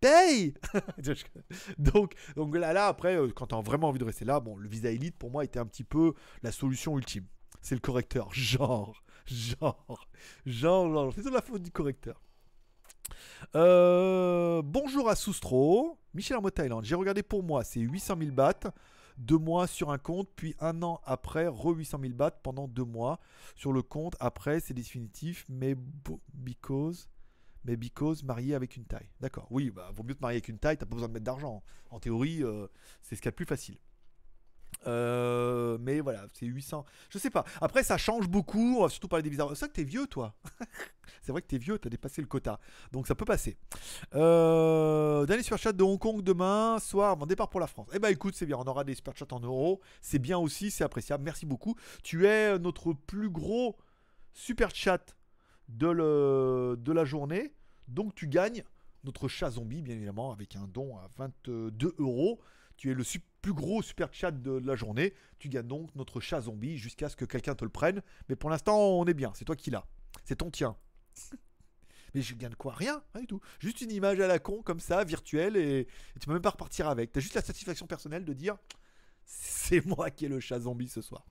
paye 0.00 0.54
donc, 1.78 2.14
donc 2.36 2.56
là, 2.56 2.72
là, 2.72 2.86
après, 2.86 3.16
euh, 3.16 3.28
quand 3.34 3.48
t'as 3.48 3.60
vraiment 3.60 3.88
envie 3.88 3.98
de 3.98 4.04
rester 4.04 4.24
là, 4.24 4.40
bon, 4.40 4.56
le 4.56 4.68
visa 4.68 4.90
élite 4.90 5.16
pour 5.16 5.30
moi 5.30 5.44
était 5.44 5.58
un 5.58 5.66
petit 5.66 5.84
peu 5.84 6.14
la 6.42 6.52
solution 6.52 6.96
ultime. 6.96 7.24
C'est 7.60 7.74
le 7.74 7.80
correcteur. 7.80 8.32
Genre, 8.32 9.02
genre, 9.26 10.08
genre, 10.46 10.92
genre. 10.92 11.12
C'est 11.14 11.24
de 11.24 11.30
la 11.30 11.42
faute 11.42 11.62
du 11.62 11.70
correcteur. 11.70 12.20
Euh, 13.54 14.62
bonjour 14.64 15.08
à 15.08 15.16
Soustro. 15.16 15.98
Michel 16.14 16.36
Armo 16.36 16.50
Thaïlande. 16.50 16.84
J'ai 16.84 16.94
regardé 16.94 17.22
pour 17.22 17.42
moi, 17.42 17.64
c'est 17.64 17.80
800 17.80 18.16
000 18.18 18.32
bahts. 18.32 18.72
Deux 19.16 19.38
mois 19.38 19.66
sur 19.66 19.90
un 19.90 19.98
compte, 19.98 20.28
puis 20.36 20.54
un 20.60 20.80
an 20.82 21.00
après, 21.04 21.48
re 21.48 21.76
800 21.76 21.98
000 22.02 22.14
bahts 22.14 22.30
pendant 22.42 22.68
deux 22.68 22.84
mois 22.84 23.18
sur 23.56 23.72
le 23.72 23.82
compte. 23.82 24.14
Après, 24.20 24.60
c'est 24.60 24.74
définitif, 24.74 25.44
mais 25.48 25.74
because 26.34 27.08
mais 27.64 27.76
because 27.76 28.22
marié 28.22 28.54
avec 28.54 28.76
une 28.76 28.84
taille. 28.84 29.08
D'accord. 29.20 29.46
Oui, 29.50 29.70
bah 29.70 29.90
vaut 29.94 30.02
mieux 30.02 30.14
te 30.14 30.20
marier 30.20 30.36
avec 30.36 30.48
une 30.48 30.58
taille, 30.58 30.76
t'as 30.76 30.86
pas 30.86 30.94
besoin 30.94 31.08
de 31.08 31.14
mettre 31.14 31.24
d'argent. 31.24 31.62
En 31.90 32.00
théorie, 32.00 32.42
euh, 32.42 32.66
c'est 33.02 33.16
ce 33.16 33.20
qu'il 33.20 33.26
y 33.26 33.28
a 33.28 33.32
de 33.32 33.36
plus 33.36 33.46
facile. 33.46 33.78
Euh, 34.86 35.76
mais 35.80 36.00
voilà, 36.00 36.26
c'est 36.32 36.46
800. 36.46 36.84
Je 37.10 37.18
sais 37.18 37.30
pas. 37.30 37.44
Après, 37.60 37.82
ça 37.82 37.98
change 37.98 38.28
beaucoup. 38.28 38.76
On 38.78 38.82
va 38.82 38.88
surtout 38.88 39.08
parler 39.08 39.22
des 39.22 39.30
visas. 39.30 39.48
C'est 39.50 39.60
vrai 39.60 39.68
que 39.68 39.74
t'es 39.74 39.84
vieux, 39.84 40.06
toi. 40.06 40.34
c'est 41.22 41.32
vrai 41.32 41.42
que 41.42 41.46
t'es 41.46 41.58
vieux, 41.58 41.78
t'as 41.78 41.88
dépassé 41.88 42.20
le 42.20 42.28
quota. 42.28 42.60
Donc 42.92 43.06
ça 43.06 43.14
peut 43.14 43.24
passer. 43.24 43.56
Euh, 44.14 45.26
dernier 45.26 45.42
super 45.42 45.58
chat 45.58 45.72
de 45.72 45.82
Hong 45.82 45.98
Kong 45.98 46.22
demain 46.22 46.78
soir, 46.78 47.16
mon 47.16 47.26
départ 47.26 47.48
pour 47.48 47.60
la 47.60 47.66
France. 47.66 47.88
Eh 47.92 47.98
ben 47.98 48.08
écoute, 48.08 48.34
c'est 48.36 48.46
bien. 48.46 48.56
On 48.56 48.64
aura 48.64 48.84
des 48.84 48.94
super 48.94 49.16
chats 49.16 49.26
en 49.32 49.40
euros. 49.40 49.80
C'est 50.00 50.18
bien 50.18 50.38
aussi, 50.38 50.70
c'est 50.70 50.84
appréciable. 50.84 51.24
Merci 51.24 51.46
beaucoup. 51.46 51.74
Tu 52.02 52.26
es 52.26 52.58
notre 52.58 52.92
plus 52.92 53.30
gros 53.30 53.76
super 54.32 54.74
chat 54.74 55.17
de, 55.68 56.92
la 56.92 57.04
journée. 57.04 57.52
Donc 57.88 58.14
tu 58.14 58.28
gagnes 58.28 58.64
notre 59.04 59.28
chat 59.28 59.50
zombie, 59.50 59.82
bien 59.82 59.94
évidemment, 59.94 60.32
avec 60.32 60.56
un 60.56 60.66
don 60.66 60.96
à 60.96 61.08
22 61.16 61.94
euros. 61.98 62.40
Tu 62.76 62.90
es 62.90 62.94
le 62.94 63.04
plus 63.42 63.52
gros 63.52 63.82
super 63.82 64.12
chat 64.12 64.30
de 64.30 64.52
la 64.52 64.76
journée. 64.76 65.14
Tu 65.38 65.48
gagnes 65.48 65.66
donc 65.66 65.94
notre 65.94 66.20
chat 66.20 66.42
zombie 66.42 66.76
jusqu'à 66.76 67.08
ce 67.08 67.16
que 67.16 67.24
quelqu'un 67.24 67.54
te 67.54 67.64
le 67.64 67.70
prenne. 67.70 68.02
Mais 68.28 68.36
pour 68.36 68.50
l'instant, 68.50 68.78
on 68.78 69.04
est 69.06 69.14
bien. 69.14 69.32
C'est 69.34 69.44
toi 69.44 69.56
qui 69.56 69.70
l'as. 69.70 69.86
C'est 70.24 70.36
ton 70.36 70.50
tien. 70.50 70.76
Mais 72.14 72.22
je 72.22 72.34
gagne 72.34 72.54
quoi? 72.54 72.72
Rien, 72.72 73.02
rien 73.12 73.22
du 73.22 73.26
tout. 73.26 73.40
Juste 73.58 73.80
une 73.82 73.90
image 73.90 74.18
à 74.20 74.26
la 74.26 74.38
con, 74.38 74.62
comme 74.62 74.80
ça, 74.80 75.04
virtuelle, 75.04 75.56
et, 75.56 75.80
et 75.80 76.18
tu 76.18 76.26
peux 76.26 76.32
même 76.32 76.42
pas 76.42 76.50
repartir 76.50 76.88
avec. 76.88 77.12
T'as 77.12 77.20
juste 77.20 77.34
la 77.34 77.42
satisfaction 77.42 77.86
personnelle 77.86 78.24
de 78.24 78.32
dire 78.32 78.56
c'est 79.28 79.84
moi 79.84 80.10
qui 80.10 80.24
ai 80.24 80.28
le 80.28 80.40
chat 80.40 80.60
zombie 80.60 80.88
ce 80.88 81.02
soir. 81.02 81.26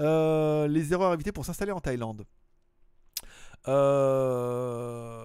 Euh, 0.00 0.66
les 0.66 0.92
erreurs 0.92 1.12
à 1.12 1.14
éviter 1.14 1.32
pour 1.32 1.44
s'installer 1.44 1.72
en 1.72 1.80
Thaïlande. 1.80 2.26
Euh, 3.68 5.24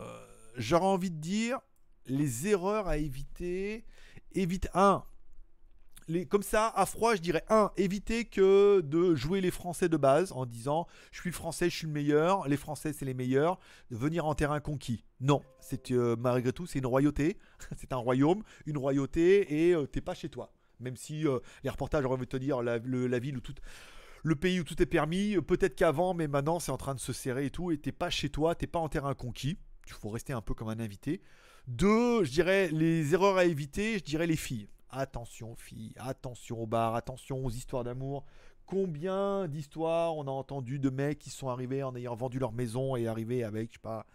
J'aurais 0.58 0.86
envie 0.86 1.10
de 1.12 1.18
dire 1.20 1.60
les 2.06 2.48
erreurs 2.48 2.88
à 2.88 2.98
éviter. 2.98 3.86
Évite 4.36 4.70
un. 4.74 5.04
Les, 6.10 6.26
comme 6.26 6.44
ça, 6.44 6.68
à 6.76 6.86
froid, 6.86 7.16
je 7.16 7.22
dirais 7.22 7.46
un, 7.50 7.72
éviter 7.78 8.26
que 8.26 8.82
de 8.82 9.16
jouer 9.16 9.40
les 9.40 9.52
Français 9.52 9.88
de 9.88 9.96
base 9.96 10.34
en 10.34 10.46
disant 10.46 10.86
je 11.14 11.22
suis 11.22 11.32
français, 11.32 11.70
je 11.70 11.78
suis 11.78 11.88
le 11.88 11.94
meilleur, 11.94 12.46
les 12.50 12.58
Français 12.58 12.92
c'est 12.92 13.06
les 13.06 13.14
meilleurs, 13.14 13.58
de 13.90 13.96
venir 13.96 14.26
en 14.26 14.36
terrain 14.36 14.60
conquis. 14.60 15.06
Non, 15.22 15.42
c'est 15.62 15.92
euh, 15.92 16.18
malgré 16.20 16.52
tout 16.52 16.66
c'est 16.66 16.80
une 16.80 16.88
royauté, 16.88 17.38
c'est 17.78 17.94
un 17.94 17.98
royaume, 17.98 18.44
une 18.66 18.78
royauté 18.78 19.68
et 19.70 19.74
euh, 19.74 19.86
t'es 19.88 20.02
pas 20.02 20.14
chez 20.14 20.28
toi. 20.28 20.52
Même 20.82 20.98
si 20.98 21.24
les 21.64 21.70
reportages 21.70 22.04
auraient 22.04 22.16
envie 22.16 22.26
de 22.26 22.32
te 22.32 22.36
dire 22.38 22.62
la, 22.62 22.80
le- 22.80 23.08
la 23.08 23.20
ville 23.20 23.38
où 23.38 23.42
tout, 23.42 23.54
le 24.24 24.36
pays 24.36 24.62
où 24.62 24.64
tout 24.64 24.82
est 24.82 24.88
permis, 24.88 25.36
euh, 25.36 25.42
peut-être 25.42 25.76
qu'avant, 25.76 26.14
mais 26.14 26.28
maintenant 26.28 26.60
c'est 26.60 26.72
en 26.72 26.78
train 26.78 26.96
de 26.96 27.00
se 27.00 27.14
serrer 27.14 27.46
et 27.46 27.50
tout, 27.52 27.72
et 27.72 27.78
t'es 27.78 27.92
pas 27.92 28.10
chez 28.10 28.30
toi, 28.30 28.56
t'es 28.56 28.68
pas 28.68 28.80
en 28.80 28.90
terrain 28.90 29.14
conquis. 29.14 29.58
Il 29.86 29.94
faut 29.94 30.10
rester 30.10 30.32
un 30.34 30.42
peu 30.42 30.54
comme 30.54 30.70
un 30.70 30.80
invité. 30.80 31.22
Deux, 31.68 32.24
je 32.24 32.32
dirais 32.32 32.70
les 32.72 33.14
erreurs 33.14 33.38
à 33.38 33.46
éviter, 33.46 34.00
je 34.00 34.04
dirais 34.04 34.28
les 34.28 34.38
filles. 34.38 34.70
Attention 34.90 35.56
filles, 35.56 35.94
attention 35.98 36.62
au 36.62 36.68
bar, 36.68 36.96
attention 36.96 37.46
aux 37.46 37.50
histoires 37.50 37.84
d'amour. 37.84 38.26
Combien 38.66 39.48
d'histoires 39.50 40.16
on 40.16 40.28
a 40.28 40.32
entendu 40.32 40.80
de 40.80 40.90
mecs 40.90 41.20
qui 41.20 41.30
sont 41.30 41.50
arrivés 41.50 41.84
en 41.84 41.96
ayant 41.96 42.16
vendu 42.16 42.40
leur 42.40 42.54
maison 42.54 42.96
et 42.96 43.08
arrivés 43.08 43.44
avec, 43.44 43.72
je 43.72 43.74
sais 43.74 43.82
pas, 43.82 44.06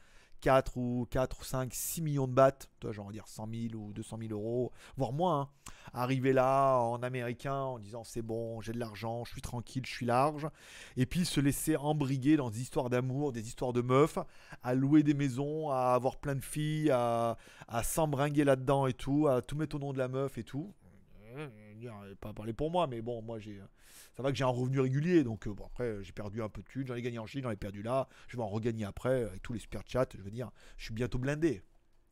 4 0.40 0.76
ou 0.76 1.06
4 1.10 1.40
ou 1.40 1.44
5, 1.44 1.72
6 1.72 2.02
millions 2.02 2.26
de 2.26 2.32
bahts, 2.32 2.68
genre 2.90 3.10
dire 3.10 3.26
100 3.26 3.48
000 3.70 3.74
ou 3.74 3.92
200 3.92 4.18
000 4.20 4.32
euros, 4.32 4.72
voire 4.96 5.12
moins. 5.12 5.40
hein. 5.40 5.48
Arriver 5.94 6.32
là 6.32 6.76
en 6.78 7.02
américain 7.02 7.54
en 7.54 7.78
disant 7.78 8.04
c'est 8.04 8.22
bon, 8.22 8.60
j'ai 8.60 8.72
de 8.72 8.78
l'argent, 8.78 9.24
je 9.24 9.32
suis 9.32 9.40
tranquille, 9.40 9.84
je 9.86 9.92
suis 9.92 10.06
large. 10.06 10.48
Et 10.96 11.06
puis 11.06 11.24
se 11.24 11.40
laisser 11.40 11.76
embriguer 11.76 12.36
dans 12.36 12.50
des 12.50 12.60
histoires 12.60 12.90
d'amour, 12.90 13.32
des 13.32 13.46
histoires 13.48 13.72
de 13.72 13.80
meufs, 13.80 14.18
à 14.62 14.74
louer 14.74 15.02
des 15.02 15.14
maisons, 15.14 15.70
à 15.70 15.94
avoir 15.94 16.16
plein 16.16 16.34
de 16.34 16.44
filles, 16.44 16.90
à, 16.90 17.36
à 17.68 17.82
s'embringuer 17.82 18.44
là-dedans 18.44 18.86
et 18.86 18.94
tout, 18.94 19.28
à 19.28 19.40
tout 19.42 19.56
mettre 19.56 19.76
au 19.76 19.78
nom 19.78 19.92
de 19.92 19.98
la 19.98 20.08
meuf 20.08 20.36
et 20.38 20.44
tout. 20.44 20.74
Euh, 21.86 22.14
Pas 22.20 22.32
parler 22.32 22.52
pour 22.52 22.70
moi, 22.70 22.86
mais 22.86 23.00
bon, 23.00 23.22
moi 23.22 23.38
j'ai. 23.38 23.60
Ça 24.16 24.22
va 24.22 24.30
que 24.30 24.36
j'ai 24.36 24.44
un 24.44 24.48
revenu 24.48 24.80
régulier, 24.80 25.22
donc 25.22 25.46
euh, 25.46 25.52
bon, 25.52 25.64
après 25.66 26.02
j'ai 26.02 26.12
perdu 26.12 26.42
un 26.42 26.48
peu 26.48 26.62
de 26.62 26.66
thunes, 26.66 26.86
j'en 26.86 26.94
ai 26.94 27.02
gagné 27.02 27.18
en 27.18 27.26
Chine, 27.26 27.42
j'en 27.42 27.50
ai 27.50 27.56
perdu 27.56 27.82
là, 27.82 28.08
je 28.26 28.36
vais 28.36 28.42
en 28.42 28.48
regagner 28.48 28.84
après 28.84 29.24
avec 29.24 29.42
tous 29.42 29.52
les 29.52 29.60
super 29.60 29.82
chats, 29.86 30.08
je 30.12 30.22
veux 30.22 30.30
dire, 30.30 30.50
je 30.76 30.86
suis 30.86 30.94
bientôt 30.94 31.18
blindé. 31.18 31.62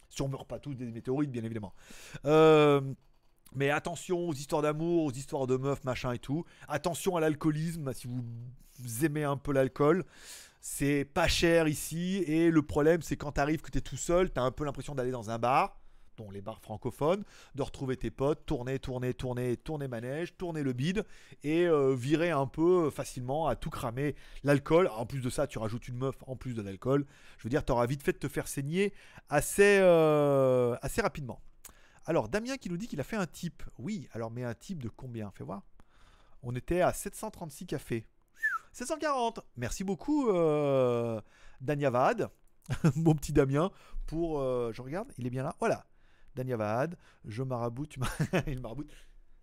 Si 0.09 0.23
on 0.23 0.29
meurt 0.29 0.47
pas 0.47 0.61
tous 0.61 0.75
des 0.75 0.87
météorites, 0.87 1.31
bien 1.33 1.43
évidemment. 1.43 1.75
Euh, 2.25 2.81
mais 3.55 3.71
attention 3.71 4.29
aux 4.29 4.35
histoires 4.35 4.63
d'amour, 4.63 5.05
aux 5.05 5.13
histoires 5.13 5.49
de 5.49 5.57
meufs, 5.57 5.83
machin 5.83 6.13
et 6.13 6.19
tout. 6.19 6.45
Attention 6.69 7.17
à 7.17 7.21
l'alcoolisme, 7.21 7.93
si 7.93 8.07
vous 8.07 9.05
aimez 9.05 9.25
un 9.25 9.37
peu 9.37 9.53
l'alcool. 9.53 10.05
C'est 10.61 11.05
pas 11.05 11.29
cher 11.29 11.69
ici, 11.69 12.25
et 12.27 12.51
le 12.51 12.63
problème 12.63 13.03
c'est 13.03 13.17
quand 13.17 13.33
t'arrives 13.33 13.63
que 13.63 13.71
t'es 13.71 13.81
tout 13.81 13.97
seul, 13.97 14.31
t'as 14.31 14.43
un 14.43 14.51
peu 14.51 14.65
l'impression 14.65 14.95
d'aller 14.95 15.13
dans 15.13 15.31
un 15.31 15.39
bar, 15.39 15.79
dont 16.17 16.31
les 16.31 16.41
bars 16.41 16.61
francophones, 16.61 17.25
de 17.55 17.63
retrouver 17.63 17.97
tes 17.97 18.11
potes, 18.11 18.45
tourner, 18.47 18.79
tourner, 18.79 19.15
tourner, 19.15 19.57
tourner 19.57 19.89
manège, 19.89 20.37
tourner 20.37 20.63
le 20.63 20.73
bide, 20.73 21.05
et 21.43 21.67
euh, 21.67 21.95
virer 21.95 22.31
un 22.31 22.47
peu 22.47 22.91
facilement 22.91 23.47
à 23.47 23.57
tout 23.57 23.71
cramer 23.71 24.15
l'alcool. 24.45 24.89
En 24.89 25.07
plus 25.07 25.21
de 25.21 25.31
ça, 25.31 25.47
tu 25.47 25.59
rajoutes 25.59 25.89
une 25.89 25.97
meuf 25.97 26.17
en 26.27 26.37
plus 26.37 26.55
de 26.55 26.63
l'alcool. 26.63 27.07
Je 27.39 27.45
veux 27.45 27.51
dire, 27.51 27.65
t'auras 27.65 27.87
vite 27.87 28.03
fait 28.03 28.13
de 28.13 28.19
te 28.19 28.29
faire 28.29 28.49
saigner 28.49 28.93
assez, 29.29 29.79
euh, 29.81 30.77
assez 30.83 31.01
rapidement. 31.01 31.41
Alors, 32.05 32.29
Damien 32.29 32.57
qui 32.57 32.71
nous 32.71 32.77
dit 32.77 32.87
qu'il 32.87 33.01
a 33.01 33.05
fait 33.05 33.17
un 33.17 33.27
type. 33.27 33.63
Oui, 33.79 34.09
alors, 34.13 34.31
mais 34.31 34.45
un 34.45 34.55
type 34.55 34.83
de 34.83 34.89
combien? 34.89 35.33
Fais 35.33 35.45
voir. 35.45 35.63
On 36.43 36.55
était 36.55 36.81
à 36.81 36.93
736 36.93 37.67
cafés. 37.67 38.07
740 38.73 39.41
Merci 39.57 39.85
beaucoup, 39.85 40.29
euh, 40.29 41.21
Danyavad, 41.61 42.31
mon 42.95 43.15
petit 43.15 43.33
Damien, 43.33 43.71
pour... 44.07 44.39
euh, 44.39 44.71
je 44.73 44.83
regarde, 44.83 45.11
il 45.19 45.27
est 45.27 45.31
bien 45.31 45.43
là. 45.43 45.57
Voilà. 45.59 45.87
Danyavad, 46.37 46.97
je 47.25 47.43
maraboute, 47.43 47.97
il 48.47 48.61
maraboute. 48.61 48.89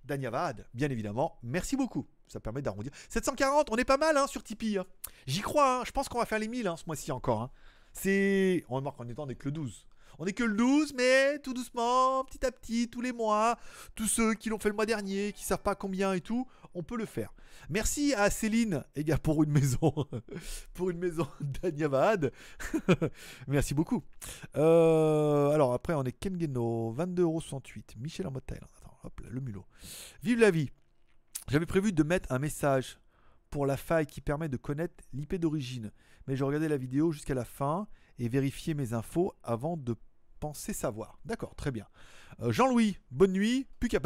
Danyavad, 0.05 0.65
bien 0.73 0.89
évidemment. 0.89 1.37
Merci 1.43 1.75
beaucoup. 1.75 2.05
Ça 2.27 2.39
permet 2.39 2.61
d'arrondir. 2.61 2.91
740, 3.09 3.69
on 3.71 3.75
est 3.77 3.85
pas 3.85 3.97
mal 3.97 4.15
hein, 4.17 4.27
sur 4.27 4.43
Tipeee. 4.43 4.77
hein. 4.77 4.85
J'y 5.27 5.41
crois, 5.41 5.79
hein. 5.79 5.83
je 5.85 5.91
pense 5.91 6.07
qu'on 6.09 6.19
va 6.19 6.25
faire 6.25 6.39
les 6.39 6.47
1000 6.47 6.67
hein, 6.67 6.77
ce 6.77 6.83
mois-ci 6.85 7.11
encore. 7.11 7.49
C'est... 7.93 8.63
On 8.69 8.75
remarque 8.75 8.99
en 8.99 9.07
étant 9.07 9.23
avec 9.23 9.43
le 9.43 9.51
12. 9.51 9.85
On 10.19 10.25
est 10.25 10.33
que 10.33 10.43
le 10.43 10.55
12, 10.55 10.93
mais 10.95 11.39
tout 11.39 11.53
doucement, 11.53 12.23
petit 12.25 12.45
à 12.45 12.51
petit, 12.51 12.87
tous 12.89 13.01
les 13.01 13.11
mois, 13.11 13.57
tous 13.95 14.07
ceux 14.07 14.35
qui 14.35 14.49
l'ont 14.49 14.59
fait 14.59 14.69
le 14.69 14.75
mois 14.75 14.85
dernier, 14.85 15.33
qui 15.33 15.43
savent 15.43 15.63
pas 15.63 15.73
combien 15.75 16.13
et 16.13 16.21
tout, 16.21 16.47
on 16.73 16.83
peut 16.83 16.97
le 16.97 17.05
faire. 17.05 17.33
Merci 17.69 18.13
à 18.13 18.29
Céline, 18.29 18.83
et 18.95 19.03
gars, 19.03 19.17
pour 19.17 19.43
une 19.43 19.51
maison, 19.51 19.93
pour 20.73 20.89
une 20.89 20.99
maison 20.99 21.27
d'Anyavad. 21.61 22.31
Merci 23.47 23.73
beaucoup. 23.73 24.03
Euh, 24.55 25.49
alors 25.49 25.73
après, 25.73 25.93
on 25.93 26.03
est 26.03 26.11
Kengeno, 26.11 26.93
22,68€. 26.97 27.97
Michel 27.99 28.27
en 28.27 28.31
mode. 28.31 28.43
Attends, 28.49 28.97
hop 29.03 29.19
là, 29.21 29.29
le 29.29 29.39
mulot. 29.39 29.65
Vive 30.23 30.39
la 30.39 30.51
vie. 30.51 30.69
J'avais 31.49 31.65
prévu 31.65 31.91
de 31.91 32.03
mettre 32.03 32.31
un 32.31 32.39
message 32.39 32.97
pour 33.49 33.65
la 33.65 33.77
faille 33.77 34.07
qui 34.07 34.21
permet 34.21 34.49
de 34.49 34.57
connaître 34.57 35.03
l'IP 35.13 35.35
d'origine. 35.35 35.91
Mais 36.27 36.35
je 36.35 36.43
regardais 36.43 36.69
la 36.69 36.77
vidéo 36.77 37.11
jusqu'à 37.11 37.33
la 37.33 37.45
fin 37.45 37.87
et 38.17 38.29
vérifier 38.29 38.73
mes 38.73 38.93
infos 38.93 39.33
avant 39.43 39.77
de 39.77 39.95
penser 40.43 40.73
savoir. 40.73 41.19
D'accord, 41.23 41.55
très 41.55 41.71
bien. 41.71 41.87
Euh, 42.41 42.51
Jean-Louis, 42.51 42.97
bonne 43.11 43.31
nuit. 43.31 43.65
Plus 43.79 43.87
qu'à. 43.87 43.99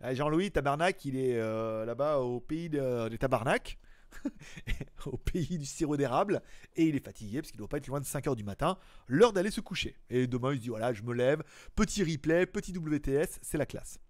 Ah, 0.00 0.12
Jean-Louis, 0.14 0.50
tabarnak, 0.50 1.04
il 1.04 1.16
est 1.16 1.36
euh, 1.36 1.84
là-bas 1.84 2.18
au 2.18 2.40
pays 2.40 2.68
de- 2.68 3.08
des 3.08 3.16
tabarnak, 3.16 3.78
au 5.06 5.16
pays 5.18 5.56
du 5.56 5.64
sirop 5.64 5.96
d'érable, 5.96 6.42
et 6.74 6.82
il 6.86 6.96
est 6.96 7.04
fatigué 7.04 7.40
parce 7.42 7.52
qu'il 7.52 7.58
doit 7.58 7.68
pas 7.68 7.76
être 7.76 7.86
loin 7.86 8.00
de 8.00 8.04
5h 8.04 8.34
du 8.34 8.42
matin, 8.42 8.76
l'heure 9.06 9.32
d'aller 9.32 9.52
se 9.52 9.60
coucher. 9.60 9.94
Et 10.08 10.26
demain, 10.26 10.50
il 10.52 10.56
se 10.56 10.62
dit 10.62 10.68
voilà, 10.68 10.92
je 10.92 11.04
me 11.04 11.14
lève, 11.14 11.44
petit 11.76 12.02
replay, 12.02 12.44
petit 12.46 12.72
WTS, 12.76 13.38
c'est 13.40 13.56
la 13.58 13.66
classe. 13.66 14.00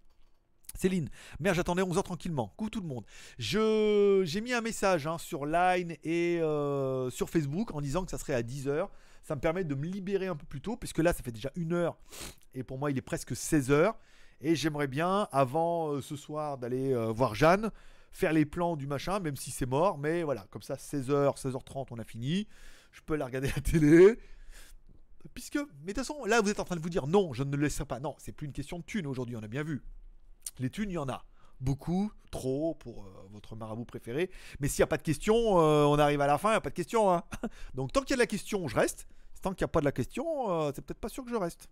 Céline, 0.73 1.07
merde, 1.39 1.55
j'attendais 1.55 1.83
11h 1.83 2.01
tranquillement. 2.01 2.47
Coucou 2.57 2.71
tout 2.71 2.81
le 2.81 2.87
monde. 2.87 3.05
Je 3.37 4.23
j'ai 4.25 4.41
mis 4.41 4.53
un 4.53 4.61
message 4.61 5.05
hein, 5.05 5.19
sur 5.19 5.45
Line 5.45 5.97
et 6.03 6.39
euh, 6.41 7.11
sur 7.11 7.29
Facebook 7.29 7.75
en 7.75 7.81
disant 7.81 8.05
que 8.05 8.09
ça 8.09 8.17
serait 8.17 8.33
à 8.33 8.41
10h. 8.41 8.87
Ça 9.21 9.35
me 9.35 9.41
permet 9.41 9.63
de 9.63 9.75
me 9.75 9.85
libérer 9.85 10.27
un 10.27 10.35
peu 10.35 10.45
plus 10.45 10.61
tôt, 10.61 10.75
puisque 10.75 10.97
là, 10.97 11.13
ça 11.13 11.23
fait 11.23 11.31
déjà 11.31 11.51
une 11.55 11.73
heure. 11.73 11.97
Et 12.53 12.63
pour 12.63 12.77
moi, 12.77 12.91
il 12.91 12.97
est 12.97 13.03
presque 13.03 13.33
16h. 13.33 13.93
Et 14.41 14.55
j'aimerais 14.55 14.87
bien, 14.87 15.27
avant 15.31 15.91
euh, 15.91 16.01
ce 16.01 16.15
soir, 16.15 16.57
d'aller 16.57 16.93
euh, 16.93 17.11
voir 17.11 17.35
Jeanne, 17.35 17.71
faire 18.11 18.33
les 18.33 18.45
plans 18.45 18.75
du 18.75 18.87
machin, 18.87 19.19
même 19.19 19.35
si 19.35 19.51
c'est 19.51 19.67
mort. 19.67 19.97
Mais 19.99 20.23
voilà, 20.23 20.47
comme 20.49 20.63
ça, 20.63 20.75
16h, 20.75 21.37
16h30, 21.39 21.87
on 21.91 21.99
a 21.99 22.03
fini. 22.03 22.47
Je 22.91 23.01
peux 23.05 23.15
la 23.15 23.25
regarder 23.25 23.49
la 23.55 23.61
télé. 23.61 24.17
Puisque, 25.35 25.57
mais 25.57 25.93
de 25.93 25.99
toute 25.99 26.07
façon, 26.07 26.25
là, 26.25 26.41
vous 26.41 26.49
êtes 26.49 26.59
en 26.59 26.65
train 26.65 26.75
de 26.75 26.81
vous 26.81 26.89
dire 26.89 27.05
non, 27.07 27.33
je 27.33 27.43
ne 27.43 27.55
le 27.55 27.63
laisserai 27.63 27.85
pas. 27.85 27.99
Non, 27.99 28.15
c'est 28.17 28.31
plus 28.31 28.47
une 28.47 28.53
question 28.53 28.79
de 28.79 28.83
thunes 28.83 29.05
aujourd'hui, 29.05 29.35
on 29.35 29.43
a 29.43 29.47
bien 29.47 29.63
vu. 29.63 29.83
Les 30.59 30.69
thunes, 30.69 30.89
il 30.89 30.93
y 30.93 30.97
en 30.97 31.07
a. 31.07 31.23
Beaucoup, 31.61 32.11
trop 32.31 32.73
pour 32.75 33.05
euh, 33.05 33.27
votre 33.31 33.55
marabout 33.55 33.85
préféré. 33.85 34.31
Mais 34.59 34.67
s'il 34.67 34.81
n'y 34.81 34.85
a 34.85 34.87
pas 34.87 34.97
de 34.97 35.03
question, 35.03 35.59
euh, 35.59 35.85
on 35.85 35.99
arrive 35.99 36.19
à 36.21 36.27
la 36.27 36.39
fin, 36.39 36.49
il 36.49 36.53
n'y 36.53 36.57
a 36.57 36.61
pas 36.61 36.71
de 36.71 36.75
question. 36.75 37.13
hein. 37.13 37.23
Donc 37.75 37.93
tant 37.93 38.01
qu'il 38.01 38.09
y 38.11 38.13
a 38.13 38.17
de 38.17 38.21
la 38.21 38.27
question, 38.27 38.67
je 38.67 38.75
reste. 38.75 39.07
Tant 39.43 39.51
qu'il 39.51 39.63
n'y 39.63 39.69
a 39.69 39.73
pas 39.73 39.79
de 39.79 39.85
la 39.85 39.91
question, 39.91 40.51
euh, 40.51 40.71
c'est 40.75 40.83
peut-être 40.83 40.99
pas 40.99 41.09
sûr 41.09 41.23
que 41.23 41.29
je 41.29 41.35
reste. 41.35 41.69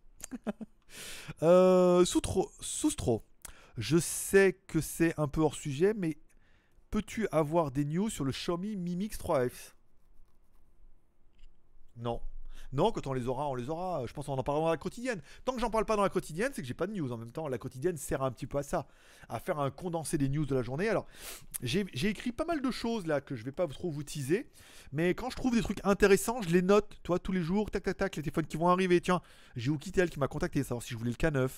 Soustro, 2.05 2.51
Soustro, 2.61 3.25
je 3.77 3.97
sais 3.97 4.59
que 4.67 4.79
c'est 4.79 5.19
un 5.19 5.27
peu 5.27 5.41
hors 5.41 5.55
sujet, 5.55 5.93
mais 5.95 6.17
peux-tu 6.91 7.27
avoir 7.31 7.71
des 7.71 7.85
news 7.85 8.09
sur 8.09 8.25
le 8.25 8.31
Xiaomi 8.31 8.75
Mi 8.75 8.95
Mix 8.95 9.17
3F 9.17 9.73
Non. 11.95 12.21
Non, 12.71 12.91
quand 12.91 13.07
on 13.07 13.13
les 13.13 13.27
aura, 13.27 13.47
on 13.49 13.55
les 13.55 13.69
aura. 13.69 14.05
Je 14.05 14.13
pense 14.13 14.27
qu'on 14.27 14.37
en 14.37 14.43
parlera 14.43 14.65
dans 14.65 14.71
la 14.71 14.77
quotidienne. 14.77 15.21
Tant 15.45 15.53
que 15.53 15.59
j'en 15.59 15.69
parle 15.69 15.85
pas 15.85 15.95
dans 15.95 16.03
la 16.03 16.09
quotidienne, 16.09 16.51
c'est 16.53 16.61
que 16.61 16.67
j'ai 16.67 16.73
pas 16.73 16.87
de 16.87 16.93
news. 16.93 17.11
En 17.11 17.17
même 17.17 17.31
temps, 17.31 17.47
la 17.47 17.57
quotidienne 17.57 17.97
sert 17.97 18.21
un 18.21 18.31
petit 18.31 18.45
peu 18.45 18.57
à 18.57 18.63
ça, 18.63 18.87
à 19.27 19.39
faire 19.39 19.59
un 19.59 19.71
condensé 19.71 20.17
des 20.17 20.29
news 20.29 20.45
de 20.45 20.55
la 20.55 20.61
journée. 20.61 20.87
Alors, 20.87 21.07
j'ai 21.63 21.85
écrit 22.03 22.31
pas 22.31 22.45
mal 22.45 22.61
de 22.61 22.71
choses 22.71 23.07
là 23.07 23.21
que 23.21 23.35
je 23.35 23.43
vais 23.43 23.51
pas 23.51 23.67
trop 23.67 23.89
vous 23.89 24.03
teaser, 24.03 24.47
mais 24.91 25.13
quand 25.13 25.29
je 25.29 25.35
trouve 25.35 25.55
des 25.55 25.61
trucs 25.61 25.79
intéressants, 25.83 26.41
je 26.41 26.49
les 26.49 26.61
note. 26.61 26.99
Toi, 27.03 27.19
tous 27.19 27.31
les 27.31 27.41
jours, 27.41 27.71
tac 27.71 27.83
tac 27.83 27.97
tac, 27.97 28.15
les 28.15 28.21
téléphones 28.21 28.45
qui 28.45 28.57
vont 28.57 28.69
arriver. 28.69 29.01
Tiens, 29.01 29.21
j'ai 29.55 29.71
Oukitel 29.71 30.09
qui 30.09 30.19
m'a 30.19 30.27
contacté, 30.27 30.61
savoir 30.63 30.83
si 30.83 30.93
je 30.93 30.97
voulais 30.97 31.11
le 31.11 31.17
K9. 31.17 31.49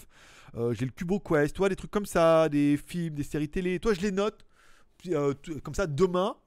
Euh, 0.56 0.74
j'ai 0.74 0.86
le 0.86 0.92
Cubo 0.92 1.20
Quest, 1.20 1.56
toi, 1.56 1.70
des 1.70 1.76
trucs 1.76 1.92
comme 1.92 2.06
ça, 2.06 2.50
des 2.50 2.78
films, 2.78 3.16
des 3.16 3.24
séries 3.24 3.50
télé. 3.50 3.80
Toi, 3.80 3.94
je 3.94 4.02
les 4.02 4.12
note. 4.12 4.46
Euh, 5.08 5.34
comme 5.64 5.76
ça, 5.76 5.88
demain, 5.88 6.38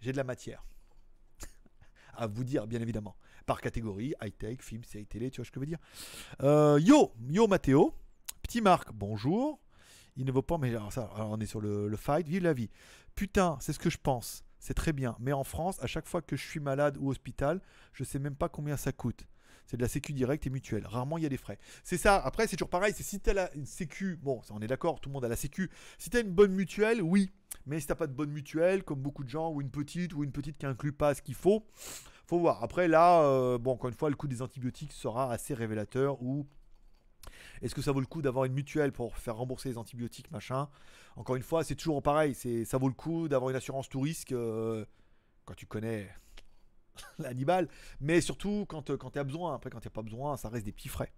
j'ai 0.00 0.12
de 0.12 0.16
la 0.16 0.24
matière 0.24 0.64
à 2.14 2.26
vous 2.26 2.44
dire, 2.44 2.66
bien 2.66 2.80
évidemment. 2.80 3.16
Par 3.50 3.60
catégorie, 3.60 4.14
high-tech, 4.22 4.58
film, 4.60 4.84
série 4.84 5.06
télé, 5.06 5.28
tu 5.28 5.40
vois 5.40 5.44
ce 5.44 5.50
que 5.50 5.56
je 5.56 5.60
veux 5.62 5.66
dire. 5.66 5.80
Euh, 6.40 6.78
yo, 6.80 7.12
yo 7.28 7.48
Mathéo, 7.48 7.92
petit 8.42 8.60
Marc, 8.60 8.92
bonjour. 8.94 9.58
Il 10.14 10.24
ne 10.24 10.30
vaut 10.30 10.40
pas, 10.40 10.56
mais 10.56 10.68
alors 10.68 10.92
ça, 10.92 11.10
alors 11.16 11.30
on 11.32 11.40
est 11.40 11.46
sur 11.46 11.60
le, 11.60 11.96
fight, 11.96 12.28
vive 12.28 12.44
la 12.44 12.52
vie. 12.52 12.70
Putain, 13.16 13.58
c'est 13.60 13.72
ce 13.72 13.80
que 13.80 13.90
je 13.90 13.98
pense. 14.00 14.44
C'est 14.60 14.74
très 14.74 14.92
bien. 14.92 15.16
Mais 15.18 15.32
en 15.32 15.42
France, 15.42 15.82
à 15.82 15.88
chaque 15.88 16.06
fois 16.06 16.22
que 16.22 16.36
je 16.36 16.46
suis 16.46 16.60
malade 16.60 16.96
ou 17.00 17.10
hospital, 17.10 17.60
je 17.92 18.04
sais 18.04 18.20
même 18.20 18.36
pas 18.36 18.48
combien 18.48 18.76
ça 18.76 18.92
coûte. 18.92 19.26
C'est 19.66 19.76
de 19.76 19.82
la 19.82 19.88
sécu 19.88 20.12
directe 20.12 20.46
et 20.46 20.50
mutuelle. 20.50 20.86
Rarement 20.86 21.18
il 21.18 21.24
y 21.24 21.26
a 21.26 21.28
des 21.28 21.36
frais. 21.36 21.58
C'est 21.82 21.98
ça. 21.98 22.18
Après, 22.18 22.46
c'est 22.46 22.54
toujours 22.54 22.70
pareil. 22.70 22.94
C'est 22.96 23.02
si 23.02 23.18
tu 23.18 23.30
as 23.30 23.52
une 23.56 23.66
sécu, 23.66 24.16
bon, 24.22 24.42
on 24.50 24.62
est 24.62 24.68
d'accord, 24.68 25.00
tout 25.00 25.08
le 25.08 25.14
monde 25.14 25.24
a 25.24 25.28
la 25.28 25.34
sécu. 25.34 25.70
Si 25.98 26.08
tu 26.08 26.18
as 26.18 26.20
une 26.20 26.30
bonne 26.30 26.52
mutuelle, 26.52 27.02
oui. 27.02 27.32
Mais 27.66 27.80
si 27.80 27.88
t'as 27.88 27.96
pas 27.96 28.06
de 28.06 28.12
bonne 28.12 28.30
mutuelle, 28.30 28.84
comme 28.84 29.00
beaucoup 29.00 29.24
de 29.24 29.28
gens, 29.28 29.50
ou 29.50 29.60
une 29.60 29.70
petite, 29.70 30.14
ou 30.14 30.22
une 30.22 30.30
petite 30.30 30.56
qui 30.56 30.66
inclut 30.66 30.92
pas 30.92 31.16
ce 31.16 31.22
qu'il 31.22 31.34
faut, 31.34 31.66
faut 32.30 32.38
voir. 32.38 32.62
Après, 32.62 32.86
là, 32.86 33.22
euh, 33.22 33.58
bon, 33.58 33.72
encore 33.72 33.90
une 33.90 33.96
fois, 33.96 34.08
le 34.08 34.14
coût 34.14 34.28
des 34.28 34.40
antibiotiques 34.40 34.92
sera 34.92 35.32
assez 35.32 35.52
révélateur. 35.52 36.22
Ou 36.22 36.46
est-ce 37.60 37.74
que 37.74 37.82
ça 37.82 37.90
vaut 37.90 37.98
le 37.98 38.06
coup 38.06 38.22
d'avoir 38.22 38.44
une 38.44 38.52
mutuelle 38.52 38.92
pour 38.92 39.16
faire 39.16 39.36
rembourser 39.36 39.68
les 39.68 39.78
antibiotiques, 39.78 40.30
machin? 40.30 40.68
Encore 41.16 41.34
une 41.34 41.42
fois, 41.42 41.64
c'est 41.64 41.74
toujours 41.74 42.02
pareil. 42.02 42.34
C'est, 42.36 42.64
ça 42.64 42.78
vaut 42.78 42.86
le 42.86 42.94
coup 42.94 43.26
d'avoir 43.26 43.50
une 43.50 43.56
assurance 43.56 43.88
tout 43.88 44.00
risque 44.00 44.30
euh, 44.30 44.84
quand 45.44 45.54
tu 45.54 45.66
connais 45.66 46.08
l'animal, 47.18 47.68
mais 48.00 48.20
surtout 48.20 48.64
quand, 48.68 48.90
euh, 48.90 48.96
quand 48.96 49.10
tu 49.10 49.18
as 49.18 49.24
besoin. 49.24 49.56
Après, 49.56 49.68
quand 49.68 49.80
tu 49.80 49.88
n'as 49.88 49.92
pas 49.92 50.02
besoin, 50.02 50.36
ça 50.36 50.48
reste 50.48 50.64
des 50.64 50.72
petits 50.72 50.88
frais. 50.88 51.12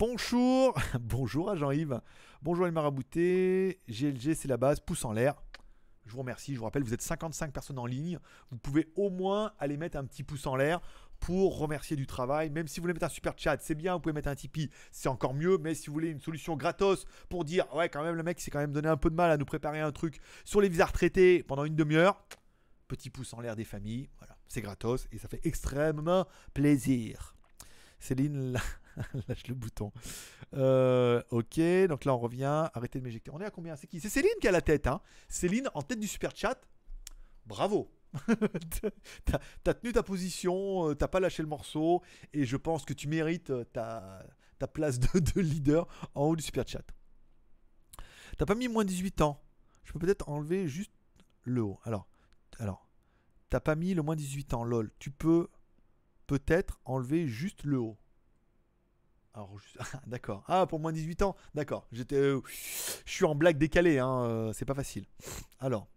Bonjour, 0.00 0.74
bonjour 1.00 1.50
à 1.50 1.54
Jean-Yves. 1.54 2.00
Bonjour 2.42 2.64
les 2.64 2.72
maraboutés. 2.72 3.78
GLG, 3.88 4.34
c'est 4.34 4.48
la 4.48 4.56
base. 4.56 4.80
Pouce 4.80 5.04
en 5.04 5.12
l'air. 5.12 5.40
Je 6.10 6.14
vous 6.16 6.22
remercie. 6.22 6.54
Je 6.54 6.58
vous 6.58 6.64
rappelle, 6.64 6.82
vous 6.82 6.92
êtes 6.92 7.02
55 7.02 7.52
personnes 7.52 7.78
en 7.78 7.86
ligne. 7.86 8.18
Vous 8.50 8.58
pouvez 8.58 8.88
au 8.96 9.10
moins 9.10 9.52
aller 9.60 9.76
mettre 9.76 9.96
un 9.96 10.04
petit 10.04 10.24
pouce 10.24 10.44
en 10.48 10.56
l'air 10.56 10.80
pour 11.20 11.56
remercier 11.56 11.94
du 11.94 12.08
travail. 12.08 12.50
Même 12.50 12.66
si 12.66 12.80
vous 12.80 12.82
voulez 12.82 12.94
mettre 12.94 13.06
un 13.06 13.10
super 13.10 13.34
chat, 13.36 13.58
c'est 13.60 13.76
bien. 13.76 13.94
Vous 13.94 14.00
pouvez 14.00 14.12
mettre 14.12 14.28
un 14.28 14.34
Tipeee, 14.34 14.70
c'est 14.90 15.08
encore 15.08 15.34
mieux. 15.34 15.56
Mais 15.58 15.72
si 15.74 15.86
vous 15.86 15.92
voulez 15.92 16.08
une 16.08 16.18
solution 16.18 16.56
gratos 16.56 17.04
pour 17.28 17.44
dire, 17.44 17.72
ouais, 17.76 17.88
quand 17.88 18.02
même, 18.02 18.16
le 18.16 18.24
mec 18.24 18.40
s'est 18.40 18.50
quand 18.50 18.58
même 18.58 18.72
donné 18.72 18.88
un 18.88 18.96
peu 18.96 19.08
de 19.08 19.14
mal 19.14 19.30
à 19.30 19.36
nous 19.36 19.44
préparer 19.44 19.80
un 19.80 19.92
truc 19.92 20.20
sur 20.44 20.60
les 20.60 20.68
visas 20.68 20.86
retraités 20.86 21.44
pendant 21.44 21.64
une 21.64 21.76
demi-heure, 21.76 22.20
petit 22.88 23.08
pouce 23.08 23.32
en 23.32 23.40
l'air 23.40 23.54
des 23.54 23.64
familles. 23.64 24.08
Voilà, 24.18 24.36
c'est 24.48 24.62
gratos 24.62 25.06
et 25.12 25.18
ça 25.18 25.28
fait 25.28 25.40
extrêmement 25.44 26.26
plaisir. 26.54 27.36
Céline, 28.00 28.58
lâche 29.28 29.46
le 29.48 29.54
bouton. 29.54 29.92
Euh, 30.54 31.22
ok, 31.30 31.60
donc 31.88 32.04
là 32.04 32.14
on 32.14 32.18
revient. 32.18 32.68
Arrêtez 32.74 32.98
de 32.98 33.04
m'éjecter. 33.04 33.30
On 33.32 33.40
est 33.40 33.44
à 33.44 33.50
combien? 33.50 33.76
C'est 33.76 33.86
qui? 33.86 34.00
C'est 34.00 34.08
Céline 34.08 34.30
qui 34.40 34.48
a 34.48 34.52
la 34.52 34.60
tête. 34.60 34.86
Hein 34.86 35.00
Céline 35.28 35.68
en 35.74 35.82
tête 35.82 36.00
du 36.00 36.08
super 36.08 36.34
chat. 36.34 36.60
Bravo. 37.46 37.90
t'as 39.62 39.74
tenu 39.74 39.92
ta 39.92 40.02
position, 40.02 40.88
euh, 40.88 40.94
t'as 40.94 41.06
pas 41.06 41.20
lâché 41.20 41.42
le 41.44 41.48
morceau, 41.48 42.02
et 42.32 42.44
je 42.44 42.56
pense 42.56 42.84
que 42.84 42.92
tu 42.92 43.06
mérites 43.06 43.50
euh, 43.50 43.64
ta, 43.64 44.26
ta 44.58 44.66
place 44.66 44.98
de, 44.98 45.18
de 45.20 45.40
leader 45.40 45.86
en 46.16 46.24
haut 46.24 46.36
du 46.36 46.42
super 46.42 46.66
chat. 46.66 46.84
T'as 48.36 48.46
pas 48.46 48.54
mis 48.54 48.68
moins 48.68 48.84
de 48.84 48.88
18 48.88 49.20
ans. 49.20 49.40
Je 49.84 49.92
peux 49.92 49.98
peut-être 49.98 50.28
enlever 50.28 50.66
juste 50.66 50.92
le 51.44 51.62
haut. 51.62 51.78
Alors, 51.84 52.08
alors, 52.58 52.88
t'as 53.48 53.60
pas 53.60 53.74
mis 53.74 53.94
le 53.94 54.02
moins 54.02 54.16
de 54.16 54.20
18 54.20 54.54
ans, 54.54 54.64
lol. 54.64 54.90
Tu 54.98 55.10
peux 55.10 55.48
peut-être 56.26 56.80
enlever 56.84 57.26
juste 57.26 57.64
le 57.64 57.78
haut. 57.78 57.98
Ah, 59.34 59.46
d'accord. 60.06 60.44
Ah, 60.48 60.66
pour 60.66 60.80
moins 60.80 60.92
de 60.92 60.96
18 60.96 61.22
ans, 61.22 61.36
d'accord. 61.54 61.86
J'étais, 61.92 62.16
euh, 62.16 62.40
je 63.04 63.12
suis 63.12 63.24
en 63.24 63.34
blague 63.34 63.58
décalée, 63.58 63.98
hein, 63.98 64.24
euh, 64.24 64.52
c'est 64.52 64.64
pas 64.64 64.74
facile. 64.74 65.06
Alors, 65.58 65.88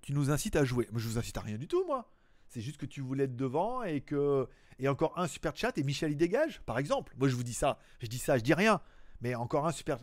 tu 0.00 0.12
nous 0.12 0.30
incites 0.30 0.56
à 0.56 0.64
jouer. 0.64 0.88
Mais 0.92 0.98
je 0.98 1.08
vous 1.08 1.18
incite 1.18 1.36
à 1.36 1.40
rien 1.40 1.56
du 1.56 1.68
tout, 1.68 1.84
moi. 1.86 2.10
C'est 2.48 2.60
juste 2.60 2.76
que 2.76 2.86
tu 2.86 3.00
voulais 3.00 3.24
être 3.24 3.36
devant 3.36 3.82
et 3.82 4.00
que 4.00 4.48
et 4.78 4.88
encore 4.88 5.18
un 5.18 5.28
super 5.28 5.56
chat 5.56 5.76
et 5.78 5.82
Michel 5.84 6.12
y 6.12 6.16
dégage, 6.16 6.60
par 6.62 6.78
exemple. 6.78 7.14
Moi, 7.16 7.28
je 7.28 7.36
vous 7.36 7.44
dis 7.44 7.54
ça, 7.54 7.78
je 8.00 8.08
dis 8.08 8.18
ça, 8.18 8.36
je 8.36 8.42
dis 8.42 8.54
rien. 8.54 8.80
Mais 9.20 9.34
encore 9.36 9.66
un 9.66 9.72
super, 9.72 9.98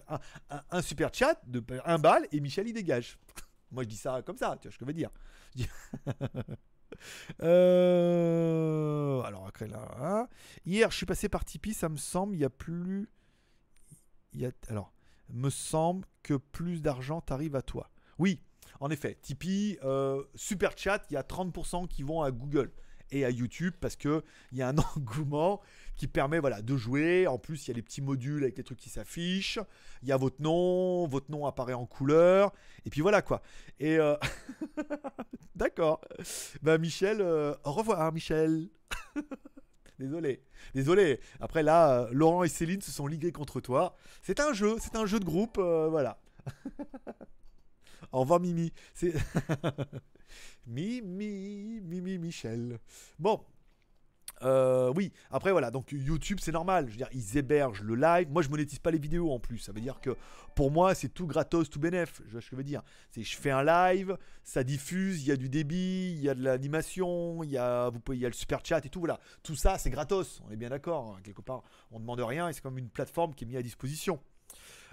un, 0.72 0.82
super 0.82 1.14
chat 1.14 1.42
de 1.46 1.62
un 1.84 2.00
balle 2.00 2.26
et 2.32 2.40
Michel 2.40 2.68
y 2.68 2.74
dégage. 2.74 3.20
Moi, 3.72 3.84
je 3.84 3.90
dis 3.90 3.98
ça 3.98 4.22
comme 4.22 4.38
ça, 4.38 4.58
tu 4.60 4.68
vois 4.68 4.74
ce 4.74 4.78
que 4.78 4.86
je 4.86 4.88
veux 4.88 4.94
dire. 4.94 5.12
Je 5.56 5.64
dis- 5.64 5.70
Euh, 7.42 9.22
alors 9.22 9.48
après 9.48 9.68
là, 9.68 9.88
hein. 10.00 10.28
hier 10.66 10.92
je 10.92 10.98
suis 10.98 11.06
passé 11.06 11.30
par 11.30 11.46
Tipeee, 11.46 11.74
ça 11.74 11.90
me 11.90 11.98
semble, 11.98 12.36
il 12.36 12.40
y 12.40 12.46
a 12.46 12.50
plus, 12.50 13.10
il 14.34 14.42
y 14.42 14.46
a 14.46 14.52
alors, 14.68 14.94
me 15.30 15.50
semble 15.50 16.06
que 16.24 16.34
plus 16.36 16.82
d'argent 16.82 17.22
t'arrive 17.22 17.56
à 17.56 17.62
toi. 17.62 17.90
Oui, 18.18 18.42
en 18.80 18.90
effet, 18.90 19.18
Tipeee, 19.22 19.78
euh, 19.84 20.24
super 20.36 20.78
chat, 20.78 21.06
il 21.10 21.14
y 21.14 21.18
a 21.18 21.24
30% 21.24 21.88
qui 21.88 22.04
vont 22.04 22.22
à 22.22 22.32
Google 22.32 22.72
et 23.12 23.26
à 23.26 23.30
YouTube 23.30 23.74
parce 23.80 23.96
que 23.96 24.24
il 24.52 24.58
y 24.58 24.62
a 24.62 24.70
un 24.70 24.76
engouement 24.96 25.62
qui 25.96 26.08
permet 26.08 26.40
voilà 26.40 26.62
de 26.62 26.78
jouer. 26.78 27.28
En 27.28 27.38
plus, 27.38 27.68
il 27.68 27.72
y 27.72 27.72
a 27.72 27.76
les 27.76 27.82
petits 27.82 28.02
modules 28.02 28.44
avec 28.44 28.58
les 28.58 28.64
trucs 28.64 28.80
qui 28.80 28.90
s'affichent. 28.90 29.60
Il 30.02 30.08
y 30.08 30.12
a 30.12 30.18
votre 30.18 30.42
nom, 30.42 31.08
votre 31.08 31.30
nom 31.30 31.46
apparaît 31.46 31.74
en 31.74 31.86
couleur. 31.86 32.54
Et 32.86 32.90
puis 32.90 33.02
voilà 33.02 33.22
quoi. 33.22 33.42
Et 33.80 33.98
euh, 33.98 34.16
d'accord. 35.56 36.02
Bah 36.62 36.78
Michel, 36.78 37.22
euh, 37.22 37.54
au 37.64 37.74
revoir 37.74 38.12
Michel. 38.12 38.70
Désolé, 40.00 40.42
désolé. 40.74 41.20
Après 41.42 41.62
là, 41.62 42.04
euh, 42.04 42.10
Laurent 42.14 42.46
et 42.46 42.48
Céline 42.48 42.80
se 42.80 42.90
sont 42.90 43.06
ligués 43.06 43.34
contre 43.34 43.60
toi. 43.60 43.98
C'est 44.22 44.40
un 44.40 44.54
jeu, 44.54 44.78
c'est 44.80 44.96
un 44.96 45.06
jeu 45.06 45.20
de 45.20 45.26
groupe, 45.26 45.58
voilà. 45.58 46.22
Au 48.12 48.22
revoir 48.22 48.40
Mimi. 48.40 48.72
C'est 48.94 49.14
Mimi, 50.68 51.82
Mimi, 51.82 52.18
Michel. 52.18 52.80
Bon. 53.18 53.42
Euh, 54.42 54.94
oui, 54.96 55.12
après 55.32 55.52
voilà, 55.52 55.70
donc 55.70 55.92
YouTube 55.92 56.38
c'est 56.42 56.54
normal, 56.54 56.86
je 56.86 56.92
veux 56.92 56.98
dire, 56.98 57.10
ils 57.12 57.38
hébergent 57.38 57.82
le 57.82 57.96
live. 57.96 58.30
Moi 58.30 58.42
je 58.42 58.48
monétise 58.48 58.80
pas 58.80 58.90
les 58.90 58.98
vidéos 58.98 59.34
en 59.34 59.40
plus, 59.40 59.58
ça 59.58 59.74
veut 59.74 59.82
dire 59.82 60.00
que 60.00 60.16
pour 60.56 60.72
moi 60.72 60.96
c'est 60.96 61.10
tout 61.10 61.28
gratos, 61.28 61.70
tout 61.70 61.80
bénéf. 61.80 62.22
Je 62.32 62.56
veux 62.56 62.64
dire. 62.64 62.82
C'est 63.12 63.22
je 63.22 63.36
fais 63.36 63.52
un 63.52 63.64
live, 63.64 64.18
ça 64.46 64.64
diffuse, 64.64 65.24
il 65.24 65.28
y 65.28 65.32
a 65.32 65.36
du 65.36 65.50
débit, 65.50 66.14
il 66.14 66.22
y 66.22 66.30
a 66.30 66.36
de 66.36 66.42
l'animation, 66.42 67.44
il 67.44 67.50
y 67.50 67.58
a, 67.58 67.90
vous 67.90 68.00
pouvez, 68.00 68.18
y 68.18 68.22
le 68.22 68.32
super 68.32 68.62
chat 68.64 68.86
et 68.86 68.90
tout, 68.90 69.00
voilà. 69.00 69.20
Tout 69.44 69.56
ça 69.56 69.78
c'est 69.78 69.90
gratos, 69.90 70.42
on 70.48 70.52
est 70.52 70.56
bien 70.56 70.70
d'accord. 70.70 71.16
hein. 71.18 71.22
Quelque 71.22 71.42
part, 71.42 71.64
on 71.92 72.00
demande 72.00 72.22
rien 72.22 72.48
et 72.48 72.54
c'est 72.54 72.62
comme 72.62 72.78
une 72.78 72.90
plateforme 72.90 73.34
qui 73.36 73.44
est 73.44 73.48
mise 73.48 73.58
à 73.58 73.62
disposition. 73.62 74.22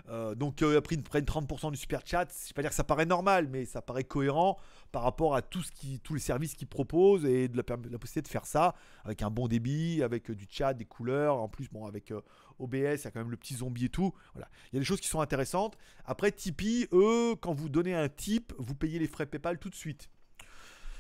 Euh, 0.09 0.35
donc 0.35 0.63
euh, 0.63 0.79
après 0.79 0.95
ils 0.95 1.03
prennent 1.03 1.25
30% 1.25 1.73
du 1.73 1.77
super 1.77 2.01
chat, 2.05 2.29
je 2.31 2.49
vais 2.49 2.55
pas 2.55 2.63
dire 2.63 2.71
que 2.71 2.77
ça 2.77 2.85
paraît 2.85 3.07
normal, 3.07 3.49
mais 3.51 3.65
ça 3.65 3.83
paraît 3.83 4.05
cohérent 4.05 4.57
par 4.93 5.03
rapport 5.03 5.35
à 5.35 5.43
tous 5.43 5.65
les 6.11 6.19
services 6.21 6.55
qu'ils 6.55 6.69
proposent 6.69 7.25
et 7.25 7.49
de 7.49 7.57
la, 7.57 7.63
possibilité 7.63 8.23
de 8.23 8.29
faire 8.29 8.47
ça 8.47 8.75
avec 9.05 9.23
un 9.23 9.31
bon 9.31 9.49
débit, 9.49 10.03
avec 10.03 10.31
euh, 10.31 10.35
du 10.35 10.47
chat, 10.49 10.75
des 10.75 10.85
couleurs, 10.85 11.37
en 11.37 11.49
plus 11.49 11.69
bon 11.69 11.87
avec 11.87 12.13
euh, 12.13 12.21
OBS, 12.59 12.75
il 12.75 13.05
y 13.05 13.07
a 13.07 13.11
quand 13.11 13.21
même 13.21 13.31
le 13.31 13.37
petit 13.37 13.57
zombie 13.57 13.87
et 13.87 13.89
tout. 13.89 14.15
Voilà, 14.33 14.49
il 14.73 14.77
y 14.77 14.79
a 14.79 14.81
des 14.81 14.87
choses 14.87 15.01
qui 15.01 15.09
sont 15.09 15.21
intéressantes. 15.21 15.77
Après 16.05 16.31
Tipeee, 16.33 16.89
eux, 16.93 17.35
quand 17.41 17.53
vous 17.53 17.69
donnez 17.69 17.95
un 17.95 18.09
tip, 18.09 18.53
vous 18.59 18.75
payez 18.75 18.99
les 18.99 19.09
frais 19.09 19.27
PayPal 19.27 19.59
tout 19.59 19.71
de 19.71 19.75
suite. 19.75 20.09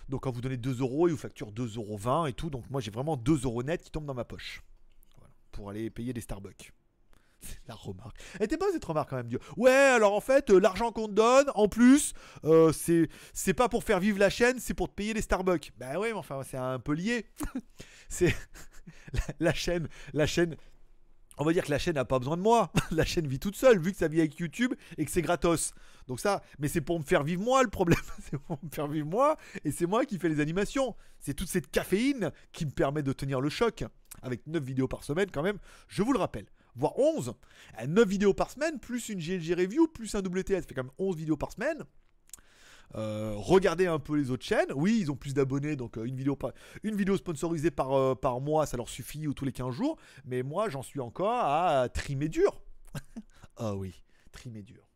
Donc 0.08 0.22
quand 0.22 0.30
vous 0.30 0.40
donnez 0.40 0.56
2 0.56 0.80
euros, 0.80 1.08
ils 1.08 1.12
vous 1.12 1.16
facturent 1.16 1.52
2,20 1.52 1.76
euros 1.76 2.26
et 2.26 2.32
tout. 2.32 2.50
Donc 2.50 2.68
moi 2.70 2.80
j'ai 2.80 2.90
vraiment 2.90 3.16
2 3.16 3.44
euros 3.44 3.62
net 3.62 3.82
qui 3.82 3.90
tombent 3.90 4.06
dans 4.06 4.14
ma 4.14 4.24
poche. 4.24 4.62
Pour 5.52 5.70
aller 5.70 5.90
payer 5.90 6.12
des 6.12 6.20
Starbucks. 6.20 6.72
La 7.68 7.74
remarque. 7.74 8.16
Elle 8.38 8.46
était 8.46 8.56
pas 8.56 8.66
cette 8.72 8.84
remarque 8.84 9.10
quand 9.10 9.16
même. 9.16 9.30
Ouais, 9.56 9.70
alors 9.70 10.14
en 10.14 10.20
fait, 10.20 10.50
euh, 10.50 10.58
l'argent 10.58 10.92
qu'on 10.92 11.08
te 11.08 11.12
donne, 11.12 11.46
en 11.54 11.68
plus, 11.68 12.12
euh, 12.44 12.72
c'est 12.72 13.08
c'est 13.32 13.54
pas 13.54 13.68
pour 13.68 13.84
faire 13.84 14.00
vivre 14.00 14.18
la 14.18 14.30
chaîne, 14.30 14.58
c'est 14.58 14.74
pour 14.74 14.88
te 14.88 14.94
payer 14.94 15.14
les 15.14 15.22
Starbucks. 15.22 15.72
Bah 15.78 15.98
ouais, 15.98 16.12
mais 16.12 16.18
enfin, 16.18 16.42
c'est 16.42 16.56
un 16.56 16.78
peu 16.78 16.92
lié. 16.92 17.26
c'est 18.08 18.34
la, 19.12 19.20
la 19.40 19.54
chaîne, 19.54 19.88
la 20.12 20.26
chaîne. 20.26 20.56
On 21.38 21.44
va 21.44 21.52
dire 21.52 21.64
que 21.64 21.70
la 21.70 21.78
chaîne 21.78 21.96
n'a 21.96 22.04
pas 22.04 22.18
besoin 22.18 22.36
de 22.36 22.42
moi. 22.42 22.72
La 22.90 23.04
chaîne 23.04 23.26
vit 23.26 23.38
toute 23.38 23.56
seule, 23.56 23.78
vu 23.78 23.92
que 23.92 23.98
ça 23.98 24.08
vit 24.08 24.20
avec 24.20 24.38
YouTube 24.38 24.72
et 24.96 25.04
que 25.04 25.10
c'est 25.10 25.20
gratos. 25.20 25.74
Donc 26.06 26.18
ça, 26.18 26.42
mais 26.58 26.68
c'est 26.68 26.80
pour 26.80 26.98
me 26.98 27.04
faire 27.04 27.24
vivre 27.24 27.42
moi 27.42 27.62
le 27.62 27.68
problème. 27.68 28.00
c'est 28.22 28.38
pour 28.38 28.58
me 28.62 28.70
faire 28.70 28.88
vivre 28.88 29.06
moi 29.06 29.36
et 29.64 29.70
c'est 29.70 29.86
moi 29.86 30.06
qui 30.06 30.18
fais 30.18 30.30
les 30.30 30.40
animations. 30.40 30.96
C'est 31.20 31.34
toute 31.34 31.48
cette 31.48 31.70
caféine 31.70 32.32
qui 32.52 32.64
me 32.64 32.70
permet 32.70 33.02
de 33.02 33.12
tenir 33.12 33.40
le 33.40 33.50
choc. 33.50 33.84
Avec 34.22 34.46
9 34.46 34.62
vidéos 34.62 34.88
par 34.88 35.04
semaine 35.04 35.30
quand 35.30 35.42
même, 35.42 35.58
je 35.88 36.02
vous 36.02 36.12
le 36.12 36.18
rappelle. 36.18 36.46
Voire 36.76 36.98
11. 36.98 37.34
9 37.86 38.08
vidéos 38.08 38.34
par 38.34 38.50
semaine, 38.50 38.78
plus 38.78 39.08
une 39.08 39.18
GLG 39.18 39.54
review, 39.54 39.88
plus 39.88 40.14
un 40.14 40.20
WTS. 40.20 40.60
Ça 40.60 40.62
fait 40.62 40.74
quand 40.74 40.84
même 40.84 40.92
11 40.98 41.16
vidéos 41.16 41.36
par 41.36 41.52
semaine. 41.52 41.84
Euh, 42.94 43.34
regardez 43.36 43.86
un 43.86 43.98
peu 43.98 44.16
les 44.16 44.30
autres 44.30 44.44
chaînes. 44.44 44.72
Oui, 44.74 44.98
ils 45.00 45.10
ont 45.10 45.16
plus 45.16 45.34
d'abonnés, 45.34 45.76
donc 45.76 45.98
euh, 45.98 46.04
une, 46.04 46.16
vidéo 46.16 47.16
sponsorisée 47.16 47.70
par, 47.70 47.92
euh, 47.92 48.14
par 48.14 48.40
mois, 48.40 48.66
ça 48.66 48.76
leur 48.76 48.88
suffit, 48.88 49.26
ou 49.26 49.34
tous 49.34 49.44
les 49.44 49.52
15 49.52 49.74
jours. 49.74 49.96
Mais 50.24 50.42
moi, 50.42 50.68
j'en 50.68 50.82
suis 50.82 51.00
encore 51.00 51.32
à 51.32 51.88
trimer 51.88 52.28
dur. 52.28 52.62
ah 53.56 53.74
oui, 53.74 54.02
trimer 54.32 54.62
dur. 54.62 54.88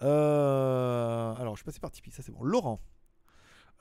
Alors, 0.00 1.54
je 1.54 1.60
suis 1.60 1.64
passé 1.64 1.80
par 1.80 1.90
Tipeee, 1.90 2.12
ça 2.12 2.22
c'est 2.22 2.32
bon. 2.32 2.44
Laurent. 2.44 2.80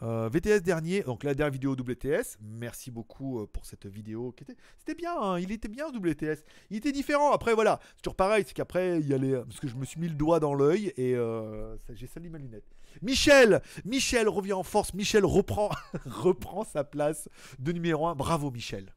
Euh, 0.04 0.30
VTS 0.32 0.62
dernier, 0.62 1.02
donc 1.02 1.24
la 1.24 1.34
dernière 1.34 1.52
vidéo 1.52 1.72
WTS. 1.72 2.38
Merci 2.40 2.92
beaucoup 2.92 3.40
euh, 3.42 3.48
pour 3.48 3.66
cette 3.66 3.88
vidéo. 3.88 4.32
qui 4.32 4.44
était- 4.44 4.56
C'était 4.78 4.94
bien, 4.94 5.20
hein, 5.20 5.40
il 5.40 5.52
était 5.52 5.68
bien 5.68 5.88
WTS. 5.90 6.44
Il 6.70 6.78
était 6.78 6.92
différent. 6.92 7.32
Après, 7.32 7.56
voilà, 7.56 7.80
c'est 7.96 8.04
toujours 8.04 8.16
pareil, 8.16 8.44
c'est 8.48 8.54
qu'après, 8.54 9.00
il 9.00 9.08
y 9.08 9.14
a 9.14 9.18
les. 9.18 9.34
Parce 9.34 9.60
que 9.60 9.68
je 9.68 9.76
me 9.76 9.86
suis 9.86 10.00
mis 10.00 10.08
le 10.08 10.14
doigt 10.14 10.40
dans 10.40 10.54
l'œil 10.54 10.94
et 10.98 11.16
euh, 11.16 11.76
j'ai 11.94 12.06
sali 12.06 12.30
ma 12.30 12.38
lunette. 12.38 12.66
Michel 13.02 13.62
Michel 13.86 14.28
revient 14.30 14.54
en 14.54 14.64
force. 14.64 14.94
Michel 14.94 15.26
reprend, 15.26 15.70
reprend 16.06 16.64
sa 16.64 16.84
place 16.84 17.28
de 17.58 17.72
numéro 17.72 18.06
1. 18.08 18.14
Bravo, 18.16 18.52
Michel. 18.52 18.94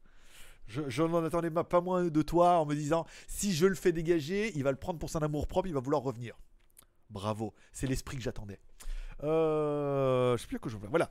Je, 0.67 1.01
n'en 1.03 1.23
attendais 1.23 1.49
pas 1.51 1.81
moins 1.81 2.05
de 2.05 2.21
toi 2.21 2.59
en 2.59 2.65
me 2.65 2.75
disant 2.75 3.05
si 3.27 3.53
je 3.53 3.65
le 3.65 3.75
fais 3.75 3.91
dégager, 3.91 4.51
il 4.55 4.63
va 4.63 4.71
le 4.71 4.77
prendre 4.77 4.99
pour 4.99 5.09
son 5.09 5.19
amour 5.19 5.47
propre, 5.47 5.67
il 5.67 5.73
va 5.73 5.81
vouloir 5.81 6.01
revenir. 6.03 6.37
Bravo, 7.09 7.53
c'est 7.73 7.87
l'esprit 7.87 8.15
que 8.17 8.23
j'attendais. 8.23 8.59
Euh, 9.23 10.35
je 10.37 10.41
sais 10.41 10.47
plus 10.47 10.59
quoi 10.59 10.71
je 10.71 10.77
veux. 10.77 10.87
Voilà. 10.87 11.09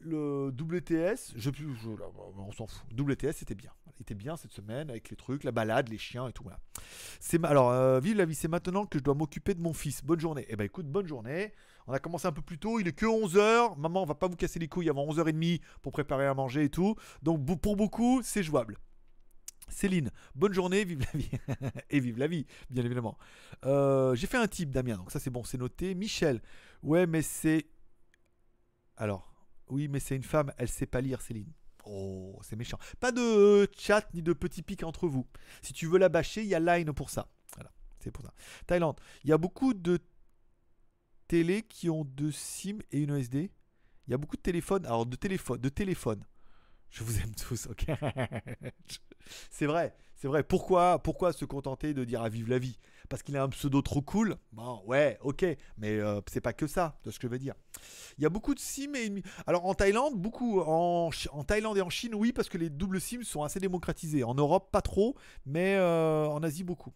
Le 0.00 0.48
WTS, 0.48 1.32
je, 1.36 1.50
je- 1.54 1.90
là, 1.90 2.06
on 2.38 2.50
s'en 2.50 2.66
fout. 2.66 2.84
WTS, 2.98 3.32
c'était 3.36 3.54
bien. 3.54 3.70
Il 3.98 4.02
était 4.02 4.14
bien 4.16 4.36
cette 4.36 4.50
semaine 4.50 4.90
avec 4.90 5.10
les 5.10 5.16
trucs, 5.16 5.44
la 5.44 5.52
balade, 5.52 5.88
les 5.88 5.98
chiens 5.98 6.26
et 6.26 6.32
tout. 6.32 6.42
Voilà. 6.42 6.58
C'est 7.20 7.44
alors, 7.44 7.70
euh, 7.70 8.00
vive 8.00 8.16
la 8.16 8.24
vie, 8.24 8.34
c'est 8.34 8.48
maintenant 8.48 8.84
que 8.84 8.98
je 8.98 9.04
dois 9.04 9.14
m'occuper 9.14 9.54
de 9.54 9.60
mon 9.60 9.72
fils. 9.72 10.02
Bonne 10.04 10.18
journée. 10.18 10.44
Eh 10.48 10.56
ben 10.56 10.64
écoute, 10.64 10.86
bonne 10.86 11.06
journée. 11.06 11.52
On 11.86 11.92
a 11.92 11.98
commencé 12.00 12.26
un 12.26 12.32
peu 12.32 12.42
plus 12.42 12.58
tôt, 12.58 12.80
il 12.80 12.88
est 12.88 12.92
que 12.92 13.06
11h. 13.06 13.78
Maman, 13.78 14.02
on 14.02 14.06
va 14.06 14.14
pas 14.14 14.26
vous 14.28 14.36
casser 14.36 14.58
les 14.58 14.66
couilles 14.68 14.88
avant 14.88 15.06
11h30 15.06 15.60
pour 15.82 15.92
préparer 15.92 16.26
à 16.26 16.34
manger 16.34 16.64
et 16.64 16.68
tout. 16.68 16.96
Donc 17.22 17.44
pour 17.60 17.76
beaucoup, 17.76 18.22
c'est 18.24 18.42
jouable. 18.42 18.78
Céline, 19.68 20.10
bonne 20.34 20.52
journée, 20.52 20.84
vive 20.84 21.00
la 21.00 21.18
vie. 21.18 21.30
et 21.90 22.00
vive 22.00 22.18
la 22.18 22.26
vie, 22.26 22.46
bien 22.70 22.84
évidemment. 22.84 23.16
Euh, 23.64 24.14
J'ai 24.14 24.26
fait 24.26 24.36
un 24.36 24.46
type, 24.48 24.70
Damien, 24.70 24.96
donc 24.96 25.10
ça 25.10 25.18
c'est 25.20 25.30
bon, 25.30 25.44
c'est 25.44 25.58
noté. 25.58 25.94
Michel, 25.94 26.42
ouais, 26.82 27.06
mais 27.06 27.22
c'est. 27.22 27.66
Alors, 28.96 29.32
oui, 29.68 29.88
mais 29.88 30.00
c'est 30.00 30.16
une 30.16 30.22
femme, 30.22 30.52
elle 30.58 30.68
sait 30.68 30.86
pas 30.86 31.00
lire, 31.00 31.20
Céline. 31.20 31.52
Oh, 31.84 32.38
c'est 32.42 32.56
méchant. 32.56 32.78
Pas 33.00 33.10
de 33.10 33.68
chat 33.76 34.06
ni 34.14 34.22
de 34.22 34.32
petits 34.32 34.62
pics 34.62 34.84
entre 34.84 35.08
vous. 35.08 35.26
Si 35.62 35.72
tu 35.72 35.86
veux 35.86 35.98
la 35.98 36.08
bâcher, 36.08 36.42
il 36.42 36.48
y 36.48 36.54
a 36.54 36.60
Line 36.60 36.92
pour 36.92 37.10
ça. 37.10 37.28
Voilà, 37.54 37.72
c'est 37.98 38.10
pour 38.10 38.24
ça. 38.24 38.32
Thaïlande, 38.66 39.00
il 39.24 39.30
y 39.30 39.32
a 39.32 39.38
beaucoup 39.38 39.74
de 39.74 39.98
télé 41.26 41.62
qui 41.62 41.90
ont 41.90 42.04
deux 42.04 42.30
SIM 42.30 42.78
et 42.90 43.00
une 43.00 43.10
OSD. 43.10 43.50
Il 44.06 44.10
y 44.10 44.14
a 44.14 44.18
beaucoup 44.18 44.36
de 44.36 44.42
téléphones. 44.42 44.86
Alors, 44.86 45.06
de 45.06 45.16
téléphone, 45.16 45.60
de 45.60 45.68
téléphone. 45.68 46.24
Je 46.90 47.02
vous 47.04 47.18
aime 47.20 47.34
tous, 47.34 47.66
ok? 47.68 47.86
C'est 49.50 49.66
vrai, 49.66 49.96
c'est 50.14 50.28
vrai. 50.28 50.42
Pourquoi, 50.42 50.98
pourquoi 51.02 51.32
se 51.32 51.44
contenter 51.44 51.94
de 51.94 52.04
dire 52.04 52.22
à 52.22 52.28
vive 52.28 52.48
la 52.48 52.58
vie? 52.58 52.78
Parce 53.08 53.22
qu'il 53.22 53.36
a 53.36 53.42
un 53.42 53.48
pseudo 53.48 53.82
trop 53.82 54.02
cool 54.02 54.36
Bon, 54.52 54.82
ouais, 54.86 55.18
ok, 55.22 55.44
mais 55.78 55.98
euh, 55.98 56.20
c'est 56.30 56.40
pas 56.40 56.52
que 56.52 56.66
ça, 56.66 56.98
de 57.04 57.10
ce 57.10 57.18
que 57.18 57.26
je 57.26 57.32
veux 57.32 57.38
dire. 57.38 57.54
Il 58.18 58.22
y 58.22 58.26
a 58.26 58.30
beaucoup 58.30 58.54
de 58.54 58.60
SIM 58.60 58.94
et 58.94 59.22
Alors 59.46 59.66
en 59.66 59.74
Thaïlande, 59.74 60.14
beaucoup. 60.16 60.60
En, 60.60 61.10
Thaïlande 61.46 61.78
et 61.78 61.82
en 61.82 61.90
Chine, 61.90 62.14
oui, 62.14 62.32
parce 62.32 62.48
que 62.48 62.58
les 62.58 62.70
doubles 62.70 63.00
SIM 63.00 63.22
sont 63.22 63.42
assez 63.42 63.60
démocratisés. 63.60 64.24
En 64.24 64.34
Europe, 64.34 64.70
pas 64.70 64.82
trop, 64.82 65.16
mais 65.46 65.76
euh, 65.76 66.26
en 66.26 66.42
Asie, 66.42 66.64
beaucoup. 66.64 66.92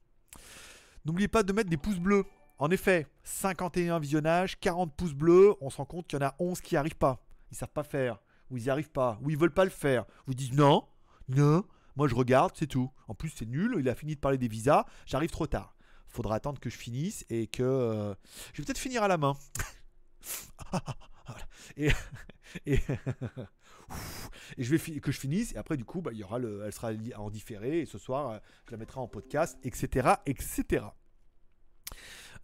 N'oubliez 1.05 1.29
pas 1.29 1.43
de 1.43 1.53
mettre 1.53 1.71
des 1.71 1.77
pouces 1.77 1.99
bleus. 1.99 2.25
En 2.59 2.71
effet, 2.71 3.07
51 3.23 3.99
visionnages, 3.99 4.59
40 4.59 4.95
pouces 4.95 5.15
bleus, 5.15 5.55
on 5.61 5.71
se 5.71 5.77
rend 5.77 5.85
compte 5.85 6.07
qu'il 6.07 6.19
y 6.19 6.23
en 6.23 6.27
a 6.27 6.35
11 6.39 6.61
qui 6.61 6.75
n'y 6.75 6.79
arrivent 6.79 6.97
pas. 6.97 7.23
Ils 7.51 7.57
savent 7.57 7.69
pas 7.69 7.85
faire, 7.85 8.19
ou 8.51 8.57
ils 8.57 8.65
n'y 8.65 8.71
arrivent 8.71 8.91
pas, 8.91 9.19
ou 9.23 9.31
ils 9.31 9.37
veulent 9.37 9.53
pas 9.53 9.65
le 9.65 9.71
faire. 9.71 10.07
Vous 10.27 10.35
disent 10.35 10.53
non, 10.53 10.85
non, 11.29 11.65
moi 11.97 12.09
je 12.09 12.15
regarde, 12.15 12.53
c'est 12.55 12.67
tout. 12.67 12.91
En 13.09 13.15
plus, 13.15 13.31
c'est 13.31 13.47
nul, 13.47 13.77
il 13.79 13.89
a 13.89 13.95
fini 13.95 14.15
de 14.15 14.21
parler 14.21 14.39
des 14.39 14.49
visas, 14.49 14.85
j'arrive 15.05 15.31
trop 15.31 15.47
tard. 15.47 15.76
Faudra 16.17 16.37
attendre 16.37 16.61
que 16.61 16.71
je 16.71 16.77
finisse 16.79 17.25
et 17.31 17.47
que. 17.47 17.63
euh, 17.63 18.15
Je 18.55 18.63
vais 18.63 18.67
peut-être 18.67 18.79
finir 18.79 19.03
à 19.03 19.09
la 19.09 19.19
main. 19.19 19.37
Et, 21.77 21.91
et, 22.67 22.79
et 24.59 24.65
je 24.65 24.75
vais 24.75 25.01
que 25.01 25.13
je 25.13 25.19
finisse 25.19 25.53
et 25.53 25.59
après 25.59 25.77
du 25.77 25.85
coup 25.85 26.01
bah, 26.01 26.11
il 26.13 26.19
y 26.19 26.25
aura 26.25 26.39
le, 26.39 26.63
elle 26.65 26.73
sera 26.73 26.91
en 27.17 27.31
différé 27.31 27.81
et 27.81 27.87
ce 27.87 27.99
soir 27.99 28.31
euh, 28.31 28.39
je 28.67 28.73
la 28.73 28.79
mettrai 28.79 29.01
en 29.01 29.09
podcast 29.09 29.59
etc 29.65 30.11
etc 30.27 30.85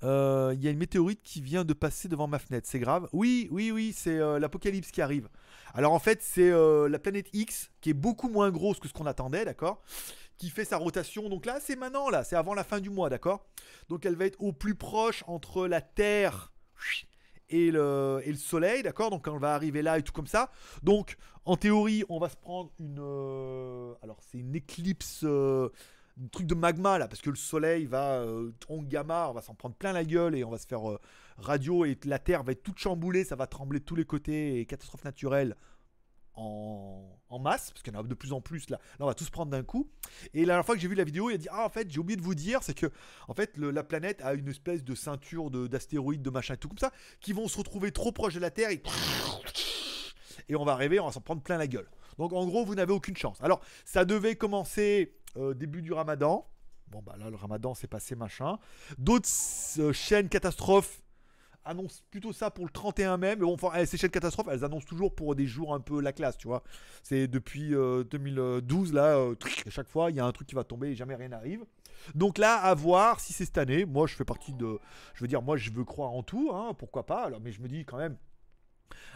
Euh, 0.04 0.50
il 0.54 0.60
y 0.64 0.66
a 0.66 0.70
une 0.72 0.78
météorite 0.78 1.20
qui 1.22 1.40
vient 1.40 1.64
de 1.64 1.72
passer 1.74 2.08
devant 2.08 2.26
ma 2.26 2.40
fenêtre 2.40 2.66
c'est 2.68 2.80
grave? 2.80 3.08
Oui 3.12 3.46
oui 3.52 3.70
oui 3.70 3.94
c'est 3.96 4.18
l'apocalypse 4.40 4.90
qui 4.90 5.00
arrive 5.00 5.28
alors 5.74 5.92
en 5.92 6.00
fait 6.00 6.20
c'est 6.22 6.50
la 6.50 6.98
planète 6.98 7.28
X 7.32 7.70
qui 7.80 7.90
est 7.90 7.94
beaucoup 7.94 8.28
moins 8.28 8.50
grosse 8.50 8.80
que 8.80 8.88
ce 8.88 8.92
qu'on 8.92 9.06
attendait 9.06 9.44
d'accord? 9.44 9.80
Qui 10.42 10.50
fait 10.50 10.64
sa 10.64 10.76
rotation 10.76 11.28
donc 11.28 11.46
là 11.46 11.60
c'est 11.60 11.76
maintenant 11.76 12.10
là 12.10 12.24
c'est 12.24 12.34
avant 12.34 12.52
la 12.52 12.64
fin 12.64 12.80
du 12.80 12.90
mois 12.90 13.08
d'accord? 13.08 13.46
Donc 13.88 14.04
elle 14.04 14.16
va 14.16 14.24
être 14.26 14.42
au 14.42 14.52
plus 14.52 14.74
proche 14.74 15.22
entre 15.28 15.68
la 15.68 15.80
Terre 15.80 16.52
et 17.48 17.70
le, 17.70 18.20
et 18.24 18.30
le 18.30 18.36
soleil, 18.38 18.82
d'accord? 18.82 19.10
Donc 19.10 19.24
quand 19.26 19.34
on 19.34 19.38
va 19.38 19.54
arriver 19.54 19.82
là 19.82 19.98
et 19.98 20.02
tout 20.02 20.12
comme 20.12 20.26
ça. 20.26 20.50
Donc 20.82 21.16
en 21.44 21.56
théorie, 21.56 22.02
on 22.08 22.18
va 22.18 22.28
se 22.28 22.36
prendre 22.36 22.72
une. 22.80 22.98
euh, 22.98 23.94
alors 24.02 24.18
c'est 24.26 24.38
une 24.38 24.56
éclipse. 24.56 25.20
euh, 25.22 25.68
truc 26.32 26.46
de 26.46 26.54
magma 26.56 26.98
là, 26.98 27.06
parce 27.08 27.22
que 27.22 27.30
le 27.30 27.36
soleil 27.36 27.86
va. 27.86 28.20
Euh, 28.20 28.50
gamma, 28.68 29.28
on 29.30 29.32
va 29.32 29.42
s'en 29.42 29.54
prendre 29.54 29.76
plein 29.76 29.92
la 29.92 30.04
gueule 30.04 30.34
et 30.34 30.42
on 30.44 30.50
va 30.50 30.58
se 30.58 30.66
faire 30.66 30.90
euh, 30.90 30.98
radio 31.38 31.84
et 31.84 31.96
la 32.04 32.18
Terre 32.18 32.42
va 32.42 32.52
être 32.52 32.64
toute 32.64 32.78
chamboulée, 32.78 33.24
ça 33.24 33.36
va 33.36 33.46
trembler 33.46 33.80
tous 33.80 33.94
les 33.94 34.04
côtés 34.04 34.58
et 34.58 34.66
catastrophe 34.66 35.04
naturelle 35.04 35.56
en, 36.34 37.38
masse, 37.40 37.70
parce 37.70 37.82
qu'il 37.82 37.92
y 37.92 37.96
en 37.96 38.00
a 38.00 38.02
de 38.02 38.14
plus 38.14 38.32
en 38.32 38.40
plus 38.40 38.70
là. 38.70 38.78
Là, 38.98 39.04
on 39.04 39.06
va 39.06 39.14
tous 39.14 39.30
prendre 39.30 39.50
d'un 39.50 39.62
coup. 39.62 39.90
Et 40.34 40.40
la 40.40 40.46
dernière 40.46 40.66
fois 40.66 40.74
que 40.74 40.80
j'ai 40.80 40.88
vu 40.88 40.94
la 40.94 41.04
vidéo, 41.04 41.30
il 41.30 41.34
a 41.34 41.38
dit 41.38 41.48
Ah, 41.50 41.64
en 41.64 41.68
fait, 41.68 41.90
j'ai 41.90 41.98
oublié 41.98 42.16
de 42.16 42.22
vous 42.22 42.34
dire, 42.34 42.62
c'est 42.62 42.74
que 42.74 42.86
en 43.28 43.34
fait, 43.34 43.56
la 43.56 43.82
planète 43.82 44.20
a 44.22 44.34
une 44.34 44.48
espèce 44.48 44.84
de 44.84 44.94
ceinture 44.94 45.50
de- 45.50 45.66
d'astéroïdes, 45.66 46.22
de, 46.22 46.30
machin 46.30 46.54
et 46.54 46.56
tout 46.56 46.68
comme 46.68 46.78
ça, 46.78 46.92
qui 47.20 47.32
vont 47.32 47.48
se 47.48 47.58
retrouver 47.58 47.92
trop 47.92 48.12
proches 48.12 48.34
de 48.34 48.40
la 48.40 48.50
Terre 48.50 48.70
et, 48.70 48.82
on 50.54 50.64
va 50.64 50.72
arriver, 50.72 51.00
on 51.00 51.06
va 51.06 51.12
s'en 51.12 51.20
prendre 51.20 51.42
plein 51.42 51.58
la 51.58 51.66
gueule. 51.66 51.88
Donc 52.18 52.32
en 52.32 52.46
gros, 52.46 52.64
vous 52.64 52.74
n'avez 52.74 52.92
aucune 52.92 53.16
chance. 53.16 53.38
Alors, 53.40 53.60
ça 53.84 54.04
devait 54.04 54.36
commencer 54.36 55.14
euh, 55.36 55.54
début 55.54 55.82
du 55.82 55.92
ramadan. 55.92 56.46
Bon, 56.88 57.00
bah 57.00 57.14
là, 57.18 57.30
le 57.30 57.36
ramadan 57.36 57.74
s'est 57.74 57.86
passé 57.86 58.14
machin. 58.14 58.58
D'autres 58.98 59.28
euh, 59.78 59.92
chaînes 59.94 60.28
catastrophes 60.28 61.01
annoncent 61.64 62.02
plutôt 62.10 62.32
ça 62.32 62.50
pour 62.50 62.64
le 62.64 62.70
31 62.70 63.16
mai. 63.16 63.36
Mais 63.36 63.44
bon, 63.44 63.54
enfin, 63.54 63.70
eh, 63.78 63.86
ces 63.86 63.96
chaînes 63.96 64.10
catastrophes, 64.10 64.48
elles 64.50 64.64
annoncent 64.64 64.86
toujours 64.86 65.14
pour 65.14 65.34
des 65.34 65.46
jours 65.46 65.74
un 65.74 65.80
peu 65.80 66.00
la 66.00 66.12
classe, 66.12 66.36
tu 66.36 66.48
vois. 66.48 66.62
C'est 67.02 67.28
depuis 67.28 67.74
euh, 67.74 68.04
2012, 68.04 68.92
là, 68.92 69.16
euh, 69.16 69.34
chaque 69.68 69.88
fois, 69.88 70.10
il 70.10 70.16
y 70.16 70.20
a 70.20 70.26
un 70.26 70.32
truc 70.32 70.48
qui 70.48 70.54
va 70.54 70.64
tomber 70.64 70.88
et 70.88 70.94
jamais 70.94 71.14
rien 71.14 71.28
n'arrive. 71.28 71.64
Donc 72.14 72.38
là, 72.38 72.56
à 72.56 72.74
voir 72.74 73.20
si 73.20 73.32
c'est 73.32 73.44
cette 73.44 73.58
année. 73.58 73.84
Moi, 73.84 74.06
je 74.06 74.14
fais 74.14 74.24
partie 74.24 74.52
de. 74.52 74.78
Je 75.14 75.20
veux 75.22 75.28
dire, 75.28 75.42
moi, 75.42 75.56
je 75.56 75.70
veux 75.70 75.84
croire 75.84 76.12
en 76.12 76.22
tout, 76.22 76.50
hein, 76.52 76.74
pourquoi 76.78 77.06
pas. 77.06 77.24
Alors, 77.24 77.40
mais 77.40 77.52
je 77.52 77.60
me 77.60 77.68
dis 77.68 77.84
quand 77.84 77.98
même, 77.98 78.16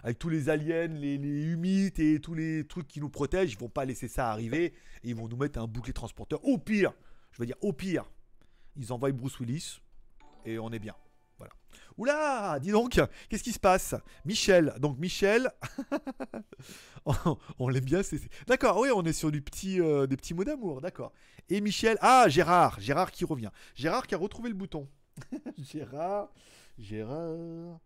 avec 0.03 0.19
tous 0.19 0.29
les 0.29 0.49
aliens, 0.49 0.87
les, 0.87 1.19
les 1.19 1.43
humides 1.43 1.99
et 1.99 2.21
tous 2.21 2.35
les 2.35 2.67
trucs 2.67 2.87
qui 2.87 3.01
nous 3.01 3.11
protègent, 3.11 3.53
ils 3.53 3.59
vont 3.59 3.69
pas 3.69 3.85
laisser 3.85 4.09
ça 4.09 4.31
arriver 4.31 4.67
et 5.03 5.11
ils 5.11 5.17
vont 5.17 5.29
nous 5.29 5.37
mettre 5.37 5.59
un 5.59 5.67
bouclier 5.67 5.93
transporteur. 5.93 6.45
Au 6.45 6.59
pire, 6.59 6.93
je 7.33 7.39
veux 7.39 7.47
dire, 7.47 7.57
au 7.61 7.73
pire, 7.73 8.05
ils 8.77 8.93
envoient 8.93 9.13
Bruce 9.13 9.39
Willis 9.41 9.81
et 10.45 10.59
on 10.59 10.71
est 10.71 10.79
bien. 10.79 10.95
Oula, 11.99 12.59
dis 12.61 12.71
donc, 12.73 13.01
qu'est-ce 13.29 13.43
qui 13.43 13.53
se 13.53 13.59
passe? 13.59 13.95
Michel, 14.25 14.75
donc 14.81 14.99
Michel, 14.99 15.51
on, 17.59 17.69
l'aime 17.69 17.85
bien. 17.85 18.03
c'est- 18.03 18.21
D'accord, 18.47 18.79
oui, 18.79 18.89
on 18.95 19.03
est 19.05 19.13
sur 19.13 19.31
du 19.31 19.41
petit, 19.41 19.81
euh, 19.81 20.07
des 20.07 20.17
petits 20.17 20.35
mots 20.35 20.45
d'amour, 20.45 20.81
d'accord. 20.81 21.13
Et 21.49 21.61
Michel, 21.61 21.97
ah, 22.01 22.27
Gérard, 22.29 22.81
Gérard 22.81 23.11
qui 23.11 23.25
revient. 23.25 23.51
Gérard 23.75 24.07
qui 24.07 24.15
a 24.15 24.19
retrouvé 24.19 24.49
le 24.51 24.55
bouton. 24.55 24.89
Gérard, 25.59 26.29
Gérard, 26.79 27.81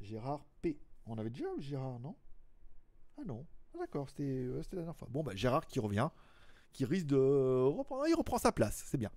Gérard 0.00 0.44
P. 0.60 0.78
On 1.06 1.16
avait 1.18 1.30
déjà 1.30 1.46
Gérard, 1.58 2.00
non? 2.00 2.16
Ah 3.18 3.22
non, 3.26 3.46
Ah, 3.74 3.78
d'accord, 3.78 4.08
c'était 4.08 4.46
c'était 4.62 4.76
la 4.76 4.82
dernière 4.82 4.96
fois. 4.96 5.08
Bon, 5.10 5.22
bah, 5.22 5.32
Gérard 5.36 5.66
qui 5.66 5.78
revient, 5.78 6.08
qui 6.72 6.84
risque 6.84 7.06
de 7.06 7.16
reprendre, 7.16 8.04
il 8.08 8.14
reprend 8.14 8.38
sa 8.38 8.52
place, 8.52 8.84
c'est 8.86 8.98
bien. 8.98 9.10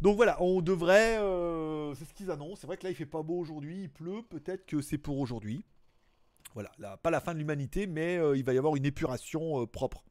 Donc 0.00 0.16
voilà, 0.16 0.42
on 0.42 0.62
devrait, 0.62 1.18
euh, 1.18 1.94
c'est 1.94 2.04
ce 2.04 2.14
qu'ils 2.14 2.30
annoncent. 2.30 2.60
C'est 2.60 2.66
vrai 2.66 2.76
que 2.76 2.84
là, 2.84 2.90
il 2.90 2.96
fait 2.96 3.06
pas 3.06 3.22
beau 3.22 3.38
aujourd'hui, 3.38 3.82
il 3.82 3.90
pleut, 3.90 4.22
peut-être 4.28 4.66
que 4.66 4.80
c'est 4.80 4.98
pour 4.98 5.18
aujourd'hui. 5.18 5.64
Voilà, 6.54 6.70
là, 6.78 6.96
pas 6.96 7.10
la 7.10 7.20
fin 7.20 7.34
de 7.34 7.38
l'humanité, 7.38 7.86
mais 7.86 8.18
euh, 8.18 8.36
il 8.36 8.44
va 8.44 8.52
y 8.52 8.58
avoir 8.58 8.76
une 8.76 8.84
épuration 8.84 9.62
euh, 9.62 9.66
propre. 9.66 10.04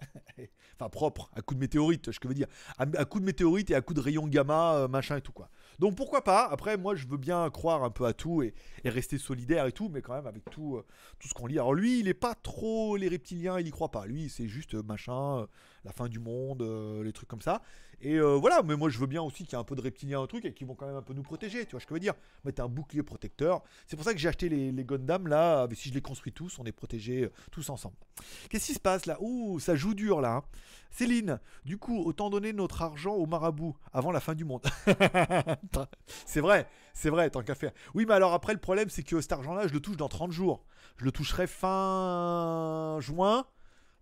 enfin 0.74 0.88
propre, 0.88 1.30
à 1.34 1.42
coup 1.42 1.54
de 1.54 1.60
météorite, 1.60 2.10
je 2.10 2.28
veux 2.28 2.34
dire. 2.34 2.48
À, 2.78 2.86
coup 3.04 3.20
de 3.20 3.24
météorite 3.24 3.70
et 3.70 3.74
à 3.74 3.80
coup 3.80 3.94
de 3.94 4.00
rayons 4.00 4.26
gamma, 4.26 4.74
euh, 4.74 4.88
machin 4.88 5.16
et 5.16 5.20
tout 5.20 5.32
quoi. 5.32 5.50
Donc 5.78 5.96
pourquoi 5.96 6.22
pas 6.22 6.48
Après, 6.50 6.76
moi, 6.76 6.94
je 6.94 7.06
veux 7.06 7.16
bien 7.16 7.48
croire 7.50 7.82
un 7.84 7.90
peu 7.90 8.06
à 8.06 8.12
tout 8.12 8.42
et, 8.42 8.54
rester 8.84 9.18
solidaire 9.18 9.66
et 9.66 9.72
tout, 9.72 9.88
mais 9.88 10.02
quand 10.02 10.14
même 10.14 10.26
avec 10.26 10.44
tout, 10.50 10.76
euh, 10.76 10.84
tout 11.18 11.28
ce 11.28 11.34
qu'on 11.34 11.46
lit. 11.46 11.58
Alors 11.58 11.74
lui, 11.74 12.00
il 12.00 12.08
est 12.08 12.14
pas 12.14 12.34
trop 12.34 12.96
les 12.96 13.08
reptiliens, 13.08 13.58
il 13.58 13.66
y 13.66 13.70
croit 13.70 13.90
pas. 13.90 14.06
Lui, 14.06 14.28
c'est 14.28 14.48
juste 14.48 14.74
euh, 14.74 14.82
machin, 14.82 15.38
euh, 15.38 15.46
la 15.84 15.92
fin 15.92 16.08
du 16.08 16.18
monde, 16.18 16.62
euh, 16.62 17.02
les 17.02 17.12
trucs 17.12 17.28
comme 17.28 17.40
ça. 17.42 17.62
Et 18.00 18.16
euh, 18.16 18.34
voilà, 18.34 18.62
mais 18.64 18.76
moi 18.76 18.88
je 18.88 18.98
veux 18.98 19.06
bien 19.06 19.22
aussi 19.22 19.44
qu'il 19.44 19.52
y 19.52 19.56
ait 19.56 19.60
un 19.60 19.64
peu 19.64 19.76
de 19.76 19.80
reptiliens 19.80 20.20
un 20.20 20.26
truc 20.26 20.44
et 20.44 20.52
qui 20.52 20.64
vont 20.64 20.74
quand 20.74 20.86
même 20.86 20.96
un 20.96 21.02
peu 21.02 21.14
nous 21.14 21.22
protéger, 21.22 21.64
tu 21.66 21.72
vois 21.72 21.80
ce 21.80 21.86
que 21.86 21.90
je 21.90 21.94
veux 21.94 22.00
dire 22.00 22.14
Mettre 22.44 22.62
un 22.62 22.68
bouclier 22.68 23.02
protecteur. 23.04 23.62
C'est 23.86 23.94
pour 23.96 24.04
ça 24.04 24.12
que 24.12 24.18
j'ai 24.18 24.28
acheté 24.28 24.48
les, 24.48 24.72
les 24.72 24.84
Gundam 24.84 25.28
là, 25.28 25.66
mais 25.68 25.76
si 25.76 25.88
je 25.88 25.94
les 25.94 26.00
construis 26.00 26.32
tous, 26.32 26.58
on 26.58 26.64
est 26.64 26.72
protégés 26.72 27.24
euh, 27.24 27.32
tous 27.52 27.70
ensemble. 27.70 27.94
Qu'est-ce 28.50 28.66
qui 28.66 28.74
se 28.74 28.80
passe 28.80 29.06
là? 29.06 29.18
Ouh, 29.20 29.60
ça 29.60 29.76
joue 29.76 29.94
dur 29.94 30.20
là. 30.20 30.36
hein. 30.36 30.42
Céline, 30.90 31.40
du 31.64 31.78
coup, 31.78 32.02
autant 32.04 32.28
donner 32.28 32.52
notre 32.52 32.82
argent 32.82 33.14
au 33.14 33.26
marabout 33.26 33.76
avant 33.92 34.10
la 34.10 34.20
fin 34.20 34.34
du 34.34 34.44
monde. 34.44 34.62
c'est 36.26 36.40
vrai, 36.40 36.68
c'est 36.92 37.08
vrai, 37.08 37.30
tant 37.30 37.42
qu'à 37.42 37.54
faire. 37.54 37.72
Oui, 37.94 38.04
mais 38.06 38.14
alors 38.14 38.32
après, 38.34 38.52
le 38.52 38.58
problème, 38.60 38.90
c'est 38.90 39.02
que 39.02 39.20
cet 39.20 39.32
argent-là, 39.32 39.66
je 39.68 39.72
le 39.72 39.80
touche 39.80 39.96
dans 39.96 40.08
30 40.08 40.32
jours. 40.32 40.64
Je 40.98 41.04
le 41.04 41.12
toucherai 41.12 41.46
fin 41.46 42.98
juin. 43.00 43.46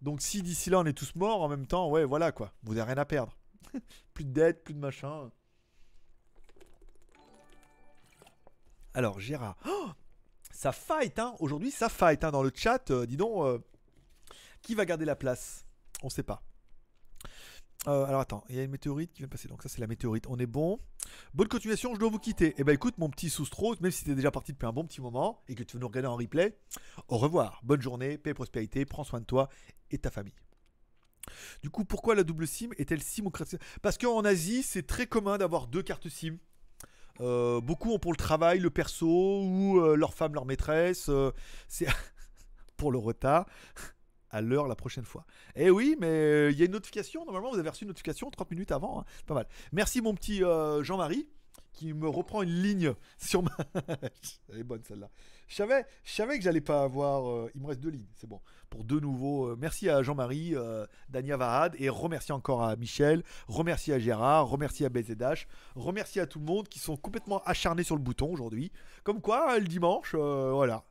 Donc 0.03 0.23
si 0.23 0.43
d'ici 0.43 0.71
là, 0.71 0.79
on 0.79 0.87
est 0.87 0.93
tous 0.93 1.15
morts 1.15 1.43
en 1.43 1.49
même 1.49 1.67
temps, 1.67 1.89
ouais, 1.91 2.05
voilà 2.05 2.33
quoi. 2.33 2.53
Vous 2.63 2.75
n'avez 2.75 2.93
rien 2.93 3.01
à 3.01 3.05
perdre. 3.05 3.37
plus 4.15 4.25
de 4.25 4.33
dettes, 4.33 4.65
plus 4.65 4.75
de 4.75 4.81
machin. 4.81 5.31
Alors, 8.95 9.21
Gérard. 9.21 9.57
Oh 9.67 9.91
ça 10.53 10.73
fight, 10.73 11.19
hein 11.19 11.35
Aujourd'hui, 11.39 11.71
ça 11.71 11.89
fight, 11.89 12.23
hein 12.23 12.31
Dans 12.31 12.43
le 12.43 12.53
chat, 12.55 12.91
euh, 12.91 13.07
dis 13.07 13.17
donc, 13.17 13.45
euh, 13.45 13.59
qui 14.61 14.75
va 14.75 14.85
garder 14.85 15.07
la 15.07 15.17
place? 15.17 15.65
On 16.03 16.11
sait 16.11 16.23
pas. 16.23 16.43
Euh, 17.87 18.05
alors 18.05 18.21
attends, 18.21 18.45
il 18.51 18.57
y 18.57 18.59
a 18.59 18.63
une 18.63 18.71
météorite 18.71 19.11
qui 19.13 19.21
vient 19.21 19.27
de 19.27 19.33
passer. 19.33 19.49
Donc 19.49 19.63
ça, 19.63 19.71
c'est 19.71 19.81
la 19.81 19.87
météorite. 19.87 20.27
On 20.29 20.37
est 20.37 20.47
bon. 20.47 20.79
Bonne 21.33 21.49
continuation, 21.49 21.95
je 21.95 21.99
dois 21.99 22.11
vous 22.11 22.19
quitter. 22.19 22.55
Eh 22.59 22.65
ben 22.65 22.75
écoute, 22.75 22.99
mon 22.99 23.09
petit 23.09 23.31
Soustro, 23.31 23.75
même 23.81 23.91
si 23.91 24.05
t'es 24.05 24.15
déjà 24.15 24.31
parti 24.31 24.53
depuis 24.53 24.67
un 24.67 24.73
bon 24.73 24.85
petit 24.85 25.01
moment 25.01 25.43
et 25.49 25.55
que 25.55 25.63
tu 25.63 25.77
veux 25.77 25.81
nous 25.81 25.89
regarder 25.89 26.09
en 26.09 26.17
replay, 26.17 26.59
au 27.09 27.17
revoir. 27.17 27.61
Bonne 27.63 27.81
journée, 27.81 28.19
paix 28.19 28.31
et 28.31 28.35
prospérité, 28.35 28.85
prends 28.85 29.05
soin 29.05 29.21
de 29.21 29.25
toi 29.25 29.49
et 29.91 29.99
ta 29.99 30.11
famille. 30.11 30.35
Du 31.63 31.71
coup, 31.71 31.85
pourquoi 31.85 32.15
la 32.15 32.25
double 32.25 32.47
SIM 32.47 32.71
est-elle 32.79 33.03
si 33.03 33.21
démocratisée 33.21 33.59
Parce 33.83 33.99
qu'en 33.99 34.25
Asie, 34.25 34.63
c'est 34.63 34.87
très 34.87 35.07
commun 35.07 35.39
d'avoir 35.39 35.67
deux 35.67 35.83
cartes 35.83 36.09
SIM. 36.09 36.39
Euh, 37.21 37.61
beaucoup 37.61 37.93
ont 37.93 37.99
pour 37.99 38.13
le 38.13 38.17
travail, 38.17 38.61
le 38.61 38.71
perso 38.71 39.43
ou 39.45 39.79
euh, 39.81 39.95
leur 39.95 40.15
femme, 40.15 40.35
leur 40.35 40.47
maîtresse. 40.47 41.09
euh, 41.09 41.33
c'est 41.69 41.87
pour 42.77 42.93
le 42.93 42.99
retard. 42.99 43.47
À 44.31 44.41
l'heure 44.41 44.69
la 44.69 44.77
prochaine 44.77 45.05
fois. 45.05 45.27
Eh 45.57 45.71
oui, 45.71 45.97
mais 45.99 46.53
il 46.53 46.59
y 46.59 46.63
a 46.63 46.65
une 46.65 46.71
notification. 46.73 47.25
Normalement, 47.25 47.51
vous 47.51 47.59
avez 47.59 47.69
reçu 47.69 47.83
une 47.83 47.89
notification 47.89 48.31
30 48.31 48.51
minutes 48.53 48.71
avant. 48.71 49.01
hein. 49.01 49.05
Pas 49.27 49.35
mal. 49.35 49.49
Merci, 49.73 50.01
mon 50.01 50.15
petit 50.15 50.43
Jean-Marie, 50.83 51.29
qui 51.81 51.95
me 51.95 52.09
reprend 52.09 52.43
une 52.43 52.63
ligne 52.63 52.93
sur 53.19 53.43
ma. 53.43 53.57
Elle 54.53 54.59
est 54.59 54.65
bonne 54.65 54.83
celle-là. 54.85 55.09
Je 55.49 55.55
savais, 55.57 55.87
je 56.05 56.13
savais 56.13 56.37
que 56.37 56.45
j'allais 56.45 56.61
pas 56.61 56.83
avoir. 56.83 57.27
euh, 57.29 57.51
Il 57.55 57.63
me 57.63 57.67
reste 57.69 57.81
deux 57.81 57.89
lignes, 57.89 58.07
c'est 58.15 58.27
bon. 58.29 58.39
Pour 58.69 58.85
deux 58.85 59.01
nouveaux. 59.01 59.47
euh, 59.47 59.57
merci 59.59 59.89
à 59.89 60.03
Jean-Marie, 60.03 60.55
euh, 60.55 60.87
Dania 61.09 61.39
Vahad, 61.39 61.75
et 61.79 61.89
remercie 61.89 62.33
encore 62.33 62.63
à 62.63 62.77
Michel, 62.77 63.23
remercie 63.49 63.93
à 63.95 63.99
Gérard, 63.99 64.47
remercie 64.49 64.85
à 64.85 64.91
BZH, 64.91 65.47
remercie 65.75 66.21
à 66.21 66.27
tout 66.27 66.39
le 66.39 66.45
monde 66.45 66.69
qui 66.69 66.79
sont 66.81 66.97
complètement 66.99 67.43
acharnés 67.47 67.83
sur 67.83 67.97
le 67.97 68.03
bouton 68.03 68.31
aujourd'hui. 68.31 68.71
Comme 69.03 69.23
quoi, 69.23 69.59
le 69.59 69.67
dimanche, 69.67 70.15
voilà. 70.15 70.85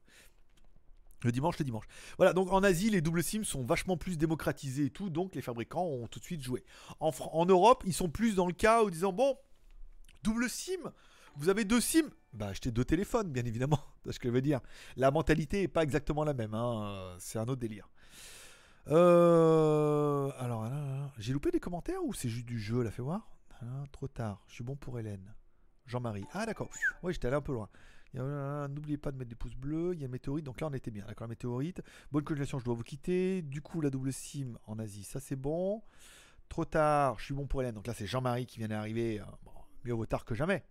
Le 1.23 1.31
dimanche, 1.31 1.59
le 1.59 1.65
dimanche. 1.65 1.85
Voilà, 2.17 2.33
donc 2.33 2.51
en 2.51 2.63
Asie, 2.63 2.89
les 2.89 3.01
doubles 3.01 3.21
SIM 3.23 3.43
sont 3.43 3.61
vachement 3.63 3.97
plus 3.97 4.17
démocratisés 4.17 4.85
et 4.85 4.89
tout, 4.89 5.09
donc 5.09 5.35
les 5.35 5.41
fabricants 5.41 5.85
ont 5.85 6.07
tout 6.07 6.19
de 6.19 6.23
suite 6.23 6.41
joué. 6.41 6.63
En, 6.99 7.11
en 7.33 7.45
Europe, 7.45 7.83
ils 7.85 7.93
sont 7.93 8.09
plus 8.09 8.35
dans 8.35 8.47
le 8.47 8.53
cas 8.53 8.83
où 8.83 8.89
disant 8.89 9.11
bon, 9.13 9.37
double 10.24 10.49
SIM, 10.49 10.91
vous 11.36 11.49
avez 11.49 11.65
deux 11.65 11.82
SIM 11.82 12.09
Bah, 12.34 12.47
achetez 12.47 12.72
deux 12.72 12.86
téléphones, 12.86 13.32
bien 13.32 13.45
évidemment. 13.45 13.80
C'est 14.05 14.13
ce 14.13 14.20
que 14.20 14.30
je 14.30 14.34
veux 14.34 14.41
dire. 14.41 14.59
La 14.97 15.11
mentalité 15.11 15.63
est 15.63 15.67
pas 15.67 15.84
exactement 15.84 16.24
la 16.24 16.34
même, 16.34 16.53
hein, 16.53 17.15
c'est 17.20 17.38
un 17.39 17.43
autre 17.43 17.61
délire. 17.61 17.89
Euh, 18.88 20.32
alors, 20.39 20.67
j'ai 21.17 21.34
loupé 21.34 21.51
des 21.51 21.59
commentaires 21.59 22.03
ou 22.03 22.13
c'est 22.13 22.30
juste 22.30 22.45
du 22.47 22.59
jeu, 22.59 22.82
là, 22.82 22.91
fais 22.91 23.01
voir? 23.03 23.30
Ah, 23.61 23.84
Trop 23.91 24.07
tard, 24.07 24.43
je 24.47 24.55
suis 24.55 24.63
bon 24.63 24.76
pour 24.76 24.97
Hélène. 24.99 25.34
Jean-Marie. 25.86 26.26
Ah, 26.34 26.45
d'accord. 26.45 26.70
Ouais, 27.03 27.13
j'étais 27.13 27.28
allé 27.28 27.36
un 27.36 27.41
peu 27.41 27.53
loin. 27.53 27.70
N'oubliez 28.13 28.97
pas 28.97 29.11
de 29.11 29.17
mettre 29.17 29.30
des 29.30 29.36
pouces 29.36 29.55
bleus. 29.55 29.91
Il 29.93 30.01
y 30.01 30.05
a 30.05 30.07
météorite. 30.07 30.45
Donc 30.45 30.61
là, 30.61 30.67
on 30.67 30.74
était 30.74 30.91
bien. 30.91 31.05
D'accord, 31.05 31.26
la 31.26 31.30
météorite. 31.30 31.82
Bonne 32.11 32.24
continuation, 32.24 32.59
je 32.59 32.65
dois 32.65 32.74
vous 32.74 32.84
quitter. 32.84 33.41
Du 33.41 33.61
coup, 33.61 33.82
la 33.82 33.89
double 33.89 34.13
SIM 34.13 34.57
en 34.65 34.80
Asie, 34.80 35.03
ça 35.03 35.20
c'est 35.20 35.36
bon. 35.36 35.82
Trop 36.47 36.65
tard, 36.65 37.20
je 37.20 37.26
suis 37.26 37.34
bon 37.34 37.45
pour 37.45 37.61
Hélène. 37.61 37.76
Donc 37.76 37.86
là, 37.88 37.93
c'est 37.93 38.07
Jean-Marie 38.07 38.45
qui 38.45 38.57
vient 38.59 38.67
d'arriver. 38.67 39.22
Bon, 39.43 39.51
mieux 39.84 39.93
vaut 39.93 40.05
tard 40.05 40.25
que 40.25 40.36
jamais. 40.36 40.63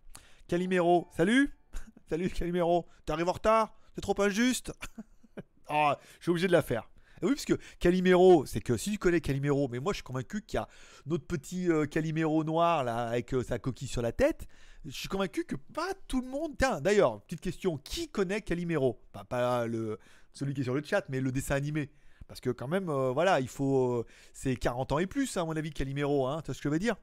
Calimero, 0.47 1.09
salut 1.17 1.55
Salut 2.09 2.31
Calimero. 2.31 2.87
T'arrives 3.05 3.29
en 3.29 3.33
retard? 3.33 3.75
C'est 3.95 4.01
trop 4.01 4.21
injuste? 4.21 4.73
Ah, 5.71 5.99
je 6.19 6.23
suis 6.23 6.31
obligé 6.31 6.47
de 6.47 6.53
la 6.53 6.63
faire. 6.63 6.89
Oui, 7.21 7.33
parce 7.33 7.45
que 7.45 7.59
Calimero, 7.79 8.47
c'est 8.47 8.61
que 8.61 8.79
si 8.79 8.93
tu 8.93 8.97
connais 8.99 9.21
Calimero, 9.21 9.69
mais 9.69 9.81
moi 9.81 9.93
je 9.93 9.97
suis 9.97 10.03
convaincu 10.03 10.41
qu'il 10.41 10.57
y 10.57 10.61
a 10.63 10.67
notre 11.05 11.27
petit 11.27 11.71
euh, 11.71 11.85
Calimero 11.85 12.43
noir 12.43 12.85
là 12.85 13.09
avec 13.09 13.35
euh, 13.35 13.43
sa 13.43 13.59
coquille 13.59 13.87
sur 13.87 14.01
la 14.01 14.13
tête. 14.13 14.47
Je 14.87 14.93
suis 14.93 15.09
convaincu 15.09 15.45
que 15.45 15.57
pas 15.57 15.93
tout 16.07 16.23
le 16.23 16.29
monde. 16.29 16.55
Tiens, 16.59 16.81
d'ailleurs, 16.81 17.21
petite 17.23 17.43
question 17.43 17.77
qui 17.77 18.09
connaît 18.09 18.41
Calimero? 18.41 18.99
Pas, 19.29 19.67
le, 19.67 19.99
celui 20.33 20.55
qui 20.55 20.63
est 20.63 20.65
sur 20.65 20.75
le 20.75 20.83
chat, 20.83 21.05
mais 21.09 21.21
le 21.21 21.33
dessin 21.33 21.57
animé. 21.57 21.91
Parce 22.29 22.41
que, 22.41 22.51
quand 22.51 22.69
même, 22.69 22.89
euh, 22.89 23.11
voilà, 23.11 23.41
il 23.41 23.49
faut. 23.49 24.07
c'est 24.33 24.57
40 24.57 24.93
ans 24.93 24.99
et 24.99 25.07
plus, 25.07 25.37
à 25.37 25.45
mon 25.45 25.57
avis, 25.57 25.71
Calimero, 25.71 26.27
hein, 26.27 26.41
tu 26.43 26.47
vois 26.47 26.55
ce 26.55 26.61
que 26.61 26.69
je 26.69 26.73
veux 26.73 26.79
dire? 26.79 26.97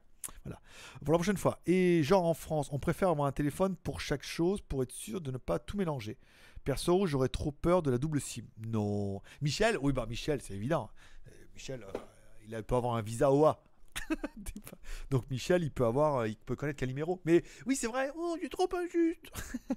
Voilà. 0.44 0.60
Pour 1.04 1.14
la 1.14 1.18
prochaine 1.18 1.38
fois. 1.38 1.60
Et 1.66 2.04
genre 2.04 2.26
en 2.26 2.34
France, 2.34 2.70
on 2.72 2.80
préfère 2.80 3.10
avoir 3.10 3.28
un 3.28 3.32
téléphone 3.32 3.76
pour 3.76 4.02
chaque 4.02 4.24
chose 4.24 4.62
pour 4.62 4.84
être 4.84 4.92
sûr 4.92 5.22
de 5.22 5.32
ne 5.32 5.38
pas 5.38 5.60
tout 5.60 5.78
mélanger. 5.78 6.18
Perso, 6.64 7.06
j'aurais 7.06 7.30
trop 7.30 7.52
peur 7.52 7.84
de 7.84 7.92
la 7.92 7.98
double 7.98 8.20
SIM. 8.20 8.44
Non. 8.58 9.22
Michel? 9.42 9.78
Oui, 9.82 9.94
bah, 9.94 10.08
Michel, 10.10 10.42
c'est 10.42 10.56
évident. 10.56 10.90
Euh, 11.28 11.32
Michel, 11.54 11.84
euh, 11.84 12.00
il 12.48 12.64
peut 12.64 12.76
avoir 12.76 12.96
un 12.96 13.02
visa 13.02 13.32
OA. 13.32 13.64
Donc 15.10 15.30
Michel, 15.30 15.64
il 15.64 15.72
peut 15.72 15.86
avoir, 15.86 16.18
euh, 16.18 16.28
il 16.28 16.38
peut 16.38 16.56
connaître 16.56 16.80
Calimero. 16.80 17.22
Mais 17.26 17.44
oui, 17.66 17.76
c'est 17.76 17.88
vrai. 17.88 18.12
Oh, 18.16 18.38
es 18.42 18.50
trop 18.50 18.70
injuste. 18.76 19.32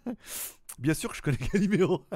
bien 0.79 0.95
sûr 0.95 1.11
que 1.11 1.16
je 1.16 1.23
connais 1.23 1.37
Calimero. 1.37 2.07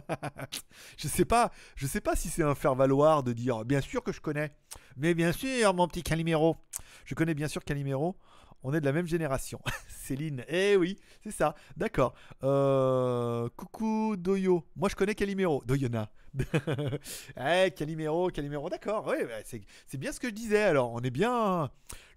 je 0.97 1.09
sais 1.09 1.25
pas, 1.25 1.53
je 1.77 1.87
sais 1.87 2.01
pas 2.01 2.17
si 2.17 2.29
c'est 2.29 2.43
un 2.43 2.55
faire 2.55 2.75
valoir 2.75 3.23
de 3.23 3.33
dire. 3.33 3.65
Bien 3.65 3.81
sûr 3.81 4.03
que 4.03 4.13
je 4.13 4.21
connais. 4.21 4.53
Mais 4.97 5.15
bien 5.15 5.33
sûr, 5.33 5.75
mon 5.75 5.89
petit 5.89 6.03
Calimero. 6.03 6.57
Je 7.05 7.15
connais 7.15 7.35
bien 7.35 7.49
sûr 7.49 7.65
Calimero. 7.65 8.17
On 8.65 8.73
est 8.75 8.81
de 8.81 8.85
la 8.85 8.93
même 8.93 9.07
génération. 9.07 9.61
Céline. 9.89 10.45
Eh 10.49 10.77
oui, 10.77 10.99
c'est 11.23 11.31
ça. 11.31 11.55
D'accord. 11.77 12.15
Euh, 12.45 13.49
coucou 13.57 14.17
Doyo. 14.17 14.65
Moi, 14.77 14.89
je 14.89 14.95
connais 14.97 15.15
Calimero. 15.15 15.63
Doyona. 15.67 16.11
eh, 17.37 17.71
Calimero, 17.77 18.29
Calimero. 18.31 18.69
D'accord. 18.71 19.07
Oui, 19.09 19.17
bah, 19.25 19.43
c'est 19.87 19.99
bien 19.99 20.13
ce 20.13 20.21
que 20.21 20.29
je 20.29 20.35
disais. 20.35 20.63
Alors, 20.63 20.93
on 20.93 21.01
est 21.01 21.11
bien. 21.11 21.71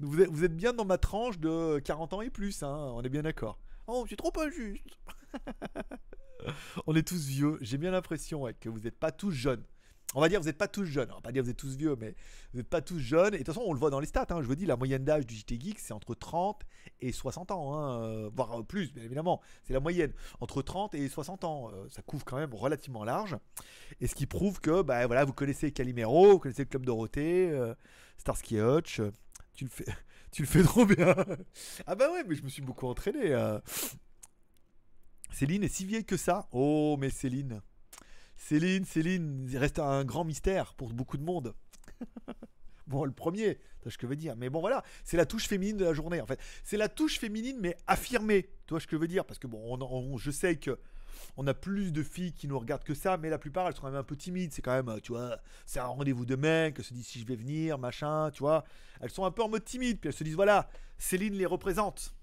vous, 0.00 0.20
êtes, 0.20 0.30
vous 0.30 0.44
êtes 0.44 0.56
bien 0.56 0.72
dans 0.72 0.84
ma 0.84 0.98
tranche 0.98 1.38
de 1.38 1.78
40 1.78 2.12
ans 2.14 2.22
et 2.22 2.30
plus. 2.30 2.62
hein, 2.62 2.92
On 2.94 3.02
est 3.02 3.08
bien 3.08 3.22
d'accord. 3.22 3.58
Oh, 3.86 4.04
c'est 4.08 4.16
trop 4.16 4.32
injuste. 4.40 4.98
On 6.86 6.94
est 6.94 7.06
tous 7.06 7.26
vieux. 7.26 7.58
J'ai 7.60 7.78
bien 7.78 7.90
l'impression 7.92 8.44
que 8.60 8.68
vous 8.68 8.80
n'êtes 8.80 8.98
pas 8.98 9.12
tous 9.12 9.30
jeunes. 9.30 9.62
On 10.14 10.20
va 10.20 10.28
dire 10.28 10.40
vous 10.40 10.46
n'êtes 10.46 10.56
pas 10.56 10.68
tous 10.68 10.84
jeunes. 10.84 11.10
On 11.10 11.16
va 11.16 11.20
pas 11.20 11.32
dire 11.32 11.42
vous 11.42 11.50
êtes 11.50 11.56
tous 11.56 11.76
vieux, 11.76 11.96
mais 12.00 12.14
vous 12.52 12.58
n'êtes 12.58 12.68
pas 12.68 12.80
tous 12.80 12.98
jeunes. 12.98 13.34
Et 13.34 13.38
de 13.38 13.42
toute 13.44 13.48
façon, 13.54 13.64
on 13.66 13.72
le 13.72 13.78
voit 13.78 13.90
dans 13.90 14.00
les 14.00 14.06
stats. 14.06 14.26
hein. 14.30 14.40
Je 14.40 14.46
vous 14.46 14.54
dis, 14.54 14.64
la 14.64 14.76
moyenne 14.76 15.04
d'âge 15.04 15.26
du 15.26 15.34
JT 15.34 15.58
Geek, 15.60 15.78
c'est 15.78 15.92
entre 15.92 16.14
30 16.14 16.62
et 17.00 17.12
60 17.12 17.50
ans. 17.50 17.74
hein, 17.74 18.00
euh, 18.02 18.30
voire 18.34 18.64
plus, 18.64 18.92
bien 18.94 19.02
évidemment. 19.04 19.40
C'est 19.64 19.72
la 19.74 19.80
moyenne. 19.80 20.12
Entre 20.40 20.62
30 20.62 20.94
et 20.94 21.08
60 21.08 21.44
ans. 21.44 21.70
Euh, 21.72 21.86
ça 21.90 22.02
couvre 22.02 22.24
quand 22.24 22.36
même 22.38 22.54
relativement 22.54 23.04
large. 23.04 23.36
Et 24.00 24.06
ce 24.06 24.14
qui 24.14 24.26
prouve 24.26 24.60
que 24.60 24.80
bah, 24.82 25.06
voilà, 25.06 25.24
vous 25.24 25.32
connaissez 25.34 25.72
Calimero, 25.72 26.32
vous 26.32 26.38
connaissez 26.38 26.62
le 26.62 26.68
Club 26.68 26.86
Dorothée, 26.86 27.50
euh, 27.50 27.74
Starsky 28.16 28.58
Hutch. 28.60 29.00
euh, 29.00 29.10
tu 29.54 29.64
le 29.64 29.70
fais, 29.70 29.86
tu 30.30 30.42
le 30.42 30.48
fais 30.48 30.62
trop 30.62 30.86
bien. 30.86 31.14
ah 31.86 31.94
bah 31.94 32.10
ouais, 32.12 32.22
mais 32.26 32.36
je 32.36 32.42
me 32.42 32.48
suis 32.48 32.62
beaucoup 32.62 32.86
entraîné. 32.86 33.32
euh. 33.34 33.58
Céline 35.32 35.64
est 35.64 35.68
si 35.68 35.84
vieille 35.84 36.04
que 36.04 36.16
ça? 36.16 36.48
Oh, 36.52 36.96
mais 36.98 37.10
Céline. 37.10 37.60
Céline, 38.36 38.84
Céline, 38.84 39.46
il 39.50 39.58
reste 39.58 39.78
un 39.78 40.04
grand 40.04 40.24
mystère 40.24 40.74
pour 40.74 40.92
beaucoup 40.92 41.16
de 41.16 41.22
monde. 41.24 41.54
bon, 42.86 43.04
le 43.04 43.12
premier, 43.12 43.56
tu 43.56 43.82
vois 43.84 43.92
ce 43.92 43.98
que 43.98 44.06
je 44.06 44.10
veux 44.10 44.16
dire. 44.16 44.36
Mais 44.36 44.50
bon, 44.50 44.60
voilà, 44.60 44.82
c'est 45.04 45.16
la 45.16 45.26
touche 45.26 45.48
féminine 45.48 45.76
de 45.76 45.84
la 45.84 45.94
journée, 45.94 46.20
en 46.20 46.26
fait. 46.26 46.38
C'est 46.64 46.76
la 46.76 46.88
touche 46.88 47.18
féminine, 47.18 47.58
mais 47.60 47.76
affirmée. 47.86 48.50
Tu 48.66 48.74
vois 48.74 48.80
ce 48.80 48.86
que 48.86 48.96
je 48.96 49.00
veux 49.00 49.08
dire? 49.08 49.24
Parce 49.24 49.38
que 49.38 49.46
bon, 49.46 49.60
on- 49.66 49.82
on- 49.82 50.18
je 50.18 50.30
sais 50.30 50.56
que 50.56 50.78
on 51.38 51.46
a 51.46 51.54
plus 51.54 51.92
de 51.92 52.02
filles 52.02 52.32
qui 52.32 52.46
nous 52.46 52.58
regardent 52.58 52.84
que 52.84 52.94
ça, 52.94 53.16
mais 53.16 53.30
la 53.30 53.38
plupart, 53.38 53.66
elles 53.66 53.74
sont 53.74 53.80
quand 53.82 53.90
même 53.90 53.96
un 54.00 54.02
peu 54.04 54.16
timides. 54.16 54.52
C'est 54.52 54.62
quand 54.62 54.72
même, 54.82 55.00
tu 55.00 55.12
vois, 55.12 55.38
c'est 55.64 55.80
un 55.80 55.86
rendez-vous 55.86 56.26
de 56.26 56.36
mecs, 56.36 56.78
elles 56.78 56.84
se 56.84 56.92
disent 56.94 57.06
si 57.06 57.20
je 57.20 57.26
vais 57.26 57.36
venir, 57.36 57.78
machin, 57.78 58.30
tu 58.32 58.40
vois. 58.40 58.64
Elles 59.00 59.10
sont 59.10 59.24
un 59.24 59.30
peu 59.30 59.42
en 59.42 59.48
mode 59.48 59.64
timide, 59.64 59.98
puis 59.98 60.08
elles 60.08 60.14
se 60.14 60.24
disent, 60.24 60.34
voilà, 60.36 60.68
Céline 60.98 61.34
les 61.34 61.46
représente. 61.46 62.14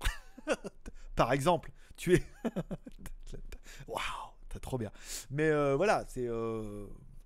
Par 1.16 1.32
exemple, 1.32 1.70
tu 1.96 2.14
es... 2.14 2.22
Waouh, 3.88 4.00
trop 4.60 4.78
bien. 4.78 4.90
Mais 5.30 5.48
euh, 5.50 5.76
voilà, 5.76 6.04
c'est 6.08 6.28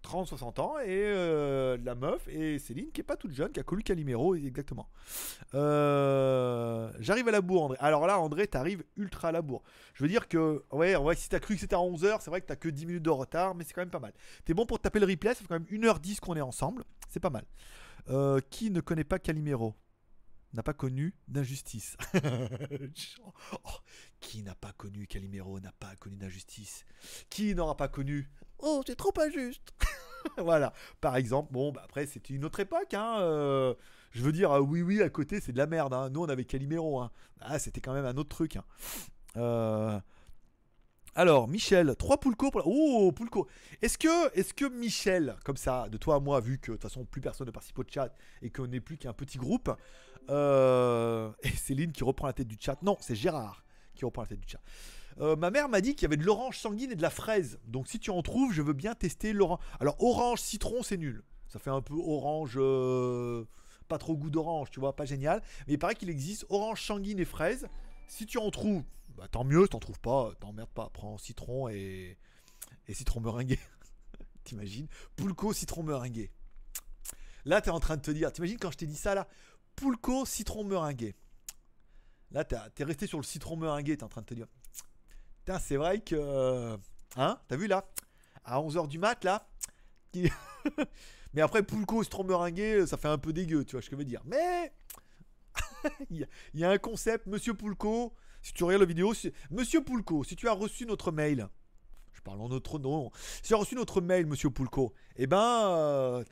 30-60 0.03 0.61
ans 0.61 0.79
et 0.79 0.87
euh, 0.89 1.77
la 1.85 1.95
meuf 1.95 2.27
et 2.29 2.59
Céline 2.59 2.91
qui 2.91 3.01
est 3.01 3.05
pas 3.05 3.17
toute 3.17 3.33
jeune, 3.33 3.53
qui 3.53 3.61
a 3.61 3.63
connu 3.63 3.83
Calimero 3.83 4.35
exactement. 4.35 4.89
Euh, 5.55 6.91
J'arrive 6.99 7.29
à 7.29 7.31
la 7.31 7.41
bourre, 7.41 7.65
André. 7.65 7.77
Alors 7.81 8.07
là, 8.07 8.19
André, 8.19 8.47
t'arrives 8.47 8.85
ultra 8.97 9.29
à 9.29 9.33
la 9.33 9.43
bourre. 9.43 9.63
Je 9.95 10.03
veux 10.03 10.09
dire 10.09 10.29
que, 10.29 10.65
ouais, 10.73 10.97
ouais 10.97 11.15
si 11.15 11.29
t'as 11.29 11.41
cru 11.41 11.55
que 11.55 11.61
c'était 11.61 11.75
à 11.75 11.81
11h, 11.81 12.19
c'est 12.21 12.31
vrai 12.31 12.41
que 12.41 12.47
t'as 12.47 12.57
que 12.57 12.69
10 12.69 12.87
minutes 12.87 13.03
de 13.03 13.11
retard, 13.11 13.55
mais 13.55 13.65
c'est 13.65 13.75
quand 13.75 13.83
même 13.83 13.91
pas 13.91 14.01
mal. 14.01 14.13
T'es 14.45 14.55
bon 14.55 14.67
pour 14.67 14.81
taper 14.81 15.01
le 15.01 15.07
replay, 15.07 15.35
ça 15.35 15.43
fait 15.43 15.47
quand 15.47 15.61
même 15.61 15.65
1h10 15.65 16.21
qu'on 16.21 16.37
est 16.37 16.41
ensemble, 16.41 16.85
c'est 17.09 17.21
pas 17.21 17.31
mal. 17.31 17.45
Euh, 18.09 18.41
qui 18.51 18.71
ne 18.71 18.81
connaît 18.81 19.05
pas 19.05 19.19
Calimero? 19.19 19.75
N'a 20.55 20.63
pas 20.63 20.73
connu 20.73 21.15
d'injustice. 21.27 21.97
Oh, 23.65 23.71
n'a 24.43 24.55
pas 24.55 24.73
connu 24.73 25.07
Calimero 25.07 25.61
n'a 25.61 25.73
pas 25.73 25.95
connu 25.97 26.17
d'injustice. 26.17 26.85
Qui 27.31 27.55
n'aura 27.55 27.77
pas 27.77 27.89
connu 27.89 28.29
Oh, 28.61 28.83
c'est 28.87 28.97
trop 28.97 29.13
injuste. 29.21 29.73
voilà. 30.39 30.73
Par 31.01 31.17
exemple, 31.17 31.53
bon, 31.53 31.71
bah 31.73 31.83
après, 31.85 32.07
c'était 32.07 32.35
une 32.35 32.45
autre 32.45 32.61
époque. 32.61 32.93
Hein, 32.95 33.19
euh, 33.21 33.75
je 34.11 34.23
veux 34.23 34.33
dire, 34.33 34.51
ah 34.51 34.61
oui, 34.61 34.83
oui, 34.83 35.01
à 35.03 35.11
côté, 35.11 35.41
c'est 35.41 35.53
de 35.53 35.59
la 35.59 35.67
merde. 35.67 35.95
hein. 35.95 36.11
Nous, 36.11 36.21
on 36.23 36.29
avait 36.29 36.45
Calimero. 36.45 37.01
Hein. 37.01 37.11
Ah, 37.41 37.59
c'était 37.59 37.81
quand 37.81 37.93
même 37.95 38.05
un 38.07 38.17
autre 38.17 38.31
truc. 38.31 38.57
hein. 38.57 38.65
Euh, 39.37 40.01
Alors, 41.15 41.47
Michel, 41.49 41.95
3 41.97 42.19
Poulco 42.19 42.51
pour 42.51 42.61
la... 42.61 42.67
Oh, 42.67 43.13
Poulco. 43.13 43.49
Est-ce 43.83 43.99
que, 43.99 44.37
est 44.39 44.53
que 44.53 44.65
Michel, 44.65 45.37
comme 45.45 45.57
ça, 45.57 45.89
de 45.89 45.97
toi 45.97 46.17
à 46.17 46.21
moi, 46.21 46.41
vu 46.41 46.59
que 46.59 46.73
de 46.73 46.77
toute 46.77 46.83
façon, 46.83 47.05
plus 47.05 47.21
personne 47.21 47.47
ne 47.47 47.53
participe 47.53 47.79
au 47.79 47.85
chat 47.89 48.13
et 48.43 48.51
qu'on 48.51 48.67
n'est 48.67 48.81
plus 48.81 48.99
qu'un 48.99 49.13
petit 49.13 49.39
groupe, 49.39 49.71
euh, 50.31 51.31
et 51.43 51.51
Céline 51.51 51.93
qui 51.93 52.03
reprend 52.05 52.27
la 52.27 52.33
tête 52.33 52.49
du 52.49 52.57
chat. 52.61 52.81
Non, 52.83 52.97
c'est 53.01 53.15
Gérard 53.15 53.65
qui 53.99 54.05
reprend 54.05 54.23
la 54.23 54.29
tête 54.29 54.41
du 54.41 54.49
chat. 54.49 54.61
Euh, 55.21 55.37
ma 55.37 55.51
mère 55.51 55.69
m'a 55.69 55.81
dit 55.81 55.95
qu'il 55.95 56.03
y 56.03 56.07
avait 56.07 56.17
de 56.17 56.25
l'orange 56.25 56.59
sanguine 56.59 56.93
et 56.93 56.95
de 56.95 57.03
la 57.03 57.11
fraise. 57.11 57.59
Donc 57.67 57.89
si 57.89 57.99
tu 57.99 58.11
en 58.11 58.23
trouves, 58.23 58.53
je 58.53 58.63
veux 58.63 58.73
bien 58.73 58.95
tester 58.95 59.33
l'orange. 59.33 59.59
Alors 59.81 60.03
orange 60.03 60.41
citron, 60.41 60.83
c'est 60.83 60.97
nul. 60.97 61.23
Ça 61.49 61.59
fait 61.59 61.71
un 61.71 61.81
peu 61.81 61.95
orange, 61.95 62.55
euh, 62.57 63.45
pas 63.89 63.99
trop 63.99 64.17
goût 64.17 64.31
d'orange, 64.31 64.71
tu 64.71 64.81
vois, 64.81 64.95
pas 64.95 65.05
génial. 65.05 65.43
Mais 65.67 65.75
il 65.75 65.79
paraît 65.79 65.95
qu'il 65.95 66.11
existe 66.11 66.47
orange 66.49 66.83
sanguine 66.85 67.19
et 67.19 67.25
fraise. 67.25 67.67
Si 68.07 68.27
tu 68.27 68.39
en 68.39 68.51
trouves, 68.51 68.85
bah, 69.17 69.27
tant 69.29 69.45
mieux. 69.45 69.67
T'en 69.67 69.81
trouves 69.81 70.01
pas, 70.01 70.33
t'emmerdes 70.41 70.71
pas. 70.71 70.91
Prends 70.91 71.19
citron 71.19 71.69
et, 71.69 72.17
et 72.87 72.95
citron 72.95 73.21
meringué. 73.21 73.59
T'imagines? 74.45 74.87
Poulco 75.17 75.53
citron 75.53 75.83
meringué. 75.83 76.31
Là, 77.45 77.61
t'es 77.61 77.71
en 77.71 77.81
train 77.81 77.97
de 77.97 78.03
te 78.03 78.11
dire, 78.11 78.33
t'imagines 78.33 78.59
quand 78.59 78.71
je 78.71 78.77
t'ai 78.77 78.87
dit 78.87 78.97
ça 78.97 79.15
là? 79.15 79.27
Poulco 79.75 80.25
citron 80.27 80.65
meringué. 80.65 81.17
Là, 82.31 82.45
t'es 82.45 82.85
resté 82.85 83.07
sur 83.07 83.19
le 83.19 83.25
citron 83.25 83.57
meringué, 83.57 83.97
t'es 83.97 84.05
en 84.05 84.09
train 84.09 84.21
de 84.21 84.27
te 84.27 84.35
dire. 84.35 84.47
Putain, 85.39 85.59
c'est 85.59 85.77
vrai 85.77 86.01
que. 86.01 86.77
Hein 87.17 87.41
T'as 87.49 87.57
vu 87.57 87.67
là 87.67 87.89
À 88.45 88.61
11h 88.61 88.87
du 88.89 88.99
mat, 88.99 89.25
là 89.25 89.49
Mais 91.35 91.41
après, 91.43 91.63
Poulco 91.63 92.03
citron 92.03 92.25
meringué, 92.25 92.87
ça 92.87 92.97
fait 92.97 93.09
un 93.09 93.19
peu 93.19 93.33
dégueu, 93.33 93.65
tu 93.65 93.73
vois 93.73 93.83
ce 93.83 93.89
que 93.91 93.97
je 93.97 93.99
veux 93.99 94.05
dire. 94.05 94.23
Mais. 94.25 94.73
Il 96.11 96.27
y, 96.55 96.65
a- 96.65 96.71
un 96.71 96.79
concept, 96.79 97.27
Monsieur 97.27 97.55
Poulco. 97.55 98.15
Si 98.43 98.53
tu 98.53 98.65
regardes 98.65 98.83
la 98.83 98.87
vidéo, 98.87 99.15
si- 99.15 99.33
Monsieur 99.51 99.83
Poulco, 99.83 100.23
si 100.25 100.37
tu 100.37 100.49
as 100.49 100.53
reçu 100.53 100.87
notre 100.87 101.11
mail. 101.13 101.49
Je 102.13 102.21
parle 102.21 102.41
en 102.41 102.49
notre 102.49 102.79
nom. 102.79 103.11
Si 103.15 103.43
tu 103.43 103.55
as 103.55 103.59
reçu 103.59 103.75
notre 103.75 104.01
mail, 104.01 104.27
Monsieur 104.27 104.51
Poulco, 104.51 104.93
eh 105.17 105.27
ben. 105.27 105.39
euh, 105.71 106.25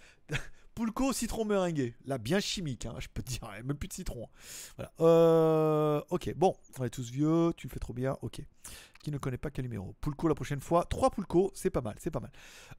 Poulco 0.77 1.15
citron 1.15 1.47
meringué. 1.47 1.95
Là, 2.05 2.19
bien 2.19 2.39
chimique, 2.39 2.85
hein, 2.85 2.95
je 2.99 3.09
peux 3.09 3.23
te 3.23 3.31
dire. 3.31 3.43
a 3.45 3.63
Même 3.63 3.79
plus 3.79 3.89
de 3.89 3.95
citron. 3.95 4.29
Voilà. 4.77 4.93
Euh, 5.01 6.03
ok, 6.11 6.35
bon, 6.37 6.55
on 6.79 6.85
est 6.85 6.91
tous 6.91 7.11
vieux, 7.11 7.55
tu 7.57 7.67
le 7.67 7.73
fais 7.73 7.79
trop 7.79 7.95
bien, 7.95 8.19
ok. 8.21 8.43
Qui 9.03 9.11
ne 9.11 9.17
connaît 9.17 9.39
pas 9.39 9.51
Calimero 9.51 9.95
Poulco 10.03 10.29
la 10.29 10.35
prochaine 10.35 10.61
fois. 10.61 10.85
Trois 10.85 11.11
Poulco, 11.11 11.51
c'est 11.55 11.71
pas 11.71 11.81
mal, 11.81 11.97
c'est 11.99 12.11
pas 12.11 12.21
mal. 12.21 12.31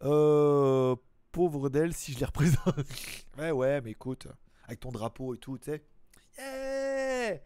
Euh, 0.03 0.95
pauvre 1.31 1.69
d'elle, 1.69 1.91
si 1.95 2.13
je 2.13 2.19
les 2.19 2.25
représente. 2.25 2.75
ouais, 3.39 3.49
ouais, 3.49 3.81
mais 3.81 3.91
écoute, 3.91 4.27
avec 4.65 4.79
ton 4.79 4.91
drapeau 4.91 5.33
et 5.33 5.39
tout, 5.39 5.57
tu 5.57 5.71
sais. 5.71 5.83
Yeah 6.37 7.41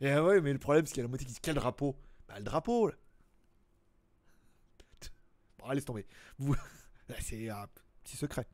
Et 0.00 0.10
ah 0.10 0.24
ouais, 0.24 0.40
mais 0.40 0.54
le 0.54 0.58
problème, 0.58 0.86
c'est 0.86 0.94
qu'il 0.94 1.00
y 1.00 1.02
a 1.02 1.04
la 1.04 1.10
moitié 1.10 1.26
qui 1.26 1.34
dit 1.34 1.40
quel 1.42 1.56
drapeau? 1.56 1.96
Bah, 2.28 2.38
le 2.38 2.44
drapeau, 2.44 2.88
là. 2.88 2.94
Bon, 5.58 5.68
laisse 5.70 5.84
tomber. 5.84 6.06
Vous... 6.38 6.56
Là, 7.08 7.14
c'est 7.20 7.48
un 7.48 7.66
petit 8.04 8.16
secret. 8.16 8.46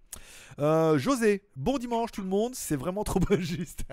Euh, 0.58 0.98
José, 0.98 1.42
bon 1.56 1.78
dimanche 1.78 2.12
tout 2.12 2.22
le 2.22 2.28
monde, 2.28 2.54
c'est 2.54 2.76
vraiment 2.76 3.04
trop 3.04 3.20
injuste. 3.30 3.84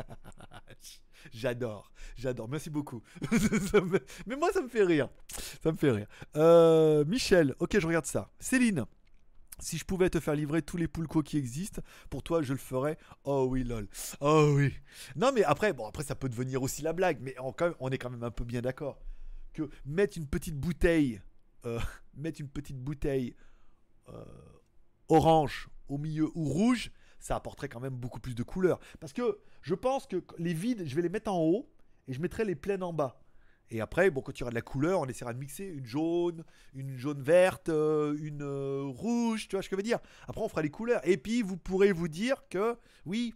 j'adore, 1.33 1.91
j'adore, 2.15 2.47
merci 2.49 2.69
beaucoup. 2.69 3.01
Mais 4.27 4.35
moi 4.35 4.51
ça 4.53 4.61
me 4.61 4.69
fait 4.69 4.83
rire, 4.83 5.09
ça 5.63 5.71
me 5.71 5.77
fait 5.77 5.91
rire. 5.91 6.07
Euh, 6.35 7.03
Michel, 7.05 7.55
ok 7.59 7.79
je 7.79 7.87
regarde 7.87 8.05
ça. 8.05 8.31
Céline, 8.39 8.85
si 9.59 9.77
je 9.77 9.85
pouvais 9.85 10.09
te 10.09 10.19
faire 10.19 10.35
livrer 10.35 10.61
tous 10.61 10.77
les 10.77 10.87
poulcos 10.87 11.23
qui 11.23 11.37
existent, 11.37 11.81
pour 12.09 12.23
toi 12.23 12.41
je 12.41 12.53
le 12.53 12.59
ferais. 12.59 12.97
Oh 13.23 13.47
oui 13.49 13.63
lol, 13.63 13.87
oh 14.19 14.53
oui. 14.55 14.73
Non 15.15 15.31
mais 15.31 15.43
après, 15.43 15.73
bon 15.73 15.87
après 15.87 16.03
ça 16.03 16.15
peut 16.15 16.29
devenir 16.29 16.61
aussi 16.61 16.81
la 16.81 16.93
blague, 16.93 17.17
mais 17.21 17.35
on, 17.39 17.51
quand 17.51 17.65
même- 17.65 17.75
on 17.79 17.89
est 17.89 17.97
quand 17.97 18.09
même 18.09 18.23
un 18.23 18.31
peu 18.31 18.43
bien 18.45 18.61
d'accord 18.61 18.99
que 19.53 19.69
mettre 19.85 20.17
une 20.17 20.27
petite 20.27 20.55
bouteille, 20.55 21.21
euh, 21.65 21.79
mettre 22.15 22.41
une 22.41 22.49
petite 22.49 22.77
bouteille 22.79 23.35
euh, 23.35 23.41
orange 25.09 25.69
au 25.87 25.97
milieu 25.97 26.29
ou 26.35 26.45
rouge, 26.45 26.91
ça 27.19 27.35
apporterait 27.35 27.69
quand 27.69 27.79
même 27.79 27.95
beaucoup 27.95 28.19
plus 28.19 28.35
de 28.35 28.43
couleurs. 28.43 28.79
Parce 28.99 29.13
que 29.13 29.39
je 29.61 29.75
pense 29.75 30.07
que 30.07 30.23
les 30.37 30.53
vides, 30.53 30.83
je 30.85 30.95
vais 30.95 31.01
les 31.01 31.09
mettre 31.09 31.31
en 31.31 31.39
haut 31.39 31.69
et 32.07 32.13
je 32.13 32.21
mettrai 32.21 32.45
les 32.45 32.55
pleines 32.55 32.83
en 32.83 32.93
bas. 32.93 33.21
Et 33.71 33.79
après, 33.79 34.09
bon, 34.09 34.21
quand 34.21 34.37
il 34.37 34.41
y 34.41 34.43
aura 34.43 34.49
de 34.49 34.55
la 34.55 34.61
couleur, 34.61 34.99
on 34.99 35.05
essaiera 35.05 35.33
de 35.33 35.39
mixer 35.39 35.63
une 35.63 35.85
jaune, 35.85 36.43
une 36.73 36.97
jaune 36.97 37.21
verte, 37.21 37.69
euh, 37.69 38.17
une 38.21 38.41
euh, 38.41 38.83
rouge, 38.83 39.47
tu 39.47 39.55
vois 39.55 39.63
ce 39.63 39.69
que 39.69 39.75
je 39.75 39.77
veux 39.77 39.83
dire? 39.83 39.99
Après, 40.27 40.41
on 40.41 40.49
fera 40.49 40.61
les 40.61 40.69
couleurs. 40.69 40.99
Et 41.07 41.15
puis, 41.15 41.41
vous 41.41 41.55
pourrez 41.55 41.93
vous 41.93 42.09
dire 42.09 42.43
que, 42.49 42.77
oui, 43.05 43.33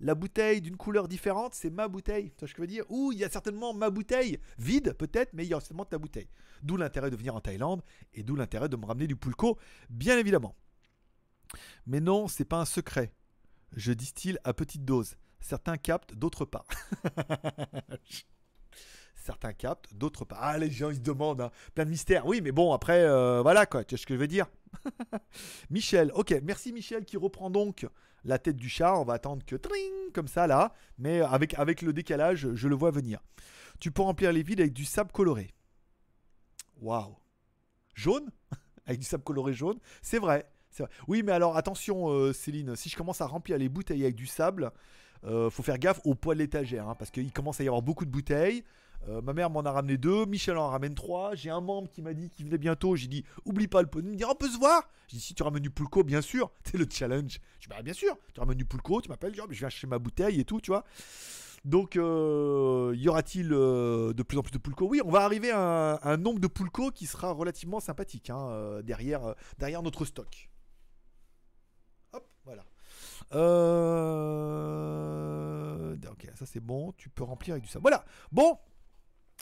la 0.00 0.14
bouteille 0.14 0.60
d'une 0.60 0.76
couleur 0.76 1.08
différente, 1.08 1.54
c'est 1.54 1.70
ma 1.70 1.88
bouteille. 1.88 2.30
Tu 2.32 2.40
vois 2.40 2.48
ce 2.48 2.52
que 2.54 2.58
je 2.58 2.62
veux 2.62 2.66
dire? 2.66 2.84
Ou 2.88 3.12
il 3.12 3.18
y 3.18 3.24
a 3.24 3.30
certainement 3.30 3.72
ma 3.74 3.90
bouteille, 3.90 4.38
vide 4.58 4.92
peut-être, 4.92 5.32
mais 5.32 5.44
il 5.44 5.48
y 5.50 5.54
a 5.54 5.60
certainement 5.60 5.84
ta 5.84 5.98
bouteille. 5.98 6.28
D'où 6.62 6.76
l'intérêt 6.76 7.10
de 7.10 7.16
venir 7.16 7.34
en 7.34 7.40
Thaïlande 7.40 7.82
et 8.14 8.22
d'où 8.22 8.36
l'intérêt 8.36 8.68
de 8.68 8.76
me 8.76 8.84
ramener 8.84 9.06
du 9.06 9.16
pulco, 9.16 9.58
bien 9.88 10.18
évidemment. 10.18 10.54
Mais 11.86 12.00
non, 12.00 12.28
c'est 12.28 12.44
pas 12.44 12.60
un 12.60 12.64
secret. 12.64 13.12
Je 13.74 13.92
distille 13.92 14.38
à 14.44 14.52
petite 14.52 14.84
dose. 14.84 15.16
Certains 15.40 15.76
captent, 15.76 16.14
d'autres 16.14 16.44
pas. 16.44 16.66
Certains 19.14 19.52
captent, 19.52 19.92
d'autres 19.94 20.24
pas. 20.24 20.38
Ah, 20.40 20.58
les 20.58 20.70
gens, 20.70 20.90
ils 20.90 20.96
se 20.96 21.00
demandent. 21.00 21.40
hein. 21.40 21.50
Plein 21.74 21.84
de 21.84 21.90
mystères. 21.90 22.26
Oui, 22.26 22.40
mais 22.40 22.52
bon, 22.52 22.72
après, 22.72 23.00
euh, 23.02 23.42
voilà 23.42 23.66
quoi. 23.66 23.84
Tu 23.84 23.94
vois 23.94 23.98
ce 24.00 24.06
que 24.06 24.14
je 24.14 24.20
veux 24.20 24.28
dire? 24.28 24.46
Michel. 25.70 26.12
Ok, 26.14 26.34
merci 26.44 26.72
Michel 26.72 27.04
qui 27.04 27.16
reprend 27.16 27.50
donc 27.50 27.86
la 28.26 28.38
tête 28.38 28.56
du 28.56 28.68
chat. 28.68 28.94
On 28.98 29.04
va 29.04 29.14
attendre 29.14 29.44
que 29.44 29.56
tring, 29.56 30.12
comme 30.12 30.28
ça 30.28 30.46
là. 30.46 30.74
Mais 30.98 31.20
avec, 31.20 31.54
avec 31.54 31.82
le 31.82 31.92
décalage, 31.92 32.48
je 32.54 32.68
le 32.68 32.74
vois 32.74 32.90
venir. 32.90 33.20
Tu 33.80 33.90
peux 33.90 34.02
remplir 34.02 34.32
les 34.32 34.42
vides 34.42 34.60
avec 34.60 34.72
du 34.72 34.84
sable 34.84 35.12
coloré. 35.12 35.54
Waouh. 36.80 37.16
Jaune? 37.94 38.30
Avec 38.86 39.00
du 39.00 39.06
sable 39.06 39.24
coloré 39.24 39.52
jaune? 39.52 39.78
C'est 40.02 40.18
vrai. 40.18 40.48
Oui, 41.08 41.22
mais 41.24 41.32
alors 41.32 41.56
attention, 41.56 42.10
euh, 42.10 42.32
Céline. 42.32 42.76
Si 42.76 42.88
je 42.88 42.96
commence 42.96 43.20
à 43.20 43.26
remplir 43.26 43.58
les 43.58 43.68
bouteilles 43.68 44.02
avec 44.02 44.14
du 44.14 44.26
sable, 44.26 44.70
Euh, 45.24 45.48
faut 45.50 45.62
faire 45.62 45.78
gaffe 45.78 46.00
au 46.04 46.14
poids 46.14 46.34
de 46.34 46.40
l'étagère, 46.40 46.88
hein, 46.88 46.94
parce 46.94 47.10
qu'il 47.10 47.32
commence 47.32 47.58
à 47.60 47.64
y 47.64 47.66
avoir 47.66 47.82
beaucoup 47.82 48.04
de 48.04 48.10
bouteilles. 48.10 48.62
Euh, 49.08 49.20
ma 49.22 49.32
mère 49.32 49.50
m'en 49.50 49.60
a 49.60 49.70
ramené 49.70 49.96
deux, 49.96 50.26
Michel 50.26 50.56
en 50.58 50.68
ramène 50.68 50.94
trois. 50.94 51.34
J'ai 51.34 51.50
un 51.50 51.60
membre 51.60 51.88
qui 51.88 52.02
m'a 52.02 52.12
dit 52.14 52.30
qu'il 52.30 52.46
venait 52.46 52.58
bientôt. 52.58 52.96
J'ai 52.96 53.06
dit, 53.06 53.24
oublie 53.44 53.68
pas 53.68 53.82
le 53.82 53.88
pot. 53.88 54.00
Il 54.00 54.08
me 54.10 54.16
dit, 54.16 54.24
on 54.24 54.34
peut 54.34 54.48
se 54.48 54.58
voir. 54.58 54.88
J'ai 55.08 55.18
dit, 55.18 55.22
si 55.22 55.34
tu 55.34 55.42
ramènes 55.42 55.62
du 55.62 55.70
pulco, 55.70 56.02
bien 56.02 56.20
sûr. 56.20 56.50
C'est 56.64 56.78
le 56.78 56.86
challenge. 56.90 57.40
Je 57.60 57.68
dis, 57.68 57.68
bah, 57.68 57.82
bien 57.82 57.92
sûr. 57.92 58.16
Tu 58.34 58.40
ramènes 58.40 58.58
du 58.58 58.64
pulco, 58.64 59.00
tu 59.00 59.08
m'appelles, 59.08 59.34
je 59.34 59.42
viens 59.42 59.68
chercher 59.68 59.86
ma 59.86 59.98
bouteille 59.98 60.40
et 60.40 60.44
tout, 60.44 60.60
tu 60.60 60.70
vois. 60.70 60.84
Donc, 61.64 61.96
euh, 61.96 62.94
y 62.96 63.08
aura-t-il 63.08 63.52
euh, 63.52 64.12
de 64.12 64.22
plus 64.22 64.38
en 64.38 64.42
plus 64.42 64.52
de 64.52 64.58
pulco? 64.58 64.86
Oui, 64.86 65.00
on 65.04 65.10
va 65.10 65.22
arriver 65.22 65.50
à 65.50 65.98
un, 66.02 66.16
nombre 66.16 66.38
de 66.38 66.46
pulco 66.46 66.90
qui 66.90 67.06
sera 67.06 67.32
relativement 67.32 67.80
sympathique 67.80 68.30
hein, 68.30 68.80
derrière, 68.84 69.34
derrière 69.58 69.82
notre 69.82 70.04
stock. 70.04 70.48
Hop, 72.12 72.28
voilà. 72.44 72.64
Ok, 76.08 76.30
ça 76.34 76.46
c'est 76.46 76.60
bon. 76.60 76.92
Tu 76.96 77.08
peux 77.08 77.24
remplir 77.24 77.54
avec 77.54 77.64
du 77.64 77.68
ça. 77.68 77.78
Voilà. 77.80 78.04
Bon, 78.30 78.58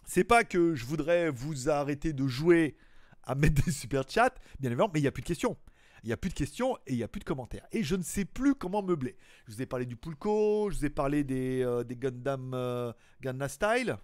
c'est 0.05 0.25
pas 0.25 0.45
que 0.45 0.75
je 0.75 0.85
voudrais 0.85 1.31
vous 1.31 1.69
arrêter 1.69 2.13
de 2.13 2.27
jouer 2.27 2.77
à 3.23 3.35
mettre 3.35 3.65
des 3.65 3.73
super 3.73 4.09
chats, 4.09 4.35
bien 4.61 4.71
évidemment, 4.71 4.91
mais 4.93 5.01
il 5.01 5.03
n'y 5.03 5.09
a 5.09 5.13
plus 5.13 5.23
de 5.23 5.27
questions. 5.27 5.57
Il 6.03 6.09
n'y 6.09 6.13
a 6.13 6.19
plus 6.19 6.29
de 6.29 6.35
questions 6.35 6.77
et 6.87 6.93
il 6.93 6.97
n'y 6.97 7.03
a 7.03 7.09
plus 7.09 7.21
de 7.21 7.25
commentaires. 7.25 7.67
Et 7.73 7.83
je 7.83 7.97
ne 7.97 8.03
sais 8.03 8.27
plus 8.27 8.55
comment 8.55 8.83
meubler. 8.83 9.17
Je 9.47 9.53
vous 9.55 9.63
ai 9.63 9.67
parlé 9.67 9.87
du 9.87 9.97
Pulco, 9.97 10.69
je 10.71 10.77
vous 10.77 10.85
ai 10.85 10.91
parlé 10.91 11.25
des, 11.25 11.63
euh, 11.63 11.83
Gundam 11.83 12.53
euh, 12.53 12.93
Gundam 13.23 13.49
Style. 13.49 13.97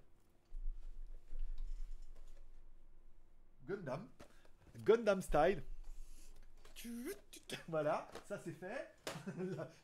Gundam. 3.68 4.08
Gundam 4.78 5.20
Style. 5.20 5.62
Voilà, 7.68 8.10
ça 8.26 8.38
c'est 8.38 8.52
fait. 8.52 8.88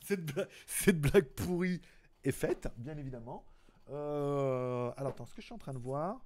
cette 0.66 0.98
blague 0.98 1.28
pourrie 1.34 1.82
est 2.24 2.32
faite, 2.32 2.68
bien 2.78 2.96
évidemment. 2.96 3.44
Euh, 3.90 4.90
alors, 4.96 5.12
attends, 5.12 5.26
ce 5.26 5.34
que 5.34 5.40
je 5.40 5.46
suis 5.46 5.54
en 5.54 5.58
train 5.58 5.74
de 5.74 5.78
voir. 5.78 6.24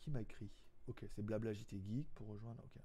Qui 0.00 0.10
m'a 0.10 0.20
écrit? 0.20 0.50
Ok, 0.86 1.04
c'est 1.14 1.22
Blabla 1.22 1.52
JT 1.52 1.80
Geek 1.80 2.08
pour 2.14 2.28
rejoindre. 2.28 2.62
Ok, 2.64 2.82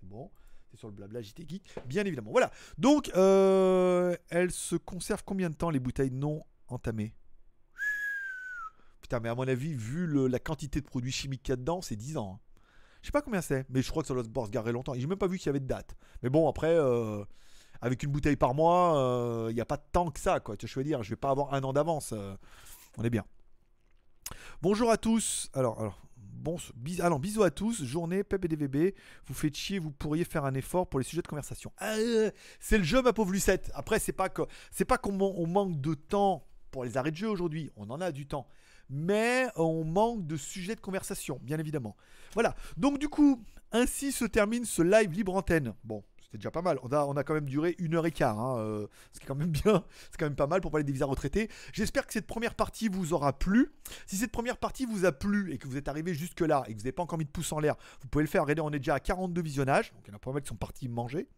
c'est 0.00 0.08
bon. 0.08 0.30
C'est 0.70 0.76
sur 0.76 0.88
le 0.88 0.94
Blabla 0.94 1.22
JT 1.22 1.46
Geek, 1.48 1.74
bien 1.86 2.04
évidemment. 2.04 2.32
Voilà. 2.32 2.50
Donc, 2.76 3.10
euh, 3.14 4.16
elles 4.30 4.50
se 4.50 4.76
conservent 4.76 5.24
combien 5.24 5.48
de 5.48 5.54
temps 5.54 5.70
les 5.70 5.78
bouteilles 5.78 6.10
non 6.10 6.44
entamées? 6.68 7.14
Putain, 9.00 9.20
mais 9.20 9.28
à 9.28 9.34
mon 9.34 9.46
avis, 9.46 9.72
vu 9.72 10.28
la 10.28 10.38
quantité 10.40 10.80
de 10.80 10.86
produits 10.86 11.12
chimiques 11.12 11.44
qu'il 11.44 11.52
y 11.52 11.54
a 11.54 11.56
dedans, 11.56 11.80
c'est 11.80 11.94
10 11.94 12.16
ans. 12.16 12.40
Hein. 12.40 12.40
Je 13.02 13.06
sais 13.06 13.12
pas 13.12 13.22
combien 13.22 13.40
c'est, 13.40 13.64
mais 13.70 13.82
je 13.82 13.88
crois 13.88 14.02
que 14.02 14.08
ça 14.08 14.14
doit 14.14 14.46
se 14.46 14.50
garer 14.50 14.72
longtemps. 14.72 14.94
J'ai 14.94 15.06
même 15.06 15.16
pas 15.16 15.28
vu 15.28 15.38
qu'il 15.38 15.46
y 15.46 15.50
avait 15.50 15.60
de 15.60 15.66
date. 15.66 15.96
Mais 16.24 16.28
bon, 16.28 16.48
après, 16.48 16.74
euh, 16.74 17.24
avec 17.86 18.02
une 18.02 18.10
bouteille 18.10 18.34
par 18.34 18.52
mois, 18.52 18.94
il 18.94 18.98
euh, 18.98 19.52
n'y 19.52 19.60
a 19.60 19.64
pas 19.64 19.76
tant 19.76 20.10
que 20.10 20.18
ça, 20.18 20.40
quoi. 20.40 20.56
Je 20.60 20.74
veux 20.74 20.84
dire, 20.84 21.04
je 21.04 21.10
vais 21.10 21.16
pas 21.16 21.30
avoir 21.30 21.54
un 21.54 21.62
an 21.62 21.72
d'avance. 21.72 22.12
Euh, 22.12 22.34
on 22.98 23.04
est 23.04 23.10
bien. 23.10 23.24
Bonjour 24.60 24.90
à 24.90 24.96
tous. 24.96 25.48
Alors, 25.54 25.78
alors, 25.78 26.02
bon, 26.16 26.56
alors 26.98 27.20
bisous 27.20 27.44
à 27.44 27.52
tous. 27.52 27.84
Journée 27.84 28.24
Pep 28.24 28.44
et 28.44 28.48
DVB. 28.48 28.92
Vous 29.26 29.34
faites 29.34 29.56
chier, 29.56 29.78
vous 29.78 29.92
pourriez 29.92 30.24
faire 30.24 30.44
un 30.44 30.54
effort 30.54 30.88
pour 30.88 30.98
les 30.98 31.04
sujets 31.04 31.22
de 31.22 31.28
conversation. 31.28 31.72
Ah, 31.78 31.94
c'est 32.58 32.78
le 32.78 32.82
jeu, 32.82 33.02
ma 33.02 33.12
pauvre 33.12 33.30
Lucette. 33.30 33.70
Après, 33.72 34.00
c'est 34.00 34.12
pas 34.12 34.30
que, 34.30 34.42
c'est 34.72 34.84
pas 34.84 34.98
qu'on 34.98 35.46
manque 35.46 35.80
de 35.80 35.94
temps 35.94 36.44
pour 36.72 36.82
les 36.82 36.96
arrêts 36.96 37.12
de 37.12 37.16
jeu 37.16 37.28
aujourd'hui. 37.28 37.70
On 37.76 37.88
en 37.90 38.00
a 38.00 38.10
du 38.10 38.26
temps. 38.26 38.48
Mais 38.90 39.46
on 39.54 39.84
manque 39.84 40.26
de 40.26 40.36
sujets 40.36 40.74
de 40.74 40.80
conversation, 40.80 41.38
bien 41.40 41.58
évidemment. 41.60 41.96
Voilà. 42.34 42.56
Donc, 42.76 42.98
du 42.98 43.08
coup, 43.08 43.44
ainsi 43.70 44.10
se 44.10 44.24
termine 44.24 44.64
ce 44.64 44.82
live 44.82 45.12
libre 45.12 45.36
antenne. 45.36 45.74
Bon, 45.84 46.02
c'était 46.26 46.38
déjà 46.38 46.50
pas 46.50 46.62
mal. 46.62 46.78
On 46.82 46.88
a, 46.88 47.04
on 47.04 47.16
a 47.16 47.24
quand 47.24 47.34
même 47.34 47.48
duré 47.48 47.74
une 47.78 47.94
heure 47.94 48.06
et 48.06 48.10
quart, 48.10 48.38
hein, 48.38 48.58
euh, 48.58 48.86
ce 49.12 49.20
qui 49.20 49.24
est 49.24 49.28
quand 49.28 49.34
même 49.34 49.50
bien, 49.50 49.84
c'est 50.10 50.18
quand 50.18 50.26
même 50.26 50.36
pas 50.36 50.46
mal 50.46 50.60
pour 50.60 50.70
parler 50.70 50.84
des 50.84 50.92
visas 50.92 51.06
retraités. 51.06 51.48
J'espère 51.72 52.06
que 52.06 52.12
cette 52.12 52.26
première 52.26 52.54
partie 52.54 52.88
vous 52.88 53.12
aura 53.12 53.38
plu. 53.38 53.72
Si 54.06 54.16
cette 54.16 54.32
première 54.32 54.56
partie 54.56 54.86
vous 54.86 55.04
a 55.04 55.12
plu 55.12 55.52
et 55.52 55.58
que 55.58 55.68
vous 55.68 55.76
êtes 55.76 55.88
arrivé 55.88 56.14
jusque 56.14 56.40
là 56.40 56.64
et 56.66 56.72
que 56.72 56.78
vous 56.78 56.84
n'avez 56.84 56.92
pas 56.92 57.02
encore 57.02 57.18
mis 57.18 57.24
de 57.24 57.30
pouce 57.30 57.52
en 57.52 57.60
l'air, 57.60 57.76
vous 58.02 58.08
pouvez 58.08 58.24
le 58.24 58.28
faire. 58.28 58.42
Regardez, 58.42 58.62
on 58.62 58.72
est 58.72 58.78
déjà 58.78 58.94
à 58.94 59.00
42 59.00 59.40
visionnages, 59.40 59.92
donc 59.92 60.02
il 60.06 60.10
y 60.10 60.12
en 60.12 60.16
a 60.16 60.18
pas 60.18 60.32
mal 60.32 60.42
qui 60.42 60.48
sont 60.48 60.56
partis 60.56 60.88
manger. 60.88 61.28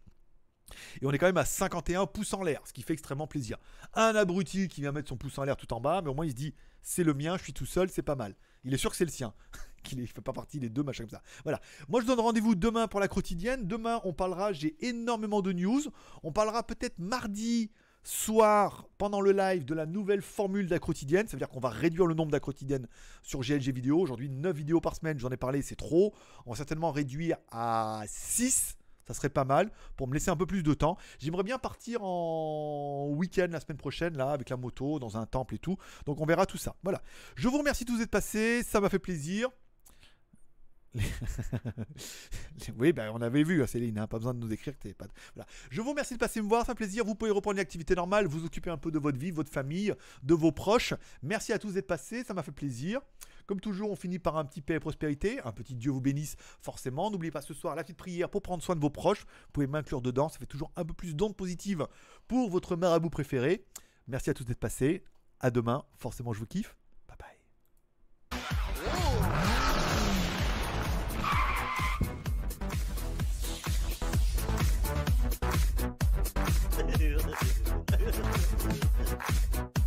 Et 1.01 1.07
on 1.07 1.13
est 1.13 1.19
quand 1.19 1.27
même 1.27 1.39
à 1.39 1.45
51 1.45 2.07
pouces 2.07 2.35
en 2.35 2.43
l'air, 2.43 2.61
ce 2.67 2.73
qui 2.73 2.83
fait 2.83 2.93
extrêmement 2.93 3.27
plaisir. 3.27 3.57
Un 3.95 4.15
abruti 4.15 4.69
qui 4.69 4.83
vient 4.83 4.93
mettre 4.93 5.09
son 5.09 5.17
pouce 5.17 5.39
en 5.39 5.45
l'air 5.45 5.57
tout 5.57 5.73
en 5.73 5.81
bas, 5.81 6.03
mais 6.03 6.11
au 6.11 6.15
moins 6.15 6.27
il 6.27 6.31
se 6.31 6.37
dit 6.37 6.55
c'est 6.83 7.05
le 7.05 7.15
mien, 7.15 7.37
je 7.37 7.45
suis 7.45 7.53
tout 7.53 7.67
seul, 7.67 7.91
c'est 7.91 8.03
pas 8.03 8.17
mal. 8.17 8.35
Il 8.65 8.75
est 8.75 8.79
sûr 8.79 8.91
que 8.91 8.97
c'est 8.97 9.05
le 9.05 9.11
sien. 9.11 9.35
qu'il 9.83 10.01
ne 10.01 10.07
fait 10.07 10.21
pas 10.21 10.33
partie 10.33 10.59
des 10.59 10.69
deux, 10.69 10.83
machin 10.83 11.05
comme 11.05 11.11
ça. 11.11 11.23
Voilà. 11.45 11.61
Moi, 11.89 12.01
je 12.01 12.07
donne 12.07 12.21
rendez-vous 12.21 12.55
demain 12.55 12.89
pour 12.89 13.01
la 13.01 13.09
quotidienne. 13.09 13.67
Demain, 13.67 14.01
on 14.05 14.13
parlera, 14.13 14.53
j'ai 14.53 14.77
énormément 14.85 15.41
de 15.41 15.53
news. 15.53 15.83
On 16.23 16.33
parlera 16.33 16.63
peut-être 16.63 16.99
mardi 16.99 17.71
soir, 18.03 18.89
pendant 18.97 19.21
le 19.21 19.33
live, 19.33 19.65
de 19.65 19.75
la 19.75 19.85
nouvelle 19.85 20.23
formule 20.23 20.67
d'acrotidienne. 20.67 21.27
Ça 21.27 21.33
veut 21.33 21.39
dire 21.39 21.49
qu'on 21.49 21.61
va 21.61 21.69
réduire 21.69 22.07
le 22.07 22.15
nombre 22.15 22.31
d'acrotidiennes 22.31 22.89
sur 23.23 23.41
GLG 23.41 23.71
vidéo. 23.73 24.01
Aujourd'hui, 24.01 24.31
9 24.31 24.57
vidéos 24.57 24.81
par 24.81 24.97
semaine, 24.97 25.19
j'en 25.19 25.31
ai 25.31 25.37
parlé, 25.37 25.61
c'est 25.63 25.77
trop. 25.77 26.15
On 26.47 26.51
va 26.51 26.57
certainement 26.57 26.91
réduire 26.91 27.37
à 27.51 28.03
6 28.07 28.78
ça 29.09 29.15
serait 29.15 29.31
pas 29.31 29.45
mal 29.45 29.71
pour 29.97 30.07
me 30.07 30.15
laisser 30.15 30.31
un 30.31 30.37
peu 30.37 30.47
plus 30.47 30.63
de 30.63 30.75
temps. 30.75 30.97
J'aimerais 31.19 31.43
bien 31.43 31.59
partir 31.59 32.03
en 32.03 33.09
week-end 33.11 33.49
la 33.51 33.61
semaine 33.61 33.79
prochaine, 33.79 34.17
là, 34.17 34.31
avec 34.31 34.51
la 34.51 34.57
moto, 34.57 34.99
dans 34.99 35.17
un 35.17 35.27
temple 35.27 35.55
et 35.55 35.59
tout. 35.59 35.77
Donc 36.07 36.21
on 36.21 36.27
verra 36.27 36.47
tout 36.47 36.59
ça. 36.59 36.77
Voilà. 36.83 37.03
Je 37.35 37.49
vous 37.49 37.59
remercie 37.59 37.85
tous 37.85 37.99
d'être 37.99 38.11
passés, 38.11 38.63
ça 38.63 38.81
m'a 38.81 38.91
fait 38.91 38.99
plaisir. 38.99 39.49
oui, 42.79 42.93
ben, 42.93 43.11
on 43.15 43.21
avait 43.21 43.43
vu, 43.43 43.63
hein, 43.63 43.67
Céline, 43.67 43.99
hein, 43.99 44.07
pas 44.07 44.19
besoin 44.19 44.35
de 44.35 44.39
nous 44.39 44.53
écrire. 44.53 44.75
Voilà. 45.35 45.49
Je 45.71 45.81
vous 45.81 45.91
remercie 45.91 46.15
de 46.15 46.19
passer 46.19 46.41
me 46.41 46.49
voir, 46.49 46.63
ça 46.63 46.73
fait 46.73 46.77
plaisir. 46.77 47.05
Vous 47.05 47.15
pouvez 47.15 47.31
reprendre 47.31 47.57
une 47.57 47.61
activité 47.61 47.95
normale, 47.95 48.27
vous 48.27 48.45
occuper 48.45 48.71
un 48.71 48.79
peu 48.79 48.91
de 48.91 48.99
votre 48.99 49.19
vie, 49.19 49.31
votre 49.31 49.51
famille, 49.51 49.95
de 50.23 50.35
vos 50.35 50.53
proches. 50.53 50.95
Merci 51.23 51.53
à 51.53 51.59
tous 51.59 51.73
d'être 51.73 51.87
passés, 51.87 52.25
ça 52.25 52.35
m'a 52.35 52.43
fait 52.43 52.53
plaisir. 52.53 53.01
Comme 53.49 53.61
toujours, 53.61 53.91
on 53.91 53.97
finit 53.97 54.19
par 54.19 54.37
un 54.37 54.45
petit 54.45 54.61
paix 54.61 54.75
et 54.75 54.79
prospérité. 54.79 55.41
Un 55.43 55.53
petit 55.53 55.75
Dieu 55.75 55.91
vous 55.91 56.03
bénisse, 56.03 56.37
forcément. 56.61 57.11
N'oubliez 57.11 57.31
pas 57.31 57.41
ce 57.41 57.55
soir 57.55 57.75
la 57.75 57.83
petite 57.83 57.97
prière 57.97 58.29
pour 58.29 58.43
prendre 58.43 58.63
soin 58.63 58.77
de 58.77 58.81
vos 58.81 58.91
proches. 58.91 59.23
Vous 59.23 59.53
pouvez 59.55 59.67
m'inclure 59.67 60.03
dedans, 60.03 60.29
ça 60.29 60.39
fait 60.39 60.45
toujours 60.45 60.71
un 60.77 60.85
peu 60.85 60.93
plus 60.93 61.17
d'ondes 61.17 61.35
positives 61.35 61.87
pour 62.29 62.51
votre 62.51 62.77
marabout 62.77 63.09
préféré. 63.09 63.65
Merci 64.07 64.29
à 64.29 64.35
tous 64.35 64.45
d'être 64.45 64.61
passés. 64.61 65.03
À 65.41 65.51
demain, 65.51 65.83
forcément, 65.97 66.35
je 66.35 66.41
vous 66.41 66.47
kiffe. 66.47 66.77
Bye 67.09 67.17
bye. 67.19 67.39